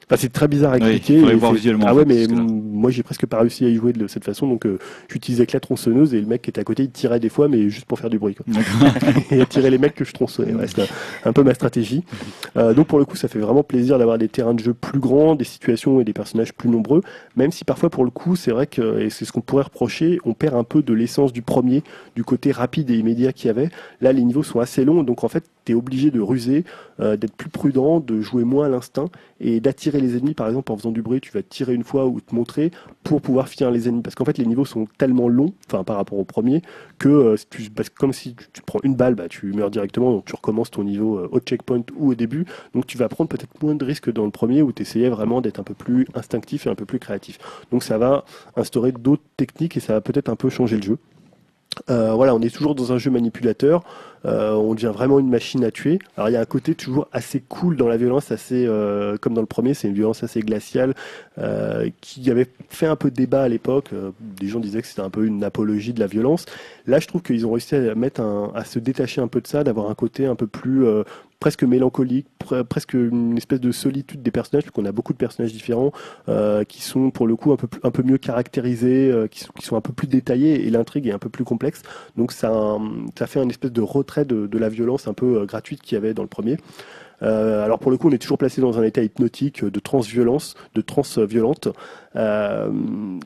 [0.09, 1.33] Enfin, c'est très bizarre à Oui, expliquer.
[1.35, 4.23] voir visuellement, Ah ouais, mais moi j'ai presque pas réussi à y jouer de cette
[4.23, 4.79] façon donc euh,
[5.09, 7.49] j'utilisais que la tronçonneuse et le mec qui était à côté il tirait des fois
[7.49, 8.35] mais juste pour faire du bruit.
[8.35, 8.45] Quoi.
[9.31, 10.53] et attirer les mecs que je tronçonnais.
[10.53, 10.83] Ouais, c'était
[11.25, 12.03] un, un peu ma stratégie.
[12.55, 14.99] Euh, donc pour le coup, ça fait vraiment plaisir d'avoir des terrains de jeu plus
[14.99, 17.01] grands, des situations et des personnages plus nombreux.
[17.35, 20.19] Même si parfois pour le coup, c'est vrai que et c'est ce qu'on pourrait reprocher,
[20.23, 21.83] on perd un peu de l'essence du premier,
[22.15, 23.69] du côté rapide et immédiat qu'il y avait.
[23.99, 26.63] Là, les niveaux sont assez longs, donc en fait, tu obligé de ruser,
[26.99, 30.33] euh, d'être plus prudent, de jouer moins à l'instinct et d'attirer les ennemis.
[30.33, 32.71] Par exemple, en faisant du bruit, tu vas tirer une fois ou te montrer
[33.03, 34.01] pour pouvoir finir les ennemis.
[34.01, 36.61] Parce qu'en fait, les niveaux sont tellement longs, par rapport au premier,
[36.99, 40.25] que euh, tu, que comme si tu, prends une balle, bah, tu meurs directement, donc
[40.25, 42.45] tu recommences ton niveau euh, au checkpoint ou au début.
[42.73, 45.09] Donc tu vas prendre peut-être moins de risques que dans le premier où tu essayais
[45.09, 47.37] vraiment d'être un peu plus instinctif et un peu plus créatif.
[47.71, 50.97] Donc ça va instaurer d'autres techniques et ça va peut-être un peu changer le jeu.
[51.89, 53.83] Euh, voilà, on est toujours dans un jeu manipulateur.
[54.25, 55.99] Euh, on devient vraiment une machine à tuer.
[56.17, 59.33] Alors il y a un côté toujours assez cool dans la violence, assez euh, comme
[59.33, 60.95] dans le premier, c'est une violence assez glaciale
[61.37, 63.89] euh, qui avait fait un peu de débat à l'époque.
[63.93, 66.45] Euh, des gens disaient que c'était un peu une apologie de la violence.
[66.87, 69.47] Là, je trouve qu'ils ont réussi à mettre un, à se détacher un peu de
[69.47, 71.03] ça, d'avoir un côté un peu plus euh,
[71.39, 75.53] presque mélancolique, pre- presque une espèce de solitude des personnages, puisqu'on a beaucoup de personnages
[75.53, 75.91] différents
[76.29, 79.53] euh, qui sont pour le coup un peu, un peu mieux caractérisés, euh, qui, sont,
[79.53, 81.81] qui sont un peu plus détaillés et l'intrigue est un peu plus complexe.
[82.15, 82.77] Donc ça,
[83.17, 85.95] ça fait une espèce de retrait de, de la violence un peu euh, gratuite qu'il
[85.95, 86.57] y avait dans le premier.
[87.23, 89.79] Euh, alors pour le coup, on est toujours placé dans un état hypnotique euh, de
[89.79, 91.69] transviolence, de transviolente.
[92.15, 92.69] Euh,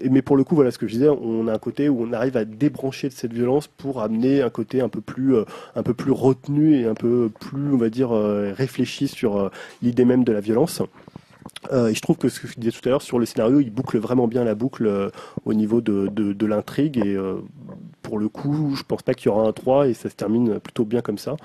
[0.10, 2.14] mais pour le coup, voilà ce que je disais, on a un côté où on
[2.14, 5.44] arrive à débrancher de cette violence pour amener un côté un peu plus, euh,
[5.76, 10.06] un peu plus retenu et un peu plus, on va dire, euh, réfléchi sur l'idée
[10.06, 10.82] même de la violence.
[11.72, 13.60] Euh, et je trouve que ce que je disais tout à l'heure sur le scénario,
[13.60, 15.10] il boucle vraiment bien la boucle euh,
[15.46, 16.98] au niveau de, de, de l'intrigue.
[16.98, 17.36] Et euh,
[18.12, 20.60] pour le coup, je pense pas qu'il y aura un 3 et ça se termine
[20.60, 21.38] plutôt bien comme ça.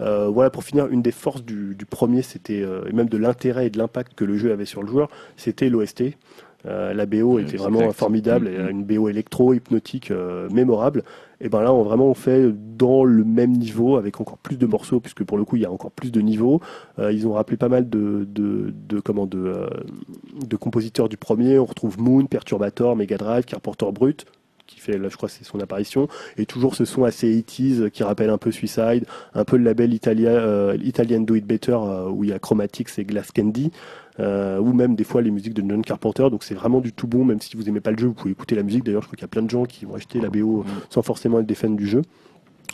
[0.00, 3.18] Euh, voilà, pour finir, une des forces du, du premier, c'était, euh, et même de
[3.18, 6.16] l'intérêt et de l'impact que le jeu avait sur le joueur, c'était l'OST.
[6.64, 7.98] Euh, la BO était vraiment exact.
[7.98, 8.68] formidable, Mhm.
[8.68, 10.10] et une BO électro, hypnotique,
[10.50, 11.02] mémorable.
[11.42, 14.64] Et ben là, on vraiment on fait dans le même niveau avec encore plus de
[14.64, 16.62] morceaux, puisque pour le coup, il y a encore plus de niveaux.
[16.98, 19.52] Ils ont rappelé pas mal de, de, de comment de,
[20.42, 21.58] de compositeurs du premier.
[21.58, 24.24] On retrouve Moon, Perturbator, Mega Drive, Carpenter Brut
[24.74, 26.08] qui fait là je crois c'est son apparition.
[26.36, 29.04] Et toujours ce son assez 80s qui rappelle un peu Suicide
[29.34, 32.38] un peu le label italien euh, Italian Do It Better euh, où il y a
[32.38, 33.70] Chromatics et Glass Candy
[34.20, 36.28] euh, ou même des fois les musiques de John Carpenter.
[36.30, 38.32] Donc c'est vraiment du tout bon même si vous aimez pas le jeu vous pouvez
[38.32, 38.84] écouter la musique.
[38.84, 41.02] D'ailleurs je crois qu'il y a plein de gens qui vont acheter la BO sans
[41.02, 42.02] forcément être des fans du jeu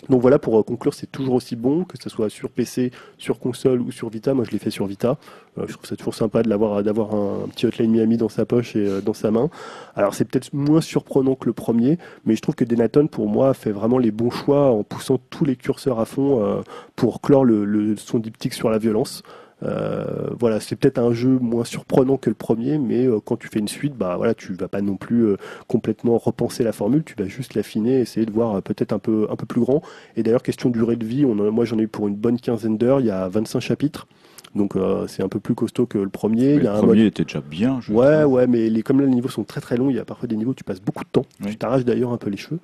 [0.08, 3.38] donc voilà, pour euh, conclure, c'est toujours aussi bon, que ce soit sur PC, sur
[3.38, 4.34] console ou sur Vita.
[4.34, 5.18] Moi, je l'ai fait sur Vita.
[5.58, 8.46] Euh, je trouve ça toujours sympa de l'avoir, d'avoir un, petit Hotline Miami dans sa
[8.46, 9.50] poche et euh, dans sa main.
[9.96, 13.52] Alors, c'est peut-être moins surprenant que le premier, mais je trouve que Denaton, pour moi,
[13.54, 16.62] fait vraiment les bons choix en poussant tous les curseurs à fond euh,
[16.96, 19.22] pour clore le, le, son diptyque sur la violence.
[19.62, 23.48] Euh, voilà, c'est peut-être un jeu moins surprenant que le premier, mais euh, quand tu
[23.48, 25.36] fais une suite, bah voilà, tu vas pas non plus euh,
[25.68, 29.36] complètement repenser la formule, tu vas juste l'affiner, essayer de voir peut-être un peu un
[29.36, 29.82] peu plus grand.
[30.16, 33.00] Et d'ailleurs, question durée de vie, moi j'en ai eu pour une bonne quinzaine d'heures,
[33.00, 34.06] il y a 25 chapitres,
[34.56, 36.54] donc euh, c'est un peu plus costaud que le premier.
[36.54, 37.78] il y le un premier mode- était déjà bien.
[37.80, 38.32] je Ouais, trouve.
[38.34, 40.26] ouais, mais les, comme là, les niveaux sont très très longs, il y a parfois
[40.26, 41.24] des niveaux où tu passes beaucoup de temps.
[41.44, 41.50] Oui.
[41.50, 42.58] Tu t'arraches d'ailleurs un peu les cheveux.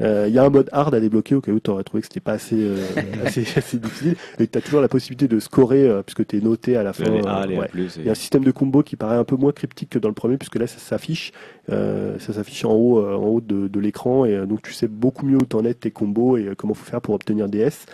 [0.00, 2.00] Euh, Il y a un mode hard à débloquer au cas où tu aurais trouvé
[2.00, 2.76] que c'était pas assez, euh,
[3.26, 4.16] assez, assez difficile.
[4.38, 6.92] Et tu as toujours la possibilité de scorer euh, puisque tu es noté à la
[6.94, 7.04] fin.
[7.04, 7.68] Euh, ouais.
[7.76, 9.98] et- Il y a un système de combo qui paraît un peu moins cryptique que
[9.98, 11.32] dans le premier, puisque là, ça s'affiche,
[11.70, 14.88] euh, ça s'affiche en haut, euh, en haut de, de l'écran, et donc tu sais
[14.88, 17.84] beaucoup mieux où t'en es tes combos et comment faut faire pour obtenir des S.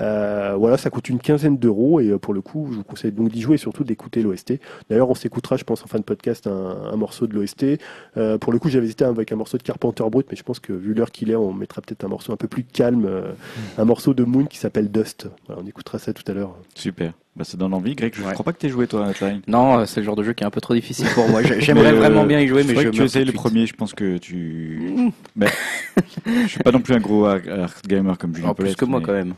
[0.00, 3.12] Euh, voilà, ça coûte une quinzaine d'euros et euh, pour le coup, je vous conseille
[3.12, 4.54] donc d'y jouer et surtout d'écouter l'OST.
[4.88, 7.78] D'ailleurs, on s'écoutera, je pense, en fin de podcast, un, un morceau de l'OST.
[8.16, 10.58] Euh, pour le coup, j'avais hésité avec un morceau de Carpenter Brut, mais je pense
[10.58, 13.32] que vu l'heure qu'il est, on mettra peut-être un morceau un peu plus calme, euh,
[13.78, 15.28] un morceau de Moon qui s'appelle Dust.
[15.46, 16.56] Voilà, on écoutera ça tout à l'heure.
[16.74, 17.12] Super.
[17.36, 17.94] Bah, ça donne envie.
[17.94, 18.32] Greg, je Ouais.
[18.32, 19.40] crois pas que t'aies joué toi Hotline.
[19.46, 21.42] Non, c'est le genre de jeu qui est un peu trop difficile pour moi.
[21.44, 23.66] J'ai- J'aimerais vraiment bien y jouer, mais je que tu essayes le premier.
[23.66, 25.12] Je pense que tu.
[25.36, 25.46] Mais
[26.26, 27.42] je suis pas non plus un gros hard
[27.86, 29.06] gamer comme Julien En plus que moi mais...
[29.06, 29.34] quand même.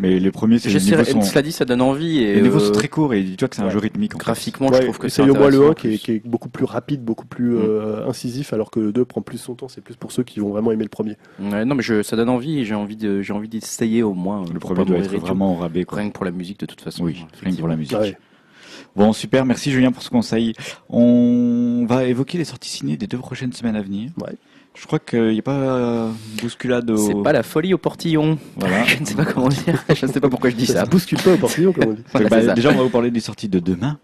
[0.00, 1.22] Mais le premier, c'est les sont.
[1.22, 3.56] Cela dit, ça donne envie et Les niveaux euh, sont très courts et dis-toi que
[3.56, 4.12] c'est un jeu rythmique.
[4.16, 5.98] Graphiquement, Ouais, je trouve que c'est au moins le 1 qui est, plus.
[5.98, 7.58] qui est beaucoup plus rapide, beaucoup plus Mm.
[7.62, 9.68] euh, incisif, alors que le 2 prend plus son temps.
[9.68, 11.16] C'est plus pour ceux qui vont vraiment aimer le premier.
[11.40, 14.14] Ouais, non, mais je, ça donne envie et j'ai envie de, j'ai envie d'essayer au
[14.14, 14.42] moins.
[14.42, 15.84] euh, Le pour premier doit être vraiment au rabais.
[15.84, 15.98] Quoi.
[15.98, 17.04] Rien que pour la musique, de toute façon.
[17.04, 17.96] Oui, rien que pour la musique.
[17.98, 18.16] Ouais.
[18.96, 19.44] Bon, super.
[19.44, 20.54] Merci Julien pour ce conseil.
[20.88, 24.10] On va évoquer les sorties ciné des deux prochaines semaines à venir.
[24.20, 24.34] Ouais.
[24.76, 26.10] Je crois qu'il n'y a pas euh,
[26.42, 26.96] bousculade au.
[26.96, 28.38] C'est pas la folie au portillon.
[28.56, 28.84] Voilà.
[28.86, 29.82] Je ne sais pas comment dire.
[29.94, 30.86] Je ne sais pas pourquoi je dis Ça ça.
[30.86, 32.02] bouscule pas au portillon, comme on dit.
[32.12, 33.98] Voilà, Bah, déjà, on va vous parler des sorties de demain.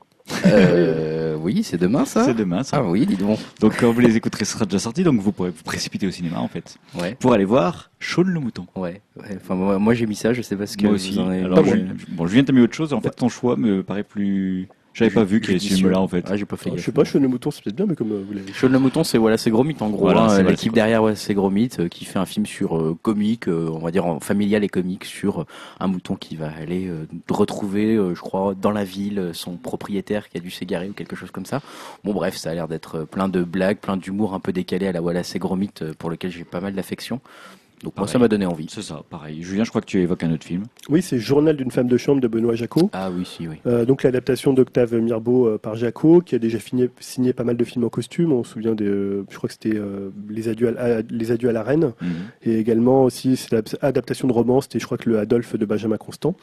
[0.47, 2.25] Euh, oui, c'est demain ça.
[2.25, 2.79] C'est demain, ça.
[2.79, 3.39] Ah oui, dis donc.
[3.59, 5.03] Donc, quand vous les écouterez, ce sera déjà sorti.
[5.03, 8.39] Donc, vous pourrez vous précipiter au cinéma, en fait, Ouais, pour aller voir Shaun le
[8.39, 8.67] mouton.
[8.77, 9.01] ouais.
[9.17, 9.39] ouais.
[9.43, 10.33] Enfin, moi, moi, j'ai mis ça.
[10.33, 11.19] Je sais pas ce que Moi vous aussi.
[11.19, 11.77] en avez- Alors, Pas je,
[12.15, 12.93] bon, Julien, t'as mis autre chose.
[12.93, 14.69] En fait, ton choix me paraît plus.
[14.93, 16.25] J'avais pas vu qu'il y avait ce film-là, en fait.
[16.29, 18.13] Ah, j'ai pas fait Je sais pas, Cheval le mouton, c'est peut-être bien, mais comme
[18.13, 20.05] euh, vous l'avez Sean le Mouton, c'est voilà, c'est Gromit en gros.
[20.05, 23.49] Voilà, hein, L'équipe derrière, ouais, c'est Gromit euh, qui fait un film sur euh, comique,
[23.49, 25.47] euh, on va dire en familial et comique, sur
[25.79, 30.29] un mouton qui va aller euh, retrouver, euh, je crois, dans la ville, son propriétaire
[30.29, 31.61] qui a dû s'égarer ou quelque chose comme ça.
[32.05, 34.93] Bon, bref, ça a l'air d'être plein de blagues, plein d'humour un peu décalé à
[34.93, 37.21] la Wallace et Gromit, euh, pour lequel j'ai pas mal d'affection.
[37.83, 38.67] Donc moi, ça m'a donné envie.
[38.69, 39.43] C'est ça, pareil.
[39.43, 40.65] Julien, je crois que tu évoques un autre film.
[40.91, 42.91] Oui, c'est Journal d'une femme de chambre de Benoît Jacot.
[42.93, 43.57] Ah oui, si, oui.
[43.67, 47.57] Euh, donc l'adaptation d'Octave Mirbeau euh, par Jacot, qui a déjà fini- signé pas mal
[47.57, 48.33] de films en costume.
[48.33, 51.31] On se souvient des, euh, je crois que c'était euh, les, adieux à, la- les
[51.33, 51.93] adieux à la reine,
[52.43, 53.51] et également aussi c'est
[53.83, 54.61] l'adaptation de roman.
[54.61, 56.35] C'était, je crois que le Adolphe de Benjamin Constant.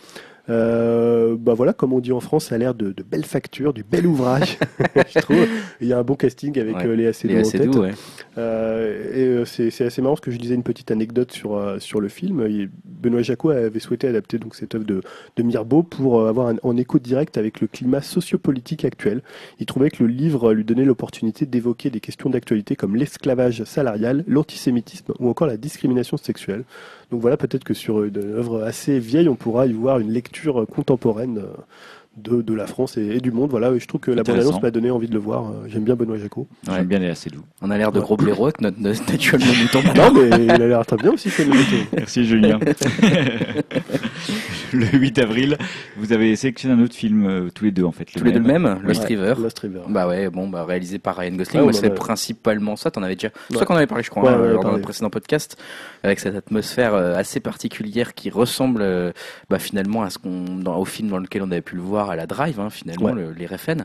[0.50, 3.74] Euh, bah voilà, comme on dit en France, ça a l'air de, de belle facture,
[3.74, 4.58] du bel ouvrage,
[5.14, 5.46] je trouve.
[5.82, 6.86] Il y a un bon casting avec Ouais.
[6.88, 7.76] euh, Léa Seydoux en tête.
[7.76, 7.92] Ouais.
[8.38, 11.27] Euh, et euh, c'est assez marrant parce que je lisais une petite anecdote
[11.58, 12.46] euh, sur le film.
[12.50, 15.02] Il- Benoît Jacot avait souhaité adapter donc cette œuvre de,
[15.36, 19.22] de Mirbeau pour euh, avoir un, écho direct avec le climat sociopolitique actuel.
[19.60, 24.24] Il trouvait que le livre lui donnait l'opportunité d'évoquer des questions d'actualité comme l'esclavage salarial,
[24.28, 26.64] l'antisémitisme ou encore la discrimination sexuelle.
[27.12, 30.66] Donc voilà, peut-être que sur une œuvre assez vieille, on pourra y voir une lecture
[30.68, 31.54] contemporaine euh,
[32.18, 33.50] de, de la France et, et du monde.
[33.50, 34.46] Voilà, et je trouve que la Intéressant.
[34.52, 35.46] bande-annonce m'a donné envie de le voir.
[35.50, 36.48] Euh, J'aime bien Benoît Jacot.
[36.70, 37.44] J'aime bien les assez doux.
[37.62, 38.04] On a l'air de Ouais.
[38.06, 39.82] gros blaireaux avec notre, notre naturel mouton.
[39.96, 41.30] Non, mais il a l'air très bien aussi.
[41.96, 42.60] Merci Julien.
[44.74, 45.58] le 8 avril,
[45.98, 48.06] vous avez sélectionné un autre film euh, tous les deux en fait.
[48.06, 49.34] Tous les deux le même, Lost Ouais, River.
[49.42, 49.82] Lost River.
[49.90, 51.72] Bah ouais, bon, bah réalisé par Ryan Gosling.
[51.74, 52.92] C'est principalement ça.
[52.92, 53.30] T'en avais déjà.
[53.50, 53.60] C'est Ouais.
[53.60, 54.72] ça qu'on avait parlé, je crois, Ouais, hein, ouais, lors de pareil.
[54.74, 55.58] notre précédent podcast,
[56.04, 59.12] avec cette atmosphère euh, assez particulière qui ressemble, euh,
[59.50, 62.07] bah, finalement, à ce qu'on, dans, au film dans lequel on avait pu le voir
[62.10, 63.14] à la Drive, hein, finalement, Ouais.
[63.14, 63.84] le- les Refn.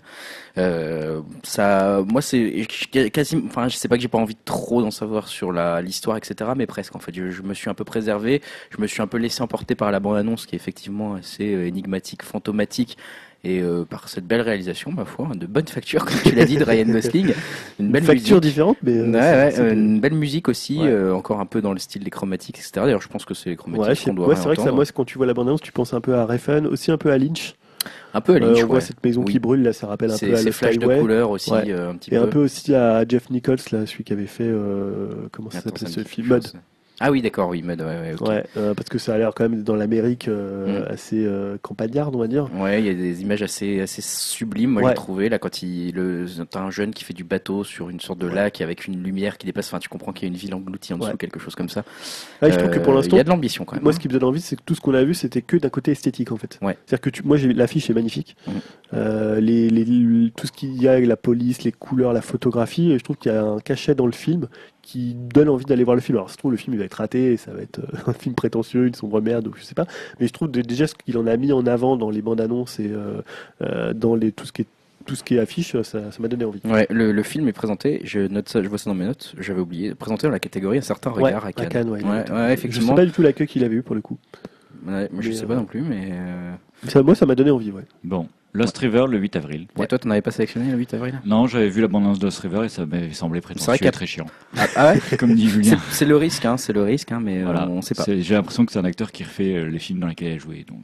[0.58, 2.66] Euh, ça, moi, c'est
[3.12, 5.80] quasi, enfin, je sais pas que j'ai pas envie de trop d'en savoir sur la
[5.82, 6.94] l'histoire, etc., mais presque.
[6.96, 8.42] En fait, je, je me suis un peu préservé.
[8.70, 11.66] Je me suis un peu laissé emporter par la bande-annonce, qui est effectivement assez euh,
[11.66, 12.96] énigmatique, fantomatique.
[13.44, 16.58] Et euh, par cette belle réalisation, ma foi, de bonne facture, comme tu l'as dit,
[16.58, 17.34] de Ryan Gosling,
[17.80, 18.40] une belle Facture musique.
[18.40, 18.92] différente, mais.
[18.98, 20.86] euh, Ouais, ouais, une belle musique aussi, Ouais.
[20.86, 22.70] euh, encore un peu dans le style des chromatiques, etc.
[22.76, 24.84] D'ailleurs, je pense que c'est les chromatiques qu'on doit ouais, c'est vrai que ça, moi,
[24.94, 27.18] quand tu vois la bande-annonce, tu penses un peu à Refn, aussi un peu à
[27.18, 27.54] Lynch.
[28.14, 28.80] Un peu à Euh, Lynch, on voit ouais.
[28.80, 29.32] cette maison Oui.
[29.32, 31.64] qui brûle, là, ça rappelle un peu à Lost flashs de couleurs aussi, Ouais.
[31.70, 32.22] euh, un petit Et peu.
[32.22, 34.44] un peu aussi à Jeff Nichols, là, celui qui avait fait.
[34.48, 36.28] euh, comment ça ça ce film?
[36.34, 36.42] Mud.
[37.00, 38.28] Ah oui, d'accord, oui, Mud, ouais, ouais, ok.
[38.28, 40.92] Ouais, euh, parce que ça a l'air quand même dans l'Amérique euh, Mm.
[40.92, 42.48] assez euh, campagnarde, on va dire.
[42.54, 44.88] Ouais, il y a des images assez, assez sublimes, moi Ouais.
[44.90, 47.98] j'ai trouvé, là, quand il, le, t'as un jeune qui fait du bateau sur une
[47.98, 50.38] sorte de lac avec une lumière qui dépasse, enfin, tu comprends qu'il y a une
[50.38, 51.82] ville engloutie en dessous, quelque chose comme ça.
[52.40, 53.82] Là, je trouve que pour Euh, l'instant, Il y a de l'ambition quand même.
[53.82, 53.94] moi, hein.
[53.96, 55.70] ce qui me donne envie, c'est que tout ce qu'on a vu, c'était que d'un
[55.70, 56.58] côté esthétique, en fait.
[56.60, 58.36] C'est-à-dire que tu, moi, j'ai l'affiche est magnifique.
[58.92, 62.98] Les, les- tout ce qu'il y a avec la police, les couleurs, la photographie, et
[62.98, 64.48] je trouve qu'il y a un cachet dans le film
[64.82, 66.18] qui donne envie d'aller voir le film.
[66.18, 67.96] Alors, ça se trouve, le film, il va être raté, et ça va être euh,
[68.08, 69.86] un film prétentieux, une sombre merde, ou je sais pas.
[70.20, 72.78] Mais je trouve déjà ce qu'il en a mis en avant dans les bandes annonces
[72.80, 73.22] et euh,
[73.62, 74.66] euh, dans les, tout ce qui est
[75.04, 76.60] tout ce qui est affiche, ça m'a donné envie.
[76.64, 79.34] Ouais, le, le film est présenté, je note ça, je vois ça dans mes notes,
[79.40, 81.68] j'avais oublié, présenté dans la catégorie Un certain regard à à Cannes.
[81.70, 82.94] Cannes, ouais, ouais, Je sais effectivement.
[82.94, 84.16] pas du tout l'accueil qu'il avait eu pour le coup.
[84.86, 86.10] Ouais, moi, je Mais, sais euh, pas non plus, mais.
[86.12, 86.52] euh,
[86.86, 87.82] Ça, moi, ça m'a donné envie, ouais.
[88.04, 89.66] Bon, Lost River le 8 avril.
[89.82, 91.20] Et toi, t'en avais pas sélectionné le 8 avril?
[91.24, 93.88] Non, j'avais vu l'abondance de Lost River et ça m'avait semblé C'est vrai prétentieux qu'à-
[93.88, 94.26] et très chiant.
[94.58, 95.78] ah, ah ouais Comme dit Julien.
[95.90, 97.68] C'est- C'est le risque, hein, c'est le risque, hein, mais euh, Voilà.
[97.68, 98.02] on sait pas.
[98.04, 100.34] C'est- J'ai l'impression que c'est un acteur qui refait euh, les films dans lesquels il
[100.34, 100.64] a joué.
[100.68, 100.80] Donc,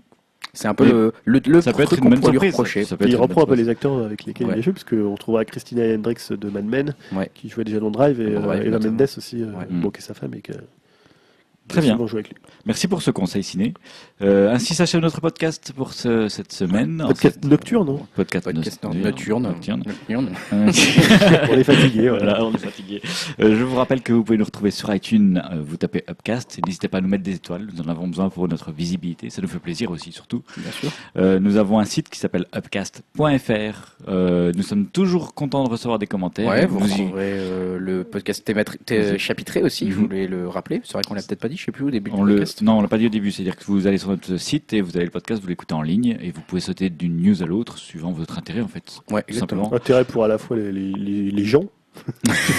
[0.55, 2.33] C'est un peu Mais le, le, le ça peut être truc une qu'on bonne pourrait
[2.33, 2.53] lui surprise.
[2.55, 2.85] reprocher.
[2.85, 4.55] Ça peut Et être il une reprend un bonne peu les acteurs avec lesquels Ouais.
[4.57, 7.31] il a joué, parce qu'on trouvera Christina Hendricks de Mad Men, Ouais.
[7.35, 8.95] qui jouait déjà dans Drive, et Dans Drive, euh, Eva notamment.
[8.97, 9.67] Mendes aussi, euh, Ouais.
[9.71, 10.55] bon, qui est sa femme, et qui a
[11.69, 11.95] Très bien.
[11.97, 12.37] avec lui.
[12.67, 13.75] Merci pour ce conseil ciné.
[14.23, 16.99] Euh, ainsi s'achève notre podcast pour ce- cette semaine.
[17.07, 19.03] Podcast cette- nocturne, non Podcast, Podcast nocturne.
[19.05, 19.43] nocturne.
[19.43, 19.83] Nocturne.
[19.87, 20.31] Nocturne.
[20.53, 20.67] On
[21.59, 22.25] est fatigué, voilà.
[22.39, 23.01] Voilà, on est fatigué.
[23.41, 26.59] Euh, je vous rappelle que vous pouvez nous retrouver sur iTunes, euh, vous tapez Upcast,
[26.59, 29.31] et n'hésitez pas à nous mettre des étoiles, nous en avons besoin pour notre visibilité,
[29.31, 30.43] ça nous fait plaisir aussi surtout.
[30.57, 30.91] Bien sûr.
[31.17, 35.99] Euh, nous avons un site qui s'appelle upcast.fr, euh, nous sommes toujours contents de recevoir
[35.99, 36.49] des commentaires.
[36.49, 38.79] Ouais, vous Nous y- retrouverez euh, le podcast thématri-
[39.19, 40.03] chapitré aussi, je Mhm.
[40.03, 40.81] voulais le rappeler.
[40.85, 42.37] C'est vrai qu'on l'a peut-être pas dit, je sais plus au début on du le,
[42.37, 42.63] podcast.
[42.63, 44.81] non, on l'a pas dit au début, c'est-à-dire que vous allez sur notre site et
[44.81, 47.47] vous avez le podcast, vous l'écoutez en ligne et vous pouvez sauter d'une news à
[47.47, 49.01] l'autre suivant votre intérêt en fait.
[49.11, 49.65] Ouais, exactement.
[49.65, 49.75] simplement.
[49.75, 51.65] Intérêt pour à la fois les, les gens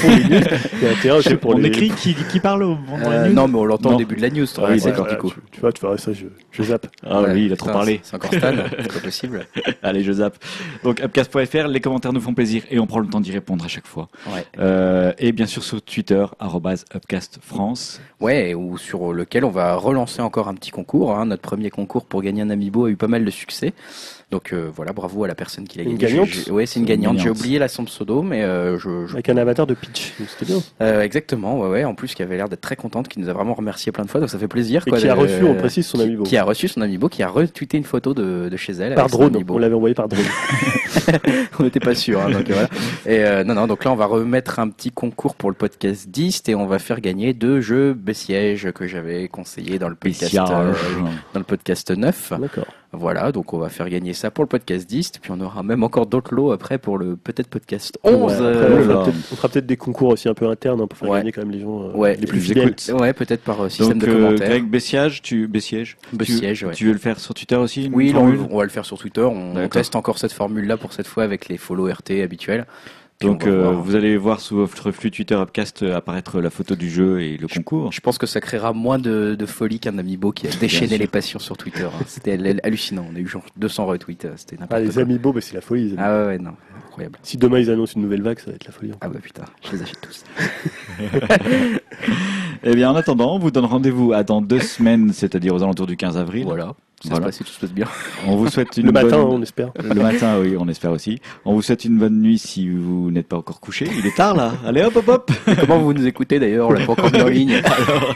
[0.03, 0.43] les news,
[0.91, 1.67] intérêt pour on les...
[1.69, 3.95] écrit qui, qui parle au moment de la Euh, news non, mais on l'entend Non.
[3.95, 5.29] au début de la news, Ah, oui, voilà, d'accord, voilà, du coup.
[5.31, 6.87] tu, tu vois, tu verras ça, je, je zappe.
[7.05, 7.99] Ah Ouais, oui, il a trop putain, parlé.
[8.03, 9.45] C'est c'est encore Stan, c'est pas possible.
[9.83, 10.37] Allez, je zappe.
[10.83, 13.67] Donc, upcast.fr, les commentaires nous font plaisir et on prend le temps d'y répondre à
[13.67, 14.07] chaque fois.
[14.33, 14.45] Ouais.
[14.59, 18.01] Euh, et bien sûr sur Twitter, arrobase upcastfrance.
[18.19, 21.15] Ouais, ou sur lequel on va relancer encore un petit concours.
[21.15, 21.25] hein.
[21.25, 23.73] Notre premier concours pour gagner un amiibo a eu pas mal de succès.
[24.31, 26.13] Donc euh, voilà, bravo à la personne qui l'a Une gagné.
[26.13, 27.17] gagnante J'ai- j'ai- Ouais, c'est une une gagnante.
[27.17, 27.39] J'ai gagnante.
[27.39, 30.45] oublié la son pseudo, mais euh, je, je- Avec un avatar de Peach, donc c'était
[30.53, 30.61] bien.
[30.81, 31.59] Euh, exactement.
[31.59, 31.83] Ouais, ouais.
[31.83, 34.09] En plus, qui avait l'air d'être très contente, qui nous a vraiment remercié plein de
[34.11, 34.83] fois, donc ça fait plaisir.
[34.85, 36.23] Et quoi, qui a reçu, on précise, son qui- amiibo.
[36.25, 38.93] Qui a reçu son amiibo, qui a retweeté une photo de, de chez elle.
[38.93, 40.23] Par drone, on l'avait envoyé par drone.
[41.59, 42.21] on n'était pas sûr.
[42.21, 42.67] hein, donc voilà.
[43.07, 43.65] Et euh, non, non.
[43.67, 46.77] Donc là, on va remettre un petit concours pour le podcast 10 et on va
[46.79, 50.73] faire gagner deux jeux Bessiège que j'avais conseillé dans le podcast, euh,
[51.33, 52.33] dans le podcast 9.
[52.39, 52.65] D'accord.
[52.91, 53.31] Voilà.
[53.31, 55.11] Donc on va faire gagner ça pour le podcast 10.
[55.21, 58.13] Puis on aura même encore d'autres lots après pour le peut-être podcast 11.
[58.13, 59.03] Ouais, après, euh, on, fera là.
[59.03, 61.19] peut-être, on fera peut-être des concours aussi un peu internes hein, pour faire Ouais.
[61.19, 62.75] gagner quand même les gens euh, Ouais, les plus fidèles.
[62.93, 64.49] Ouais, peut-être par euh, système Donc, de euh, commentaires.
[64.49, 66.73] Greg Bessiage, tu, Bessiège, Bessiège, tu, ouais.
[66.73, 68.97] tu veux le faire sur Twitter aussi Oui, on, formule on va le faire sur
[68.97, 69.21] Twitter.
[69.21, 72.65] On, teste encore cette formule-là pour cette fois avec les follow RT habituels.
[73.21, 76.89] Donc, euh, vous allez voir sous votre flux Twitter Upcast euh, apparaître la photo du
[76.89, 77.91] jeu et le concours.
[77.91, 81.07] Je pense que ça créera moins de, de folie qu'un amiibo qui a déchaîné les
[81.07, 81.83] passions sur Twitter.
[81.83, 82.03] hein.
[82.07, 83.05] C'était hallucinant.
[83.11, 84.23] On a eu genre 200 retweets.
[84.25, 85.01] euh, C'était Ah, n'importe les quoi.
[85.01, 85.89] amiibo, bah, c'est la folie.
[85.89, 85.95] les.
[85.97, 86.51] Ah ouais, ouais, non.
[86.87, 87.19] Incroyable.
[87.21, 88.91] Si demain ils annoncent une nouvelle vague, ça va être la folie.
[89.01, 90.23] Ah bah putain, je les achète tous.
[92.63, 95.87] Eh bien, en attendant, on vous donne rendez-vous à dans deux semaines, c'est-à-dire aux alentours
[95.87, 96.43] du 15 avril.
[96.43, 96.73] Voilà.
[97.01, 97.23] Ça Voilà.
[97.23, 97.85] se passe si tout se passe bien.
[98.27, 99.37] On vous souhaite une Le matin, bonne...
[99.37, 99.71] on espère.
[99.81, 101.19] Le matin, oui, on espère aussi.
[101.45, 103.87] On vous souhaite une bonne nuit si vous n'êtes pas encore couché.
[103.97, 104.51] Il est tard là.
[104.65, 105.31] Allez hop hop hop.
[105.61, 107.61] Comment vous nous écoutez d'ailleurs On l'a pas encore mis en ligne.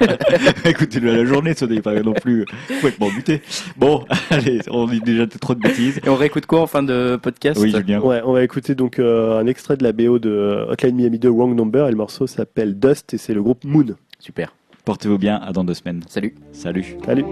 [0.66, 3.42] Écoutez-le à la journée, ce n'est pas non plus complètement buté.
[3.78, 6.00] Bon, allez, on dit déjà trop de bêtises.
[6.06, 8.00] Et on réécoute quoi en fin de podcast Oui, Julien.
[8.02, 11.30] Ouais, on va écouter donc euh, un extrait de la BO de Hotline Miami 2
[11.30, 13.96] Wrong Number et le morceau s'appelle Dust et c'est le groupe Moon.
[14.20, 14.54] Super.
[14.86, 15.38] Portez-vous bien.
[15.38, 16.02] À dans deux semaines.
[16.08, 16.36] Salut.
[16.52, 16.98] Salut.
[17.06, 17.24] Salut.